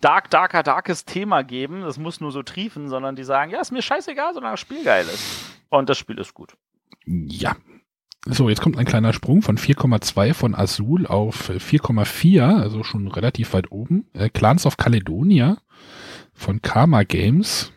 dark, 0.00 0.30
darker, 0.30 0.62
darkes 0.62 1.04
Thema 1.04 1.42
geben, 1.42 1.82
das 1.82 1.98
muss 1.98 2.20
nur 2.20 2.32
so 2.32 2.42
triefen, 2.42 2.88
sondern 2.88 3.16
die 3.16 3.24
sagen, 3.24 3.50
ja, 3.50 3.60
ist 3.60 3.72
mir 3.72 3.82
scheißegal, 3.82 4.34
solange 4.34 4.52
das 4.52 4.60
Spiel 4.60 4.84
geil 4.84 5.06
ist. 5.06 5.24
Und 5.70 5.88
das 5.88 5.98
Spiel 5.98 6.18
ist 6.18 6.34
gut. 6.34 6.54
Ja. 7.04 7.56
So, 8.26 8.48
jetzt 8.48 8.60
kommt 8.60 8.76
ein 8.76 8.84
kleiner 8.84 9.12
Sprung 9.12 9.42
von 9.42 9.56
4,2 9.56 10.34
von 10.34 10.54
Azul 10.54 11.06
auf 11.06 11.48
äh, 11.48 11.54
4,4, 11.54 12.60
also 12.60 12.82
schon 12.84 13.08
relativ 13.08 13.52
weit 13.54 13.70
oben. 13.70 14.06
Äh, 14.12 14.28
Clans 14.28 14.66
of 14.66 14.76
Caledonia 14.76 15.58
von 16.34 16.60
Karma 16.60 17.04
Games. 17.04 17.72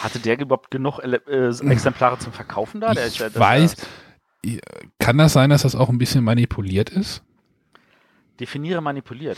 Hatte 0.00 0.18
der 0.18 0.38
überhaupt 0.38 0.70
genug 0.70 0.98
Ele 0.98 1.22
äh, 1.26 1.70
Exemplare 1.70 2.18
zum 2.18 2.32
Verkaufen 2.32 2.80
da? 2.80 2.92
Der 2.94 3.06
ich 3.06 3.18
das 3.18 3.38
weiß, 3.38 3.74
ist 3.74 3.88
äh, 4.44 4.58
kann 4.98 5.18
das 5.18 5.32
sein, 5.32 5.50
dass 5.50 5.62
das 5.62 5.74
auch 5.74 5.88
ein 5.88 5.98
bisschen 5.98 6.24
manipuliert 6.24 6.90
ist? 6.90 7.22
Definiere 8.38 8.80
manipuliert. 8.80 9.36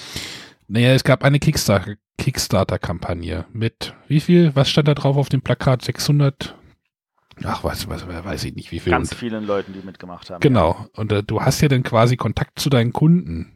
Naja, 0.69 0.94
es 0.94 1.05
gab 1.05 1.24
eine 1.24 1.39
Kickstarter- 1.39 1.97
Kickstarter-Kampagne 2.19 3.47
mit, 3.52 3.94
wie 4.06 4.20
viel, 4.20 4.55
was 4.55 4.70
stand 4.70 4.86
da 4.86 4.94
drauf 4.94 5.16
auf 5.16 5.28
dem 5.28 5.43
Plakat? 5.43 5.82
600? 5.82 6.55
Ach, 7.44 7.64
was, 7.64 7.89
was, 7.89 8.06
weiß 8.06 8.44
ich 8.44 8.55
nicht, 8.55 8.70
wie 8.73 8.81
viel. 8.81 8.93
Ganz 8.93 9.14
vielen 9.14 9.47
Leuten, 9.47 9.73
die 9.73 9.85
mitgemacht 9.85 10.31
haben. 10.31 10.40
Genau. 10.40 10.86
Und 10.94 11.12
äh, 11.12 11.23
du 11.23 11.40
hast 11.43 11.60
ja 11.60 11.69
dann 11.69 11.82
quasi 11.82 12.16
Kontakt 12.16 12.59
zu 12.59 12.70
deinen 12.70 12.93
Kunden. 12.93 13.52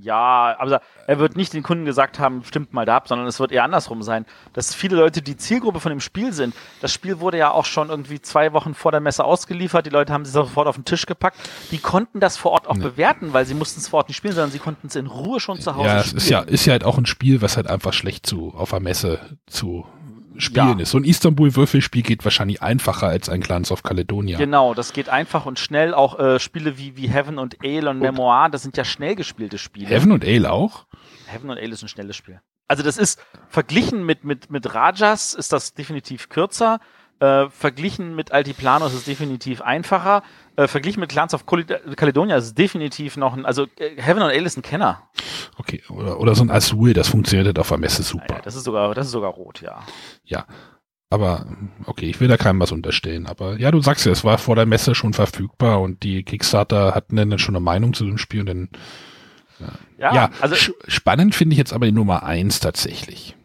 Ja, 0.00 0.54
aber 0.60 0.80
er 1.08 1.18
wird 1.18 1.36
nicht 1.36 1.52
den 1.54 1.64
Kunden 1.64 1.84
gesagt 1.84 2.20
haben, 2.20 2.44
stimmt 2.44 2.72
mal 2.72 2.84
da 2.84 2.96
ab, 2.96 3.08
sondern 3.08 3.26
es 3.26 3.40
wird 3.40 3.50
eher 3.50 3.64
andersrum 3.64 4.02
sein, 4.02 4.26
dass 4.52 4.74
viele 4.74 4.96
Leute 4.96 5.22
die 5.22 5.36
Zielgruppe 5.36 5.80
von 5.80 5.90
dem 5.90 5.98
Spiel 5.98 6.32
sind. 6.32 6.54
Das 6.80 6.92
Spiel 6.92 7.18
wurde 7.18 7.38
ja 7.38 7.50
auch 7.50 7.64
schon 7.64 7.88
irgendwie 7.88 8.20
zwei 8.20 8.52
Wochen 8.52 8.74
vor 8.74 8.92
der 8.92 9.00
Messe 9.00 9.24
ausgeliefert. 9.24 9.84
Die 9.86 9.90
Leute 9.90 10.12
haben 10.12 10.22
es 10.22 10.30
sofort 10.32 10.68
auf 10.68 10.76
den 10.76 10.84
Tisch 10.84 11.06
gepackt. 11.06 11.36
Die 11.72 11.78
konnten 11.78 12.20
das 12.20 12.36
vor 12.36 12.52
Ort 12.52 12.68
auch 12.68 12.76
Ja. 12.76 12.82
bewerten, 12.82 13.32
weil 13.32 13.44
sie 13.44 13.54
mussten 13.54 13.80
es 13.80 13.88
vor 13.88 13.98
Ort 13.98 14.08
nicht 14.08 14.18
spielen, 14.18 14.34
sondern 14.34 14.52
sie 14.52 14.60
konnten 14.60 14.86
es 14.86 14.94
in 14.94 15.06
Ruhe 15.06 15.40
schon 15.40 15.58
zu 15.60 15.74
Hause 15.74 15.88
Ja, 15.88 15.96
es 16.00 16.06
spielen. 16.06 16.16
ist 16.18 16.28
ja, 16.28 16.40
ist 16.42 16.66
ja 16.66 16.72
halt 16.72 16.84
auch 16.84 16.98
ein 16.98 17.06
Spiel, 17.06 17.42
was 17.42 17.56
halt 17.56 17.66
einfach 17.66 17.92
schlecht 17.92 18.24
zu, 18.24 18.52
auf 18.54 18.70
der 18.70 18.80
Messe 18.80 19.18
zu 19.46 19.84
spielen 20.38 20.78
Ja. 20.78 20.82
ist. 20.82 20.90
So 20.90 20.98
ein 20.98 21.04
Istanbul-Würfelspiel 21.04 22.02
geht 22.02 22.24
wahrscheinlich 22.24 22.62
einfacher 22.62 23.08
als 23.08 23.28
ein 23.28 23.40
Clans 23.42 23.70
of 23.70 23.82
Caledonia. 23.82 24.38
Genau, 24.38 24.74
das 24.74 24.92
geht 24.92 25.08
einfach 25.08 25.46
und 25.46 25.58
schnell. 25.58 25.94
Auch 25.94 26.18
äh, 26.18 26.38
Spiele 26.38 26.78
wie, 26.78 26.96
wie 26.96 27.08
Heaven 27.08 27.38
und 27.38 27.56
Ale 27.64 27.90
und 27.90 27.98
Memoir, 27.98 28.48
das 28.50 28.62
sind 28.62 28.76
ja 28.76 28.84
schnell 28.84 29.14
gespielte 29.14 29.58
Spiele. 29.58 29.88
Heaven 29.88 30.12
und 30.12 30.24
Ale 30.24 30.50
auch? 30.50 30.86
Heaven 31.26 31.50
und 31.50 31.58
Ale 31.58 31.68
ist 31.70 31.82
ein 31.82 31.88
schnelles 31.88 32.16
Spiel. 32.16 32.40
Also 32.68 32.82
das 32.82 32.96
ist 32.96 33.20
verglichen 33.48 34.04
mit, 34.06 34.24
mit, 34.24 34.50
mit 34.50 34.74
Rajas 34.74 35.34
ist 35.34 35.52
das 35.52 35.74
definitiv 35.74 36.28
kürzer. 36.28 36.80
Äh, 37.22 37.50
verglichen 37.50 38.16
mit 38.16 38.32
Altiplano 38.32 38.86
ist 38.86 38.94
es 38.94 39.04
definitiv 39.04 39.62
einfacher. 39.62 40.22
Äh, 40.56 40.66
verglichen 40.66 40.98
mit 41.00 41.10
Clans 41.10 41.34
of 41.34 41.46
Caledonia 41.46 42.36
ist 42.36 42.44
es 42.46 42.54
definitiv 42.54 43.16
noch 43.16 43.34
ein, 43.34 43.46
also 43.46 43.66
äh, 43.78 43.90
Heaven 43.96 44.22
und 44.24 44.30
Ale 44.30 44.42
ist 44.42 44.56
ein 44.56 44.62
Kenner. 44.62 45.02
Okay. 45.56 45.82
Oder, 45.88 46.18
oder 46.18 46.34
so 46.34 46.42
ein 46.42 46.50
Azul, 46.50 46.94
das 46.94 47.08
funktioniert 47.08 47.46
halt 47.46 47.58
auf 47.60 47.68
der 47.68 47.78
Messe 47.78 48.02
super. 48.02 48.26
ja, 48.36 48.40
das 48.42 48.56
ist 48.56 48.64
sogar, 48.64 48.92
das 48.94 49.06
ist 49.06 49.12
sogar 49.12 49.30
rot, 49.30 49.60
ja. 49.62 49.82
Ja. 50.24 50.46
Aber, 51.10 51.46
okay, 51.84 52.06
ich 52.06 52.18
will 52.20 52.26
da 52.28 52.36
keinem 52.38 52.58
was 52.58 52.72
unterstellen. 52.72 53.26
Aber 53.26 53.56
ja, 53.58 53.70
du 53.70 53.80
sagst 53.82 54.04
ja, 54.06 54.12
es 54.12 54.24
war 54.24 54.38
vor 54.38 54.56
der 54.56 54.66
Messe 54.66 54.94
schon 54.94 55.12
verfügbar 55.12 55.80
und 55.80 56.02
die 56.02 56.24
Kickstarter 56.24 56.94
hatten 56.94 57.14
dann 57.16 57.38
schon 57.38 57.54
eine 57.54 57.62
Meinung 57.62 57.92
zu 57.92 58.04
dem 58.06 58.18
Spiel 58.18 58.40
und 58.40 58.46
dann 58.46 58.68
Ja, 59.98 60.12
Ja, 60.14 60.30
also 60.40 60.54
sch- 60.56 60.72
spannend 60.88 61.34
finde 61.34 61.52
ich 61.54 61.58
jetzt 61.58 61.72
aber 61.72 61.86
die 61.86 61.92
Nummer 61.92 62.22
eins 62.24 62.60
tatsächlich. 62.60 63.36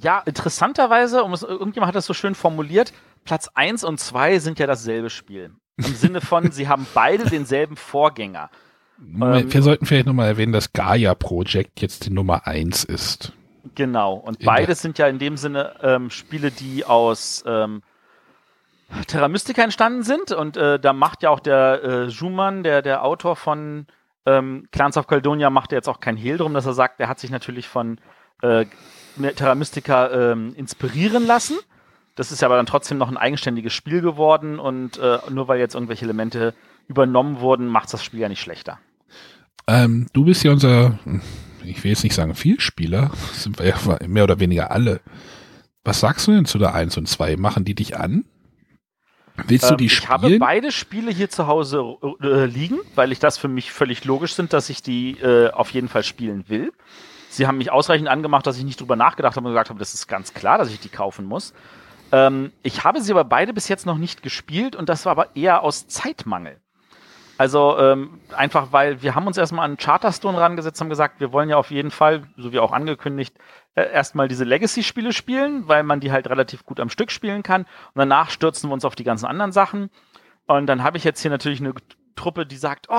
Ja, 0.00 0.22
interessanterweise, 0.24 1.22
um 1.22 1.32
es, 1.32 1.42
irgendjemand 1.42 1.88
hat 1.88 1.94
das 1.94 2.06
so 2.06 2.14
schön 2.14 2.34
formuliert, 2.34 2.92
Platz 3.24 3.48
1 3.54 3.84
und 3.84 3.98
2 3.98 4.38
sind 4.38 4.58
ja 4.58 4.66
dasselbe 4.66 5.10
Spiel. 5.10 5.52
Im 5.76 5.94
Sinne 5.94 6.20
von, 6.20 6.50
sie 6.52 6.68
haben 6.68 6.86
beide 6.94 7.24
denselben 7.28 7.76
Vorgänger. 7.76 8.50
Ähm, 8.98 9.52
Wir 9.52 9.62
sollten 9.62 9.86
vielleicht 9.86 10.06
nochmal 10.06 10.28
erwähnen, 10.28 10.52
dass 10.52 10.72
Gaia 10.72 11.14
Project 11.14 11.80
jetzt 11.80 12.06
die 12.06 12.10
Nummer 12.10 12.46
eins 12.46 12.84
ist. 12.84 13.32
Genau. 13.74 14.14
Und 14.14 14.38
beides 14.44 14.80
sind 14.80 14.96
ja 14.98 15.06
in 15.06 15.18
dem 15.18 15.36
Sinne 15.36 15.74
ähm, 15.82 16.08
Spiele, 16.10 16.50
die 16.50 16.84
aus 16.84 17.44
ähm, 17.46 17.82
Terra 19.06 19.28
Mystica 19.28 19.62
entstanden 19.62 20.02
sind. 20.02 20.32
Und 20.32 20.56
äh, 20.56 20.78
da 20.78 20.92
macht 20.92 21.22
ja 21.22 21.30
auch 21.30 21.40
der 21.40 21.82
äh, 21.82 22.10
Schumann, 22.10 22.62
der, 22.62 22.80
der 22.80 23.04
Autor 23.04 23.36
von 23.36 23.86
ähm, 24.24 24.68
Clans 24.72 24.96
of 24.96 25.06
Caledonia, 25.06 25.50
macht 25.50 25.72
ja 25.72 25.78
jetzt 25.78 25.88
auch 25.88 26.00
kein 26.00 26.16
Hehl 26.16 26.38
drum, 26.38 26.54
dass 26.54 26.64
er 26.64 26.72
sagt, 26.72 27.00
er 27.00 27.08
hat 27.08 27.18
sich 27.18 27.30
natürlich 27.30 27.68
von 27.68 28.00
äh, 28.42 28.66
Terra 29.16 29.54
Mystica 29.54 30.10
ähm, 30.32 30.54
inspirieren 30.56 31.26
lassen. 31.26 31.56
Das 32.14 32.32
ist 32.32 32.40
ja 32.40 32.48
aber 32.48 32.56
dann 32.56 32.66
trotzdem 32.66 32.98
noch 32.98 33.08
ein 33.10 33.16
eigenständiges 33.16 33.72
Spiel 33.72 34.00
geworden 34.00 34.58
und 34.58 34.98
äh, 34.98 35.18
nur 35.30 35.48
weil 35.48 35.58
jetzt 35.58 35.74
irgendwelche 35.74 36.04
Elemente 36.04 36.54
übernommen 36.88 37.40
wurden, 37.40 37.66
macht 37.66 37.92
das 37.92 38.02
Spiel 38.04 38.20
ja 38.20 38.28
nicht 38.28 38.40
schlechter. 38.40 38.78
Ähm, 39.66 40.06
du 40.12 40.24
bist 40.24 40.42
ja 40.44 40.52
unser, 40.52 40.98
ich 41.64 41.82
will 41.84 41.90
jetzt 41.90 42.04
nicht 42.04 42.14
sagen 42.14 42.34
Vielspieler, 42.34 43.10
das 43.10 43.42
sind 43.42 43.58
wir 43.58 43.66
ja 43.66 43.76
mehr 44.06 44.24
oder 44.24 44.40
weniger 44.40 44.70
alle. 44.70 45.00
Was 45.84 46.00
sagst 46.00 46.26
du 46.26 46.32
denn 46.32 46.46
zu 46.46 46.58
der 46.58 46.74
1 46.74 46.96
und 46.96 47.06
2? 47.08 47.36
Machen 47.36 47.64
die 47.64 47.74
dich 47.74 47.96
an? 47.98 48.24
Willst 49.46 49.66
du 49.68 49.74
Ähm, 49.74 49.78
die 49.78 49.86
ich 49.86 50.08
habe 50.08 50.26
spielen? 50.26 50.40
beide 50.40 50.72
Spiele 50.72 51.10
hier 51.10 51.28
zu 51.28 51.46
Hause 51.46 51.84
äh, 52.22 52.46
liegen, 52.46 52.78
weil 52.94 53.12
ich 53.12 53.18
das 53.18 53.36
für 53.36 53.48
mich 53.48 53.70
völlig 53.70 54.04
logisch 54.04 54.32
sind, 54.34 54.52
dass 54.54 54.70
ich 54.70 54.82
die 54.82 55.12
äh, 55.20 55.50
auf 55.50 55.70
jeden 55.70 55.88
Fall 55.88 56.02
spielen 56.04 56.44
will. 56.48 56.72
Sie 57.36 57.46
haben 57.46 57.58
mich 57.58 57.70
ausreichend 57.70 58.08
angemacht, 58.08 58.46
dass 58.46 58.56
ich 58.56 58.64
nicht 58.64 58.80
drüber 58.80 58.96
nachgedacht 58.96 59.36
habe 59.36 59.46
und 59.46 59.52
gesagt 59.52 59.68
habe, 59.68 59.78
das 59.78 59.92
ist 59.92 60.06
ganz 60.06 60.32
klar, 60.32 60.56
dass 60.56 60.70
ich 60.70 60.80
die 60.80 60.88
kaufen 60.88 61.26
muss. 61.26 61.52
Ähm, 62.10 62.52
ich 62.62 62.84
habe 62.84 63.00
sie 63.02 63.12
aber 63.12 63.24
beide 63.24 63.52
bis 63.52 63.68
jetzt 63.68 63.84
noch 63.84 63.98
nicht 63.98 64.22
gespielt 64.22 64.74
und 64.74 64.88
das 64.88 65.04
war 65.04 65.12
aber 65.12 65.36
eher 65.36 65.62
aus 65.62 65.86
Zeitmangel. 65.86 66.58
Also 67.38 67.78
ähm, 67.78 68.20
einfach, 68.34 68.68
weil 68.72 69.02
wir 69.02 69.14
haben 69.14 69.26
uns 69.26 69.36
erstmal 69.36 69.66
an 69.66 69.76
Charterstone 69.76 70.40
rangesetzt, 70.40 70.80
haben 70.80 70.88
gesagt, 70.88 71.20
wir 71.20 71.32
wollen 71.32 71.50
ja 71.50 71.58
auf 71.58 71.70
jeden 71.70 71.90
Fall, 71.90 72.22
so 72.38 72.52
wie 72.52 72.58
auch 72.58 72.72
angekündigt, 72.72 73.36
äh, 73.74 73.92
erstmal 73.92 74.28
diese 74.28 74.44
Legacy-Spiele 74.44 75.12
spielen, 75.12 75.68
weil 75.68 75.82
man 75.82 76.00
die 76.00 76.12
halt 76.12 76.30
relativ 76.30 76.64
gut 76.64 76.80
am 76.80 76.88
Stück 76.88 77.10
spielen 77.10 77.42
kann. 77.42 77.62
Und 77.62 77.96
danach 77.96 78.30
stürzen 78.30 78.70
wir 78.70 78.74
uns 78.74 78.86
auf 78.86 78.94
die 78.94 79.04
ganzen 79.04 79.26
anderen 79.26 79.52
Sachen. 79.52 79.90
Und 80.46 80.66
dann 80.66 80.82
habe 80.82 80.96
ich 80.96 81.04
jetzt 81.04 81.20
hier 81.20 81.30
natürlich 81.30 81.60
eine 81.60 81.74
Truppe, 82.16 82.46
die 82.46 82.56
sagt, 82.56 82.86
oh, 82.88 82.92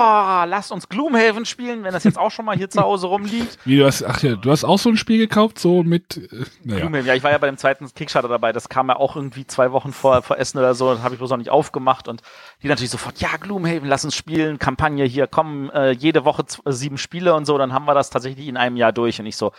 lasst 0.46 0.72
uns 0.72 0.88
Gloomhaven 0.88 1.44
spielen, 1.44 1.84
wenn 1.84 1.92
das 1.92 2.04
jetzt 2.04 2.18
auch 2.18 2.30
schon 2.30 2.44
mal 2.44 2.56
hier 2.56 2.70
zu 2.70 2.80
Hause 2.80 3.08
rumliegt. 3.08 3.58
Wie, 3.64 3.76
du 3.76 3.84
hast, 3.84 4.02
ach 4.02 4.22
ja, 4.22 4.36
du 4.36 4.50
hast 4.50 4.64
auch 4.64 4.78
so 4.78 4.88
ein 4.88 4.96
Spiel 4.96 5.18
gekauft, 5.18 5.58
so 5.58 5.82
mit, 5.82 6.16
äh, 6.16 6.44
naja. 6.64 6.80
Gloomhaven, 6.80 7.06
ja, 7.06 7.14
ich 7.14 7.22
war 7.22 7.30
ja 7.30 7.38
bei 7.38 7.48
dem 7.48 7.58
zweiten 7.58 7.92
Kickstarter 7.92 8.28
dabei, 8.28 8.52
das 8.52 8.68
kam 8.68 8.88
ja 8.88 8.96
auch 8.96 9.16
irgendwie 9.16 9.46
zwei 9.46 9.72
Wochen 9.72 9.92
vor, 9.92 10.22
vor 10.22 10.38
Essen 10.38 10.58
oder 10.58 10.74
so, 10.74 11.02
habe 11.02 11.14
ich 11.14 11.18
bloß 11.18 11.30
noch 11.30 11.36
nicht 11.36 11.50
aufgemacht 11.50 12.08
und 12.08 12.22
die 12.62 12.68
natürlich 12.68 12.90
sofort, 12.90 13.20
ja, 13.20 13.36
Gloomhaven, 13.38 13.88
lass 13.88 14.04
uns 14.04 14.14
spielen, 14.14 14.58
Kampagne 14.58 15.04
hier, 15.04 15.26
kommen 15.26 15.68
äh, 15.70 15.90
jede 15.90 16.24
Woche 16.24 16.44
äh, 16.64 16.72
sieben 16.72 16.96
Spiele 16.96 17.34
und 17.34 17.44
so, 17.44 17.58
dann 17.58 17.72
haben 17.72 17.84
wir 17.86 17.94
das 17.94 18.10
tatsächlich 18.10 18.48
in 18.48 18.56
einem 18.56 18.76
Jahr 18.76 18.92
durch 18.92 19.20
und 19.20 19.26
ich 19.26 19.36
so, 19.36 19.52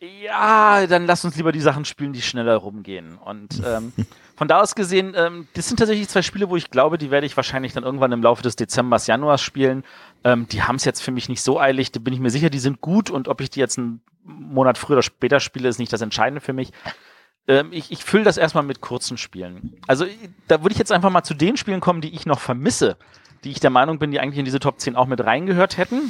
ja, 0.00 0.86
dann 0.86 1.06
lass 1.06 1.24
uns 1.24 1.36
lieber 1.36 1.52
die 1.52 1.60
Sachen 1.60 1.84
spielen, 1.84 2.12
die 2.12 2.22
schneller 2.22 2.56
rumgehen. 2.56 3.18
Und 3.18 3.62
ähm, 3.64 3.92
von 4.40 4.48
da 4.48 4.62
aus 4.62 4.74
gesehen, 4.74 5.12
ähm, 5.18 5.46
das 5.52 5.68
sind 5.68 5.76
tatsächlich 5.76 6.08
zwei 6.08 6.22
Spiele, 6.22 6.48
wo 6.48 6.56
ich 6.56 6.70
glaube, 6.70 6.96
die 6.96 7.10
werde 7.10 7.26
ich 7.26 7.36
wahrscheinlich 7.36 7.74
dann 7.74 7.84
irgendwann 7.84 8.10
im 8.10 8.22
Laufe 8.22 8.42
des 8.42 8.56
Dezembers, 8.56 9.06
Januars 9.06 9.42
spielen. 9.42 9.84
Ähm, 10.24 10.48
die 10.48 10.62
haben 10.62 10.76
es 10.76 10.86
jetzt 10.86 11.02
für 11.02 11.10
mich 11.10 11.28
nicht 11.28 11.42
so 11.42 11.60
eilig, 11.60 11.92
da 11.92 12.00
bin 12.00 12.14
ich 12.14 12.20
mir 12.20 12.30
sicher, 12.30 12.48
die 12.48 12.58
sind 12.58 12.80
gut 12.80 13.10
und 13.10 13.28
ob 13.28 13.42
ich 13.42 13.50
die 13.50 13.60
jetzt 13.60 13.76
einen 13.76 14.00
Monat 14.24 14.78
früher 14.78 14.94
oder 14.96 15.02
später 15.02 15.40
spiele, 15.40 15.68
ist 15.68 15.78
nicht 15.78 15.92
das 15.92 16.00
Entscheidende 16.00 16.40
für 16.40 16.54
mich. 16.54 16.70
Ähm, 17.48 17.68
ich 17.70 17.92
ich 17.92 18.02
fülle 18.02 18.24
das 18.24 18.38
erstmal 18.38 18.64
mit 18.64 18.80
kurzen 18.80 19.18
Spielen. 19.18 19.76
Also 19.86 20.06
ich- 20.06 20.16
da 20.48 20.62
würde 20.62 20.72
ich 20.72 20.78
jetzt 20.78 20.90
einfach 20.90 21.10
mal 21.10 21.22
zu 21.22 21.34
den 21.34 21.58
Spielen 21.58 21.80
kommen, 21.80 22.00
die 22.00 22.14
ich 22.14 22.24
noch 22.24 22.40
vermisse, 22.40 22.96
die 23.44 23.50
ich 23.50 23.60
der 23.60 23.68
Meinung 23.68 23.98
bin, 23.98 24.10
die 24.10 24.20
eigentlich 24.20 24.38
in 24.38 24.46
diese 24.46 24.58
Top 24.60 24.80
10 24.80 24.96
auch 24.96 25.06
mit 25.06 25.22
reingehört 25.22 25.76
hätten. 25.76 26.00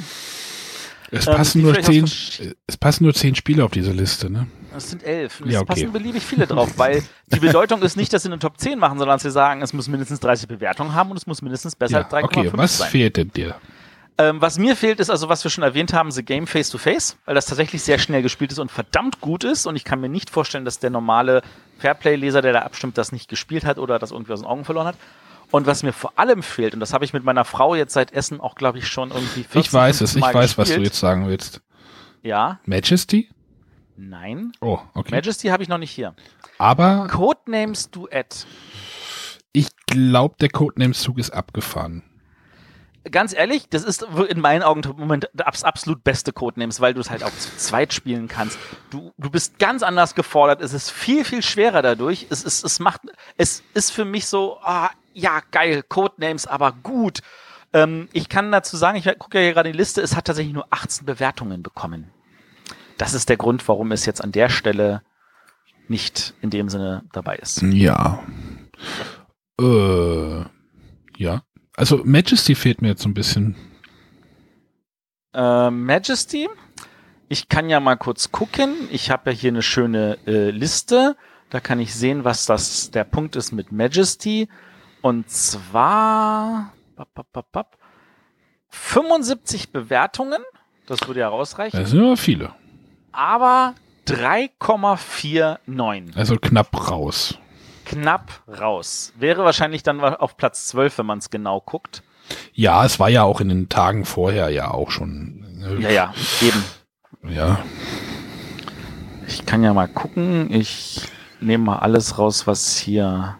Es 1.11 1.27
Ähm, 1.27 1.35
passen 1.35 1.61
nur 1.61 1.79
zehn, 1.81 2.05
es 2.05 2.77
passen 2.79 3.03
nur 3.03 3.13
zehn 3.13 3.35
Spiele 3.35 3.65
auf 3.65 3.71
diese 3.71 3.91
Liste, 3.91 4.29
ne? 4.29 4.47
Das 4.73 4.89
sind 4.89 5.03
elf. 5.03 5.41
Es 5.41 5.51
Ja, 5.53 5.59
okay. 5.59 5.67
passen 5.67 5.91
beliebig 5.91 6.23
viele 6.25 6.47
drauf, 6.47 6.71
weil 6.77 7.03
die 7.27 7.39
Bedeutung 7.39 7.81
ist 7.81 7.97
nicht, 7.97 8.13
dass 8.13 8.23
sie 8.23 8.29
eine 8.29 8.39
Top 8.39 8.57
10 8.57 8.79
machen, 8.79 8.97
sondern 8.97 9.15
dass 9.15 9.23
sie 9.23 9.31
sagen, 9.31 9.61
es 9.61 9.73
muss 9.73 9.89
mindestens 9.89 10.21
30 10.21 10.47
Bewertungen 10.47 10.93
haben 10.95 11.11
und 11.11 11.17
es 11.17 11.27
muss 11.27 11.41
mindestens 11.41 11.75
besser 11.75 11.99
Ja, 11.99 12.03
als 12.07 12.13
3,5 12.13 12.23
okay, 12.23 12.49
was 12.53 12.77
sein. 12.77 12.89
fehlt 12.89 13.17
denn 13.17 13.31
dir? 13.33 13.55
Ähm, 14.17 14.39
was 14.41 14.57
mir 14.57 14.75
fehlt, 14.75 14.99
ist 14.99 15.09
also, 15.09 15.27
was 15.29 15.43
wir 15.43 15.51
schon 15.51 15.63
erwähnt 15.63 15.93
haben, 15.93 16.11
The 16.11 16.23
Game 16.23 16.47
Face 16.47 16.69
to 16.69 16.77
Face, 16.77 17.17
weil 17.25 17.35
das 17.35 17.45
tatsächlich 17.45 17.81
sehr 17.81 17.97
schnell 17.97 18.21
gespielt 18.21 18.51
ist 18.51 18.59
und 18.59 18.71
verdammt 18.71 19.19
gut 19.19 19.43
ist. 19.43 19.65
Und 19.65 19.75
ich 19.75 19.83
kann 19.83 19.99
mir 19.99 20.09
nicht 20.09 20.29
vorstellen, 20.29 20.63
dass 20.63 20.79
der 20.79 20.89
normale 20.91 21.41
Fairplay-Leser, 21.79 22.41
der 22.41 22.53
da 22.53 22.59
abstimmt, 22.59 22.97
das 22.97 23.11
nicht 23.11 23.29
gespielt 23.29 23.65
hat 23.65 23.77
oder 23.77 23.99
das 23.99 24.11
irgendwie 24.11 24.31
aus 24.33 24.39
den 24.41 24.47
Augen 24.47 24.63
verloren 24.63 24.87
hat. 24.87 24.95
Und 25.51 25.67
was 25.67 25.83
mir 25.83 25.91
vor 25.93 26.13
allem 26.17 26.43
fehlt, 26.43 26.73
und 26.73 26.79
das 26.79 26.93
habe 26.93 27.03
ich 27.05 27.13
mit 27.13 27.23
meiner 27.23 27.43
Frau 27.45 27.75
jetzt 27.75 27.93
seit 27.93 28.11
Essen 28.13 28.39
auch, 28.39 28.55
glaube 28.55 28.77
ich, 28.79 28.87
schon 28.87 29.09
irgendwie 29.11 29.43
14, 29.43 29.59
Ich 29.61 29.73
weiß 29.73 29.95
es, 30.01 30.11
15 30.13 30.17
ich 30.19 30.21
Mal 30.25 30.33
weiß, 30.33 30.57
was 30.57 30.67
du 30.69 30.73
gespielt. 30.75 30.87
jetzt 30.87 30.99
sagen 30.99 31.27
willst. 31.27 31.61
Ja, 32.23 32.59
Majesty? 32.65 33.29
nein. 33.97 34.51
Oh, 34.61 34.79
okay. 34.95 35.11
Majesty 35.13 35.49
habe 35.49 35.61
ich 35.61 35.69
noch 35.69 35.77
nicht 35.77 35.91
hier. 35.91 36.15
Aber 36.57 37.07
Codenames 37.11 37.91
Duett. 37.91 38.45
ich 39.51 39.67
glaube, 39.87 40.35
der 40.39 40.49
Codenames-Zug 40.49 41.17
ist 41.19 41.31
abgefahren. 41.31 42.03
Ganz 43.09 43.33
ehrlich, 43.33 43.67
das 43.69 43.83
ist 43.83 44.03
in 44.29 44.39
meinen 44.39 44.61
Augen 44.61 44.81
im 44.83 44.95
Moment 44.97 45.27
das 45.33 45.63
absolut 45.63 46.03
beste 46.03 46.33
Codenames, 46.33 46.79
weil 46.81 46.93
du 46.93 46.99
es 47.01 47.09
halt 47.09 47.23
auch 47.23 47.31
zu 47.31 47.57
zweit 47.57 47.93
spielen 47.93 48.27
kannst. 48.27 48.59
Du, 48.91 49.11
du 49.17 49.29
bist 49.31 49.57
ganz 49.57 49.81
anders 49.81 50.13
gefordert. 50.13 50.61
Es 50.61 50.73
ist 50.73 50.91
viel, 50.91 51.25
viel 51.25 51.41
schwerer 51.41 51.81
dadurch. 51.81 52.27
Es 52.29 52.43
ist, 52.43 52.63
es 52.63 52.79
macht, 52.79 53.01
es 53.37 53.63
ist 53.73 53.91
für 53.91 54.05
mich 54.05 54.27
so, 54.27 54.59
ah, 54.61 54.91
ja, 55.13 55.41
geil, 55.51 55.83
Codenames, 55.87 56.47
aber 56.47 56.71
gut. 56.71 57.19
Ähm, 57.73 58.09
ich 58.13 58.29
kann 58.29 58.51
dazu 58.51 58.77
sagen, 58.77 58.97
ich 58.97 59.05
gucke 59.19 59.37
ja 59.37 59.45
hier 59.45 59.53
gerade 59.53 59.71
die 59.71 59.77
Liste, 59.77 60.01
es 60.01 60.15
hat 60.15 60.25
tatsächlich 60.25 60.53
nur 60.53 60.67
18 60.71 61.05
Bewertungen 61.05 61.63
bekommen. 61.63 62.11
Das 62.97 63.13
ist 63.13 63.29
der 63.29 63.37
Grund, 63.37 63.67
warum 63.67 63.91
es 63.91 64.05
jetzt 64.05 64.23
an 64.23 64.31
der 64.31 64.49
Stelle 64.49 65.01
nicht 65.87 66.33
in 66.41 66.49
dem 66.49 66.69
Sinne 66.69 67.03
dabei 67.11 67.37
ist. 67.37 67.61
Ja. 67.61 68.23
Äh, 69.59 70.45
ja. 71.17 71.43
Also 71.75 72.01
Majesty 72.03 72.55
fehlt 72.55 72.81
mir 72.81 72.89
jetzt 72.89 73.01
so 73.01 73.09
ein 73.09 73.13
bisschen. 73.13 73.55
Äh, 75.33 75.69
Majesty. 75.69 76.49
Ich 77.29 77.47
kann 77.47 77.69
ja 77.69 77.79
mal 77.79 77.95
kurz 77.95 78.31
gucken. 78.31 78.75
Ich 78.91 79.09
habe 79.09 79.31
ja 79.31 79.37
hier 79.37 79.51
eine 79.51 79.61
schöne 79.61 80.17
äh, 80.27 80.51
Liste. 80.51 81.15
Da 81.49 81.59
kann 81.59 81.79
ich 81.79 81.93
sehen, 81.93 82.23
was 82.23 82.45
das 82.45 82.91
der 82.91 83.03
Punkt 83.03 83.35
ist 83.35 83.51
mit 83.51 83.71
Majesty. 83.71 84.47
Und 85.01 85.29
zwar 85.29 86.71
bap, 86.95 87.13
bap, 87.13 87.27
bap, 87.33 87.51
bap, 87.51 87.77
75 88.69 89.71
Bewertungen. 89.71 90.41
Das 90.87 91.05
würde 91.07 91.19
ja 91.21 91.29
rausreichen. 91.29 91.79
Das 91.79 91.91
sind 91.91 92.03
aber 92.03 92.17
viele. 92.17 92.53
Aber 93.11 93.75
3,49. 94.07 96.15
Also 96.17 96.35
knapp 96.35 96.89
raus. 96.89 97.37
Knapp 97.85 98.41
raus. 98.47 99.13
Wäre 99.17 99.43
wahrscheinlich 99.43 99.83
dann 99.83 99.99
auf 100.01 100.37
Platz 100.37 100.67
12, 100.67 100.99
wenn 100.99 101.05
man 101.05 101.19
es 101.19 101.29
genau 101.29 101.61
guckt. 101.61 102.03
Ja, 102.53 102.85
es 102.85 102.99
war 102.99 103.09
ja 103.09 103.23
auch 103.23 103.41
in 103.41 103.49
den 103.49 103.67
Tagen 103.69 104.05
vorher 104.05 104.49
ja 104.49 104.71
auch 104.71 104.91
schon. 104.91 105.61
äh, 105.63 105.81
Ja, 105.81 105.89
ja, 105.89 106.13
eben. 106.41 106.63
Ja. 107.29 107.59
Ich 109.27 109.45
kann 109.45 109.63
ja 109.63 109.73
mal 109.73 109.87
gucken. 109.87 110.51
Ich 110.53 111.07
nehme 111.39 111.65
mal 111.65 111.79
alles 111.79 112.17
raus, 112.17 112.47
was 112.47 112.77
hier. 112.77 113.37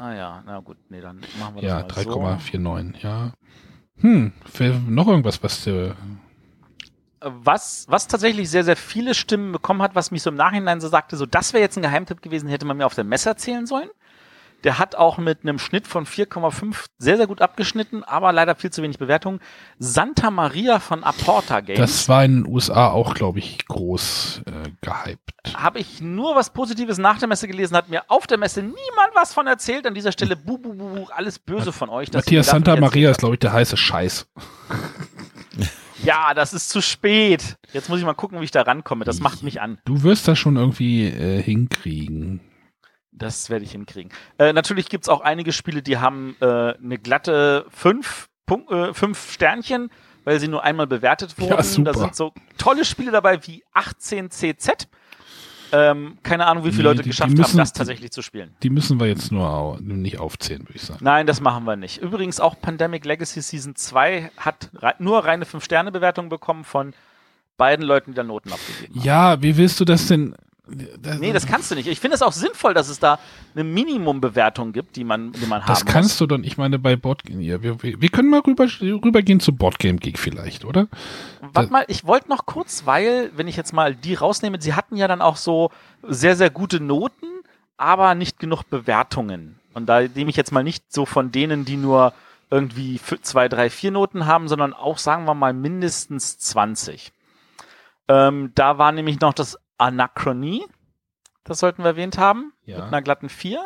Ah 0.00 0.14
ja, 0.14 0.42
na 0.46 0.60
gut, 0.60 0.76
nee, 0.90 1.00
dann 1.00 1.20
machen 1.40 1.56
wir 1.56 1.62
Ja, 1.64 1.82
das 1.82 2.04
so. 2.04 2.10
3,49, 2.10 2.98
ja. 3.02 3.32
Hm, 4.00 4.32
für 4.44 4.74
noch 4.88 5.08
irgendwas, 5.08 5.42
was 5.42 5.64
du. 5.64 5.96
Was, 7.20 7.84
was 7.88 8.06
tatsächlich 8.06 8.48
sehr, 8.48 8.62
sehr 8.62 8.76
viele 8.76 9.12
Stimmen 9.12 9.50
bekommen 9.50 9.82
hat, 9.82 9.96
was 9.96 10.12
mich 10.12 10.22
so 10.22 10.30
im 10.30 10.36
Nachhinein 10.36 10.80
so 10.80 10.86
sagte, 10.86 11.16
so 11.16 11.26
das 11.26 11.52
wäre 11.52 11.62
jetzt 11.62 11.76
ein 11.76 11.82
Geheimtipp 11.82 12.22
gewesen, 12.22 12.48
hätte 12.48 12.64
man 12.64 12.76
mir 12.76 12.86
auf 12.86 12.94
der 12.94 13.02
Messe 13.02 13.30
erzählen 13.30 13.66
sollen. 13.66 13.90
Der 14.64 14.78
hat 14.78 14.96
auch 14.96 15.18
mit 15.18 15.42
einem 15.42 15.58
Schnitt 15.58 15.86
von 15.86 16.04
4,5 16.04 16.86
sehr, 16.98 17.16
sehr 17.16 17.28
gut 17.28 17.40
abgeschnitten, 17.40 18.02
aber 18.02 18.32
leider 18.32 18.56
viel 18.56 18.70
zu 18.70 18.82
wenig 18.82 18.98
Bewertung. 18.98 19.38
Santa 19.78 20.30
Maria 20.30 20.80
von 20.80 21.04
Aporta 21.04 21.60
Games. 21.60 21.78
Das 21.78 22.08
war 22.08 22.24
in 22.24 22.42
den 22.42 22.52
USA 22.52 22.88
auch, 22.88 23.14
glaube 23.14 23.38
ich, 23.38 23.66
groß 23.66 24.42
äh, 24.46 24.70
gehypt. 24.80 25.30
habe 25.56 25.78
ich 25.78 26.00
nur 26.00 26.34
was 26.34 26.50
Positives 26.50 26.98
nach 26.98 27.18
der 27.18 27.28
Messe 27.28 27.46
gelesen, 27.46 27.76
hat 27.76 27.88
mir 27.88 28.02
auf 28.08 28.26
der 28.26 28.38
Messe 28.38 28.60
niemand 28.60 29.14
was 29.14 29.32
von 29.32 29.46
erzählt. 29.46 29.86
An 29.86 29.94
dieser 29.94 30.10
Stelle, 30.10 30.34
bu, 30.34 30.58
bu, 30.58 30.74
bu, 30.74 30.94
bu 30.94 31.06
alles 31.14 31.38
böse 31.38 31.70
von 31.72 31.88
euch. 31.88 32.12
Matthias 32.12 32.46
Santa 32.46 32.74
Maria 32.76 33.10
ist, 33.10 33.18
glaube 33.18 33.36
ich, 33.36 33.40
der 33.40 33.52
heiße 33.52 33.76
Scheiß. 33.76 34.26
Ja, 36.02 36.32
das 36.34 36.52
ist 36.54 36.70
zu 36.70 36.80
spät. 36.80 37.56
Jetzt 37.72 37.88
muss 37.88 37.98
ich 37.98 38.04
mal 38.04 38.14
gucken, 38.14 38.40
wie 38.40 38.44
ich 38.44 38.50
da 38.50 38.62
rankomme. 38.62 39.04
Das 39.04 39.20
macht 39.20 39.42
mich 39.42 39.60
an. 39.60 39.78
Du 39.84 40.02
wirst 40.02 40.28
das 40.28 40.38
schon 40.38 40.56
irgendwie 40.56 41.06
äh, 41.06 41.42
hinkriegen. 41.42 42.40
Das 43.18 43.50
werde 43.50 43.64
ich 43.64 43.72
hinkriegen. 43.72 44.12
Äh, 44.38 44.52
natürlich 44.52 44.88
gibt's 44.88 45.08
auch 45.08 45.20
einige 45.20 45.52
Spiele, 45.52 45.82
die 45.82 45.98
haben 45.98 46.36
äh, 46.40 46.74
eine 46.74 46.98
glatte 46.98 47.66
5 47.70 48.28
Punkt, 48.46 48.70
äh, 48.70 48.94
fünf 48.94 49.30
Sternchen, 49.32 49.90
weil 50.24 50.40
sie 50.40 50.48
nur 50.48 50.64
einmal 50.64 50.86
bewertet 50.86 51.34
Ja, 51.38 51.50
wurden. 51.50 51.62
super. 51.64 51.92
da 51.92 51.98
sind 51.98 52.16
so 52.16 52.32
tolle 52.56 52.84
Spiele 52.84 53.10
dabei 53.10 53.46
wie 53.46 53.62
18CZ. 53.74 54.86
Ähm, 55.70 56.16
keine 56.22 56.46
Ahnung, 56.46 56.64
wie 56.64 56.70
viele 56.70 56.84
Nee, 56.84 56.88
Leute 56.88 56.96
die- 56.98 57.02
die 57.02 57.08
geschafft 57.10 57.30
müssen- 57.32 57.50
haben, 57.52 57.58
das 57.58 57.74
tatsächlich 57.74 58.10
zu 58.10 58.22
spielen. 58.22 58.54
Die 58.62 58.70
müssen 58.70 58.98
wir 58.98 59.06
jetzt 59.06 59.30
nur 59.30 59.78
nicht 59.82 60.18
aufzählen, 60.18 60.62
würde 60.62 60.72
ich 60.76 60.82
sagen. 60.82 61.00
Nein, 61.04 61.26
das 61.26 61.42
machen 61.42 61.64
wir 61.64 61.76
nicht. 61.76 61.98
Übrigens 61.98 62.40
auch 62.40 62.58
Pandemic 62.58 63.04
Legacy 63.04 63.42
Season 63.42 63.74
2 63.76 64.30
hat 64.38 64.70
rei 64.76 64.94
nur 64.98 65.26
reine 65.26 65.44
5-Sterne-Bewertung 65.44 66.30
bekommen 66.30 66.64
von 66.64 66.94
beiden 67.58 67.84
Leuten, 67.84 68.12
die 68.12 68.16
da 68.16 68.22
Noten 68.22 68.50
abgegeben 68.50 68.94
haben. 68.94 69.04
Ja, 69.04 69.42
wie 69.42 69.58
willst 69.58 69.78
du 69.78 69.84
das 69.84 70.06
denn? 70.06 70.34
Nee, 71.18 71.32
das 71.32 71.46
kannst 71.46 71.70
du 71.70 71.74
nicht. 71.74 71.86
Ich 71.88 72.00
finde 72.00 72.14
es 72.14 72.22
auch 72.22 72.32
sinnvoll, 72.32 72.74
dass 72.74 72.88
es 72.88 72.98
da 72.98 73.18
eine 73.54 73.64
Minimumbewertung 73.64 74.72
gibt, 74.72 74.96
die 74.96 75.04
man, 75.04 75.32
die 75.32 75.46
man 75.46 75.62
Das 75.66 75.86
kannst 75.86 76.10
muss. 76.10 76.18
du 76.18 76.26
doch, 76.26 76.38
ich 76.42 76.58
meine, 76.58 76.78
bei 76.78 76.96
Boardgame, 76.96 77.42
ja, 77.42 77.62
wir, 77.62 77.82
wir 77.82 78.08
können 78.10 78.28
mal 78.28 78.40
rüber, 78.40 78.66
rübergehen 78.80 79.40
zu 79.40 79.54
Boardgame 79.54 79.98
Geek 79.98 80.18
vielleicht, 80.18 80.64
oder? 80.64 80.88
Warte 81.40 81.72
mal, 81.72 81.84
ich 81.88 82.06
wollte 82.06 82.28
noch 82.28 82.44
kurz, 82.46 82.82
weil, 82.84 83.30
wenn 83.34 83.48
ich 83.48 83.56
jetzt 83.56 83.72
mal 83.72 83.94
die 83.94 84.14
rausnehme, 84.14 84.60
sie 84.60 84.74
hatten 84.74 84.96
ja 84.96 85.08
dann 85.08 85.22
auch 85.22 85.36
so 85.36 85.70
sehr, 86.02 86.36
sehr 86.36 86.50
gute 86.50 86.80
Noten, 86.80 87.26
aber 87.76 88.14
nicht 88.14 88.38
genug 88.38 88.64
Bewertungen. 88.68 89.58
Und 89.74 89.86
da 89.86 90.00
nehme 90.00 90.30
ich 90.30 90.36
jetzt 90.36 90.52
mal 90.52 90.64
nicht 90.64 90.92
so 90.92 91.06
von 91.06 91.32
denen, 91.32 91.64
die 91.64 91.76
nur 91.76 92.12
irgendwie 92.50 93.00
zwei, 93.22 93.48
drei, 93.48 93.70
vier 93.70 93.90
Noten 93.90 94.26
haben, 94.26 94.48
sondern 94.48 94.72
auch, 94.74 94.98
sagen 94.98 95.24
wir 95.24 95.34
mal, 95.34 95.52
mindestens 95.52 96.38
20. 96.38 97.12
Ähm, 98.08 98.52
da 98.54 98.78
war 98.78 98.92
nämlich 98.92 99.20
noch 99.20 99.34
das 99.34 99.58
Anachronie, 99.78 100.64
das 101.44 101.58
sollten 101.60 101.82
wir 101.82 101.88
erwähnt 101.90 102.18
haben, 102.18 102.52
Ja. 102.66 102.76
mit 102.76 102.84
einer 102.88 103.02
glatten 103.02 103.28
4. 103.28 103.64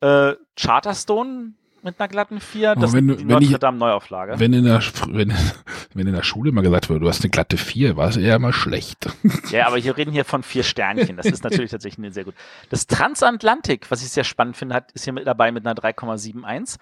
Äh, 0.00 0.34
Charterstone 0.56 1.54
mit 1.82 1.98
einer 2.00 2.08
glatten 2.08 2.40
4, 2.40 2.74
Oh, 2.76 2.80
das 2.80 2.92
wenn 2.92 3.08
ist 3.08 3.20
die 3.20 3.28
wenn 3.28 3.36
ich- 3.40 3.50
Notre 3.50 3.58
Dame 3.60 3.78
Neuauflage. 3.78 4.38
Wenn 4.38 4.52
in 4.52 4.64
der, 4.64 4.80
wenn, 5.08 5.32
wenn 5.94 6.06
in 6.08 6.12
der 6.12 6.22
Schule 6.24 6.50
mal 6.52 6.62
gesagt 6.62 6.88
wird, 6.90 7.00
du 7.02 7.08
hast 7.08 7.22
eine 7.22 7.30
glatte 7.30 7.56
4, 7.56 7.96
war 7.96 8.08
es 8.08 8.16
eher 8.16 8.38
mal 8.38 8.52
schlecht. 8.52 9.06
Ja, 9.50 9.66
aber 9.68 9.82
wir 9.82 9.96
reden 9.96 10.12
hier 10.12 10.24
von 10.26 10.42
vier 10.42 10.62
Sternchen. 10.62 11.16
Das 11.16 11.24
ist 11.26 11.42
natürlich 11.44 11.70
tatsächlich 11.70 12.12
sehr 12.12 12.24
gut. 12.24 12.34
Das 12.68 12.86
Transatlantik, 12.86 13.90
was 13.90 14.02
ich 14.02 14.10
sehr 14.10 14.24
spannend 14.24 14.56
finde, 14.58 14.74
hat, 14.74 14.92
ist 14.92 15.04
hier 15.04 15.12
mit 15.14 15.26
dabei 15.26 15.50
mit 15.52 15.64
einer 15.66 15.74
3,71. 15.74 16.76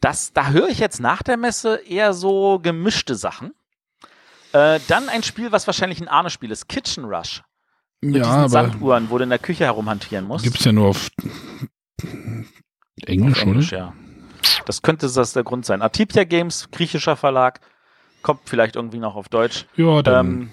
Das, 0.00 0.32
da 0.32 0.48
höre 0.50 0.68
ich 0.68 0.78
jetzt 0.78 1.00
nach 1.00 1.22
der 1.22 1.36
Messe 1.36 1.76
eher 1.86 2.14
so 2.14 2.58
gemischte 2.62 3.14
Sachen. 3.16 3.52
Äh, 4.52 4.80
dann 4.88 5.08
ein 5.08 5.22
Spiel, 5.24 5.52
was 5.52 5.66
wahrscheinlich 5.66 6.00
ein 6.00 6.08
Arne-Spiel 6.08 6.50
ist, 6.50 6.68
Kitchen 6.68 7.04
Rush. 7.04 7.42
Mit 8.00 8.16
ja, 8.16 8.22
diesen 8.22 8.34
aber 8.38 8.48
Sanduhren, 8.48 9.10
wo 9.10 9.18
du 9.18 9.24
in 9.24 9.30
der 9.30 9.38
Küche 9.38 9.64
herumhantieren 9.64 10.26
musst. 10.26 10.44
gibt's 10.44 10.64
ja 10.64 10.72
nur 10.72 10.88
auf 10.88 11.08
Englisch, 13.06 13.36
Auf 13.38 13.42
Englisch, 13.42 13.72
oder? 13.72 13.78
ja. 13.78 13.92
Das 14.66 14.82
könnte 14.82 15.08
das 15.10 15.32
der 15.32 15.44
Grund 15.44 15.64
sein. 15.66 15.82
Atipia 15.82 16.24
Games, 16.24 16.68
griechischer 16.70 17.16
Verlag, 17.16 17.60
kommt 18.22 18.40
vielleicht 18.44 18.76
irgendwie 18.76 18.98
noch 18.98 19.14
auf 19.16 19.28
Deutsch. 19.28 19.66
Ja, 19.76 20.02
dann. 20.02 20.26
Ähm, 20.26 20.50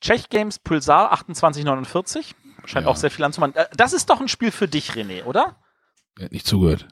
Czech 0.00 0.28
Games 0.28 0.58
Pulsar 0.60 1.10
2849. 1.10 2.34
Scheint 2.66 2.84
Ja. 2.86 2.90
auch 2.92 2.96
sehr 2.96 3.10
viel 3.10 3.24
anzumachen. 3.24 3.54
Äh, 3.56 3.66
Das 3.76 3.92
ist 3.92 4.08
doch 4.10 4.20
ein 4.20 4.28
Spiel 4.28 4.50
für 4.52 4.68
dich, 4.68 4.92
René, 4.92 5.24
oder? 5.24 5.56
Er 6.18 6.26
hat 6.26 6.32
nicht 6.32 6.46
zugehört. 6.46 6.86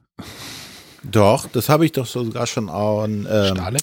Doch, 1.05 1.47
das 1.49 1.69
habe 1.69 1.85
ich 1.85 1.93
doch 1.93 2.07
sogar 2.07 2.47
schon 2.47 2.69
an 2.69 3.27
ähm, 3.31 3.55
Stahleck? 3.57 3.83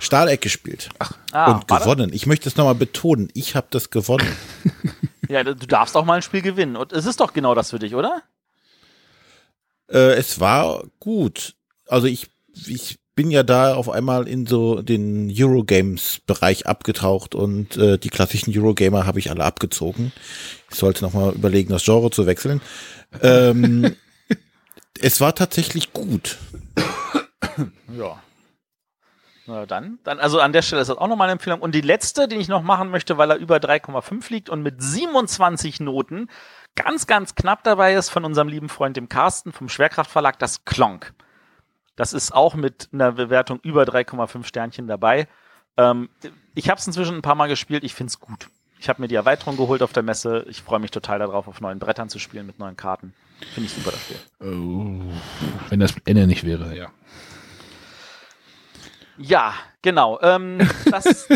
Stahleck 0.00 0.40
gespielt. 0.42 0.90
Ah, 1.32 1.52
und 1.52 1.70
war 1.70 1.78
das? 1.78 1.82
gewonnen. 1.84 2.12
Ich 2.12 2.26
möchte 2.26 2.48
es 2.48 2.56
nochmal 2.56 2.74
betonen. 2.74 3.30
Ich 3.34 3.56
habe 3.56 3.66
das 3.70 3.90
gewonnen. 3.90 4.26
Ja, 5.28 5.44
du 5.44 5.54
darfst 5.54 5.96
auch 5.96 6.04
mal 6.04 6.14
ein 6.14 6.22
Spiel 6.22 6.42
gewinnen. 6.42 6.76
Und 6.76 6.92
es 6.92 7.06
ist 7.06 7.20
doch 7.20 7.32
genau 7.32 7.54
das 7.54 7.70
für 7.70 7.78
dich, 7.78 7.94
oder? 7.94 8.22
äh, 9.90 10.14
es 10.14 10.40
war 10.40 10.84
gut. 11.00 11.54
Also 11.86 12.06
ich, 12.06 12.28
ich 12.66 12.98
bin 13.14 13.30
ja 13.30 13.42
da 13.42 13.74
auf 13.74 13.88
einmal 13.88 14.28
in 14.28 14.46
so 14.46 14.80
den 14.80 15.32
Eurogames-Bereich 15.34 16.66
abgetaucht 16.66 17.34
und 17.34 17.76
äh, 17.76 17.98
die 17.98 18.10
klassischen 18.10 18.56
Eurogamer 18.56 19.06
habe 19.06 19.18
ich 19.18 19.30
alle 19.30 19.44
abgezogen. 19.44 20.12
Ich 20.70 20.76
sollte 20.76 21.02
nochmal 21.02 21.34
überlegen, 21.34 21.70
das 21.70 21.84
Genre 21.84 22.10
zu 22.10 22.26
wechseln. 22.26 22.60
Ähm, 23.22 23.96
es 25.00 25.20
war 25.20 25.34
tatsächlich 25.34 25.92
gut. 25.92 26.38
Ja. 27.96 28.22
Na 29.48 29.64
dann, 29.64 29.98
dann, 30.04 30.20
also 30.20 30.40
an 30.40 30.52
der 30.52 30.60
Stelle 30.60 30.82
ist 30.82 30.88
das 30.88 30.98
auch 30.98 31.08
nochmal 31.08 31.28
eine 31.28 31.32
Empfehlung. 31.32 31.60
Und 31.60 31.74
die 31.74 31.80
letzte, 31.80 32.28
die 32.28 32.36
ich 32.36 32.48
noch 32.48 32.62
machen 32.62 32.90
möchte, 32.90 33.16
weil 33.16 33.30
er 33.30 33.38
über 33.38 33.56
3,5 33.56 34.30
liegt 34.30 34.50
und 34.50 34.62
mit 34.62 34.82
27 34.82 35.80
Noten 35.80 36.28
ganz, 36.76 37.06
ganz 37.06 37.34
knapp 37.34 37.64
dabei 37.64 37.94
ist 37.94 38.10
von 38.10 38.26
unserem 38.26 38.48
lieben 38.48 38.68
Freund 38.68 38.98
dem 38.98 39.08
Carsten 39.08 39.52
vom 39.52 39.70
Schwerkraftverlag, 39.70 40.38
das 40.38 40.66
Klonk. 40.66 41.14
Das 41.96 42.12
ist 42.12 42.32
auch 42.32 42.56
mit 42.56 42.90
einer 42.92 43.12
Bewertung 43.12 43.58
über 43.62 43.84
3,5 43.84 44.44
Sternchen 44.44 44.86
dabei. 44.86 45.28
Ähm, 45.78 46.10
ich 46.54 46.68
habe 46.68 46.78
es 46.78 46.86
inzwischen 46.86 47.16
ein 47.16 47.22
paar 47.22 47.34
Mal 47.34 47.48
gespielt, 47.48 47.84
ich 47.84 47.94
finde 47.94 48.10
es 48.10 48.20
gut. 48.20 48.50
Ich 48.78 48.90
habe 48.90 49.00
mir 49.00 49.08
die 49.08 49.14
Erweiterung 49.14 49.56
geholt 49.56 49.82
auf 49.82 49.94
der 49.94 50.02
Messe. 50.02 50.44
Ich 50.48 50.62
freue 50.62 50.78
mich 50.78 50.90
total 50.90 51.18
darauf, 51.20 51.48
auf 51.48 51.62
neuen 51.62 51.78
Brettern 51.78 52.10
zu 52.10 52.18
spielen 52.18 52.46
mit 52.46 52.58
neuen 52.58 52.76
Karten. 52.76 53.14
Finde 53.54 53.66
ich 53.66 53.72
super 53.72 53.92
das 53.92 54.00
Spiel. 54.00 54.18
Oh, 54.40 55.10
wenn 55.70 55.80
das 55.80 55.94
Ende 56.04 56.26
nicht 56.26 56.44
wäre, 56.44 56.76
ja. 56.76 56.90
Ja, 59.18 59.54
genau. 59.82 60.18
Ähm, 60.22 60.58
das, 60.90 61.28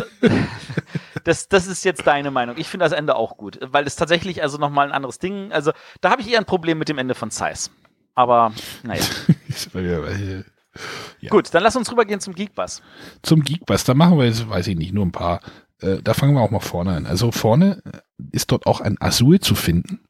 das, 1.24 1.48
das 1.48 1.66
ist 1.66 1.84
jetzt 1.84 2.06
deine 2.06 2.30
Meinung. 2.30 2.56
Ich 2.58 2.68
finde 2.68 2.84
das 2.84 2.92
Ende 2.92 3.16
auch 3.16 3.36
gut, 3.36 3.58
weil 3.60 3.86
es 3.86 3.96
tatsächlich 3.96 4.42
also 4.42 4.58
nochmal 4.58 4.88
ein 4.88 4.92
anderes 4.92 5.18
Ding. 5.18 5.52
Also 5.52 5.72
da 6.00 6.10
habe 6.10 6.22
ich 6.22 6.30
eher 6.30 6.38
ein 6.38 6.44
Problem 6.44 6.78
mit 6.78 6.88
dem 6.88 6.98
Ende 6.98 7.14
von 7.14 7.30
Zeiss. 7.30 7.70
Aber 8.14 8.52
naja. 8.82 9.04
ja. 11.20 11.30
Gut, 11.30 11.52
dann 11.52 11.62
lass 11.62 11.76
uns 11.76 11.90
rübergehen 11.90 12.20
zum 12.20 12.34
Geekbus. 12.34 12.82
Zum 13.22 13.42
Geekbus, 13.42 13.84
da 13.84 13.94
machen 13.94 14.18
wir 14.18 14.26
jetzt, 14.26 14.48
weiß 14.48 14.66
ich 14.68 14.76
nicht, 14.76 14.92
nur 14.92 15.04
ein 15.04 15.12
paar. 15.12 15.40
Äh, 15.80 15.98
da 16.02 16.14
fangen 16.14 16.34
wir 16.34 16.40
auch 16.40 16.50
mal 16.50 16.60
vorne 16.60 16.92
an. 16.92 17.06
Also 17.06 17.32
vorne 17.32 17.82
ist 18.30 18.50
dort 18.52 18.66
auch 18.66 18.80
ein 18.80 19.00
Azul 19.00 19.40
zu 19.40 19.54
finden. 19.54 20.00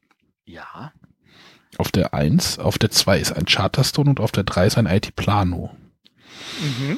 Ja. 0.45 0.91
Auf 1.77 1.91
der 1.91 2.13
1, 2.13 2.59
auf 2.59 2.77
der 2.77 2.91
2 2.91 3.19
ist 3.19 3.31
ein 3.31 3.45
Charterstone 3.45 4.09
und 4.09 4.19
auf 4.19 4.31
der 4.31 4.43
3 4.43 4.67
ist 4.67 4.77
ein 4.77 4.85
IT 4.85 5.15
Plano. 5.15 5.71
Mhm. 6.61 6.97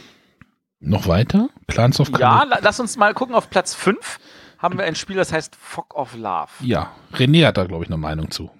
Noch 0.85 1.07
weiter? 1.07 1.49
Clans 1.67 1.99
of 1.99 2.09
Ja, 2.19 2.43
la 2.43 2.59
lass 2.61 2.79
uns 2.79 2.95
mal 2.95 3.13
gucken. 3.15 3.33
Auf 3.33 3.49
Platz 3.49 3.73
5 3.73 4.19
haben 4.59 4.77
wir 4.77 4.85
ein 4.85 4.95
Spiel, 4.95 5.15
das 5.15 5.33
heißt 5.33 5.55
Fog 5.55 5.95
of 5.95 6.15
Love. 6.15 6.49
Ja, 6.61 6.91
René 7.13 7.47
hat 7.47 7.57
da, 7.57 7.65
glaube 7.65 7.83
ich, 7.83 7.89
eine 7.89 7.97
Meinung 7.97 8.29
zu. 8.29 8.51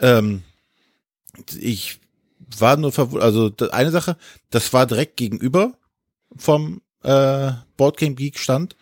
Ähm, 0.00 0.42
ich 1.56 2.00
war 2.58 2.76
nur 2.76 2.92
verwundert, 2.92 3.22
also 3.24 3.52
eine 3.70 3.92
Sache, 3.92 4.16
das 4.50 4.72
war 4.72 4.86
direkt 4.86 5.16
gegenüber 5.16 5.72
vom 6.36 6.82
äh, 7.04 7.52
Boardgame 7.76 8.14
Geek 8.14 8.38
stand 8.38 8.76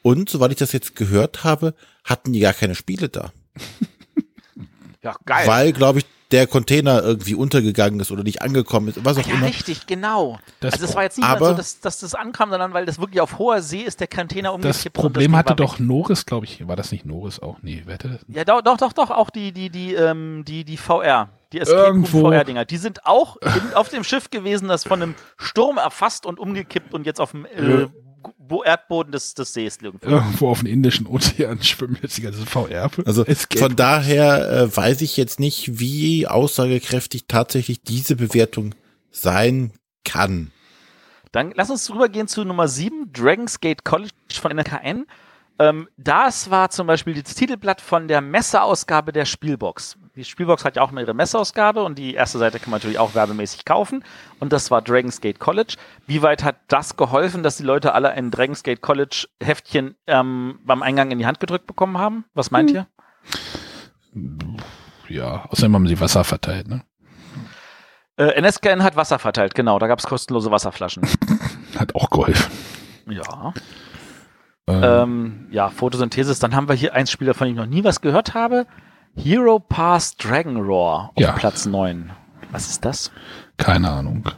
und 0.00 0.30
soweit 0.30 0.52
ich 0.52 0.58
das 0.58 0.72
jetzt 0.72 0.96
gehört 0.96 1.44
habe, 1.44 1.74
hatten 2.02 2.32
die 2.32 2.40
gar 2.40 2.54
keine 2.54 2.74
Spiele 2.74 3.10
da. 3.10 3.32
ja, 5.02 5.14
geil. 5.26 5.46
Weil, 5.46 5.72
glaube 5.72 6.00
ich, 6.00 6.06
der 6.32 6.46
Container 6.46 7.02
irgendwie 7.02 7.34
untergegangen 7.34 8.00
ist 8.00 8.10
oder 8.10 8.22
nicht 8.22 8.42
angekommen 8.42 8.88
ist, 8.88 9.04
was 9.04 9.18
auch 9.18 9.26
ja, 9.26 9.34
immer. 9.34 9.46
richtig, 9.46 9.86
genau. 9.86 10.38
Das 10.60 10.74
also 10.74 10.86
es 10.86 10.94
war 10.94 11.02
jetzt 11.02 11.18
nicht 11.18 11.28
aber, 11.28 11.50
so, 11.50 11.54
dass, 11.54 11.80
dass 11.80 12.00
das 12.00 12.14
ankam, 12.14 12.50
sondern 12.50 12.72
weil 12.72 12.86
das 12.86 12.98
wirklich 12.98 13.20
auf 13.20 13.38
hoher 13.38 13.60
See 13.62 13.82
ist, 13.82 14.00
der 14.00 14.08
Container 14.08 14.54
umgekippt. 14.54 14.86
Das 14.86 14.92
Problem 14.92 15.32
das 15.32 15.38
hatte 15.38 15.54
doch 15.54 15.78
Norris, 15.78 16.26
glaube 16.26 16.46
ich. 16.46 16.66
War 16.66 16.76
das 16.76 16.90
nicht 16.90 17.04
Norris 17.04 17.38
auch? 17.38 17.58
Nee, 17.62 17.82
wer 17.84 17.98
das? 17.98 18.20
Ja, 18.28 18.44
doch, 18.44 18.62
doch, 18.62 18.78
doch, 18.78 18.92
doch, 18.92 19.10
auch 19.10 19.30
die, 19.30 19.52
die, 19.52 19.70
die, 19.70 19.94
ähm, 19.94 20.44
die, 20.46 20.64
die 20.64 20.76
VR. 20.76 21.28
Die 21.52 21.60
Escape 21.60 22.02
VR-Dinger. 22.04 22.64
Die 22.64 22.78
sind 22.78 23.04
auch 23.04 23.36
in, 23.36 23.74
auf 23.74 23.90
dem 23.90 24.04
Schiff 24.04 24.30
gewesen, 24.30 24.68
das 24.68 24.84
von 24.84 25.02
einem 25.02 25.14
Sturm 25.36 25.76
erfasst 25.76 26.24
und 26.24 26.40
umgekippt 26.40 26.94
und 26.94 27.04
jetzt 27.04 27.20
auf 27.20 27.32
dem 27.32 27.44
äh, 27.44 27.88
Erdboden 28.64 29.12
des, 29.12 29.34
des 29.34 29.52
Sees 29.52 29.78
irgendwo. 29.80 30.08
Irgendwo 30.08 30.48
auf 30.48 30.60
dem 30.60 30.68
Indischen 30.68 31.06
Ozean 31.06 31.62
schwimmen 31.62 31.98
jetzt 32.02 32.18
die 32.18 32.22
ganze 32.22 32.44
VR. 32.46 32.90
Also 33.04 33.24
von 33.56 33.76
daher 33.76 34.50
äh, 34.50 34.76
weiß 34.76 35.00
ich 35.02 35.16
jetzt 35.16 35.40
nicht, 35.40 35.78
wie 35.78 36.26
aussagekräftig 36.26 37.26
tatsächlich 37.28 37.82
diese 37.82 38.16
Bewertung 38.16 38.74
sein 39.10 39.72
kann. 40.04 40.50
Dann 41.32 41.52
lass 41.54 41.70
uns 41.70 41.90
rübergehen 41.90 42.28
zu 42.28 42.44
Nummer 42.44 42.68
7, 42.68 43.12
Dragon's 43.12 43.60
Gate 43.60 43.84
College 43.84 44.10
von 44.30 44.56
NKN. 44.56 45.06
Ähm, 45.58 45.88
das 45.96 46.50
war 46.50 46.70
zum 46.70 46.86
Beispiel 46.86 47.20
das 47.20 47.34
Titelblatt 47.34 47.80
von 47.80 48.08
der 48.08 48.20
Messeausgabe 48.20 49.12
der 49.12 49.24
Spielbox. 49.24 49.96
Die 50.14 50.24
Spielbox 50.24 50.66
hat 50.66 50.76
ja 50.76 50.82
auch 50.82 50.90
mal 50.90 51.00
ihre 51.00 51.14
Messeausgabe 51.14 51.82
und 51.82 51.96
die 51.96 52.12
erste 52.12 52.36
Seite 52.36 52.58
kann 52.60 52.70
man 52.70 52.78
natürlich 52.78 52.98
auch 52.98 53.14
werbemäßig 53.14 53.64
kaufen. 53.64 54.04
Und 54.40 54.52
das 54.52 54.70
war 54.70 54.82
Dragon's 54.82 55.22
Gate 55.22 55.38
College. 55.38 55.76
Wie 56.06 56.20
weit 56.20 56.44
hat 56.44 56.56
das 56.68 56.98
geholfen, 56.98 57.42
dass 57.42 57.56
die 57.56 57.62
Leute 57.62 57.94
alle 57.94 58.10
ein 58.10 58.30
Dragon's 58.30 58.62
Gate 58.62 58.82
College 58.82 59.26
Heftchen 59.42 59.96
ähm, 60.06 60.60
beim 60.64 60.82
Eingang 60.82 61.12
in 61.12 61.18
die 61.18 61.24
Hand 61.24 61.40
gedrückt 61.40 61.66
bekommen 61.66 61.96
haben? 61.96 62.26
Was 62.34 62.50
meint 62.50 62.70
hm. 62.70 62.76
ihr? 62.76 62.86
Ja, 65.08 65.46
außerdem 65.48 65.74
haben 65.74 65.88
sie 65.88 65.98
Wasser 65.98 66.24
verteilt, 66.24 66.68
ne? 66.68 66.82
Äh, 68.18 68.38
NSKN 68.38 68.82
hat 68.82 68.96
Wasser 68.96 69.18
verteilt, 69.18 69.54
genau. 69.54 69.78
Da 69.78 69.86
gab 69.86 69.98
es 69.98 70.04
kostenlose 70.04 70.50
Wasserflaschen. 70.50 71.08
hat 71.78 71.94
auch 71.94 72.10
geholfen. 72.10 72.52
Ja. 73.06 73.54
Ähm. 74.66 74.82
Ähm, 74.82 75.48
ja, 75.50 75.70
Photosynthesis. 75.70 76.38
Dann 76.38 76.54
haben 76.54 76.68
wir 76.68 76.74
hier 76.74 76.92
ein 76.92 77.06
Spiel, 77.06 77.32
von 77.32 77.46
dem 77.46 77.54
ich 77.54 77.58
noch 77.58 77.66
nie 77.66 77.82
was 77.82 78.02
gehört 78.02 78.34
habe. 78.34 78.66
Hero 79.16 79.58
Pass 79.58 80.16
Dragon 80.16 80.56
Roar 80.56 81.10
auf 81.14 81.22
ja. 81.22 81.32
Platz 81.32 81.66
9. 81.66 82.10
Was 82.50 82.68
ist 82.68 82.84
das? 82.84 83.10
Keine 83.56 83.90
Ahnung. 83.90 84.22
Glaub, 84.22 84.36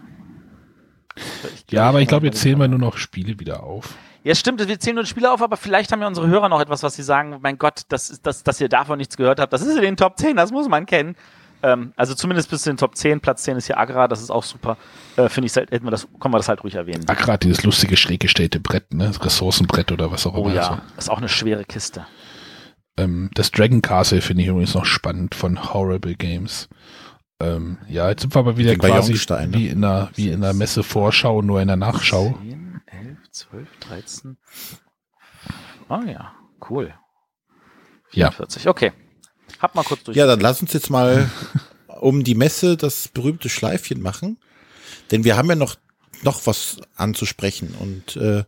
ja, 1.70 1.88
aber 1.88 2.00
ich 2.00 2.08
glaube, 2.08 2.26
jetzt 2.26 2.40
zählen 2.40 2.58
wir 2.58 2.68
nur 2.68 2.78
noch 2.78 2.96
Spiele 2.96 3.38
wieder 3.38 3.62
auf. 3.62 3.94
Ja, 4.24 4.34
stimmt, 4.34 4.66
wir 4.66 4.80
zählen 4.80 4.96
nur 4.96 5.06
Spiele 5.06 5.30
auf, 5.30 5.42
aber 5.42 5.56
vielleicht 5.56 5.92
haben 5.92 6.00
ja 6.00 6.08
unsere 6.08 6.26
Hörer 6.26 6.48
noch 6.48 6.60
etwas, 6.60 6.82
was 6.82 6.94
sie 6.96 7.02
sagen, 7.02 7.38
mein 7.42 7.58
Gott, 7.58 7.82
das 7.88 8.10
ist, 8.10 8.26
das, 8.26 8.42
dass 8.42 8.60
ihr 8.60 8.68
davon 8.68 8.98
nichts 8.98 9.16
gehört 9.16 9.38
habt. 9.38 9.52
Das 9.52 9.62
ist 9.62 9.76
in 9.76 9.82
den 9.82 9.96
Top 9.96 10.18
10, 10.18 10.36
das 10.36 10.50
muss 10.50 10.68
man 10.68 10.86
kennen. 10.86 11.14
Ähm, 11.62 11.92
also 11.96 12.14
zumindest 12.14 12.50
bis 12.50 12.62
zu 12.62 12.70
den 12.70 12.76
Top 12.76 12.96
10. 12.96 13.20
Platz 13.20 13.42
10 13.44 13.56
ist 13.56 13.66
hier 13.66 13.78
Agra, 13.78 14.08
das 14.08 14.22
ist 14.22 14.30
auch 14.30 14.42
super. 14.42 14.76
Äh, 15.16 15.28
Finde 15.28 15.46
ich, 15.46 15.56
hätten 15.56 15.84
wir 15.84 15.90
das, 15.90 16.08
können 16.20 16.34
wir 16.34 16.38
das 16.38 16.48
halt 16.48 16.64
ruhig 16.64 16.74
erwähnen. 16.74 17.08
Agra, 17.08 17.36
dieses 17.36 17.62
lustige, 17.62 17.96
schräg 17.96 18.20
gestellte 18.20 18.60
Brett, 18.60 18.92
ne? 18.92 19.12
Ressourcenbrett 19.20 19.92
oder 19.92 20.10
was 20.10 20.26
auch 20.26 20.34
oh, 20.34 20.38
immer. 20.38 20.46
Oh 20.46 20.50
ja, 20.50 20.68
also. 20.68 20.82
ist 20.98 21.10
auch 21.10 21.18
eine 21.18 21.28
schwere 21.28 21.64
Kiste. 21.64 22.06
Ähm, 22.96 23.30
das 23.34 23.50
Dragon 23.50 23.82
Castle 23.82 24.20
finde 24.20 24.42
ich 24.42 24.48
übrigens 24.48 24.74
noch 24.74 24.84
spannend 24.84 25.34
von 25.34 25.72
Horrible 25.72 26.14
Games. 26.14 26.68
Ähm, 27.40 27.78
ja, 27.88 28.08
jetzt 28.08 28.22
sind 28.22 28.34
wir 28.34 28.38
aber 28.38 28.56
wieder 28.56 28.76
quasi 28.76 29.12
ne? 29.12 29.48
wie 29.52 29.68
in 29.68 29.82
der, 29.82 30.10
wie 30.14 30.28
in 30.30 30.40
der 30.40 30.54
Messe 30.54 30.82
Vorschau, 30.82 31.42
nur 31.42 31.60
in 31.60 31.68
der 31.68 31.76
Nachschau. 31.76 32.38
10, 32.40 32.82
11, 32.86 33.18
12, 33.30 33.68
13. 33.80 34.36
Ah 35.88 36.02
ja, 36.06 36.32
cool. 36.70 36.94
44, 38.10 38.64
ja. 38.64 38.70
okay. 38.70 38.92
Hab 39.58 39.74
mal 39.74 39.82
kurz 39.82 40.04
durch. 40.04 40.16
Ja, 40.16 40.26
dann 40.26 40.40
lass 40.40 40.62
uns 40.62 40.72
jetzt 40.72 40.90
mal 40.90 41.30
um 42.00 42.22
die 42.22 42.34
Messe 42.34 42.76
das 42.76 43.08
berühmte 43.08 43.48
Schleifchen 43.48 44.00
machen. 44.00 44.38
Denn 45.10 45.24
wir 45.24 45.36
haben 45.36 45.48
ja 45.48 45.56
noch, 45.56 45.76
noch 46.22 46.46
was 46.46 46.78
anzusprechen 46.96 47.74
und 47.78 48.16
äh, 48.16 48.44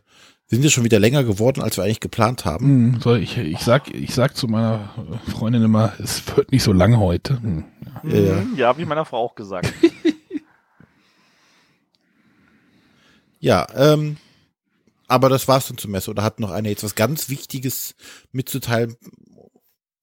sind 0.47 0.63
ja 0.63 0.69
schon 0.69 0.85
wieder 0.85 0.99
länger 0.99 1.23
geworden, 1.23 1.61
als 1.61 1.77
wir 1.77 1.83
eigentlich 1.83 1.99
geplant 1.99 2.45
haben. 2.45 2.65
Hm, 2.65 3.01
so, 3.01 3.15
ich, 3.15 3.37
ich, 3.37 3.59
sag, 3.59 3.93
ich 3.93 4.13
sag 4.13 4.35
zu 4.35 4.47
meiner 4.47 4.89
Freundin 5.29 5.63
immer, 5.63 5.93
es 5.99 6.23
wird 6.35 6.51
nicht 6.51 6.63
so 6.63 6.71
lang 6.71 6.97
heute. 6.97 7.41
Hm. 7.41 7.65
Ja, 8.03 8.17
ja. 8.17 8.39
Hm, 8.39 8.55
ja, 8.55 8.77
wie 8.77 8.85
meiner 8.85 9.05
Frau 9.05 9.17
auch 9.17 9.35
gesagt. 9.35 9.73
ja, 13.39 13.67
ähm, 13.75 14.17
aber 15.07 15.29
das 15.29 15.47
war's 15.47 15.67
dann 15.67 15.77
zur 15.77 15.89
Messe. 15.89 16.11
Oder 16.11 16.23
hat 16.23 16.39
noch 16.39 16.51
einer 16.51 16.69
jetzt 16.69 16.83
was 16.83 16.95
ganz 16.95 17.29
Wichtiges 17.29 17.95
mitzuteilen 18.31 18.95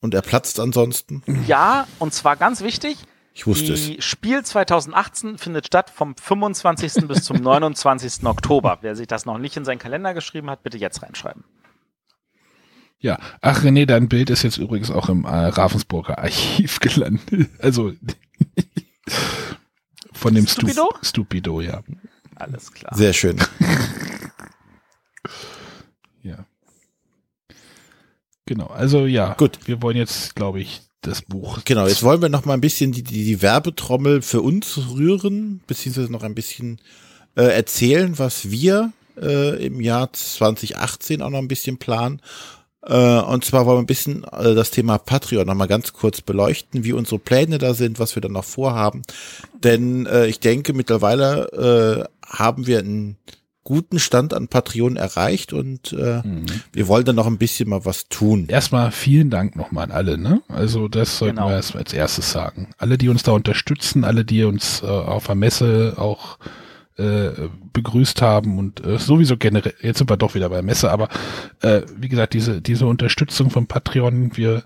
und 0.01 0.13
er 0.13 0.23
platzt 0.23 0.61
ansonsten? 0.61 1.23
Ja, 1.47 1.87
und 1.99 2.13
zwar 2.13 2.37
ganz 2.37 2.61
wichtig. 2.61 2.99
Ich 3.37 3.49
wusste 3.49 3.75
Die 3.75 3.99
es. 3.99 4.05
Spiel 4.05 4.45
2018 4.45 5.39
findet 5.39 5.67
statt 5.67 5.91
vom 5.91 6.17
25. 6.17 7.09
bis 7.09 7.25
zum 7.25 7.37
29. 7.43 8.25
Oktober. 8.25 8.79
Wer 8.81 8.95
sich 8.95 9.09
das 9.09 9.27
noch 9.27 9.39
nicht 9.39 9.57
in 9.57 9.65
seinen 9.65 9.79
Kalender 9.81 10.15
geschrieben 10.15 10.49
hat, 10.49 10.63
bitte 10.63 10.79
jetzt 10.79 11.03
reinschreiben. 11.03 11.45
Ja, 13.01 13.19
ach 13.43 13.63
René, 13.65 13.87
dein 13.87 14.09
Bild 14.09 14.31
ist 14.31 14.45
jetzt 14.45 14.57
übrigens 14.57 14.91
auch 14.91 15.09
im 15.09 15.25
äh, 15.25 15.29
Ravensburger 15.29 16.19
Archiv 16.19 16.79
gelandet. 16.81 17.51
Also 17.59 17.93
von 20.13 20.35
dem 20.35 20.47
Stupido? 20.47 20.89
Stu 21.03 21.07
Stupido, 21.09 21.61
ja. 21.61 21.83
Alles 22.37 22.73
klar. 22.73 22.95
Sehr 22.97 23.13
schön. 23.13 23.39
ja. 26.23 26.47
Genau, 28.47 28.67
also 28.69 29.07
ja. 29.07 29.35
Gut. 29.35 29.59
Wir 29.67 29.83
wollen 29.83 29.97
jetzt, 29.97 30.35
glaube 30.37 30.61
ich, 30.61 30.83
das 31.07 31.23
Buch. 31.23 31.61
Genau, 31.65 31.87
jetzt 31.87 32.03
wollen 32.03 32.23
wir 32.23 32.29
noch 32.29 32.45
mal 32.45 32.55
ein 32.55 32.61
bisschen 32.61 32.93
die, 32.93 33.03
die, 33.03 33.25
die 33.25 33.43
Werbetrommel 33.43 34.23
für 34.23 34.41
uns 34.41 34.79
rühren, 34.95 35.61
beziehungsweise 35.67 36.11
noch 36.11 36.23
ein 36.23 36.35
bisschen 36.35 36.79
äh, 37.37 37.45
erzählen, 37.45 38.19
was 38.19 38.51
wir 38.51 38.93
äh, 39.21 39.65
im 39.65 39.81
Jahr 39.81 40.13
2018 40.13 41.23
auch 41.23 41.31
noch 41.31 41.39
ein 41.39 41.49
bisschen 41.49 41.79
planen. 41.79 42.21
Äh, 42.83 43.21
und 43.21 43.45
zwar 43.45 43.67
wollen 43.67 43.79
wir 43.79 43.83
ein 43.83 43.87
bisschen 43.87 44.25
äh, 44.25 44.55
das 44.55 44.71
Thema 44.71 44.99
Patreon 44.99 45.47
noch 45.47 45.55
mal 45.55 45.67
ganz 45.67 45.93
kurz 45.93 46.21
beleuchten, 46.21 46.85
wie 46.85 46.93
unsere 46.93 47.19
Pläne 47.19 47.59
da 47.59 47.75
sind, 47.75 47.99
was 47.99 48.15
wir 48.17 48.21
dann 48.21 48.33
noch 48.33 48.45
vorhaben. 48.45 49.03
Denn 49.63 50.07
äh, 50.07 50.27
ich 50.27 50.41
denke, 50.41 50.73
mittlerweile 50.73 52.09
haben 52.27 52.67
wir 52.67 52.81
einen 52.81 53.17
guten 53.65 53.99
Stand 53.99 54.35
an 54.35 54.49
Patreon 54.49 54.97
erreicht 54.97 55.53
und 55.53 55.93
äh, 55.95 56.21
Mhm. 56.25 56.47
wir 56.73 56.87
wollen 56.87 57.05
dann 57.05 57.17
noch 57.17 57.27
ein 57.27 57.39
bisschen 57.39 57.69
mal 57.69 57.85
was 57.85 58.09
tun. 58.09 58.47
Erstmal 58.49 58.91
vielen 58.93 59.31
Dank 59.31 59.57
nochmal 59.57 59.85
an 59.85 59.91
alle, 59.91 60.19
ne? 60.19 60.43
Also 60.49 60.87
das 60.89 61.19
sollten 61.19 61.37
Genau. 61.37 61.49
wir 61.49 61.57
erst 61.57 61.75
als 61.75 61.93
erstes 61.93 62.31
sagen. 62.31 62.69
Alle, 62.79 62.99
die 62.99 63.09
uns 63.09 63.23
da 63.23 63.33
unterstützen, 63.33 64.05
alle, 64.05 64.25
die 64.25 64.45
uns 64.45 64.83
äh, 64.83 64.87
auf 64.87 65.27
der 65.27 65.35
Messe 65.35 65.95
auch 65.97 66.39
äh, 66.97 67.31
begrüßt 67.73 68.23
haben 68.23 68.59
und 68.59 68.85
äh, 68.87 68.99
sowieso 68.99 69.37
generell, 69.37 69.75
jetzt 69.81 69.99
sind 69.99 70.09
wir 70.09 70.17
doch 70.17 70.35
wieder 70.37 70.49
bei 70.51 70.63
Messe, 70.63 70.93
aber 70.93 71.09
äh, 71.61 71.81
wie 71.99 72.09
gesagt, 72.09 72.35
diese, 72.35 72.61
diese 72.61 72.87
Unterstützung 72.87 73.51
von 73.51 73.67
Patreon, 73.67 74.37
wir 74.37 74.63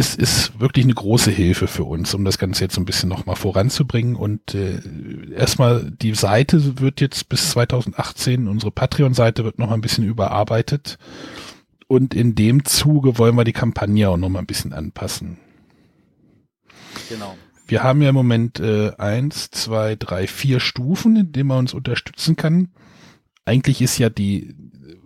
ist, 0.00 0.18
ist 0.18 0.58
wirklich 0.58 0.86
eine 0.86 0.94
große 0.94 1.30
Hilfe 1.30 1.66
für 1.66 1.84
uns, 1.84 2.14
um 2.14 2.24
das 2.24 2.38
Ganze 2.38 2.64
jetzt 2.64 2.74
so 2.74 2.80
ein 2.80 2.86
bisschen 2.86 3.10
nochmal 3.10 3.36
voranzubringen. 3.36 4.16
Und 4.16 4.54
äh, 4.54 4.80
erstmal, 5.36 5.90
die 5.90 6.14
Seite 6.14 6.80
wird 6.80 7.02
jetzt 7.02 7.28
bis 7.28 7.50
2018, 7.50 8.48
unsere 8.48 8.70
Patreon-Seite 8.70 9.44
wird 9.44 9.58
noch 9.58 9.70
ein 9.70 9.82
bisschen 9.82 10.04
überarbeitet. 10.04 10.98
Und 11.86 12.14
in 12.14 12.34
dem 12.34 12.64
Zuge 12.64 13.18
wollen 13.18 13.36
wir 13.36 13.44
die 13.44 13.52
Kampagne 13.52 14.08
auch 14.08 14.16
noch 14.16 14.30
mal 14.30 14.38
ein 14.38 14.46
bisschen 14.46 14.72
anpassen. 14.72 15.36
Genau. 17.10 17.36
Wir 17.66 17.82
haben 17.82 18.00
ja 18.00 18.08
im 18.08 18.14
Moment 18.14 18.58
äh, 18.58 18.92
eins, 18.96 19.50
zwei, 19.50 19.96
drei, 19.96 20.26
vier 20.26 20.60
Stufen, 20.60 21.14
in 21.16 21.32
denen 21.32 21.48
man 21.48 21.58
uns 21.58 21.74
unterstützen 21.74 22.36
kann. 22.36 22.68
Eigentlich 23.44 23.82
ist 23.82 23.98
ja 23.98 24.08
die 24.08 24.54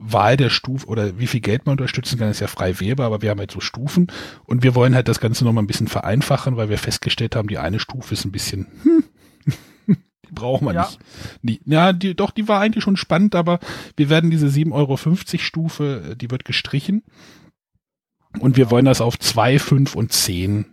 Wahl 0.07 0.37
der 0.37 0.51
Stufe 0.51 0.87
oder 0.87 1.19
wie 1.19 1.27
viel 1.27 1.41
Geld 1.41 1.65
man 1.67 1.73
unterstützen 1.75 2.19
kann, 2.19 2.31
ist 2.31 2.41
ja 2.41 2.47
frei 2.47 2.79
wählbar, 2.79 3.07
aber 3.07 3.23
wir 3.23 3.31
haben 3.31 3.39
halt 3.39 3.51
so 3.51 3.61
Stufen 3.61 4.09
und 4.45 4.63
wir 4.63 4.75
wollen 4.75 4.95
halt 4.95 5.09
das 5.09 5.21
Ganze 5.21 5.45
noch 5.45 5.53
mal 5.53 5.63
ein 5.63 5.67
bisschen 5.67 5.89
vereinfachen, 5.89 6.57
weil 6.57 6.69
wir 6.69 6.79
festgestellt 6.79 7.37
haben, 7.37 7.49
die 7.49 7.59
eine 7.59 7.79
Stufe 7.81 8.13
ist 8.15 8.25
ein 8.25 8.33
bisschen, 8.33 8.67
hm, 8.83 9.05
die 10.29 10.33
brauchen 10.33 10.67
wir 10.67 10.75
Ja. 10.75 10.83
nicht. 10.83 10.99
Die, 11.43 11.61
ja, 11.65 11.93
die, 11.93 12.15
doch, 12.15 12.31
die 12.31 12.49
war 12.49 12.61
eigentlich 12.61 12.85
schon 12.85 12.97
spannend, 12.97 13.35
aber 13.35 13.61
wir 13.97 14.11
werden 14.11 14.31
diese 14.31 14.47
7,50 14.49 14.73
Euro 14.73 14.97
Stufe, 15.39 16.03
äh, 16.11 16.17
die 16.17 16.31
wird 16.31 16.45
gestrichen. 16.45 17.03
Und 18.41 18.57
wir 18.57 18.71
wollen 18.71 18.85
das 18.85 19.01
auf 19.01 19.19
2, 19.19 19.59
5 19.59 19.95
und 19.95 20.13
10 20.13 20.67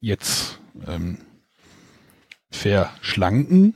jetzt 0.00 0.60
ähm, 0.86 1.18
verschlanken. 2.50 3.74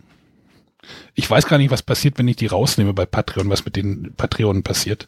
Ich 1.20 1.30
weiß 1.30 1.46
gar 1.46 1.58
nicht, 1.58 1.70
was 1.70 1.82
passiert, 1.82 2.18
wenn 2.18 2.26
ich 2.28 2.36
die 2.36 2.46
rausnehme 2.46 2.94
bei 2.94 3.04
Patreon, 3.04 3.50
was 3.50 3.66
mit 3.66 3.76
den 3.76 4.14
Patreonen 4.16 4.62
passiert. 4.62 5.06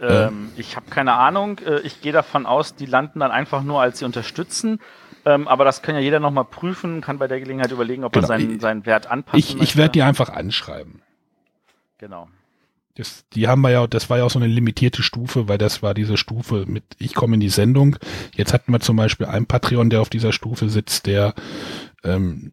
Ähm, 0.00 0.48
ich 0.56 0.74
habe 0.74 0.86
keine 0.88 1.12
Ahnung. 1.12 1.58
Äh, 1.58 1.80
Ich 1.80 2.00
gehe 2.00 2.12
davon 2.12 2.46
aus, 2.46 2.74
die 2.76 2.86
landen 2.86 3.20
dann 3.20 3.30
einfach 3.30 3.62
nur 3.62 3.82
als 3.82 3.98
sie 3.98 4.06
unterstützen. 4.06 4.80
Ähm, 5.26 5.46
aber 5.46 5.66
das 5.66 5.82
kann 5.82 5.94
ja 5.96 6.00
jeder 6.00 6.18
nochmal 6.18 6.46
prüfen, 6.46 7.02
kann 7.02 7.18
bei 7.18 7.28
der 7.28 7.40
Gelegenheit 7.40 7.70
überlegen, 7.72 8.04
ob 8.04 8.14
Genau. 8.14 8.24
er 8.24 8.28
seinen, 8.28 8.58
seinen 8.58 8.86
Wert 8.86 9.06
anpassen 9.10 9.38
Ich, 9.38 9.60
ich 9.60 9.76
werde 9.76 9.92
die 9.92 10.02
einfach 10.02 10.30
anschreiben. 10.30 11.02
Genau. 11.98 12.28
Das, 12.96 13.24
die 13.34 13.46
haben 13.46 13.60
wir 13.60 13.70
ja, 13.70 13.86
das 13.86 14.08
war 14.08 14.16
ja 14.18 14.24
auch 14.24 14.30
so 14.30 14.38
eine 14.38 14.48
limitierte 14.48 15.02
Stufe, 15.02 15.46
weil 15.46 15.58
das 15.58 15.82
war 15.82 15.92
diese 15.92 16.16
Stufe 16.16 16.64
mit 16.66 16.84
Ich 16.98 17.14
komme 17.14 17.34
in 17.34 17.40
die 17.40 17.50
Sendung. 17.50 17.96
Jetzt 18.34 18.54
hatten 18.54 18.72
wir 18.72 18.80
zum 18.80 18.96
Beispiel 18.96 19.26
einen 19.26 19.44
Patreon, 19.46 19.90
der 19.90 20.00
auf 20.00 20.08
dieser 20.08 20.32
Stufe 20.32 20.70
sitzt, 20.70 21.06
der 21.06 21.34
ähm, 22.02 22.52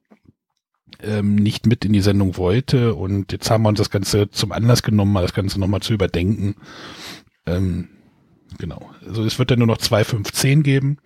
ähm, 1.03 1.35
nicht 1.35 1.65
mit 1.67 1.83
in 1.85 1.93
die 1.93 2.01
Sendung 2.01 2.37
wollte 2.37 2.93
und 2.95 3.31
jetzt 3.31 3.49
haben 3.49 3.63
wir 3.63 3.69
uns 3.69 3.79
das 3.79 3.89
Ganze 3.89 4.29
zum 4.29 4.51
Anlass 4.51 4.83
genommen, 4.83 5.11
mal 5.13 5.21
das 5.21 5.33
Ganze 5.33 5.59
nochmal 5.59 5.81
zu 5.81 5.93
überdenken. 5.93 6.55
Ähm, 7.45 7.89
genau. 8.57 8.89
Also 9.05 9.23
es 9.23 9.39
wird 9.39 9.51
dann 9.51 9.59
nur 9.59 9.67
noch 9.67 9.77
2, 9.77 10.03
5, 10.03 10.31
10 10.31 10.63
geben. 10.63 10.97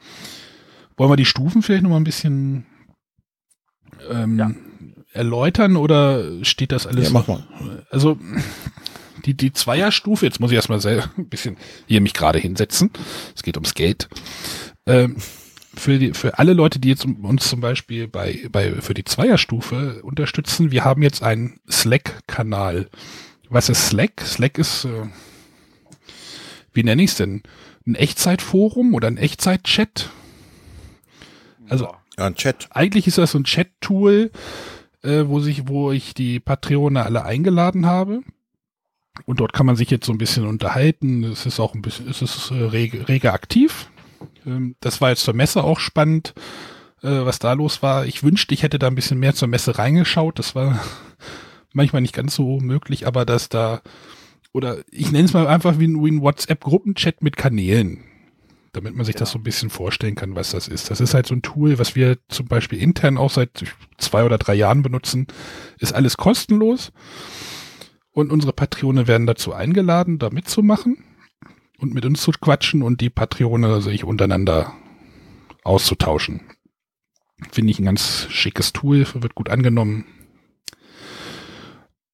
Wollen 0.97 1.11
wir 1.11 1.15
die 1.17 1.25
Stufen 1.25 1.61
vielleicht 1.61 1.83
nochmal 1.83 1.99
ein 1.99 2.05
bisschen 2.05 2.65
ähm, 4.09 4.37
Ja. 4.37 4.51
erläutern 5.13 5.75
oder 5.77 6.43
steht 6.43 6.71
das 6.71 6.87
alles? 6.87 7.05
Ja, 7.07 7.13
mach 7.13 7.27
mal. 7.27 7.45
Also 7.89 8.17
die, 9.25 9.33
die 9.35 9.53
Zweierstufe, 9.53 10.25
jetzt 10.25 10.39
muss 10.39 10.51
ich 10.51 10.55
erstmal 10.55 10.79
ein 11.17 11.29
bisschen 11.29 11.57
hier 11.87 12.01
mich 12.01 12.13
gerade 12.13 12.39
hinsetzen. 12.39 12.91
Es 13.35 13.43
geht 13.43 13.57
ums 13.57 13.73
Geld. 13.73 14.07
Ähm, 14.85 15.15
für, 15.75 15.99
die, 15.99 16.13
für 16.13 16.39
alle 16.39 16.53
Leute, 16.53 16.79
die 16.79 16.89
jetzt 16.89 17.05
uns 17.05 17.47
zum 17.47 17.61
Beispiel 17.61 18.07
bei, 18.07 18.47
bei 18.51 18.73
für 18.81 18.93
die 18.93 19.03
Zweierstufe 19.03 20.01
unterstützen, 20.03 20.71
wir 20.71 20.83
haben 20.83 21.01
jetzt 21.01 21.23
einen 21.23 21.59
Slack-Kanal. 21.69 22.89
Was 23.49 23.69
ist 23.69 23.87
Slack? 23.87 24.21
Slack 24.21 24.57
ist, 24.57 24.85
äh, 24.85 25.07
wie 26.73 26.83
nenne 26.83 27.03
ich 27.03 27.11
es 27.11 27.17
denn? 27.17 27.43
Ein 27.85 27.95
Echtzeitforum 27.95 28.93
oder 28.93 29.07
ein 29.07 29.17
Echtzeit-Chat? 29.17 30.09
Also 31.69 31.85
Ja. 31.85 32.01
Ein 32.17 32.35
Chat. 32.35 32.67
eigentlich 32.71 33.07
ist 33.07 33.17
das 33.17 33.31
so 33.31 33.39
ein 33.39 33.43
Chat-Tool, 33.43 34.31
äh, 35.03 35.23
wo 35.27 35.39
sich, 35.39 35.67
wo 35.67 35.91
ich 35.91 36.13
die 36.13 36.39
Patreone 36.39 37.03
alle 37.03 37.25
eingeladen 37.25 37.85
habe. 37.85 38.21
Und 39.25 39.39
dort 39.39 39.53
kann 39.53 39.65
man 39.65 39.75
sich 39.75 39.89
jetzt 39.89 40.05
so 40.05 40.11
ein 40.11 40.17
bisschen 40.17 40.45
unterhalten. 40.45 41.23
Es 41.23 41.45
ist 41.45 41.59
auch 41.59 41.73
ein 41.73 41.81
bisschen, 41.81 42.09
es 42.09 42.21
ist 42.21 42.51
äh, 42.51 42.55
rege, 42.55 43.07
rege 43.07 43.33
aktiv. 43.33 43.89
Ähm, 44.45 44.75
das 44.79 45.01
war 45.01 45.09
jetzt 45.09 45.23
zur 45.23 45.33
Messe 45.33 45.63
auch 45.63 45.79
spannend, 45.79 46.33
äh, 47.01 47.09
was 47.09 47.39
da 47.39 47.53
los 47.53 47.81
war. 47.81 48.05
Ich 48.05 48.23
wünschte, 48.23 48.53
ich 48.53 48.63
hätte 48.63 48.79
da 48.79 48.87
ein 48.87 48.95
bisschen 48.95 49.19
mehr 49.19 49.35
zur 49.35 49.47
Messe 49.47 49.77
reingeschaut. 49.77 50.39
Das 50.39 50.55
war 50.55 50.79
manchmal 51.73 52.01
nicht 52.01 52.13
ganz 52.13 52.35
so 52.35 52.59
möglich, 52.59 53.07
aber 53.07 53.25
dass 53.25 53.49
da, 53.49 53.81
oder 54.53 54.77
ich 54.91 55.11
nenne 55.11 55.25
es 55.25 55.33
mal 55.33 55.47
einfach 55.47 55.79
wie 55.79 55.87
ein, 55.87 56.03
wie 56.03 56.11
ein 56.11 56.21
WhatsApp-Gruppenchat 56.21 57.21
mit 57.21 57.37
Kanälen 57.37 58.03
damit 58.75 58.93
man 58.93 59.05
sich 59.05 59.15
das 59.15 59.31
so 59.31 59.39
ein 59.39 59.43
bisschen 59.43 59.69
vorstellen 59.69 60.15
kann, 60.15 60.35
was 60.35 60.51
das 60.51 60.67
ist. 60.67 60.91
Das 60.91 60.99
ist 60.99 61.13
halt 61.13 61.27
so 61.27 61.33
ein 61.33 61.41
Tool, 61.41 61.79
was 61.79 61.95
wir 61.95 62.17
zum 62.27 62.47
Beispiel 62.47 62.81
intern 62.81 63.17
auch 63.17 63.31
seit 63.31 63.63
zwei 63.97 64.25
oder 64.25 64.37
drei 64.37 64.53
Jahren 64.53 64.83
benutzen. 64.83 65.27
Ist 65.79 65.93
alles 65.93 66.17
kostenlos. 66.17 66.91
Und 68.11 68.33
unsere 68.33 68.51
Patrone 68.51 69.07
werden 69.07 69.27
dazu 69.27 69.53
eingeladen, 69.53 70.19
da 70.19 70.29
mitzumachen 70.29 70.97
und 71.79 71.93
mit 71.93 72.05
uns 72.05 72.21
zu 72.21 72.31
quatschen 72.31 72.81
und 72.81 73.01
die 73.01 73.09
Patrone 73.09 73.81
sich 73.81 74.03
untereinander 74.03 74.73
auszutauschen. 75.63 76.41
Finde 77.51 77.71
ich 77.71 77.79
ein 77.79 77.85
ganz 77.85 78.27
schickes 78.29 78.73
Tool, 78.73 79.05
wird 79.13 79.35
gut 79.35 79.49
angenommen. 79.49 80.05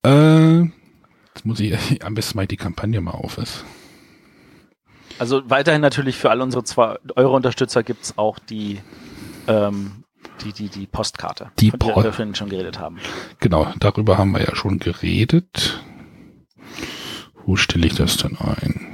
Äh, 0.03 0.61
jetzt 0.61 1.45
muss 1.45 1.59
ich 1.59 1.75
am 2.03 2.15
besten 2.15 2.37
mal 2.37 2.47
die 2.47 2.57
Kampagne 2.57 3.01
mal 3.01 3.11
auf 3.11 3.37
ist. 3.37 3.63
Also 5.19 5.47
weiterhin 5.49 5.81
natürlich 5.81 6.17
für 6.17 6.31
alle 6.31 6.41
unsere 6.41 6.63
2 6.63 6.97
Euro 7.15 7.35
Unterstützer 7.35 7.83
gibt 7.83 8.03
es 8.03 8.17
auch 8.17 8.39
die, 8.39 8.79
ähm, 9.47 10.03
die, 10.43 10.53
die, 10.53 10.69
die 10.69 10.87
Postkarte, 10.87 11.51
Die 11.59 11.69
von 11.69 11.79
der 11.79 11.95
wir 11.95 12.13
vorhin 12.13 12.33
schon 12.33 12.49
geredet 12.49 12.79
haben. 12.79 12.97
Genau, 13.39 13.71
darüber 13.79 14.17
haben 14.17 14.31
wir 14.31 14.41
ja 14.41 14.55
schon 14.55 14.79
geredet. 14.79 15.83
Wo 17.45 17.55
stelle 17.55 17.85
ich 17.85 17.93
das 17.93 18.17
denn 18.17 18.37
ein? 18.37 18.90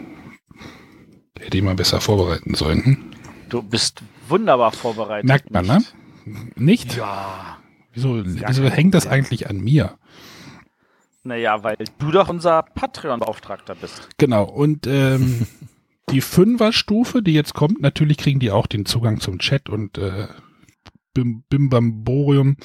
Hätte 1.48 1.60
ich 1.60 1.64
mal 1.64 1.76
besser 1.76 2.02
vorbereiten 2.02 2.56
sollen. 2.56 3.16
Du 3.48 3.62
bist 3.62 4.02
wunderbar 4.28 4.74
vorbereitet. 4.74 5.30
Merkt 5.30 5.50
man, 5.50 5.66
ne? 5.66 5.82
nicht? 6.26 6.58
Nicht? 6.58 6.98
Ja. 6.98 7.58
Wieso, 7.94 8.22
wieso 8.26 8.66
hängt 8.66 8.94
das 8.94 9.08
eigentlich 9.08 9.50
an 9.50 9.62
mir? 9.62 9.98
Naja, 11.24 11.64
weil 11.64 11.78
du 12.00 12.12
doch 12.12 12.28
unser 12.28 12.64
Patreon-Beauftragter 12.64 13.76
bist. 13.76 14.10
Genau, 14.18 14.44
und 14.44 14.88
ähm, 14.88 15.48
die 16.10 16.20
Fünfer-Stufe, 16.20 17.24
die 17.24 17.34
jetzt 17.34 17.54
kommt, 17.54 17.82
natürlich 17.82 18.18
kriegen 18.18 18.42
die 18.42 18.52
auch 18.52 18.68
den 18.68 18.86
Zugang 18.86 19.22
zum 19.22 19.40
Chat 19.40 19.70
und 19.70 19.98
äh, 19.98 20.28
Bim, 21.14 21.44
Bimbamborium. 21.48 22.58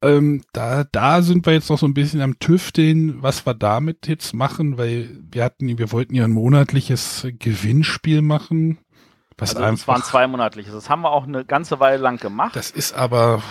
Ähm, 0.00 0.42
da, 0.52 0.84
da 0.84 1.22
sind 1.22 1.44
wir 1.46 1.54
jetzt 1.54 1.70
noch 1.70 1.78
so 1.78 1.86
ein 1.86 1.94
bisschen 1.94 2.20
am 2.20 2.38
Tüfteln, 2.38 3.20
was 3.22 3.44
wir 3.46 3.54
damit 3.54 4.06
jetzt 4.06 4.32
machen, 4.32 4.78
weil 4.78 5.10
wir 5.32 5.42
hatten, 5.44 5.76
wir 5.78 5.90
wollten 5.90 6.14
ja 6.14 6.24
ein 6.24 6.30
monatliches 6.30 7.26
Gewinnspiel 7.38 8.22
machen. 8.22 8.78
Was 9.38 9.50
Also 9.56 9.58
es 9.74 9.86
waren 9.88 9.96
einfach, 9.96 10.10
zweimonatliches. 10.10 10.72
Das 10.72 10.88
haben 10.90 11.02
wir 11.02 11.10
auch 11.10 11.26
eine 11.26 11.44
ganze 11.44 11.80
Weile 11.80 12.00
lang 12.02 12.18
gemacht. 12.18 12.54
das 12.56 12.70
ist 12.70 12.92
aber, 12.92 13.42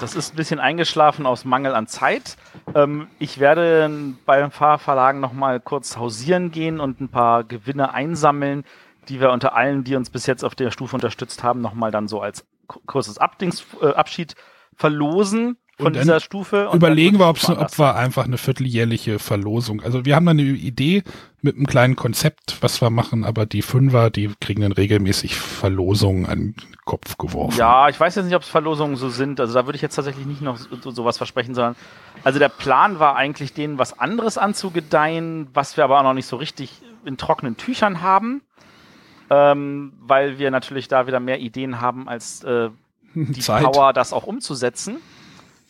Das 0.00 0.16
ist 0.16 0.32
ein 0.34 0.36
bisschen 0.36 0.58
eingeschlafen 0.58 1.26
aus 1.26 1.44
Mangel 1.44 1.74
an 1.76 1.86
Zeit. 1.86 2.36
Ähm, 2.74 3.06
ich 3.20 3.38
werde 3.38 3.88
bei 4.26 4.42
ein 4.42 4.50
paar 4.50 4.78
Verlagen 4.80 5.20
noch 5.20 5.32
mal 5.32 5.60
kurz 5.60 5.96
hausieren 5.96 6.50
gehen 6.50 6.80
und 6.80 7.00
ein 7.00 7.08
paar 7.08 7.44
Gewinne 7.44 7.94
einsammeln, 7.94 8.64
die 9.08 9.20
wir 9.20 9.30
unter 9.30 9.54
allen, 9.54 9.84
die 9.84 9.94
uns 9.94 10.10
bis 10.10 10.26
jetzt 10.26 10.44
auf 10.44 10.54
der 10.56 10.72
Stufe 10.72 10.96
unterstützt 10.96 11.42
haben, 11.44 11.60
noch 11.60 11.74
mal 11.74 11.90
dann 11.92 12.08
so 12.08 12.20
als 12.20 12.44
ku- 12.66 12.80
kurzes 12.86 13.18
Abdings, 13.18 13.64
äh, 13.80 13.86
Abschied 13.94 14.34
verlosen 14.76 15.56
von 15.78 15.92
dieser 15.92 16.20
Stufe. 16.20 16.68
und 16.68 16.76
überlegen 16.76 17.18
wir, 17.18 17.28
ob's, 17.28 17.48
ob 17.48 17.78
wir 17.78 17.96
einfach 17.96 18.24
eine 18.24 18.38
vierteljährliche 18.38 19.18
Verlosung. 19.18 19.82
Also 19.82 20.04
wir 20.04 20.14
haben 20.14 20.26
da 20.26 20.30
eine 20.30 20.42
Idee 20.42 21.02
mit 21.40 21.56
einem 21.56 21.66
kleinen 21.66 21.96
Konzept, 21.96 22.58
was 22.60 22.80
wir 22.80 22.90
machen, 22.90 23.24
aber 23.24 23.46
die 23.46 23.62
Fünfer, 23.62 24.10
die 24.10 24.30
kriegen 24.40 24.62
dann 24.62 24.72
regelmäßig 24.72 25.34
Verlosungen 25.34 26.26
an 26.26 26.38
den 26.38 26.76
Kopf 26.84 27.16
geworfen. 27.18 27.58
Ja, 27.58 27.88
ich 27.88 27.98
weiß 27.98 28.14
jetzt 28.14 28.26
nicht, 28.26 28.36
ob 28.36 28.42
es 28.42 28.48
Verlosungen 28.48 28.96
so 28.96 29.08
sind. 29.08 29.40
Also 29.40 29.54
da 29.54 29.66
würde 29.66 29.76
ich 29.76 29.82
jetzt 29.82 29.96
tatsächlich 29.96 30.26
nicht 30.26 30.42
noch 30.42 30.58
so, 30.58 30.90
sowas 30.90 31.16
versprechen, 31.16 31.54
sondern 31.54 31.74
also 32.22 32.38
der 32.38 32.48
Plan 32.48 32.98
war 32.98 33.16
eigentlich, 33.16 33.54
denen 33.54 33.78
was 33.78 33.98
anderes 33.98 34.38
anzugedeihen, 34.38 35.48
was 35.52 35.76
wir 35.76 35.84
aber 35.84 35.98
auch 35.98 36.04
noch 36.04 36.14
nicht 36.14 36.26
so 36.26 36.36
richtig 36.36 36.82
in 37.04 37.16
trockenen 37.16 37.56
Tüchern 37.56 38.02
haben, 38.02 38.42
ähm, 39.30 39.94
weil 40.00 40.38
wir 40.38 40.50
natürlich 40.50 40.86
da 40.86 41.06
wieder 41.06 41.18
mehr 41.18 41.40
Ideen 41.40 41.80
haben 41.80 42.08
als 42.08 42.44
äh, 42.44 42.70
die 43.34 43.40
Zeit. 43.40 43.64
Power, 43.64 43.92
das 43.92 44.12
auch 44.12 44.24
umzusetzen. 44.24 44.98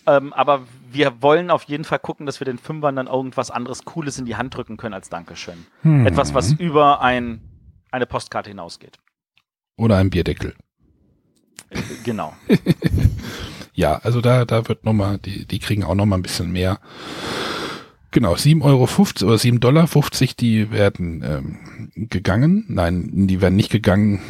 Ähm, 0.06 0.32
aber 0.32 0.62
wir 0.90 1.23
wollen 1.23 1.51
auf 1.51 1.62
jeden 1.64 1.85
Fall 1.85 2.01
gucken, 2.01 2.27
dass 2.27 2.40
wir 2.40 2.44
den 2.44 2.59
Fünfern 2.59 2.97
dann 2.97 3.06
irgendwas 3.06 3.51
anderes 3.51 3.85
Cooles 3.85 4.19
in 4.19 4.27
die 4.27 4.36
Hand 4.36 4.56
drücken 4.56 4.77
können 4.77 4.94
als 4.94 5.09
Dankeschön. 5.09 5.66
Hm. 5.82 6.06
Etwas, 6.06 6.35
was 6.35 6.52
über 6.52 7.01
ein, 7.01 7.40
eine 7.90 8.06
Postkarte 8.06 8.51
hinausgeht. 8.51 8.98
Oder 9.77 9.98
ein 9.98 10.10
Bierdeckel. 10.10 10.55
Äh, 11.70 11.81
Genau. 12.05 12.35
Ja, 13.74 13.97
also 14.02 14.20
da, 14.20 14.44
da 14.44 14.69
wird 14.69 14.85
nochmal, 14.85 15.19
die, 15.19 15.47
die 15.47 15.59
kriegen 15.59 15.85
auch 15.85 15.94
nochmal 15.94 16.19
ein 16.19 16.23
bisschen 16.23 16.52
mehr. 16.52 16.78
Genau, 18.12 18.34
7,50 18.34 18.62
Euro 18.62 18.82
oder 18.82 19.36
7,50 19.36 19.59
Dollar, 19.59 19.89
die 20.39 20.70
werden 20.70 21.22
ähm, 21.24 22.09
gegangen. 22.09 22.64
Nein, 22.68 23.26
die 23.26 23.40
werden 23.40 23.56
nicht 23.56 23.70
gegangen. 23.70 24.20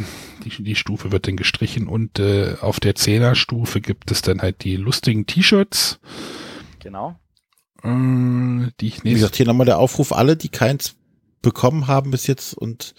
Die, 0.45 0.63
die 0.63 0.77
Stufe 0.77 1.11
wird 1.13 1.27
dann 1.27 1.37
gestrichen 1.37 1.89
und 1.89 2.19
äh, 2.21 2.55
auf 2.61 2.79
der 2.81 2.95
10er 2.95 3.35
Stufe 3.35 3.81
gibt 3.81 4.11
es 4.11 4.23
dann 4.23 4.41
halt 4.41 4.63
die 4.65 4.77
lustigen 4.77 5.27
T-Shirts, 5.27 5.99
Genau. 6.79 7.19
äh, 7.83 8.71
die 8.81 8.87
ich 8.87 9.05
Wie 9.05 9.13
gesagt, 9.13 9.37
hier 9.37 9.47
nochmal 9.47 9.67
der 9.67 9.79
Aufruf, 9.79 10.13
alle, 10.13 10.37
die 10.37 10.49
keins 10.49 10.95
bekommen 11.43 11.89
haben 11.89 12.13
bis 12.13 12.27
jetzt 12.29 12.55
und 12.55 12.95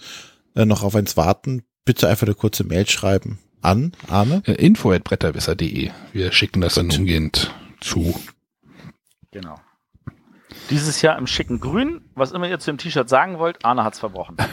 äh, 0.54 0.66
noch 0.66 0.82
auf 0.82 0.94
eins 0.94 1.16
warten, 1.16 1.62
bitte 1.86 2.08
einfach 2.08 2.26
eine 2.26 2.34
kurze 2.34 2.64
Mail 2.64 2.88
schreiben 2.88 3.38
an 3.62 3.92
Arne. 4.08 4.42
äh, 4.46 4.52
info 4.52 4.92
at 4.92 5.04
bretterwisser.de. 5.04 5.90
Wir 6.12 6.32
schicken 6.32 6.60
das 6.60 6.74
dann 6.74 6.90
umgehend 6.90 7.54
zu. 7.80 8.14
Genau. 9.30 9.58
Dieses 10.70 11.02
Jahr 11.02 11.18
im 11.18 11.26
schicken 11.26 11.60
Grün. 11.60 12.00
Was 12.14 12.32
immer 12.32 12.48
ihr 12.48 12.58
zu 12.58 12.70
dem 12.70 12.78
T-Shirt 12.78 13.08
sagen 13.08 13.38
wollt, 13.38 13.64
Arne 13.64 13.84
hat's 13.84 13.98
verbrochen. 13.98 14.36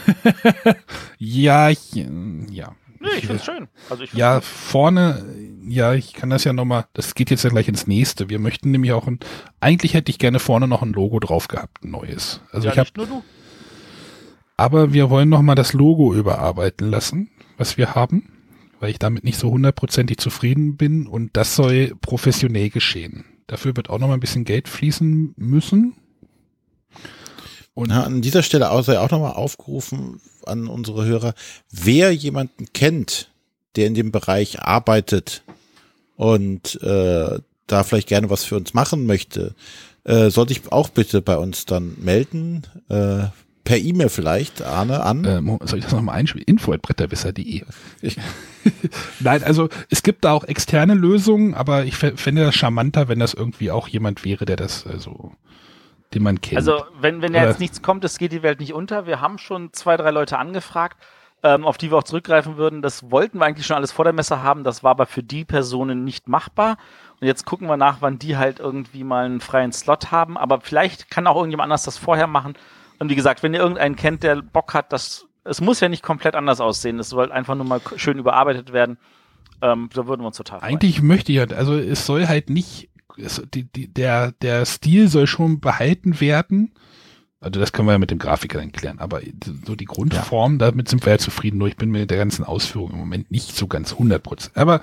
Ja, 1.18 1.70
ich, 1.70 1.96
äh, 1.96 2.08
ja. 2.50 2.76
Nee, 3.00 3.08
ich 3.18 3.28
find's 3.28 3.46
schön. 3.46 3.68
Also 3.90 4.04
ich 4.04 4.10
find's 4.12 4.20
Ja, 4.20 4.36
gut. 4.36 4.44
vorne, 4.44 5.24
ja, 5.68 5.94
ich 5.94 6.14
kann 6.14 6.30
das 6.32 6.44
ja 6.44 6.54
nochmal, 6.54 6.86
das 6.94 7.14
geht 7.16 7.30
jetzt 7.30 7.44
ja 7.44 7.50
gleich 7.50 7.68
ins 7.68 7.88
nächste. 7.88 8.30
Wir 8.30 8.40
möchten 8.40 8.72
nämlich 8.72 8.92
auch 8.92 9.08
ein, 9.08 9.20
eigentlich 9.60 9.94
hätte 9.94 10.10
ich 10.12 10.20
gerne 10.20 10.40
vorne 10.40 10.68
noch 10.68 10.82
ein 10.82 10.94
Logo 10.94 11.20
drauf 11.20 11.48
gehabt, 11.48 11.84
ein 11.84 11.92
neues. 11.92 12.42
Also 12.52 12.68
ja, 12.68 12.74
ich 12.74 12.80
habe, 12.80 12.90
nur 12.98 13.06
du. 13.08 13.24
aber 14.58 14.94
wir 14.94 15.10
wollen 15.10 15.30
nochmal 15.30 15.56
das 15.56 15.74
Logo 15.74 16.14
überarbeiten 16.14 16.90
lassen, 16.90 17.30
was 17.58 17.78
wir 17.78 17.96
haben, 17.96 18.32
weil 18.80 18.90
ich 18.92 19.00
damit 19.00 19.24
nicht 19.24 19.38
so 19.40 19.52
hundertprozentig 19.52 20.18
zufrieden 20.18 20.76
bin 20.76 21.06
und 21.08 21.38
das 21.38 21.56
soll 21.56 21.94
professionell 22.02 22.70
geschehen. 22.72 23.26
Dafür 23.48 23.76
wird 23.76 23.90
auch 23.90 24.00
nochmal 24.00 24.18
ein 24.18 24.22
bisschen 24.22 24.46
Geld 24.46 24.68
fließen 24.68 25.34
müssen. 25.38 25.96
Und 27.74 27.90
Ja, 27.90 28.04
an 28.04 28.22
dieser 28.22 28.44
Stelle 28.44 28.72
auch 28.72 28.84
sei 28.84 29.00
auch 29.00 29.10
nochmal 29.12 29.34
aufgerufen 29.34 30.20
an 30.46 30.68
unsere 30.68 31.06
Hörer, 31.06 31.34
wer 31.72 32.12
jemanden 32.14 32.66
kennt, 32.74 33.30
der 33.76 33.88
in 33.88 33.94
dem 33.94 34.12
Bereich 34.12 34.60
arbeitet 34.62 35.44
und 36.18 36.82
äh, 36.84 37.40
da 37.68 37.84
vielleicht 37.84 38.08
gerne 38.10 38.30
was 38.30 38.44
für 38.44 38.58
uns 38.58 38.74
machen 38.74 39.06
möchte, 39.06 39.56
äh, 40.04 40.30
sollte 40.30 40.52
ich 40.54 40.72
auch 40.72 40.90
bitte 40.90 41.22
bei 41.22 41.38
uns 41.38 41.66
dann 41.66 41.96
melden. 42.00 42.64
Äh, 42.90 43.26
per 43.64 43.78
E-Mail 43.78 44.10
vielleicht, 44.10 44.64
Arne, 44.64 45.04
an. 45.04 45.24
äh, 45.24 45.40
Mo- 45.40 45.60
soll 45.64 45.80
ich 45.80 45.86
das 45.86 45.94
nochmal 45.94 46.16
einspielen? 46.18 46.46
Info 46.48 46.74
at 46.74 46.82
bretterwisser.de. 46.82 47.62
Nein, 49.20 49.44
also 49.44 49.70
es 49.90 50.04
gibt 50.04 50.26
da 50.26 50.34
auch 50.34 50.44
externe 50.44 50.94
Lösungen, 50.96 51.54
aber 51.54 51.86
ich 51.86 51.94
fä- 51.96 52.18
fände 52.18 52.44
das 52.44 52.56
charmanter, 52.56 53.08
wenn 53.08 53.20
das 53.20 53.34
irgendwie 53.34 53.72
auch 53.72 53.88
jemand 53.88 54.26
wäre, 54.26 54.46
der 54.46 54.56
das, 54.58 54.86
also, 54.88 55.32
den 56.14 56.24
man 56.24 56.42
kennt. 56.42 56.58
Also, 56.58 56.84
wenn, 57.00 57.22
wenn 57.22 57.34
ja 57.34 57.46
jetzt 57.46 57.60
nichts 57.60 57.82
kommt, 57.82 58.04
es 58.04 58.18
geht 58.18 58.32
die 58.32 58.44
Welt 58.44 58.60
nicht 58.60 58.74
unter. 58.74 59.06
Wir 59.06 59.22
haben 59.22 59.38
schon 59.38 59.74
zwei, 59.74 59.98
drei 59.98 60.12
Leute 60.12 60.38
angefragt, 60.38 60.98
ähm, 61.44 61.66
auf 61.66 61.78
die 61.78 61.92
wir 61.92 61.98
auch 61.98 62.04
zurückgreifen 62.04 62.58
würden. 62.58 62.82
Das 62.82 63.10
wollten 63.12 63.40
wir 63.40 63.46
eigentlich 63.46 63.66
schon 63.66 63.78
alles 63.78 63.92
vor 63.92 64.06
der 64.06 64.14
Messe 64.14 64.44
haben. 64.44 64.64
Das 64.64 64.84
war 64.84 64.92
aber 64.92 65.06
für 65.06 65.24
die 65.24 65.46
Personen 65.46 66.04
nicht 66.04 66.28
machbar. 66.28 66.78
Und 67.20 67.28
jetzt 67.28 67.46
gucken 67.46 67.68
wir 67.68 67.78
nach, 67.78 67.98
wann 68.02 68.20
die 68.20 68.38
halt 68.38 68.60
irgendwie 68.60 69.04
mal 69.04 69.26
einen 69.26 69.42
freien 69.42 69.72
Slot 69.72 70.12
haben. 70.12 70.38
Aber 70.38 70.62
vielleicht 70.62 71.10
kann 71.10 71.28
auch 71.28 71.36
irgendjemand 71.36 71.66
anders 71.66 71.84
das 71.84 71.98
vorher 71.98 72.28
machen. 72.28 72.56
Und 73.00 73.10
wie 73.10 73.16
gesagt, 73.16 73.42
wenn 73.42 73.54
ihr 73.54 73.60
irgendeinen 73.62 73.96
kennt, 73.96 74.22
der 74.22 74.42
Bock 74.42 74.74
hat, 74.74 74.94
das, 74.94 75.28
es 75.44 75.62
muss 75.62 75.80
ja 75.80 75.90
nicht 75.90 76.04
komplett 76.04 76.36
anders 76.36 76.62
aussehen. 76.62 77.00
Es 77.00 77.10
soll 77.10 77.32
einfach 77.32 77.56
nur 77.56 77.66
mal 77.66 77.82
schön 77.96 78.20
überarbeitet 78.20 78.74
werden. 78.74 78.98
Ähm, 79.64 79.90
da 79.94 80.06
würden 80.06 80.22
wir 80.22 80.28
uns 80.28 80.38
total 80.38 80.60
freuen. 80.60 80.74
Eigentlich 80.74 81.02
möchte 81.02 81.32
ich 81.32 81.40
halt, 81.40 81.54
also 81.54 81.76
es 81.76 82.06
soll 82.06 82.28
halt 82.28 82.50
nicht, 82.50 82.90
es, 83.18 83.42
die, 83.54 83.64
die, 83.64 83.88
der, 83.88 84.32
der 84.34 84.66
Stil 84.66 85.08
soll 85.08 85.28
schon 85.28 85.60
behalten 85.60 86.20
werden. 86.20 86.72
Also 87.40 87.60
das 87.60 87.72
können 87.72 87.88
wir 87.88 87.94
ja 87.94 87.98
mit 87.98 88.12
dem 88.12 88.20
Grafiker 88.20 88.60
dann 88.60 88.72
klären, 88.72 89.00
aber 89.00 89.22
so 89.66 89.76
die 89.76 89.86
Grundform, 89.86 90.60
damit 90.60 90.90
sind 90.90 91.04
wir 91.06 91.14
ja 91.14 91.18
zufrieden. 91.18 91.58
Nur 91.58 91.68
ich 91.68 91.76
bin 91.76 91.90
mit 91.90 92.12
der 92.12 92.18
ganzen 92.18 92.46
Ausführung 92.46 92.92
im 92.92 93.00
Moment 93.00 93.32
nicht 93.32 93.56
so 93.56 93.66
ganz 93.66 93.94
100 93.94 94.22
Prozent. 94.22 94.58
Aber 94.58 94.82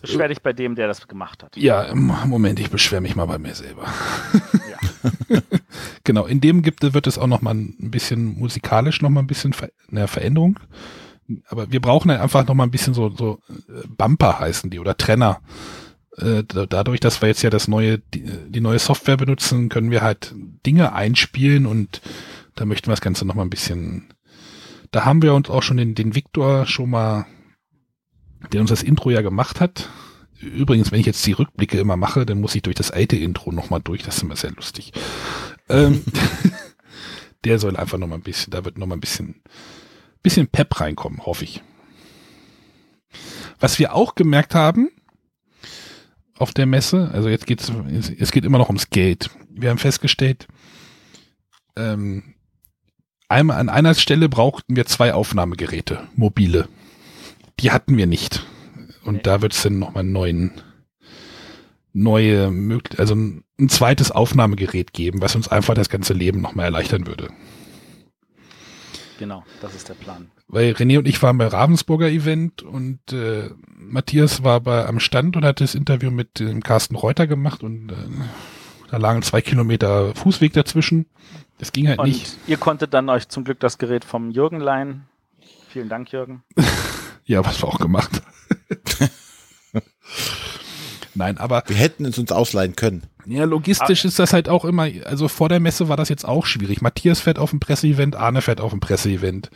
Beschwer 0.00 0.28
dich 0.28 0.42
bei 0.42 0.52
dem, 0.52 0.74
der 0.74 0.86
das 0.86 1.06
gemacht 1.08 1.42
hat. 1.42 1.56
ja, 1.56 1.82
im 1.84 2.12
Moment, 2.26 2.60
ich 2.60 2.68
beschwere 2.68 3.00
mich 3.00 3.16
mal 3.16 3.24
bei 3.26 3.38
mir 3.38 3.54
selber. 3.54 3.86
Ja. 4.70 5.40
Genau, 6.04 6.26
in 6.26 6.40
dem 6.40 6.60
gibt, 6.60 6.82
wird 6.82 7.06
es 7.06 7.18
auch 7.18 7.26
noch 7.26 7.40
mal 7.40 7.54
ein 7.54 7.90
bisschen 7.90 8.38
musikalisch 8.38 9.00
noch 9.00 9.08
mal 9.08 9.20
ein 9.20 9.26
bisschen 9.26 9.54
Ver 9.54 9.70
eine 9.90 10.06
Veränderung. 10.06 10.60
Aber 11.48 11.72
wir 11.72 11.80
brauchen 11.80 12.10
halt 12.10 12.20
einfach 12.20 12.46
noch 12.46 12.54
mal 12.54 12.64
ein 12.64 12.70
bisschen 12.70 12.92
so, 12.92 13.08
so 13.08 13.38
äh, 13.48 13.86
Bumper 13.88 14.38
heißen 14.38 14.68
die 14.68 14.78
oder 14.78 14.96
Trenner. 14.98 15.40
Äh, 16.18 16.44
da- 16.44 16.66
dadurch, 16.66 17.00
dass 17.00 17.20
wir 17.20 17.28
jetzt 17.28 17.42
ja 17.42 17.50
das 17.50 17.68
neue, 17.68 17.98
die, 17.98 18.24
die 18.48 18.60
neue 18.60 18.78
Software 18.78 19.16
benutzen, 19.16 19.68
können 19.68 19.90
wir 19.90 20.02
halt 20.02 20.34
Dinge 20.66 20.92
einspielen 20.92 21.66
und 21.66 22.00
da 22.54 22.64
möchten 22.64 22.86
wir 22.88 22.92
das 22.92 23.00
Ganze 23.00 23.24
noch 23.24 23.34
mal 23.34 23.42
ein 23.42 23.50
bisschen. 23.50 24.12
Da 24.90 25.04
haben 25.04 25.22
wir 25.22 25.34
uns 25.34 25.50
auch 25.50 25.62
schon 25.62 25.76
den, 25.76 25.94
den 25.94 26.14
Victor 26.14 26.66
schon 26.66 26.90
mal, 26.90 27.26
der 28.52 28.60
uns 28.60 28.70
das 28.70 28.82
Intro 28.84 29.10
ja 29.10 29.22
gemacht 29.22 29.60
hat. 29.60 29.88
Übrigens, 30.40 30.92
wenn 30.92 31.00
ich 31.00 31.06
jetzt 31.06 31.24
die 31.26 31.32
Rückblicke 31.32 31.78
immer 31.80 31.96
mache, 31.96 32.26
dann 32.26 32.40
muss 32.40 32.54
ich 32.54 32.62
durch 32.62 32.76
das 32.76 32.90
alte 32.90 33.16
Intro 33.16 33.50
noch 33.50 33.70
mal 33.70 33.80
durch. 33.80 34.02
Das 34.02 34.16
ist 34.18 34.22
immer 34.22 34.36
sehr 34.36 34.52
lustig. 34.52 34.92
Ähm, 35.68 36.04
der 37.44 37.58
soll 37.58 37.76
einfach 37.76 37.98
noch 37.98 38.06
mal 38.06 38.16
ein 38.16 38.22
bisschen, 38.22 38.50
da 38.52 38.64
wird 38.64 38.78
noch 38.78 38.86
mal 38.86 38.96
ein 38.96 39.00
bisschen, 39.00 39.42
bisschen 40.22 40.46
Pep 40.46 40.80
reinkommen, 40.80 41.24
hoffe 41.26 41.44
ich. 41.44 41.62
Was 43.58 43.78
wir 43.78 43.94
auch 43.94 44.14
gemerkt 44.14 44.54
haben 44.54 44.90
auf 46.38 46.52
der 46.52 46.66
Messe, 46.66 47.10
also 47.12 47.28
jetzt 47.28 47.46
geht's, 47.46 47.70
es 48.18 48.32
geht 48.32 48.44
immer 48.44 48.58
noch 48.58 48.68
ums 48.68 48.90
Geld. 48.90 49.30
Wir 49.50 49.70
haben 49.70 49.78
festgestellt, 49.78 50.46
ähm, 51.76 52.34
einmal 53.28 53.58
an 53.58 53.68
einer 53.68 53.94
Stelle 53.94 54.28
brauchten 54.28 54.76
wir 54.76 54.86
zwei 54.86 55.14
Aufnahmegeräte, 55.14 56.08
mobile. 56.14 56.68
Die 57.60 57.70
hatten 57.70 57.96
wir 57.96 58.06
nicht. 58.06 58.44
Und 59.04 59.16
Nee. 59.16 59.20
da 59.22 59.42
wird 59.42 59.52
es 59.52 59.62
dann 59.62 59.78
noch 59.78 59.92
mal 59.94 60.00
einen 60.00 60.12
neuen, 60.12 60.52
neue 61.92 62.52
also 62.98 63.14
ein, 63.14 63.44
ein 63.60 63.68
zweites 63.68 64.10
Aufnahmegerät 64.10 64.92
geben, 64.92 65.20
was 65.20 65.36
uns 65.36 65.48
einfach 65.48 65.74
das 65.74 65.88
ganze 65.88 66.14
Leben 66.14 66.40
noch 66.40 66.54
mal 66.54 66.64
erleichtern 66.64 67.06
würde. 67.06 67.28
Genau, 69.18 69.44
das 69.60 69.74
ist 69.74 69.88
der 69.88 69.94
Plan. 69.94 70.30
Weil 70.46 70.72
René 70.72 70.98
und 70.98 71.08
ich 71.08 71.22
waren 71.22 71.38
bei 71.38 71.46
Ravensburger 71.46 72.08
Event 72.08 72.62
und 72.62 73.00
äh, 73.12 73.50
Matthias 73.76 74.44
war 74.44 74.60
bei, 74.60 74.86
am 74.86 75.00
Stand 75.00 75.36
und 75.36 75.44
hat 75.44 75.60
das 75.60 75.74
Interview 75.74 76.10
mit 76.10 76.38
dem 76.38 76.62
Carsten 76.62 76.96
Reuter 76.96 77.26
gemacht 77.26 77.62
und 77.62 77.90
äh, 77.90 77.94
da 78.90 78.98
lagen 78.98 79.22
zwei 79.22 79.40
Kilometer 79.40 80.14
Fußweg 80.14 80.52
dazwischen. 80.52 81.06
Das 81.58 81.72
ging 81.72 81.88
halt 81.88 81.98
Und 81.98 82.08
nicht. 82.08 82.36
ihr 82.46 82.56
konntet 82.58 82.92
dann 82.94 83.08
euch 83.08 83.28
zum 83.28 83.44
Glück 83.44 83.58
das 83.60 83.78
Gerät 83.78 84.04
vom 84.04 84.30
Jürgen 84.30 84.60
leihen. 84.60 85.06
Vielen 85.68 85.88
Dank, 85.88 86.12
Jürgen. 86.12 86.42
Ja, 87.26 87.42
was 87.42 87.62
wir 87.62 87.68
auch 87.68 87.78
gemacht. 87.78 88.20
Nein, 91.14 91.38
aber 91.38 91.62
Wir 91.68 91.76
hätten 91.76 92.04
es 92.04 92.18
uns 92.18 92.32
ausleihen 92.32 92.76
können. 92.76 93.04
ja, 93.24 93.44
logistisch 93.44 94.04
ist 94.04 94.18
das 94.18 94.32
halt 94.34 94.48
auch 94.50 94.64
immer, 94.66 94.88
also 95.06 95.28
vor 95.28 95.48
der 95.48 95.58
Messe 95.60 95.88
war 95.88 95.96
das 95.96 96.10
jetzt 96.10 96.26
auch 96.26 96.44
schwierig. 96.44 96.82
Matthias 96.82 97.20
fährt 97.20 97.38
auf 97.38 97.52
ein 97.54 97.60
Presseevent, 97.60 98.14
Arne 98.16 98.42
fährt 98.42 98.60
auf 98.60 98.72
ein 98.74 98.80
Presseevent. 98.80 99.50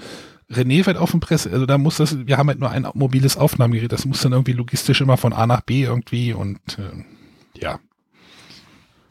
René 0.50 0.82
fährt 0.82 0.96
auf 0.96 1.12
ein 1.12 1.20
Presse, 1.20 1.50
also 1.50 1.66
da 1.66 1.76
muss 1.76 1.98
das, 1.98 2.26
wir 2.26 2.38
haben 2.38 2.48
halt 2.48 2.58
nur 2.58 2.70
ein 2.70 2.88
mobiles 2.94 3.36
Aufnahmegerät, 3.36 3.92
das 3.92 4.06
muss 4.06 4.22
dann 4.22 4.32
irgendwie 4.32 4.54
logistisch 4.54 5.00
immer 5.00 5.18
von 5.18 5.32
A 5.32 5.46
nach 5.46 5.60
B 5.60 5.82
irgendwie 5.82 6.32
und 6.32 6.58
äh, 6.78 7.60
ja. 7.60 7.78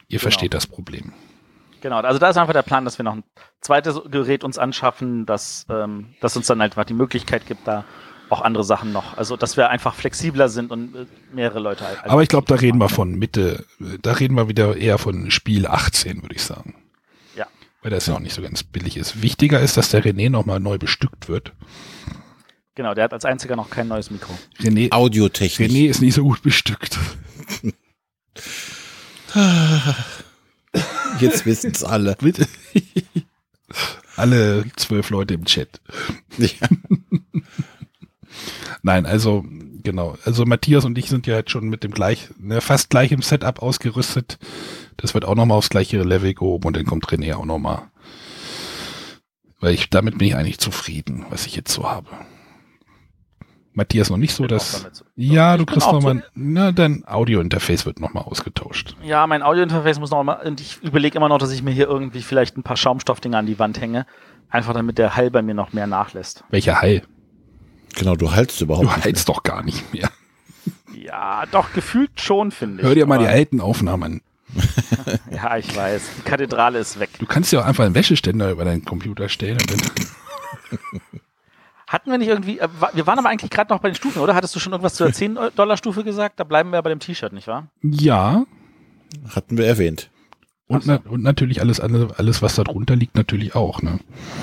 Ihr 0.08 0.20
versteht 0.20 0.54
das 0.54 0.66
Problem. 0.66 1.14
Genau, 1.82 1.98
also 2.00 2.18
da 2.18 2.30
ist 2.30 2.38
einfach 2.38 2.54
der 2.54 2.64
Plan, 2.64 2.86
dass 2.86 2.98
wir 2.98 3.04
noch 3.04 3.16
ein 3.16 3.24
zweites 3.62 4.00
Gerät 4.10 4.44
uns 4.44 4.58
anschaffen, 4.58 5.26
das, 5.26 5.66
ähm, 5.70 6.08
das 6.22 6.36
uns 6.36 6.48
dann 6.48 6.62
einfach 6.62 6.86
die 6.86 6.94
Möglichkeit 6.94 7.46
gibt, 7.46 7.68
da 7.68 7.84
auch 8.30 8.42
andere 8.42 8.64
Sachen 8.64 8.92
noch. 8.92 9.18
Also, 9.18 9.38
dass 9.38 9.58
wir 9.58 9.70
einfach 9.70 9.94
flexibler 9.94 10.50
sind 10.50 10.72
und 10.72 10.96
äh, 10.96 11.06
mehrere 11.34 11.60
Leute 11.60 11.86
halt. 11.86 12.00
Aber 12.06 12.24
ich 12.24 12.30
glaube, 12.30 12.48
da 12.48 12.56
reden 12.56 12.80
wir 12.80 12.90
von 12.90 13.16
Mitte, 13.16 13.66
äh, 13.80 13.98
da 14.02 14.14
reden 14.14 14.36
wir 14.36 14.48
wieder 14.48 14.76
eher 14.76 14.98
von 14.98 15.32
Spiel 15.32 15.68
18, 15.68 16.24
würde 16.24 16.36
ich 16.36 16.44
sagen. 16.44 16.76
Weil 17.82 17.92
das 17.92 18.08
ja 18.08 18.16
auch 18.16 18.20
nicht 18.20 18.34
so 18.34 18.42
ganz 18.42 18.64
billig 18.64 18.98
ist. 18.98 19.22
Wichtiger 19.22 19.60
ist, 19.60 19.78
dass 19.78 19.90
der 19.90 20.04
René 20.04 20.30
nochmal 20.30 20.60
neu 20.60 20.78
bestückt 20.78 21.30
wird. 21.30 21.54
Genau, 22.76 22.94
der 22.94 23.06
hat 23.06 23.14
als 23.14 23.26
einziger 23.26 23.56
noch 23.56 23.70
kein 23.70 23.88
neues 23.88 24.12
Mikro. 24.12 24.38
René, 24.60 24.92
Audiotechnik. 24.92 25.72
René 25.72 25.88
ist 25.88 26.02
nicht 26.02 26.14
so 26.14 26.24
gut 26.24 26.42
bestückt. 26.42 27.00
Jetzt 31.20 31.46
wissen 31.46 31.72
es 31.72 31.84
alle. 31.84 32.16
Bitte. 32.20 32.48
Alle 34.16 34.66
zwölf 34.76 35.10
Leute 35.10 35.34
im 35.36 35.46
Chat. 35.46 35.82
Ja. 36.38 36.50
Nein, 38.82 39.06
also 39.06 39.44
Genau. 39.88 40.18
Also 40.26 40.44
Matthias 40.44 40.84
und 40.84 40.98
ich 40.98 41.08
sind 41.08 41.28
ja 41.28 41.38
jetzt 41.38 41.50
schon 41.50 41.70
mit 41.70 41.86
dem 41.86 41.92
gleich, 41.92 42.28
ne, 42.38 42.60
fast 42.60 42.90
gleichem 42.90 43.22
Setup 43.22 43.62
ausgerüstet. 43.62 44.38
Das 44.98 45.14
wird 45.14 45.24
auch 45.24 45.34
nochmal 45.34 45.58
aufs 45.58 45.70
gleiche 45.70 46.04
Level 46.04 46.34
gehoben 46.34 46.68
und 46.68 46.76
dann 46.76 46.86
kommt 46.86 47.06
René 47.06 47.34
auch 47.36 47.46
nochmal. 47.46 47.84
Weil 49.62 49.74
ich, 49.74 49.90
damit 49.90 50.18
bin 50.18 50.28
ich 50.28 50.36
eigentlich 50.36 50.60
zufrieden, 50.60 51.26
was 51.30 51.46
ich 51.46 51.56
jetzt 51.56 51.72
so 51.72 51.90
habe. 51.90 52.10
Matthias 53.72 54.10
noch 54.10 54.18
nicht 54.18 54.34
so, 54.34 54.46
dass, 54.46 54.86
ja, 55.16 55.54
Ich 55.54 55.60
du 55.60 55.66
kriegst 55.66 55.90
nochmal, 55.90 56.26
na, 56.36 56.74
dein 56.74 57.08
Audiointerface 57.08 57.86
wird 57.86 58.02
nochmal 58.02 58.24
ausgetauscht. 58.24 58.98
Ja, 59.04 59.26
mein 59.26 59.42
Audiointerface 59.42 60.02
muss 60.02 60.12
noch 60.12 60.22
mal, 60.22 60.46
und 60.46 60.60
ich 60.60 60.84
überlege 60.84 61.16
immer 61.18 61.30
noch, 61.30 61.38
dass 61.38 61.54
ich 61.54 61.64
mir 61.64 61.72
hier 61.72 61.88
irgendwie 61.88 62.24
vielleicht 62.24 62.58
ein 62.58 62.64
paar 62.64 62.76
Schaumstoffdinger 62.76 63.38
an 63.38 63.46
die 63.46 63.58
Wand 63.58 63.80
hänge. 63.80 64.06
Einfach 64.50 64.74
damit 64.74 64.98
der 64.98 65.16
Hall 65.16 65.32
bei 65.32 65.42
mir 65.42 65.54
noch 65.54 65.72
mehr 65.72 65.88
nachlässt. 65.88 66.44
Welcher 66.50 66.82
Hall? 66.82 67.04
Genau, 67.98 68.16
du 68.16 68.32
haltst 68.32 68.62
überhaupt 68.62 68.86
Du 68.88 68.92
nicht. 68.96 69.06
heilst 69.06 69.28
doch 69.28 69.44
gar 69.44 69.64
nicht 69.64 69.92
mehr. 69.94 70.10
Ja, 70.94 71.44
doch, 71.52 71.74
gefühlt 71.74 72.20
schon, 72.22 72.52
finde 72.52 72.82
ich. 72.82 72.88
Hör 72.88 72.96
dir 72.96 73.06
mal 73.06 73.18
die 73.20 73.28
alten 73.28 73.60
Aufnahmen 73.62 74.04
an. 74.04 74.22
Ja, 75.32 75.58
ich 75.58 75.76
weiß. 75.76 76.02
Die 76.18 76.22
Kathedrale 76.22 76.80
ist 76.80 77.00
weg. 77.00 77.10
Du 77.20 77.26
kannst 77.26 77.52
ja 77.52 77.62
auch 77.62 77.66
einfach 77.66 77.86
einen 77.86 77.96
Wäscheständer 77.96 78.50
über 78.52 78.66
deinen 78.66 78.84
Computer 78.86 79.30
stellen 79.30 79.58
und 79.60 79.72
dann 79.72 79.82
Hatten 81.88 82.12
wir 82.12 82.18
nicht 82.18 82.28
irgendwie, 82.28 82.60
äh, 82.60 82.68
wir 82.94 83.08
waren 83.08 83.18
aber 83.20 83.30
eigentlich 83.30 83.50
gerade 83.52 83.74
noch 83.74 83.80
bei 83.80 83.90
den 83.90 83.96
Stufen, 83.96 84.22
oder? 84.22 84.36
Hattest 84.36 84.54
du 84.56 84.60
schon 84.60 84.74
irgendwas 84.74 84.96
zur 84.96 85.08
10-Dollar-Stufe 85.12 86.04
gesagt? 86.04 86.40
Da 86.40 86.44
bleiben 86.44 86.72
wir 86.72 86.82
bei 86.82 86.90
dem 86.90 87.00
T-Shirt, 87.00 87.32
nicht 87.34 87.48
wahr? 87.48 87.68
Ja, 87.82 88.44
Hatten 89.34 89.58
wir 89.58 89.66
erwähnt. 89.66 90.10
Und, 90.68 90.86
na, 90.86 91.00
und 91.08 91.24
natürlich 91.24 91.62
alles 91.62 91.80
alles, 91.80 92.42
was 92.42 92.56
da 92.56 92.64
drunter 92.64 92.96
liegt, 92.96 93.16
natürlich 93.16 93.56
auch, 93.56 93.82
ne? 93.82 94.00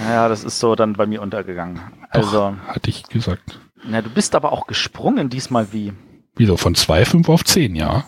Ja, 0.08 0.28
das 0.28 0.44
ist 0.44 0.58
so 0.58 0.74
dann 0.74 0.94
bei 0.94 1.06
mir 1.06 1.20
untergegangen. 1.22 1.80
Also, 2.10 2.56
Hatte 2.66 2.90
ich 2.90 3.04
gesagt. 3.04 3.60
na, 3.86 4.00
du 4.02 4.10
bist 4.10 4.34
aber 4.34 4.52
auch 4.52 4.66
gesprungen 4.66 5.28
diesmal 5.28 5.72
wie. 5.72 5.92
Wieso? 6.36 6.56
Von 6.56 6.74
2,5 6.74 7.30
auf 7.30 7.44
10, 7.44 7.76
ja. 7.76 8.04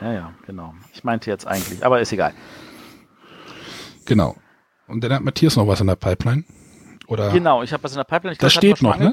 Ja, 0.00 0.12
ja, 0.12 0.32
genau. 0.46 0.74
Ich 0.92 1.02
meinte 1.04 1.30
jetzt 1.30 1.46
eigentlich, 1.46 1.84
aber 1.84 2.00
ist 2.00 2.12
egal. 2.12 2.32
Genau. 4.04 4.36
Und 4.86 5.04
dann 5.04 5.12
hat 5.12 5.22
Matthias 5.22 5.56
noch 5.56 5.66
was 5.66 5.80
in 5.80 5.86
der 5.86 5.96
Pipeline. 5.96 6.44
Oder? 7.06 7.30
Genau, 7.30 7.62
ich 7.62 7.72
habe 7.72 7.82
was 7.82 7.92
in 7.92 7.96
der 7.98 8.04
Pipeline. 8.04 8.32
Ich 8.32 8.38
Das 8.38 8.52
glaub, 8.52 8.60
steht 8.60 8.82
noch, 8.82 8.96
ne? 8.98 9.12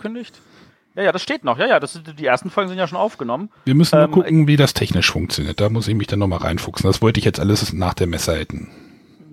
Ja, 0.97 1.03
ja, 1.03 1.11
das 1.11 1.21
steht 1.21 1.43
noch. 1.43 1.59
Ja, 1.59 1.67
ja, 1.67 1.79
das 1.79 1.93
sind, 1.93 2.19
die 2.19 2.25
ersten 2.25 2.49
Folgen 2.49 2.69
sind 2.69 2.79
ja 2.79 2.87
schon 2.87 2.97
aufgenommen. 2.97 3.51
Wir 3.65 3.75
müssen 3.75 3.95
nur 3.97 4.05
Ähm, 4.05 4.11
gucken, 4.11 4.47
wie 4.47 4.57
das 4.57 4.73
technisch 4.73 5.11
funktioniert. 5.11 5.61
Da 5.61 5.69
muss 5.69 5.87
ich 5.87 5.93
mich 5.93 6.07
dann 6.07 6.17
nochmal 6.17 6.39
reinfuchsen. 6.39 6.89
Das 6.89 7.03
wollte 7.03 7.19
ich 7.19 7.25
jetzt 7.25 7.39
alles 7.39 7.71
nach 7.71 7.93
der 7.93 8.07
Messe 8.07 8.31
halten. 8.31 8.67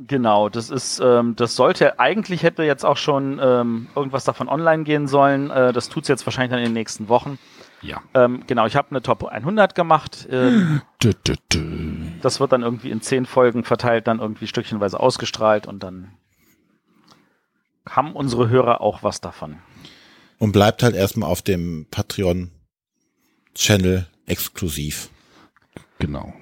Genau, 0.06 0.50
das 0.50 0.68
ist, 0.68 1.00
ähm, 1.02 1.34
das 1.36 1.56
sollte, 1.56 1.98
eigentlich 1.98 2.42
hätte 2.42 2.64
jetzt 2.64 2.84
auch 2.84 2.98
schon 2.98 3.40
ähm, 3.42 3.86
irgendwas 3.96 4.24
davon 4.24 4.50
online 4.50 4.84
gehen 4.84 5.08
sollen. 5.08 5.50
Äh, 5.50 5.72
das 5.72 5.88
tut's 5.88 6.08
jetzt 6.08 6.26
wahrscheinlich 6.26 6.50
dann 6.50 6.58
in 6.58 6.66
den 6.66 6.74
nächsten 6.74 7.08
Wochen. 7.08 7.38
Ja. 7.80 8.02
Ähm, 8.12 8.42
genau, 8.46 8.66
ich 8.66 8.76
habe 8.76 8.90
eine 8.90 9.00
Top 9.00 9.24
100 9.24 9.74
gemacht. 9.74 10.28
Ähm, 10.30 10.82
Dö, 11.02 11.12
dö, 11.26 11.34
dö. 11.50 11.62
das 12.20 12.40
wird 12.40 12.52
dann 12.52 12.60
irgendwie 12.62 12.90
in 12.90 13.00
zehn 13.00 13.24
Folgen 13.24 13.64
verteilt, 13.64 14.06
dann 14.06 14.20
irgendwie 14.20 14.46
stückchenweise 14.46 15.00
ausgestrahlt 15.00 15.66
und 15.66 15.82
dann 15.82 16.10
haben 17.88 18.12
unsere 18.12 18.50
Hörer 18.50 18.82
auch 18.82 19.02
was 19.02 19.22
davon. 19.22 19.56
Und 20.38 20.52
bleibt 20.52 20.82
halt 20.82 20.94
erstmal 20.94 21.30
auf 21.30 21.42
dem 21.42 21.86
Patreon-Channel 21.90 24.06
exklusiv. 24.26 25.10
Genau. 25.98 26.32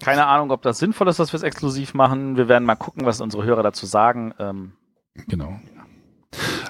Keine 0.00 0.26
Ahnung, 0.26 0.50
ob 0.50 0.62
das 0.62 0.78
sinnvoll 0.78 1.08
ist, 1.08 1.18
dass 1.18 1.32
wir 1.32 1.38
es 1.38 1.42
exklusiv 1.42 1.94
machen. 1.94 2.36
Wir 2.36 2.48
werden 2.48 2.64
mal 2.64 2.76
gucken, 2.76 3.06
was 3.06 3.20
unsere 3.20 3.44
Hörer 3.44 3.62
dazu 3.62 3.86
sagen. 3.86 4.34
Ähm, 4.38 4.72
Genau. 5.28 5.58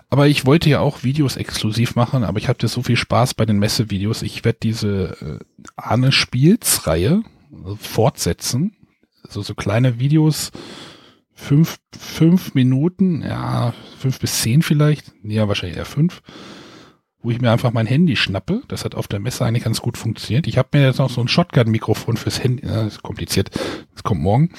Aber 0.08 0.28
ich 0.28 0.46
wollte 0.46 0.70
ja 0.70 0.80
auch 0.80 1.02
Videos 1.02 1.36
exklusiv 1.36 1.96
machen, 1.96 2.22
aber 2.22 2.38
ich 2.38 2.48
hatte 2.48 2.68
so 2.68 2.82
viel 2.82 2.96
Spaß 2.96 3.34
bei 3.34 3.44
den 3.44 3.58
Messevideos. 3.58 4.22
Ich 4.22 4.44
werde 4.44 4.58
diese 4.62 5.16
äh, 5.20 5.38
Arne 5.74 6.12
Spiels 6.12 6.86
Reihe 6.86 7.22
äh, 7.52 7.74
fortsetzen. 7.76 8.76
Also 9.24 9.42
so 9.42 9.54
kleine 9.54 9.98
Videos, 9.98 10.52
fünf, 11.36 11.78
fünf 11.96 12.54
Minuten, 12.54 13.22
ja, 13.22 13.72
fünf 13.98 14.18
bis 14.18 14.40
zehn 14.40 14.62
vielleicht, 14.62 15.12
ja, 15.22 15.46
wahrscheinlich 15.46 15.76
eher 15.76 15.84
fünf, 15.84 16.22
wo 17.20 17.30
ich 17.30 17.40
mir 17.40 17.52
einfach 17.52 17.72
mein 17.72 17.86
Handy 17.86 18.16
schnappe. 18.16 18.62
Das 18.68 18.84
hat 18.84 18.94
auf 18.94 19.06
der 19.06 19.20
Messe 19.20 19.44
eigentlich 19.44 19.64
ganz 19.64 19.80
gut 19.80 19.98
funktioniert. 19.98 20.46
Ich 20.48 20.58
habe 20.58 20.70
mir 20.72 20.86
jetzt 20.86 20.98
noch 20.98 21.10
so 21.10 21.20
ein 21.20 21.28
Shotgun-Mikrofon 21.28 22.16
fürs 22.16 22.42
Handy, 22.42 22.66
ja, 22.66 22.84
das 22.84 22.94
ist 22.94 23.02
kompliziert, 23.02 23.50
das 23.92 24.02
kommt 24.02 24.22
morgen. 24.22 24.50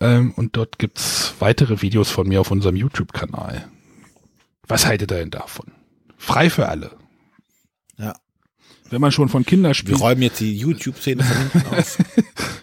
Ähm, 0.00 0.32
und 0.36 0.56
dort 0.56 0.78
gibt's 0.78 1.34
weitere 1.38 1.80
Videos 1.80 2.10
von 2.10 2.28
mir 2.28 2.40
auf 2.40 2.50
unserem 2.50 2.76
YouTube-Kanal. 2.76 3.68
Was 4.66 4.86
haltet 4.86 5.12
ihr 5.12 5.18
denn 5.18 5.30
davon? 5.30 5.66
Frei 6.16 6.50
für 6.50 6.68
alle. 6.68 6.90
Ja. 7.96 8.14
Wenn 8.90 9.00
man 9.00 9.12
schon 9.12 9.28
von 9.28 9.42
Wir 9.42 9.50
Kinderspielen, 9.50 10.00
räumen 10.00 10.22
jetzt 10.22 10.40
die 10.40 10.56
YouTube-Szene 10.56 11.22
von 11.22 11.36
hinten 11.36 11.66
auf. 11.74 11.98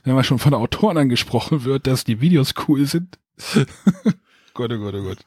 wenn 0.04 0.16
man 0.16 0.24
schon 0.24 0.40
von 0.40 0.54
Autoren 0.54 0.98
angesprochen 0.98 1.64
wird, 1.64 1.88
dass 1.88 2.04
die 2.04 2.22
Videos 2.22 2.54
cool 2.68 2.86
sind. 2.86 3.18
Gott, 4.54 4.72
oh 4.74 4.78
Gott, 4.78 4.94
oh 4.96 5.04
Gott. 5.04 5.18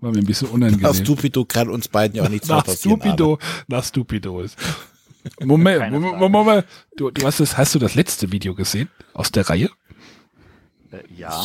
War 0.00 0.12
mir 0.12 0.18
ein 0.18 0.24
bisschen 0.26 0.46
Nach 0.48 0.54
unangenehm. 0.54 0.94
Stupido 0.94 1.44
kann 1.44 1.68
uns 1.68 1.88
beiden 1.88 2.16
ja 2.16 2.22
auch 2.24 2.28
nichts 2.28 2.48
nach 2.48 2.64
passieren. 2.64 3.00
Stupido, 3.00 3.38
nach 3.68 3.84
Stupido 3.84 4.40
ist. 4.40 4.56
Moment, 5.40 5.90
Moment, 5.90 6.18
Frage. 6.18 6.28
Moment, 6.30 6.66
Du, 6.96 7.10
du 7.10 7.26
hast 7.26 7.40
das, 7.40 7.58
hast 7.58 7.74
du 7.74 7.78
das 7.78 7.94
letzte 7.94 8.32
Video 8.32 8.54
gesehen 8.54 8.88
aus 9.12 9.30
der 9.32 9.48
Reihe? 9.48 9.70
äh, 10.92 11.02
ja. 11.14 11.44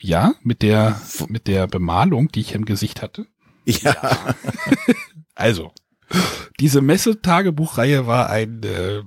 Ja, 0.00 0.34
mit 0.42 0.62
der, 0.62 1.00
mit 1.28 1.46
der 1.46 1.66
Bemalung, 1.66 2.28
die 2.32 2.40
ich 2.40 2.54
im 2.54 2.64
Gesicht 2.64 3.02
hatte. 3.02 3.26
Ja, 3.64 4.34
Also, 5.34 5.72
diese 6.60 6.80
Messetagebuchreihe 6.80 8.06
war 8.06 8.30
ein, 8.30 8.62
äh, 8.62 9.02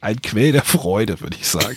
ein 0.00 0.20
Quell 0.22 0.52
der 0.52 0.62
Freude, 0.62 1.20
würde 1.20 1.36
ich 1.38 1.46
sagen. 1.46 1.76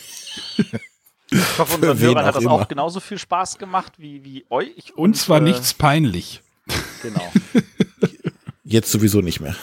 Ich 1.31 1.57
hoffe, 1.59 1.75
unseren 1.75 1.99
Hörern 1.99 2.25
hat 2.25 2.29
auch 2.31 2.33
das 2.35 2.43
immer. 2.43 2.53
auch 2.53 2.67
genauso 2.67 2.99
viel 2.99 3.17
Spaß 3.19 3.57
gemacht 3.57 3.93
wie, 3.97 4.23
wie 4.23 4.45
euch. 4.49 4.93
Uns 4.95 5.29
war 5.29 5.37
äh, 5.37 5.41
nichts 5.41 5.73
peinlich. 5.73 6.41
Genau. 7.01 7.31
jetzt 8.63 8.91
sowieso 8.91 9.21
nicht 9.21 9.39
mehr. 9.39 9.55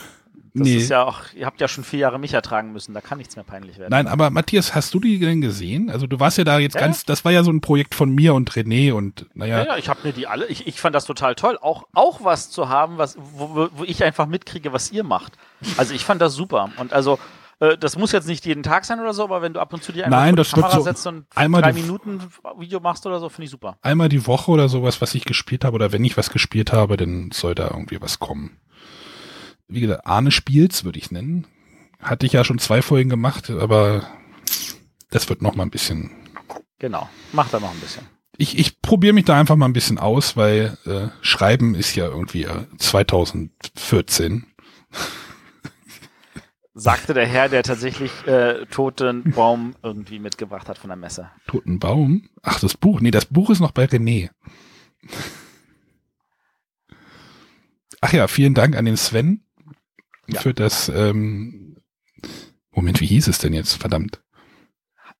Das 0.59 0.66
Nee. 0.68 0.76
ist 0.76 0.88
ja 0.88 1.02
auch, 1.05 1.20
ihr 1.34 1.44
habt 1.44 1.60
ja 1.60 1.68
schon 1.68 1.84
vier 1.84 1.98
Jahre 1.98 2.18
mich 2.18 2.32
ertragen 2.32 2.72
müssen, 2.72 2.94
da 2.94 3.02
kann 3.02 3.18
nichts 3.18 3.36
mehr 3.36 3.44
peinlich 3.44 3.76
werden. 3.76 3.90
Nein, 3.90 4.06
aber 4.06 4.30
Matthias, 4.30 4.74
hast 4.74 4.94
du 4.94 5.01
die 5.01 5.18
denn 5.18 5.43
gesehen? 5.43 5.90
Also 5.90 6.06
du 6.06 6.18
warst 6.18 6.38
ja 6.38 6.44
da 6.44 6.59
jetzt 6.59 6.76
Ja. 6.76 6.80
ganz, 6.80 7.05
das 7.05 7.26
war 7.26 7.32
ja 7.32 7.44
so 7.44 7.51
ein 7.51 7.60
Projekt 7.60 7.94
von 7.94 8.10
mir 8.10 8.32
und 8.32 8.51
René 8.52 8.94
und 8.94 9.26
naja, 9.34 9.59
Ja, 9.59 9.64
ja, 9.66 9.76
ich 9.76 9.90
habe 9.90 10.01
mir 10.05 10.14
die 10.14 10.26
alle, 10.26 10.47
ich, 10.47 10.66
ich 10.66 10.80
fand 10.80 10.94
das 10.94 11.05
total 11.05 11.34
toll, 11.34 11.59
auch, 11.60 11.86
auch 11.93 12.24
was 12.24 12.48
zu 12.51 12.70
haben, 12.70 12.97
was, 12.97 13.18
wo, 13.18 13.55
wo- 13.55 13.68
wo 13.74 13.84
ich 13.84 14.02
einfach 14.02 14.24
mitkriege, 14.26 14.72
was 14.72 14.90
ihr 14.93 15.05
macht. 15.05 15.34
Also 15.76 15.93
ich 15.93 16.06
fand 16.06 16.22
das 16.22 16.32
super. 16.32 16.70
Und 16.78 16.94
also, 16.94 17.18
äh, 17.60 17.76
das 17.78 17.96
muss 17.96 18.12
jetzt 18.12 18.26
nicht 18.28 18.44
jeden 18.46 18.62
Tag 18.62 18.84
sein 18.84 19.00
oder 19.00 19.14
so, 19.14 19.24
aber 19.24 19.42
wenn 19.42 19.52
du 19.54 19.60
ab 19.60 19.72
und 19.72 19.82
zu 19.82 19.92
dir 19.92 20.04
einfach 20.06 20.18
Nein, 20.18 20.34
die 20.34 20.36
das 20.38 20.48
wird 20.54 20.62
Kamera 20.64 20.78
so 20.78 20.82
setzt 20.84 21.06
und 21.06 21.26
einmal 21.34 21.62
drei 21.62 21.72
die- 21.72 21.82
Minuten 21.82 22.20
Video 22.58 22.80
machst 22.80 23.06
oder 23.06 23.18
so, 23.20 23.28
finde 23.28 23.44
ich 23.46 23.50
super. 23.50 23.78
einmal 23.82 24.08
die 24.08 24.26
Woche 24.26 24.50
oder 24.50 24.68
sowas, 24.68 25.00
was 25.00 25.14
ich 25.14 25.24
gespielt 25.24 25.64
habe, 25.64 25.74
oder 25.74 25.92
wenn 25.92 26.04
ich 26.04 26.16
was 26.16 26.30
gespielt 26.30 26.72
habe, 26.72 26.96
dann 26.96 27.30
soll 27.32 27.54
da 27.54 27.68
irgendwie 27.68 28.00
was 28.00 28.18
kommen. 28.18 28.58
Wie 29.68 29.80
gesagt, 29.80 30.06
Arne 30.06 30.30
Spiels 30.30 30.84
würde 30.84 30.98
ich 30.98 31.10
nennen. 31.10 31.46
Hatte 32.00 32.26
ich 32.26 32.32
ja 32.32 32.44
schon 32.44 32.58
zwei 32.58 32.82
Folgen 32.82 33.08
gemacht, 33.10 33.50
aber 33.50 34.06
das 35.10 35.28
wird 35.28 35.42
noch 35.42 35.54
mal 35.56 35.62
ein 35.64 35.70
bisschen. 35.70 36.10
Genau. 36.78 37.08
Mach 37.32 37.48
da 37.48 37.58
noch 37.58 37.70
ein 37.72 37.80
bisschen. 37.80 38.06
Ich, 38.38 38.58
ich 38.58 38.82
probiere 38.82 39.14
mich 39.14 39.24
da 39.24 39.34
einfach 39.40 39.56
mal 39.56 39.64
ein 39.64 39.72
bisschen 39.72 39.98
aus, 39.98 40.36
weil 40.36 40.76
äh, 40.84 41.08
Schreiben 41.22 41.74
ist 41.74 41.94
ja 41.96 42.04
irgendwie 42.06 42.44
äh, 42.44 42.66
2014. 42.76 44.46
Sagte 46.78 47.14
der 47.14 47.26
Herr, 47.26 47.48
der 47.48 47.62
tatsächlich 47.62 48.12
äh, 48.26 48.66
toten 48.66 49.30
Baum 49.30 49.74
irgendwie 49.82 50.18
mitgebracht 50.18 50.68
hat 50.68 50.76
von 50.76 50.88
der 50.88 50.96
Messe. 50.98 51.30
Toten 51.46 51.78
Baum? 51.78 52.28
Ach, 52.42 52.60
das 52.60 52.76
Buch. 52.76 53.00
Nee, 53.00 53.10
das 53.10 53.24
Buch 53.24 53.48
ist 53.48 53.60
noch 53.60 53.72
bei 53.72 53.86
René. 53.86 54.28
Ach 58.02 58.12
ja, 58.12 58.28
vielen 58.28 58.52
Dank 58.54 58.76
an 58.76 58.84
den 58.84 58.96
Sven 58.98 59.42
Ja. 60.26 60.40
für 60.40 60.52
das. 60.52 60.90
Ähm, 60.90 61.76
Moment, 62.72 63.00
wie 63.00 63.06
hieß 63.06 63.28
es 63.28 63.38
denn 63.38 63.54
jetzt? 63.54 63.74
Verdammt. 63.74 64.22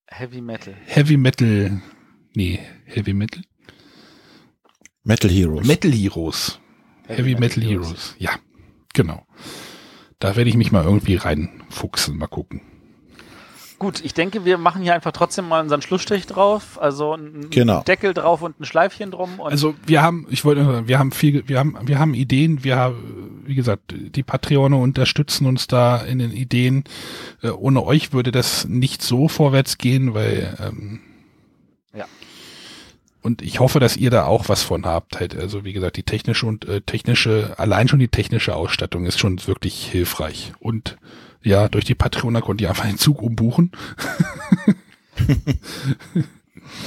Heavy 0.05 0.41
Metal. 0.41 0.75
Heavy 0.85 1.17
Metal. 1.17 1.81
Nee, 2.35 2.59
Heavy 2.85 3.13
Metal. 3.13 3.41
Metal 5.03 5.31
Heroes. 5.31 5.65
Metal 5.65 5.91
Heroes. 5.91 6.59
Heavy, 7.07 7.35
Metal, 7.35 7.63
Heroes. 7.63 8.15
Ja, 8.19 8.31
genau. 8.93 9.25
Da 10.19 10.35
werde 10.35 10.49
ich 10.49 10.57
mich 10.57 10.71
mal 10.71 10.83
irgendwie 10.83 11.15
reinfuchsen, 11.15 12.17
mal 12.17 12.27
gucken. 12.27 12.61
Gut, 13.79 14.03
ich 14.03 14.15
denke, 14.15 14.43
wir 14.43 14.57
machen 14.57 14.81
hier 14.81 14.95
einfach 14.95 15.11
trotzdem 15.11 15.47
mal 15.47 15.61
unseren 15.61 15.83
Schlussstrich 15.83 16.25
drauf. 16.25 16.81
Also 16.81 17.13
einen 17.13 17.51
Genau. 17.51 17.81
Deckel 17.83 18.15
drauf 18.15 18.41
und 18.41 18.59
ein 18.59 18.65
Schleifchen 18.65 19.11
drum. 19.11 19.39
Und 19.39 19.51
Also 19.51 19.75
wir 19.85 20.01
haben, 20.01 20.25
ich 20.31 20.43
wollte, 20.43 20.63
nur 20.63 20.73
sagen, 20.73 20.87
wir 20.87 20.97
haben 20.97 21.11
viel, 21.11 21.47
wir 21.47 21.59
haben, 21.59 21.77
wir 21.83 21.99
haben 21.99 22.15
Ideen, 22.15 22.63
wir 22.63 22.75
haben, 22.77 23.43
wie 23.45 23.53
gesagt, 23.53 23.93
die 23.95 24.23
Patreone 24.23 24.77
unterstützen 24.77 25.45
uns 25.45 25.67
da 25.67 25.97
in 25.97 26.17
den 26.17 26.31
Ideen. 26.31 26.85
Äh, 27.43 27.49
ohne 27.49 27.83
euch 27.83 28.13
würde 28.13 28.31
das 28.31 28.67
nicht 28.67 29.03
so 29.03 29.27
vorwärts 29.27 29.77
gehen, 29.77 30.15
weil 30.15 30.57
ähm, 30.59 31.01
Ja. 31.93 32.05
Und 33.27 33.41
ich 33.41 33.59
hoffe, 33.59 33.79
dass 33.79 33.97
ihr 33.97 34.09
da 34.09 34.25
auch 34.25 34.49
was 34.49 34.63
von 34.63 34.85
habt. 34.85 35.19
Halt, 35.19 35.37
also 35.37 35.65
wie 35.65 35.73
gesagt, 35.73 35.97
die 35.97 36.03
technische 36.03 36.45
und 36.45 36.65
äh, 36.65 36.81
technische, 36.81 37.53
allein 37.57 37.87
schon 37.87 37.99
die 37.99 38.07
technische 38.07 38.55
Ausstattung 38.55 39.05
ist 39.05 39.19
schon 39.19 39.45
wirklich 39.45 39.85
hilfreich. 39.85 40.53
Und 40.59 40.97
ja, 41.43 41.69
durch 41.69 41.85
die 41.85 41.93
Patreoner 41.93 42.41
konnte 42.41 42.63
ihr 42.63 42.69
einfach 42.69 42.85
einen 42.85 42.97
Zug 42.97 43.21
umbuchen. 43.21 43.71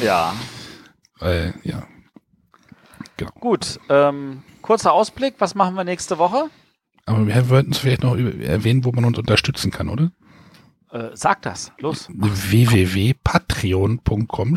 Ja. 0.03 0.35
Weil, 1.19 1.55
ja. 1.63 1.87
Gut. 3.41 3.81
Ähm, 3.89 4.43
kurzer 4.63 4.93
Ausblick. 4.93 5.35
Was 5.39 5.55
machen 5.55 5.75
wir 5.75 5.85
nächste 5.85 6.19
Woche? 6.19 6.51
Aber 7.07 7.27
wir 7.27 7.49
wollten 7.49 7.73
es 7.73 7.79
vielleicht 7.79 8.03
noch 8.03 8.15
erwähnen, 8.17 8.85
wo 8.85 8.93
man 8.93 9.05
uns 9.05 9.19
unterstützen 9.19 9.71
kann, 9.71 9.89
oder? 9.89 10.13
Äh, 10.91 11.11
sag 11.15 11.43
das. 11.43 11.73
Los. 11.79 12.09
www.patreon.com 12.11 14.57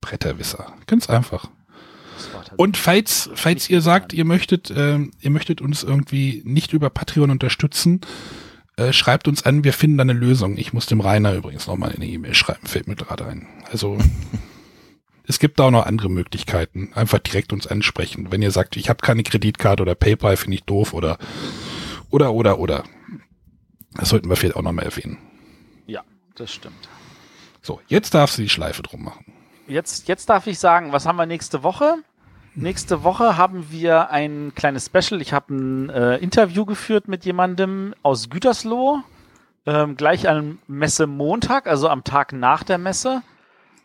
Bretterwisser. 0.00 0.72
Ganz 0.86 1.08
einfach. 1.08 1.48
Und 2.56 2.76
falls, 2.76 3.30
falls 3.34 3.70
ihr 3.70 3.80
sagt, 3.80 4.12
ihr 4.12 4.24
möchtet, 4.24 4.72
ähm, 4.76 5.12
ihr 5.20 5.30
möchtet 5.30 5.60
uns 5.60 5.82
irgendwie 5.82 6.42
nicht 6.44 6.72
über 6.72 6.90
Patreon 6.90 7.30
unterstützen, 7.30 8.00
äh, 8.76 8.92
schreibt 8.92 9.28
uns 9.28 9.44
an, 9.44 9.64
wir 9.64 9.72
finden 9.72 9.98
da 9.98 10.02
eine 10.02 10.12
Lösung. 10.12 10.56
Ich 10.56 10.72
muss 10.72 10.86
dem 10.86 11.00
Rainer 11.00 11.34
übrigens 11.34 11.66
nochmal 11.66 11.92
eine 11.94 12.06
E-Mail 12.06 12.34
schreiben, 12.34 12.66
fällt 12.66 12.88
mir 12.88 12.96
gerade 12.96 13.26
ein. 13.26 13.46
Also, 13.70 13.98
es 15.26 15.38
gibt 15.38 15.58
da 15.58 15.64
auch 15.64 15.70
noch 15.70 15.86
andere 15.86 16.10
Möglichkeiten. 16.10 16.90
Einfach 16.94 17.18
direkt 17.18 17.52
uns 17.52 17.66
ansprechen. 17.66 18.30
Wenn 18.30 18.42
ihr 18.42 18.50
sagt, 18.50 18.76
ich 18.76 18.88
habe 18.88 19.00
keine 19.00 19.22
Kreditkarte 19.22 19.82
oder 19.82 19.94
PayPal, 19.94 20.36
finde 20.36 20.56
ich 20.56 20.64
doof 20.64 20.92
oder, 20.92 21.18
oder, 22.10 22.32
oder, 22.32 22.58
oder. 22.58 22.84
Das 23.94 24.08
sollten 24.08 24.28
wir 24.28 24.36
vielleicht 24.36 24.56
auch 24.56 24.62
nochmal 24.62 24.84
erwähnen. 24.84 25.18
Ja, 25.86 26.02
das 26.34 26.52
stimmt. 26.52 26.88
So, 27.62 27.80
jetzt 27.88 28.14
darfst 28.14 28.38
du 28.38 28.42
die 28.42 28.48
Schleife 28.48 28.82
drum 28.82 29.04
machen. 29.04 29.24
Jetzt, 29.70 30.08
jetzt 30.08 30.28
darf 30.28 30.46
ich 30.46 30.58
sagen, 30.58 30.92
was 30.92 31.06
haben 31.06 31.16
wir 31.16 31.26
nächste 31.26 31.62
Woche? 31.62 31.98
Nächste 32.56 33.04
Woche 33.04 33.36
haben 33.36 33.70
wir 33.70 34.10
ein 34.10 34.52
kleines 34.56 34.86
Special. 34.86 35.22
Ich 35.22 35.32
habe 35.32 35.54
ein 35.54 35.90
äh, 35.90 36.16
Interview 36.16 36.64
geführt 36.64 37.06
mit 37.06 37.24
jemandem 37.24 37.94
aus 38.02 38.28
Gütersloh, 38.28 39.02
ähm, 39.66 39.96
gleich 39.96 40.28
am 40.28 40.58
Messemontag, 40.66 41.68
also 41.68 41.88
am 41.88 42.02
Tag 42.02 42.32
nach 42.32 42.64
der 42.64 42.78
Messe. 42.78 43.22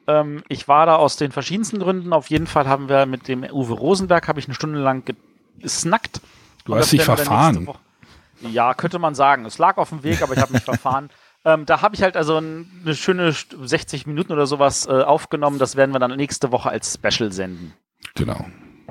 Ähm, 0.08 0.44
ich 0.50 0.68
war 0.68 0.88
da 0.88 0.96
aus 0.96 1.18
den 1.18 1.32
verschiedensten 1.32 1.80
Gründen. 1.80 2.12
Auf 2.14 2.32
jeden 2.32 2.48
Fall 2.48 2.68
haben 2.68 2.90
wir 2.90 3.06
mit 3.06 3.28
dem 3.28 3.44
Uwe 3.44 3.74
Rosenberg 3.74 4.28
habe 4.28 4.40
ich 4.40 4.48
eine 4.48 4.56
Stunde 4.56 4.80
lang 4.80 5.04
gesnackt. 5.60 6.22
Du 6.66 6.76
hast 6.76 6.92
dich 6.92 7.04
verfahren. 7.04 7.70
Ja, 8.42 8.74
könnte 8.74 8.98
man 8.98 9.14
sagen. 9.14 9.46
Es 9.46 9.60
lag 9.60 9.78
auf 9.78 9.90
dem 9.90 10.02
Weg, 10.04 10.24
aber 10.24 10.34
ich 10.34 10.42
habe 10.42 10.54
mich 10.54 10.64
verfahren. 10.64 11.12
Ähm, 11.46 11.66
da 11.66 11.82
habe 11.82 11.96
ich 11.96 12.02
halt 12.02 12.18
also 12.18 12.38
ein, 12.38 12.70
eine 12.84 12.96
schöne 12.96 13.30
St- 13.32 13.56
60 13.66 14.08
Minuten 14.08 14.34
oder 14.34 14.48
sowas 14.48 14.88
äh, 14.88 14.92
aufgenommen. 15.02 15.60
Das 15.60 15.76
werden 15.76 15.94
wir 15.94 16.00
dann 16.00 16.16
nächste 16.16 16.52
Woche 16.52 16.70
als 16.70 16.96
Special 17.02 17.32
senden. 17.32 17.74
Genau. 18.16 18.46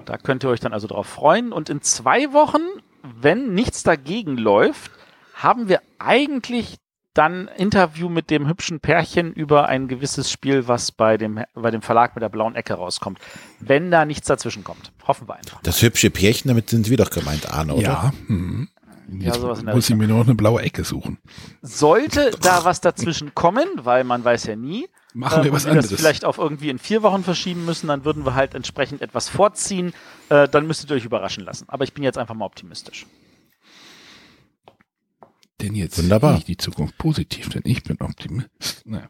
Da 0.04 0.16
könnt 0.18 0.44
ihr 0.44 0.50
euch 0.50 0.60
dann 0.60 0.72
also 0.72 0.86
drauf 0.86 1.06
freuen. 1.06 1.52
Und 1.52 1.68
in 1.68 1.82
zwei 1.82 2.32
Wochen, 2.32 2.60
wenn 3.02 3.54
nichts 3.54 3.82
dagegen 3.82 4.36
läuft, 4.36 4.90
haben 5.34 5.68
wir 5.68 5.80
eigentlich 5.98 6.76
dann 7.12 7.48
ein 7.48 7.56
Interview 7.56 8.08
mit 8.08 8.28
dem 8.30 8.48
hübschen 8.48 8.80
Pärchen 8.80 9.32
über 9.32 9.68
ein 9.68 9.86
gewisses 9.86 10.30
Spiel, 10.32 10.66
was 10.66 10.90
bei 10.90 11.16
dem, 11.16 11.42
bei 11.54 11.70
dem 11.70 11.80
Verlag 11.80 12.14
mit 12.16 12.22
der 12.22 12.28
blauen 12.28 12.56
Ecke 12.56 12.74
rauskommt. 12.74 13.18
Wenn 13.60 13.90
da 13.92 14.04
nichts 14.04 14.26
dazwischen 14.26 14.64
kommt. 14.64 14.90
Hoffen 15.06 15.28
wir 15.28 15.36
einfach. 15.36 15.60
Das 15.62 15.80
hübsche 15.80 16.10
Pärchen, 16.10 16.48
damit 16.48 16.70
sind 16.70 16.90
wir 16.90 16.96
doch 16.96 17.10
gemeint, 17.10 17.48
Arne, 17.52 17.74
oder? 17.74 17.82
Ja. 17.82 18.12
Hm. 19.06 19.20
Ja, 19.20 19.26
Jetzt 19.28 19.40
sowas 19.40 19.60
in 19.60 19.66
der 19.66 19.74
muss 19.74 19.88
ich 19.90 19.96
mir 19.96 20.08
nur 20.08 20.18
noch 20.18 20.26
eine 20.26 20.34
blaue 20.34 20.62
Ecke 20.62 20.84
suchen. 20.84 21.18
Sollte 21.62 22.30
da 22.40 22.64
was 22.64 22.80
dazwischen 22.80 23.34
kommen, 23.34 23.66
weil 23.76 24.04
man 24.04 24.24
weiß 24.24 24.44
ja 24.44 24.56
nie, 24.56 24.86
Machen 25.12 25.42
wir 25.42 25.48
ähm, 25.50 25.52
was 25.54 25.66
wir 25.66 25.74
das 25.74 25.84
anderes. 25.84 26.00
vielleicht 26.00 26.24
auf 26.24 26.38
irgendwie 26.38 26.70
in 26.70 26.78
vier 26.78 27.02
Wochen 27.02 27.22
verschieben 27.22 27.64
müssen, 27.64 27.86
dann 27.88 28.04
würden 28.04 28.24
wir 28.24 28.34
halt 28.34 28.54
entsprechend 28.54 29.00
etwas 29.02 29.28
vorziehen. 29.28 29.92
Äh, 30.28 30.48
dann 30.48 30.66
müsstet 30.66 30.90
ihr 30.90 30.96
euch 30.96 31.04
überraschen 31.04 31.44
lassen. 31.44 31.66
Aber 31.68 31.84
ich 31.84 31.92
bin 31.92 32.02
jetzt 32.02 32.18
einfach 32.18 32.34
mal 32.34 32.46
optimistisch. 32.46 33.06
Denn 35.60 35.74
jetzt 35.74 35.98
Wunderbar. 36.02 36.32
sehe 36.32 36.38
ich 36.40 36.44
die 36.44 36.56
Zukunft 36.56 36.98
positiv, 36.98 37.48
denn 37.48 37.62
ich 37.64 37.82
bin 37.84 37.96
Optimist. 38.00 38.82
Naja. 38.84 39.08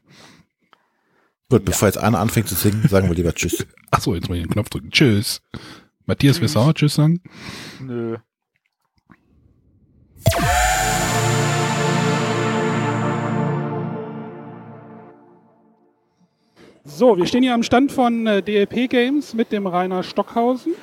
Gut, 1.50 1.64
bevor 1.64 1.88
jetzt 1.88 1.98
Arne 1.98 2.18
anfängt 2.18 2.48
zu 2.48 2.54
singen, 2.54 2.86
sagen 2.88 3.08
wir 3.08 3.14
lieber 3.14 3.34
Tschüss. 3.34 3.66
Achso, 3.90 4.14
jetzt 4.14 4.28
muss 4.28 4.36
ich 4.36 4.44
den 4.44 4.52
Knopf 4.52 4.68
drücken. 4.70 4.90
Tschüss. 4.90 5.40
Matthias, 6.06 6.40
willst 6.40 6.54
du 6.54 6.60
auch 6.60 6.72
Tschüss 6.72 6.94
sagen? 6.94 7.22
Nö. 7.80 8.18
So, 16.86 17.16
wir 17.16 17.26
stehen 17.26 17.42
hier 17.42 17.54
am 17.54 17.62
Stand 17.62 17.90
von 17.90 18.26
äh, 18.26 18.42
DLP 18.42 18.88
Games 18.88 19.34
mit 19.34 19.50
dem 19.50 19.66
Rainer 19.66 20.02
Stockhausen. 20.02 20.74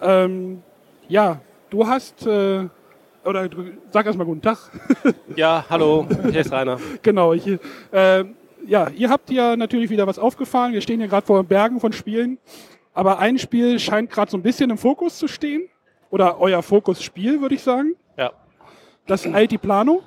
Ähm, 0.00 0.62
ja, 1.08 1.40
du 1.70 1.86
hast, 1.86 2.26
äh, 2.26 2.68
oder 3.24 3.48
sag 3.90 4.06
erstmal 4.06 4.26
guten 4.26 4.42
Tag. 4.42 4.58
Ja, 5.36 5.64
hallo, 5.68 6.06
hier 6.30 6.40
ist 6.40 6.52
Rainer. 6.52 6.78
genau, 7.02 7.32
ich, 7.32 7.46
äh, 7.46 8.24
ja, 8.66 8.88
ihr 8.90 9.10
habt 9.10 9.30
ja 9.30 9.56
natürlich 9.56 9.90
wieder 9.90 10.06
was 10.06 10.18
aufgefahren. 10.18 10.72
Wir 10.72 10.80
stehen 10.80 11.00
hier 11.00 11.08
gerade 11.08 11.26
vor 11.26 11.42
Bergen 11.44 11.80
von 11.80 11.92
Spielen. 11.92 12.38
Aber 12.94 13.18
ein 13.18 13.38
Spiel 13.38 13.78
scheint 13.78 14.10
gerade 14.10 14.30
so 14.30 14.36
ein 14.36 14.42
bisschen 14.42 14.70
im 14.70 14.78
Fokus 14.78 15.18
zu 15.18 15.28
stehen. 15.28 15.68
Oder 16.10 16.40
euer 16.40 16.62
Fokusspiel, 16.62 17.40
würde 17.40 17.54
ich 17.54 17.62
sagen. 17.62 17.96
Das 19.06 19.26
Altiplano. 19.26 20.02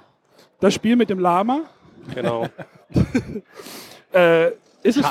Das 0.60 0.74
Spiel 0.74 0.96
mit 0.96 1.10
dem 1.10 1.20
Lama. 1.20 1.62
genau. 2.14 2.48
Äh, 4.14 4.52
ist, 4.82 4.96
es 4.96 5.04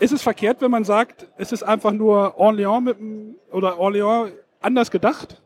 ist 0.00 0.12
es 0.12 0.22
verkehrt, 0.22 0.60
wenn 0.60 0.70
man 0.70 0.84
sagt, 0.84 1.26
es 1.38 1.50
ist 1.50 1.62
einfach 1.62 1.92
nur 1.92 2.38
Orléans 2.38 2.80
mit 2.82 2.98
dem, 2.98 3.36
oder 3.50 3.78
Orléans 3.78 4.32
anders 4.60 4.90
gedacht? 4.90 5.40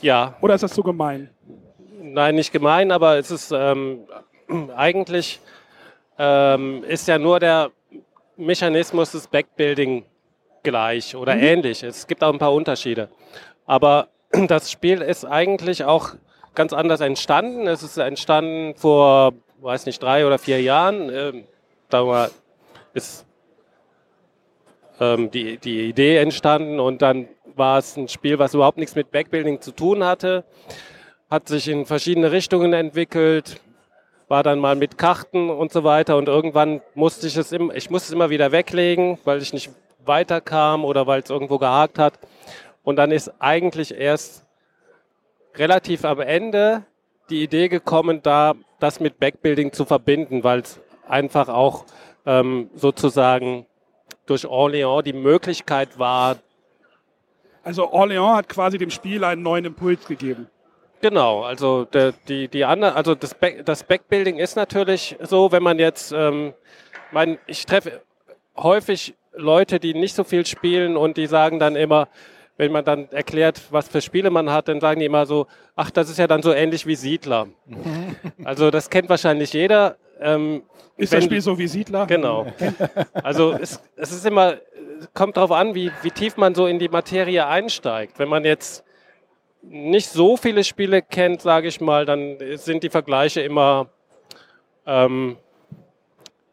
Ja, 0.00 0.34
Oder 0.40 0.54
ist 0.54 0.62
das 0.62 0.72
zu 0.72 0.82
gemein? 0.82 1.28
nein, 2.02 2.34
nicht 2.34 2.52
gemein, 2.52 2.90
aber 2.90 3.18
es 3.18 3.30
ist 3.30 3.52
ähm, 3.52 4.06
eigentlich 4.76 5.40
ähm, 6.18 6.84
ist 6.84 7.08
ja 7.08 7.18
nur 7.18 7.40
der 7.40 7.70
Mechanismus 8.36 9.12
des 9.12 9.26
Backbuilding 9.26 10.04
gleich 10.62 11.14
oder 11.16 11.36
ähnlich. 11.36 11.82
Es 11.82 12.06
gibt 12.06 12.22
auch 12.22 12.32
ein 12.32 12.38
paar 12.38 12.52
Unterschiede. 12.52 13.08
Aber 13.66 14.08
das 14.48 14.70
Spiel 14.70 15.02
ist 15.02 15.24
eigentlich 15.24 15.84
auch 15.84 16.10
ganz 16.54 16.72
anders 16.72 17.00
entstanden. 17.00 17.66
Es 17.66 17.82
ist 17.82 17.96
entstanden 17.98 18.74
vor, 18.76 19.32
weiß 19.60 19.86
nicht, 19.86 20.02
drei 20.02 20.26
oder 20.26 20.38
vier 20.38 20.60
Jahren. 20.60 21.10
Ähm, 21.12 21.44
da 21.88 22.06
war, 22.06 22.30
ist 22.94 23.26
ähm, 25.00 25.30
die, 25.30 25.58
die 25.58 25.88
Idee 25.88 26.18
entstanden 26.18 26.80
und 26.80 27.02
dann 27.02 27.28
war 27.56 27.78
es 27.78 27.96
ein 27.96 28.08
Spiel, 28.08 28.38
was 28.38 28.54
überhaupt 28.54 28.78
nichts 28.78 28.94
mit 28.94 29.10
Backbuilding 29.10 29.60
zu 29.60 29.72
tun 29.72 30.04
hatte. 30.04 30.44
Hat 31.30 31.48
sich 31.48 31.68
in 31.68 31.86
verschiedene 31.86 32.32
Richtungen 32.32 32.72
entwickelt, 32.72 33.60
war 34.28 34.42
dann 34.42 34.58
mal 34.58 34.76
mit 34.76 34.98
Karten 34.98 35.50
und 35.50 35.72
so 35.72 35.84
weiter 35.84 36.16
und 36.16 36.28
irgendwann 36.28 36.80
musste 36.94 37.26
ich 37.26 37.36
es 37.36 37.52
immer, 37.52 37.74
ich 37.74 37.90
musste 37.90 38.08
es 38.08 38.12
immer 38.12 38.30
wieder 38.30 38.52
weglegen, 38.52 39.18
weil 39.24 39.42
ich 39.42 39.52
nicht 39.52 39.70
weiterkam 40.04 40.84
oder 40.84 41.06
weil 41.06 41.20
es 41.22 41.30
irgendwo 41.30 41.58
gehakt 41.58 41.98
hat. 41.98 42.14
Und 42.82 42.96
dann 42.96 43.10
ist 43.10 43.32
eigentlich 43.40 43.94
erst 43.94 44.46
relativ 45.54 46.04
am 46.04 46.20
Ende 46.20 46.84
die 47.28 47.42
Idee 47.42 47.68
gekommen, 47.68 48.20
da 48.22 48.54
das 48.78 49.00
mit 49.00 49.18
Backbuilding 49.20 49.72
zu 49.72 49.84
verbinden, 49.84 50.42
weil 50.42 50.60
es 50.60 50.80
einfach 51.06 51.48
auch 51.48 51.84
ähm, 52.26 52.70
sozusagen 52.74 53.66
durch 54.26 54.44
Orléans 54.44 55.02
die 55.02 55.12
Möglichkeit 55.12 55.98
war, 55.98 56.36
Also 57.62 57.92
Orléans 57.92 58.36
hat 58.36 58.48
quasi 58.48 58.78
dem 58.78 58.90
Spiel 58.90 59.22
einen 59.24 59.42
neuen 59.42 59.64
Impuls 59.66 60.06
gegeben. 60.06 60.48
Genau, 61.02 61.42
also 61.42 61.84
der, 61.84 62.12
die, 62.28 62.48
die 62.48 62.64
andere, 62.64 62.94
also 62.94 63.14
das, 63.14 63.34
Back, 63.34 63.64
das 63.64 63.84
Backbuilding 63.84 64.38
ist 64.38 64.56
natürlich 64.56 65.16
so, 65.20 65.50
wenn 65.52 65.62
man 65.62 65.78
jetzt, 65.78 66.12
ähm, 66.12 66.52
mein, 67.10 67.38
ich 67.46 67.64
treffe 67.66 68.02
häufig 68.56 69.14
Leute, 69.32 69.80
die 69.80 69.94
nicht 69.94 70.14
so 70.14 70.24
viel 70.24 70.44
spielen 70.44 70.96
und 70.96 71.16
die 71.16 71.26
sagen 71.26 71.58
dann 71.58 71.76
immer, 71.76 72.08
wenn 72.60 72.72
man 72.72 72.84
dann 72.84 73.08
erklärt, 73.10 73.58
was 73.70 73.88
für 73.88 74.02
Spiele 74.02 74.28
man 74.28 74.50
hat, 74.50 74.68
dann 74.68 74.80
sagen 74.80 75.00
die 75.00 75.06
immer 75.06 75.24
so, 75.24 75.46
ach, 75.76 75.90
das 75.90 76.10
ist 76.10 76.18
ja 76.18 76.26
dann 76.26 76.42
so 76.42 76.52
ähnlich 76.52 76.86
wie 76.86 76.94
Siedler. 76.94 77.46
also 78.44 78.70
das 78.70 78.90
kennt 78.90 79.08
wahrscheinlich 79.08 79.54
jeder. 79.54 79.96
Ähm, 80.20 80.62
Ist 80.98 81.10
wenn- 81.10 81.20
das 81.20 81.24
Spiel 81.24 81.40
so 81.40 81.56
wie 81.58 81.66
Siedler? 81.66 82.04
Genau. 82.06 82.46
Also 83.22 83.52
es, 83.52 83.82
es 83.96 84.12
ist 84.12 84.26
immer, 84.26 84.56
kommt 85.14 85.38
darauf 85.38 85.52
an, 85.52 85.74
wie, 85.74 85.90
wie 86.02 86.10
tief 86.10 86.36
man 86.36 86.54
so 86.54 86.66
in 86.66 86.78
die 86.78 86.90
Materie 86.90 87.46
einsteigt. 87.46 88.18
Wenn 88.18 88.28
man 88.28 88.44
jetzt 88.44 88.84
nicht 89.62 90.10
so 90.10 90.36
viele 90.36 90.62
Spiele 90.62 91.00
kennt, 91.00 91.40
sage 91.40 91.68
ich 91.68 91.80
mal, 91.80 92.04
dann 92.04 92.36
sind 92.56 92.82
die 92.82 92.90
Vergleiche 92.90 93.40
immer, 93.40 93.88
ähm, 94.84 95.38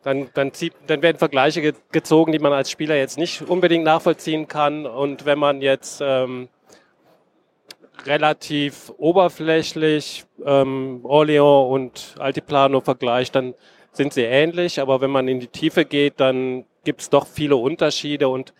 dann, 0.07 0.29
dann, 0.33 0.53
zieht, 0.53 0.73
dann 0.87 1.01
werden 1.01 1.17
Vergleiche 1.17 1.61
ge 1.61 1.73
gezogen, 1.91 2.31
die 2.31 2.39
man 2.39 2.53
als 2.53 2.71
Spieler 2.71 2.95
jetzt 2.95 3.17
nicht 3.17 3.41
unbedingt 3.41 3.83
nachvollziehen 3.83 4.47
kann. 4.47 4.85
Und 4.85 5.25
wenn 5.25 5.37
man 5.37 5.61
jetzt 5.61 6.01
ähm, 6.01 6.47
relativ 8.05 8.89
oberflächlich 8.97 10.23
ähm, 10.45 11.01
Orléans 11.03 11.67
und 11.67 12.15
Altiplano 12.19 12.79
vergleicht, 12.79 13.35
dann 13.35 13.53
sind 13.91 14.13
sie 14.13 14.21
ähnlich, 14.21 14.79
aber 14.79 15.01
wenn 15.01 15.09
man 15.09 15.27
in 15.27 15.41
die 15.41 15.47
Tiefe 15.47 15.83
geht, 15.83 16.21
dann 16.21 16.63
gibt 16.85 17.01
es 17.01 17.09
doch 17.09 17.27
viele 17.27 17.57
Unterschiede 17.57 18.29
und 18.29 18.53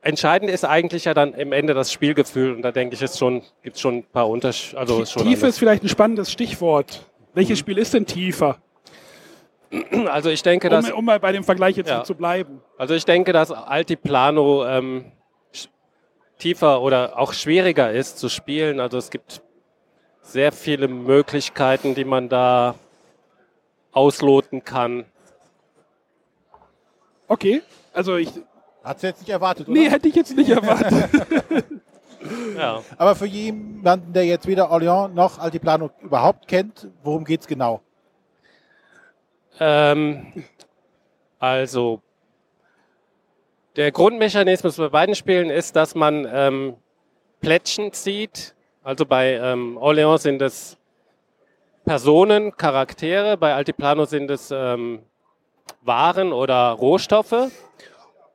entscheidend 0.00 0.50
ist 0.50 0.64
eigentlich 0.64 1.04
ja 1.04 1.14
dann 1.14 1.32
im 1.34 1.52
Ende 1.52 1.74
das 1.74 1.92
Spielgefühl 1.92 2.56
und 2.56 2.62
da 2.62 2.72
denke 2.72 2.96
ich, 2.96 3.02
es 3.02 3.16
schon, 3.16 3.42
gibt 3.62 3.78
schon 3.78 3.98
ein 3.98 4.04
paar 4.04 4.28
Unterschiede. 4.28 4.80
Also 4.80 5.04
Tiefe 5.04 5.20
anders. 5.20 5.42
ist 5.42 5.58
vielleicht 5.60 5.84
ein 5.84 5.88
spannendes 5.88 6.32
Stichwort. 6.32 7.06
Welches 7.34 7.60
Spiel 7.60 7.78
ist 7.78 7.94
denn 7.94 8.06
tiefer? 8.06 8.58
also 10.08 10.30
ich 10.30 10.42
denke, 10.42 10.68
dass 10.68 10.90
Um, 10.90 10.98
um 10.98 11.04
mal 11.04 11.18
bei 11.20 11.32
dem 11.32 11.44
Vergleich 11.44 11.76
jetzt 11.76 11.88
Ja. 11.90 12.04
zu 12.04 12.14
bleiben. 12.14 12.62
Also 12.78 12.94
ich 12.94 13.04
denke, 13.04 13.32
dass 13.32 13.50
Altiplano 13.50 14.66
ähm, 14.66 15.12
tiefer 16.38 16.82
oder 16.82 17.18
auch 17.18 17.32
schwieriger 17.32 17.90
ist 17.92 18.18
zu 18.18 18.28
spielen. 18.28 18.80
Also 18.80 18.98
es 18.98 19.10
gibt 19.10 19.42
sehr 20.22 20.52
viele 20.52 20.88
Möglichkeiten, 20.88 21.94
die 21.94 22.04
man 22.04 22.28
da 22.28 22.74
ausloten 23.92 24.64
kann. 24.64 25.04
Okay, 27.28 27.62
also 27.92 28.16
ich. 28.16 28.30
Hat's 28.84 29.02
jetzt 29.02 29.20
nicht 29.20 29.30
erwartet, 29.30 29.68
oder? 29.68 29.76
Nee, 29.80 29.90
hätte 29.90 30.06
ich 30.06 30.14
jetzt 30.14 30.36
nicht 30.36 30.50
erwartet. 30.50 31.10
Ja. 32.56 32.82
Aber 32.96 33.14
für 33.14 33.26
jemanden, 33.26 34.12
der 34.12 34.24
jetzt 34.24 34.46
weder 34.46 34.72
Orléans 34.72 35.08
noch 35.08 35.38
Altiplano 35.38 35.90
überhaupt 36.02 36.48
kennt, 36.48 36.88
worum 37.04 37.24
geht's 37.24 37.46
genau? 37.46 37.82
Ähm, 39.58 40.44
also 41.38 42.02
der 43.76 43.92
Grundmechanismus 43.92 44.76
bei 44.76 44.88
beiden 44.88 45.14
Spielen 45.14 45.50
ist, 45.50 45.76
dass 45.76 45.94
man 45.94 46.26
ähm, 46.30 46.76
Plättchen 47.40 47.92
zieht. 47.92 48.54
Also 48.82 49.04
bei 49.04 49.34
ähm, 49.34 49.78
Orléans 49.78 50.18
sind 50.18 50.40
es 50.42 50.78
Personen, 51.84 52.56
Charaktere, 52.56 53.36
bei 53.36 53.54
Altiplano 53.54 54.06
sind 54.06 54.30
es 54.30 54.50
ähm, 54.50 55.02
Waren 55.82 56.32
oder 56.32 56.70
Rohstoffe. 56.70 57.50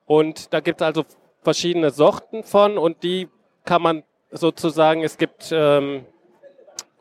Und 0.05 0.53
da 0.53 0.59
gibt 0.59 0.81
es 0.81 0.85
also 0.85 1.05
verschiedene 1.43 1.89
Sorten 1.91 2.43
von 2.43 2.77
und 2.77 3.03
die 3.03 3.29
kann 3.65 3.81
man 3.81 4.03
sozusagen, 4.31 5.03
es 5.03 5.17
gibt, 5.17 5.49
ähm, 5.51 6.05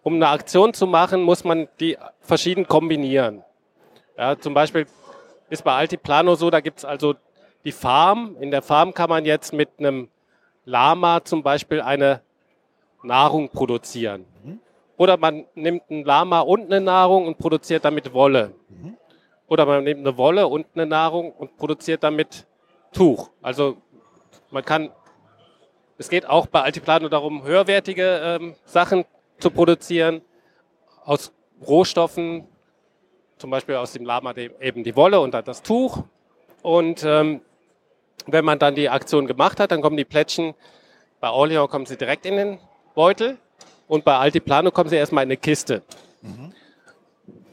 um 0.03 0.15
eine 0.15 0.29
Aktion 0.29 0.75
zu 0.75 0.87
machen, 0.87 1.23
muss 1.23 1.45
man 1.45 1.69
die 1.79 1.97
verschieden 2.21 2.67
kombinieren. 2.67 3.45
Ja, 4.21 4.39
zum 4.39 4.53
Beispiel 4.53 4.87
ist 5.49 5.65
bei 5.65 5.73
Altiplano 5.73 6.35
so, 6.35 6.51
da 6.51 6.61
gibt 6.61 6.81
es 6.81 6.85
also 6.85 7.15
die 7.65 7.73
Farm. 7.73 8.37
In 8.39 8.51
der 8.51 8.61
Farm 8.61 8.93
kann 8.93 9.09
man 9.09 9.25
jetzt 9.25 9.55
mit 9.55 9.71
einem 9.79 10.11
Lama 10.67 11.25
zum 11.25 11.43
Beispiel 11.43 11.81
eine 11.81 12.21
Nahrung 13.03 13.49
produzieren. 13.49 14.27
Oder 14.99 15.17
man 15.17 15.47
nimmt 15.55 15.89
ein 15.89 16.05
Lama 16.05 16.41
und 16.41 16.67
eine 16.67 16.83
Nahrung 16.83 17.29
und 17.29 17.39
produziert 17.39 17.83
damit 17.87 18.13
Wolle. 18.13 18.53
Oder 19.47 19.65
man 19.65 19.85
nimmt 19.85 20.07
eine 20.07 20.15
Wolle 20.19 20.47
und 20.49 20.67
eine 20.75 20.85
Nahrung 20.85 21.33
und 21.33 21.57
produziert 21.57 22.03
damit 22.03 22.47
Tuch. 22.93 23.31
Also 23.41 23.79
man 24.51 24.67
kann, 24.67 24.91
es 25.97 26.11
geht 26.11 26.27
auch 26.27 26.47
bei 26.47 26.61
Altiplano 26.61 27.09
darum, 27.09 27.43
höherwertige 27.45 28.21
ähm, 28.23 28.55
Sachen 28.67 29.07
zu 29.39 29.51
produzieren 29.51 30.21
aus 31.07 31.33
Rohstoffen, 31.67 32.50
zum 33.41 33.51
Beispiel 33.51 33.77
aus 33.77 33.93
dem 33.93 34.05
Lama 34.05 34.33
de- 34.35 34.51
eben 34.61 34.85
die 34.85 34.95
Wolle 34.95 35.19
und 35.21 35.33
dann 35.33 35.45
das 35.45 35.63
Tuch. 35.63 36.05
Und 36.63 37.03
ähm, 37.05 37.41
wenn 38.27 38.45
man 38.45 38.59
dann 38.59 38.75
die 38.75 38.89
Aktion 38.91 39.27
gemacht 39.27 39.59
hat, 39.59 39.71
dann 39.73 39.81
kommen 39.81 39.97
die 39.97 40.05
Plättchen, 40.05 40.55
bei 41.21 41.31
Orleans 41.31 41.71
kommen 41.71 41.87
sie 41.87 41.97
direkt 41.97 42.27
in 42.27 42.37
den 42.37 42.59
Beutel 42.95 43.39
und 43.89 44.05
bei 44.05 44.17
Altiplano 44.17 44.71
kommen 44.71 44.91
sie 44.91 44.97
erstmal 44.97 45.25
in 45.25 45.29
eine 45.29 45.37
Kiste. 45.39 45.83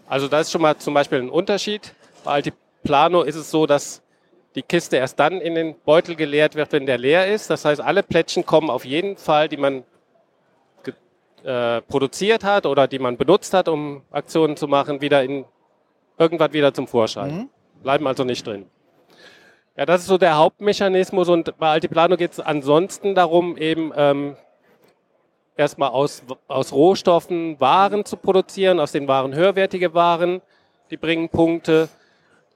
Also 0.10 0.28
das 0.28 0.48
ist 0.48 0.52
schon 0.52 0.62
mal 0.62 0.78
zum 0.78 0.94
Beispiel 0.94 1.20
ein 1.20 1.30
Unterschied. 1.30 1.94
Bei 2.24 2.32
Altiplano 2.34 3.22
ist 3.24 3.36
es 3.36 3.50
so, 3.50 3.66
dass 3.66 4.02
die 4.56 4.62
Kiste 4.62 4.98
erst 4.98 5.20
dann 5.20 5.40
in 5.40 5.56
den 5.56 5.76
Beutel 5.86 6.16
geleert 6.16 6.56
wird, 6.56 6.72
wenn 6.74 6.86
der 6.86 6.98
leer 6.98 7.28
ist. 7.28 7.50
Das 7.50 7.64
heißt, 7.64 7.80
alle 7.80 8.04
Plättchen 8.04 8.46
kommen 8.46 8.70
auf 8.70 8.84
jeden 8.86 9.16
Fall, 9.16 9.48
die 9.48 9.58
man 9.58 9.84
äh, 11.44 11.82
produziert 11.82 12.44
hat 12.44 12.66
oder 12.66 12.88
die 12.88 13.00
man 13.00 13.16
benutzt 13.16 13.54
hat, 13.54 13.70
um 13.70 14.02
Aktionen 14.12 14.58
zu 14.58 14.68
machen, 14.68 15.00
wieder 15.00 15.24
in 15.24 15.46
irgendwann 16.18 16.54
wieder 16.54 16.74
zum 16.74 16.88
Vorschein. 16.88 17.50
Bleiben 17.84 18.08
also 18.08 18.24
nicht 18.24 18.46
drin. 18.46 18.66
Ja, 19.76 19.86
das 19.86 20.02
ist 20.02 20.08
so 20.08 20.18
der 20.18 20.38
Hauptmechanismus 20.38 21.30
und 21.30 21.56
bei 21.60 21.70
Altiplano 21.70 22.18
geht 22.18 22.32
es 22.32 22.40
ansonsten 22.40 23.14
darum, 23.14 23.58
eben 23.58 23.92
ähm, 23.96 24.36
erstmal 25.56 25.90
aus, 25.90 26.24
aus 26.48 26.74
Rohstoffen 26.74 27.60
Waren 27.60 28.04
zu 28.04 28.18
produzieren, 28.18 28.80
aus 28.80 28.92
den 28.92 29.08
Waren 29.08 29.36
höherwertige 29.36 29.94
Waren, 29.94 30.42
die 30.90 30.98
bringen 30.98 31.30
Punkte. 31.30 31.90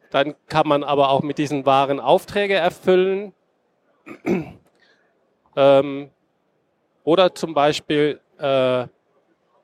Dann 0.10 0.36
kann 0.48 0.68
man 0.68 0.84
aber 0.84 1.10
auch 1.10 1.22
mit 1.22 1.38
diesen 1.38 1.66
Waren 1.66 2.00
Aufträge 2.00 2.56
erfüllen. 2.56 3.34
ähm, 5.56 6.10
oder 7.04 7.36
zum 7.36 7.54
Beispiel 7.54 8.20
äh, 8.40 8.88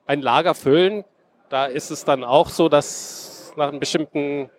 ein 0.06 0.22
Lager 0.22 0.54
füllen. 0.54 1.04
Da 1.48 1.66
ist 1.66 1.90
es 1.90 2.04
dann 2.04 2.24
auch 2.24 2.48
so, 2.50 2.68
dass 2.68 3.27
nach 3.56 3.68
einem 3.68 3.80
bestimmten 3.80 4.50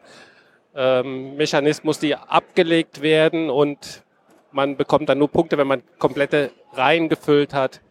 ähm, 0.75 1.35
Mechanismus 1.35 1.99
die 1.99 2.15
abgelegt 2.15 3.01
werden 3.01 3.49
und 3.49 4.03
man 4.51 4.77
bekommt 4.77 5.09
dann 5.09 5.17
nur 5.17 5.29
Punkte, 5.29 5.57
wenn 5.57 5.67
man 5.67 5.83
komplette 5.99 6.51
Reihen 6.73 7.09
gefüllt 7.09 7.53
hat. 7.53 7.81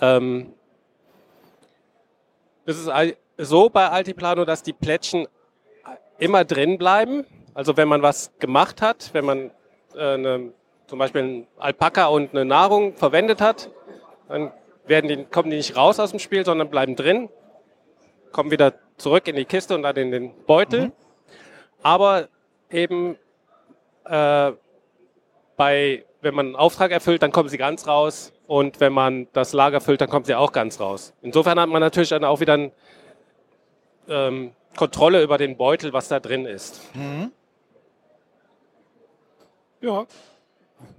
Ähm, 0.00 0.54
es 2.66 2.78
ist 2.78 2.90
so 3.36 3.68
bei 3.68 3.88
Altiplano, 3.88 4.44
dass 4.44 4.62
die 4.62 4.72
Plättchen 4.72 5.26
immer 6.18 6.44
drin 6.44 6.78
bleiben. 6.78 7.26
Also 7.52 7.76
wenn 7.76 7.88
man 7.88 8.02
was 8.02 8.32
gemacht 8.38 8.82
hat, 8.82 9.10
wenn 9.12 9.24
man 9.24 9.50
äh, 9.94 10.14
eine, 10.14 10.52
zum 10.86 10.98
Beispiel 10.98 11.22
einen 11.22 11.46
Alpaka 11.58 12.06
und 12.06 12.30
eine 12.30 12.44
Nahrung 12.44 12.94
verwendet 12.96 13.40
hat, 13.40 13.70
dann 14.28 14.52
werden 14.86 15.08
die, 15.08 15.24
kommen 15.24 15.50
die 15.50 15.56
nicht 15.56 15.76
raus 15.76 16.00
aus 16.00 16.10
dem 16.10 16.18
Spiel, 16.18 16.44
sondern 16.44 16.68
bleiben 16.68 16.96
drin, 16.96 17.28
kommen 18.34 18.50
wieder 18.50 18.74
zurück 18.98 19.26
in 19.28 19.36
die 19.36 19.46
Kiste 19.46 19.74
und 19.74 19.82
dann 19.82 19.96
in 19.96 20.10
den 20.10 20.44
Beutel. 20.44 20.92
Aber 21.82 22.28
eben 22.68 23.16
äh, 24.04 24.52
bei, 25.56 26.04
wenn 26.20 26.34
man 26.34 26.46
einen 26.46 26.56
Auftrag 26.56 26.90
erfüllt, 26.90 27.22
dann 27.22 27.32
kommen 27.32 27.48
sie 27.48 27.58
ganz 27.58 27.86
raus. 27.86 28.32
Und 28.46 28.80
wenn 28.80 28.92
man 28.92 29.28
das 29.32 29.52
Lager 29.52 29.80
füllt, 29.80 30.00
dann 30.00 30.10
kommt 30.10 30.26
sie 30.26 30.34
auch 30.34 30.52
ganz 30.52 30.80
raus. 30.80 31.14
Insofern 31.22 31.58
hat 31.58 31.68
man 31.68 31.80
natürlich 31.80 32.10
dann 32.10 32.24
auch 32.24 32.40
wieder 32.40 32.54
ein, 32.54 32.72
ähm, 34.08 34.52
Kontrolle 34.76 35.22
über 35.22 35.38
den 35.38 35.56
Beutel, 35.56 35.92
was 35.92 36.08
da 36.08 36.18
drin 36.18 36.46
ist. 36.46 36.80
Ja. 39.80 40.04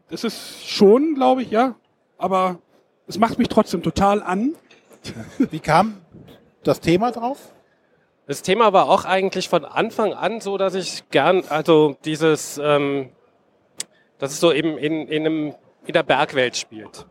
Das 0.09 0.23
ist 0.23 0.65
schon, 0.65 1.15
glaube 1.15 1.41
ich, 1.41 1.51
ja. 1.51 1.75
Aber 2.17 2.59
es 3.05 3.19
macht 3.19 3.37
mich 3.37 3.49
trotzdem 3.49 3.83
total 3.83 4.23
an. 4.23 4.55
Wie 5.37 5.59
kam 5.59 6.01
das 6.67 6.79
Thema 6.79 7.11
drauf? 7.11 7.53
Das 8.27 8.41
Thema 8.41 8.73
war 8.73 8.89
auch 8.89 9.05
eigentlich 9.05 9.49
von 9.49 9.65
Anfang 9.65 10.13
an 10.13 10.41
so, 10.41 10.57
dass 10.57 10.73
ich 10.73 11.09
gern, 11.11 11.43
also 11.49 11.95
dieses, 12.05 12.57
ähm, 12.57 13.11
dass 14.17 14.31
es 14.31 14.39
so 14.39 14.51
eben 14.51 14.77
in, 14.77 15.07
in, 15.07 15.25
einem, 15.25 15.55
in 15.85 15.93
der 15.93 16.03
Bergwelt 16.03 16.57
spielt. 16.57 17.05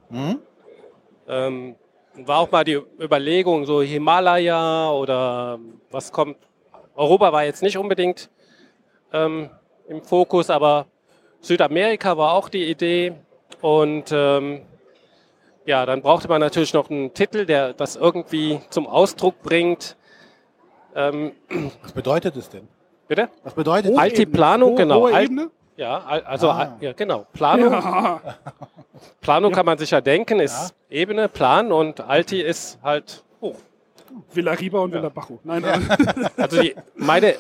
Ähm, 1.28 1.76
war 2.16 2.39
auch 2.39 2.51
mal 2.51 2.64
die 2.64 2.81
Überlegung, 3.01 3.64
so 3.64 3.81
Himalaya 3.81 4.90
oder 4.90 5.59
was 5.90 6.10
kommt. 6.10 6.36
Europa 6.97 7.32
war 7.32 7.44
jetzt 7.44 7.62
nicht 7.62 7.78
unbedingt 7.78 8.31
ähm, 9.12 9.51
im 9.89 10.02
Fokus, 10.02 10.51
aber 10.51 10.86
Südamerika 11.40 12.16
war 12.16 12.32
auch 12.32 12.48
die 12.48 12.68
Idee. 12.68 13.14
Und 13.60 14.10
ähm, 14.12 14.62
ja, 15.66 15.86
dann 15.86 16.03
brauchte 16.03 16.28
man 16.28 16.41
natürlich 16.41 16.74
noch 16.74 16.91
einen 16.91 17.12
Titel, 17.15 17.47
der 17.47 17.73
das 17.73 17.97
irgendwie 17.97 18.61
zum 18.70 18.86
Ausdruck 18.86 19.43
bringt. 19.43 19.97
Ähm, 20.95 21.32
Was 21.82 21.93
bedeutet 21.93 22.36
es 22.36 22.49
denn? 22.49 22.69
bitte? 23.09 23.28
Was 23.43 23.55
bedeutet 23.55 23.93
Hohe 23.93 24.01
Altiplano, 24.01 24.66
Ebene. 24.69 24.77
Genau. 24.82 25.01
Hohe 25.01 25.23
Ebene? 25.23 25.51
Ja, 25.77 25.99
al- 25.99 26.23
also 26.24 26.51
Ah. 26.51 26.77
ja, 26.81 26.93
genau. 26.93 27.27
Plano, 27.32 27.70
Ja. 27.70 28.20
Plano 29.20 29.51
kann 29.51 29.66
man 29.66 29.77
sich 29.77 29.91
ja 29.91 30.01
denken, 30.01 30.39
ist 30.41 30.74
Ebene, 30.89 31.28
Plan 31.28 31.73
und 31.73 32.01
Alti 32.01 32.41
ist 32.41 32.78
halt 32.82 33.24
hoch. 33.41 33.57
Villa 34.32 34.53
Riba 34.53 34.78
und 34.78 34.93
Villa 34.93 35.09
Bajo. 35.09 35.41
Nein, 35.43 35.62
nein. 35.62 35.89
Also 36.36 36.61
die, 36.62 36.74
meine, 36.95 37.35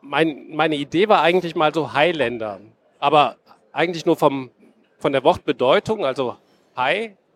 mein, 0.00 0.46
meine 0.50 0.74
Idee 0.74 1.08
war 1.08 1.22
eigentlich 1.22 1.54
mal 1.54 1.72
so 1.72 1.92
Highlander, 1.92 2.58
aber 2.98 3.36
eigentlich 3.72 4.04
nur 4.04 4.16
vom, 4.16 4.50
von 4.98 5.12
der 5.12 5.22
Wortbedeutung, 5.22 6.04
also 6.04 6.36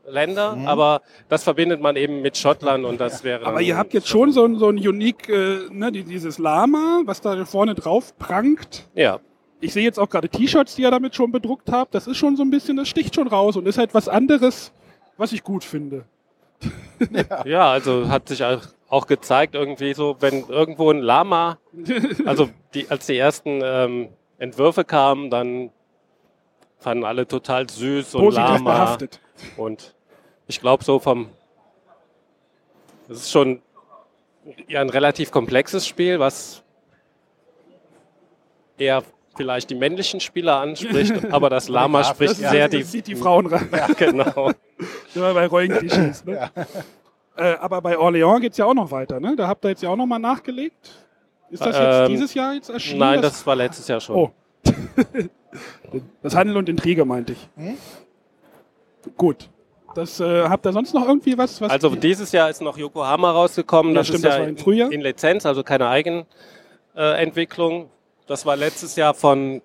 Highländer, 0.07 0.57
aber 0.67 1.03
das 1.29 1.45
verbindet 1.45 1.81
man 1.81 1.97
eben 1.97 2.21
mit 2.23 2.37
Schottland 2.37 2.85
und 2.85 3.01
das 3.01 3.23
wäre. 3.25 3.47
Aber 3.47 3.61
ihr 3.61 3.77
habt 3.77 3.93
jetzt 3.95 4.09
schon 4.09 4.33
so 4.33 4.45
ein, 4.45 4.59
so 4.59 4.69
ein 4.69 4.77
unique, 4.79 5.29
äh, 5.29 5.59
ne, 5.71 5.93
die- 5.93 6.05
dieses 6.05 6.39
Lama, 6.39 7.03
was 7.05 7.21
da 7.21 7.45
vorne 7.45 7.75
drauf 7.75 8.17
prangt. 8.19 8.89
Ja, 8.95 9.21
Ich 9.63 9.75
sehe 9.75 9.85
jetzt 9.85 9.99
auch 10.01 10.09
gerade 10.09 10.29
T-Shirts, 10.31 10.75
die 10.77 10.83
ihr 10.83 10.91
damit 10.91 11.15
schon 11.15 11.31
bedruckt 11.33 11.71
habt. 11.71 11.95
Das 11.95 12.07
ist 12.07 12.17
schon 12.17 12.35
so 12.35 12.43
ein 12.43 12.51
bisschen, 12.51 12.79
das 12.79 12.89
sticht 12.89 13.15
schon 13.15 13.29
raus 13.29 13.57
und 13.57 13.69
ist 13.69 13.77
halt 13.77 13.93
was 13.93 14.09
anderes, 14.09 14.73
was 15.19 15.33
ich 15.33 15.43
gut 15.45 15.65
finde. 15.65 16.05
ja, 17.45 17.71
also 17.71 18.09
hat 18.09 18.29
sich 18.29 18.43
auch- 18.45 18.63
auch 18.89 19.07
gezeigt, 19.07 19.55
irgendwie 19.55 19.95
so, 19.95 20.17
wenn 20.21 20.45
irgendwo 20.49 20.91
ein 20.91 21.01
Lama, 21.01 21.59
also 22.27 22.49
die, 22.75 22.89
als 22.91 23.07
die 23.07 23.17
ersten 23.19 23.61
ähm, 23.63 24.09
Entwürfe 24.39 24.85
kamen, 24.85 25.31
dann 25.31 25.71
fanden 26.81 27.05
alle 27.05 27.27
total 27.29 27.69
süß 27.69 28.15
und 28.17 28.23
Positiv 28.25 28.45
lama. 28.49 28.73
behaftet. 28.73 29.21
Und 29.57 29.95
ich 30.49 30.61
glaube 30.61 30.83
so 30.83 30.99
vom, 30.99 31.29
das 33.09 33.19
ist 33.19 33.31
schon 33.31 33.63
ja 34.69 34.81
ein 34.81 34.91
relativ 34.91 35.31
komplexes 35.31 35.87
Spiel, 35.87 36.19
was 36.19 36.63
eher 38.79 39.03
vielleicht 39.37 39.71
die 39.71 39.75
männlichen 39.75 40.21
Spieler 40.21 40.59
anspricht, 40.61 41.13
aber 41.33 41.51
das 41.51 41.69
Lama 41.69 42.03
spricht 42.05 42.33
Das, 42.43 42.51
sehr 42.51 42.69
das 42.69 42.79
die, 42.79 42.85
zieht 42.85 43.07
die 43.07 43.15
Frauen 43.15 43.47
rein. 43.47 43.69
genau. 43.97 44.53
Ja, 45.15 45.33
bei 45.35 45.47
Rollenklischees. 45.47 46.25
Ne? 46.25 46.49
Äh, 47.37 47.55
aber 47.57 47.83
bei 47.83 47.99
Orléans 47.99 48.41
geht 48.41 48.53
es 48.53 48.59
ja 48.59 48.65
auch 48.65 48.75
noch 48.75 48.91
weiter. 48.91 49.21
Ne? 49.21 49.35
Da 49.37 49.47
habt 49.49 49.65
ihr 49.65 49.71
jetzt 49.71 49.83
ja 49.83 49.91
auch 49.91 49.97
noch 49.97 50.07
mal 50.07 50.19
nachgelegt. 50.21 51.05
Ist 51.51 51.61
das 51.61 51.77
jetzt 51.77 51.85
Ähm, 51.85 52.09
dieses 52.09 52.33
Jahr 52.33 52.55
jetzt 52.55 52.71
erschienen? 52.71 53.01
Nein, 53.01 53.21
das 53.21 53.45
war 53.45 53.57
letztes 53.57 53.89
Jahr 53.89 54.01
schon. 54.01 54.17
Oh. 54.17 54.33
Das 56.23 56.35
Handel 56.35 56.57
und 56.57 56.69
Intrige 56.69 57.05
meinte 57.05 57.33
ich. 57.33 57.49
Hm? 57.57 57.77
Gut. 59.17 59.49
Das, 59.95 60.21
äh, 60.21 60.45
habt 60.45 60.65
ihr 60.67 60.73
sonst 60.73 60.95
noch 60.95 61.07
irgendwie 61.07 61.37
was? 61.37 61.61
was 61.61 61.71
Also 61.71 61.91
dieses 61.97 62.31
Jahr 62.33 62.49
ist 62.49 62.63
noch 62.63 62.79
Yokohama 62.79 63.33
rausgekommen. 63.33 63.93
Ja, 63.93 64.01
das 64.01 64.09
stimmt, 64.09 64.19
ist 64.19 64.25
das 64.27 64.35
ja 64.35 64.41
war 64.41 64.49
im 64.49 64.57
Frühjahr. 64.57 64.93
in 64.93 65.01
Lizenz, 65.01 65.47
also 65.47 65.65
keine 65.65 65.89
Eigenentwicklung. 65.89 67.91
das 68.27 68.47
war 68.47 68.57
letztes 68.57 68.97
Jahr 68.97 69.15
von 69.15 69.63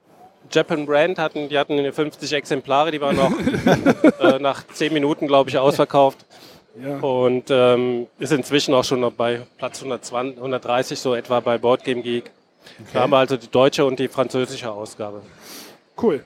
Japan 0.51 0.85
Brand, 0.85 1.19
hatten, 1.19 1.49
die 1.49 1.57
hatten 1.57 1.91
50 1.91 2.33
Exemplare, 2.33 2.91
die 2.91 3.01
waren 3.01 3.15
noch 3.15 3.31
äh, 4.19 4.39
nach 4.39 4.65
10 4.67 4.93
Minuten, 4.93 5.27
glaube 5.27 5.49
ich, 5.49 5.57
ausverkauft. 5.57 6.25
ja. 6.81 6.97
Und 6.99 7.45
ähm, 7.49 8.07
ist 8.19 8.31
inzwischen 8.31 8.73
auch 8.73 8.83
schon 8.83 9.01
noch 9.01 9.11
bei 9.11 9.41
Platz 9.57 9.79
120, 9.79 10.37
130 10.37 10.99
so 10.99 11.15
etwa 11.15 11.39
bei 11.39 11.57
Board 11.57 11.83
Game 11.83 12.01
Geek. 12.01 12.31
Da 12.93 13.01
haben 13.01 13.11
wir 13.11 13.17
also 13.17 13.37
die 13.37 13.49
deutsche 13.49 13.85
und 13.85 13.99
die 13.99 14.07
französische 14.07 14.71
Ausgabe. 14.71 15.21
Cool. 16.01 16.23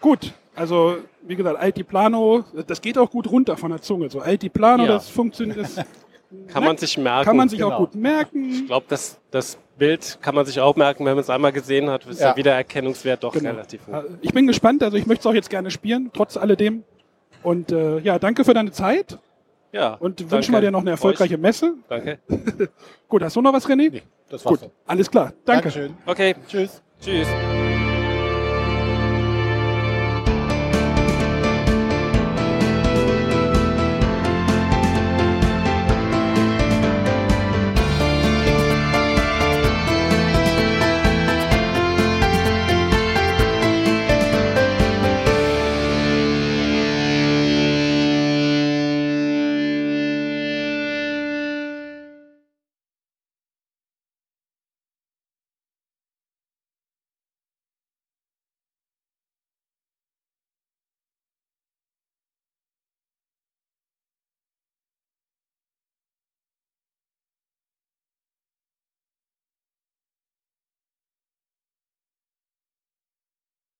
Gut. 0.00 0.32
Also, 0.56 0.98
wie 1.22 1.34
gesagt, 1.36 1.58
Altiplano, 1.58 2.44
das 2.66 2.80
geht 2.80 2.96
auch 2.98 3.10
gut 3.10 3.28
runter 3.30 3.56
von 3.56 3.70
der 3.70 3.82
Zunge. 3.82 4.08
So 4.10 4.20
Altiplano, 4.20 4.84
Ja. 4.84 4.88
das 4.92 5.08
funktioniert, 5.08 5.58
das 5.58 5.76
Kann 6.48 6.64
man 6.64 6.76
sich 6.76 6.96
merken. 6.98 7.24
kann 7.26 7.36
man 7.36 7.48
sich 7.48 7.62
auch 7.62 7.68
Genau. 7.70 7.78
gut 7.80 7.94
merken. 7.94 8.50
Ich 8.50 8.66
glaube, 8.66 8.86
das, 8.88 9.18
das 9.30 9.56
Bild 9.78 10.18
kann 10.20 10.34
man 10.34 10.44
sich 10.46 10.60
auch 10.60 10.74
merken, 10.76 11.04
wenn 11.04 11.14
man 11.14 11.20
es 11.22 11.30
einmal 11.30 11.52
gesehen 11.52 11.88
hat, 11.90 12.06
ist 12.06 12.20
der 12.20 12.30
Ja. 12.30 12.36
Wiedererkennungswert 12.36 13.22
doch 13.22 13.32
Genau. 13.32 13.50
relativ 13.50 13.86
hoch. 13.86 13.94
Äh, 13.94 14.02
Ich 14.20 14.32
bin 14.32 14.46
gespannt, 14.46 14.82
also 14.82 14.96
ich 14.96 15.06
möchte 15.06 15.20
es 15.22 15.26
auch 15.26 15.34
jetzt 15.34 15.50
gerne 15.50 15.70
spielen, 15.70 16.10
trotz 16.12 16.36
alledem. 16.36 16.82
Und 17.42 17.70
äh, 17.72 17.98
ja, 17.98 18.18
danke 18.18 18.44
für 18.44 18.54
deine 18.54 18.72
Zeit 18.72 19.18
Ja. 19.72 19.94
und 19.94 20.28
wünschen 20.30 20.52
wir 20.54 20.60
dir 20.60 20.70
noch 20.72 20.80
eine 20.80 20.90
erfolgreiche 20.90 21.38
Messe. 21.38 21.66
Euch. 21.66 21.72
Danke. 21.88 22.18
Gut, 23.08 23.22
hast 23.22 23.36
du 23.36 23.40
noch 23.42 23.52
was, 23.52 23.66
René? 23.68 23.90
Nee, 23.92 24.02
das 24.28 24.44
war's. 24.44 24.60
Gut, 24.60 24.70
alles 24.86 25.10
klar. 25.10 25.32
Danke. 25.44 25.62
Dankeschön. 25.70 25.94
Okay, 26.06 26.34
Tschüss. 26.48 26.82
tschüss. 27.00 27.28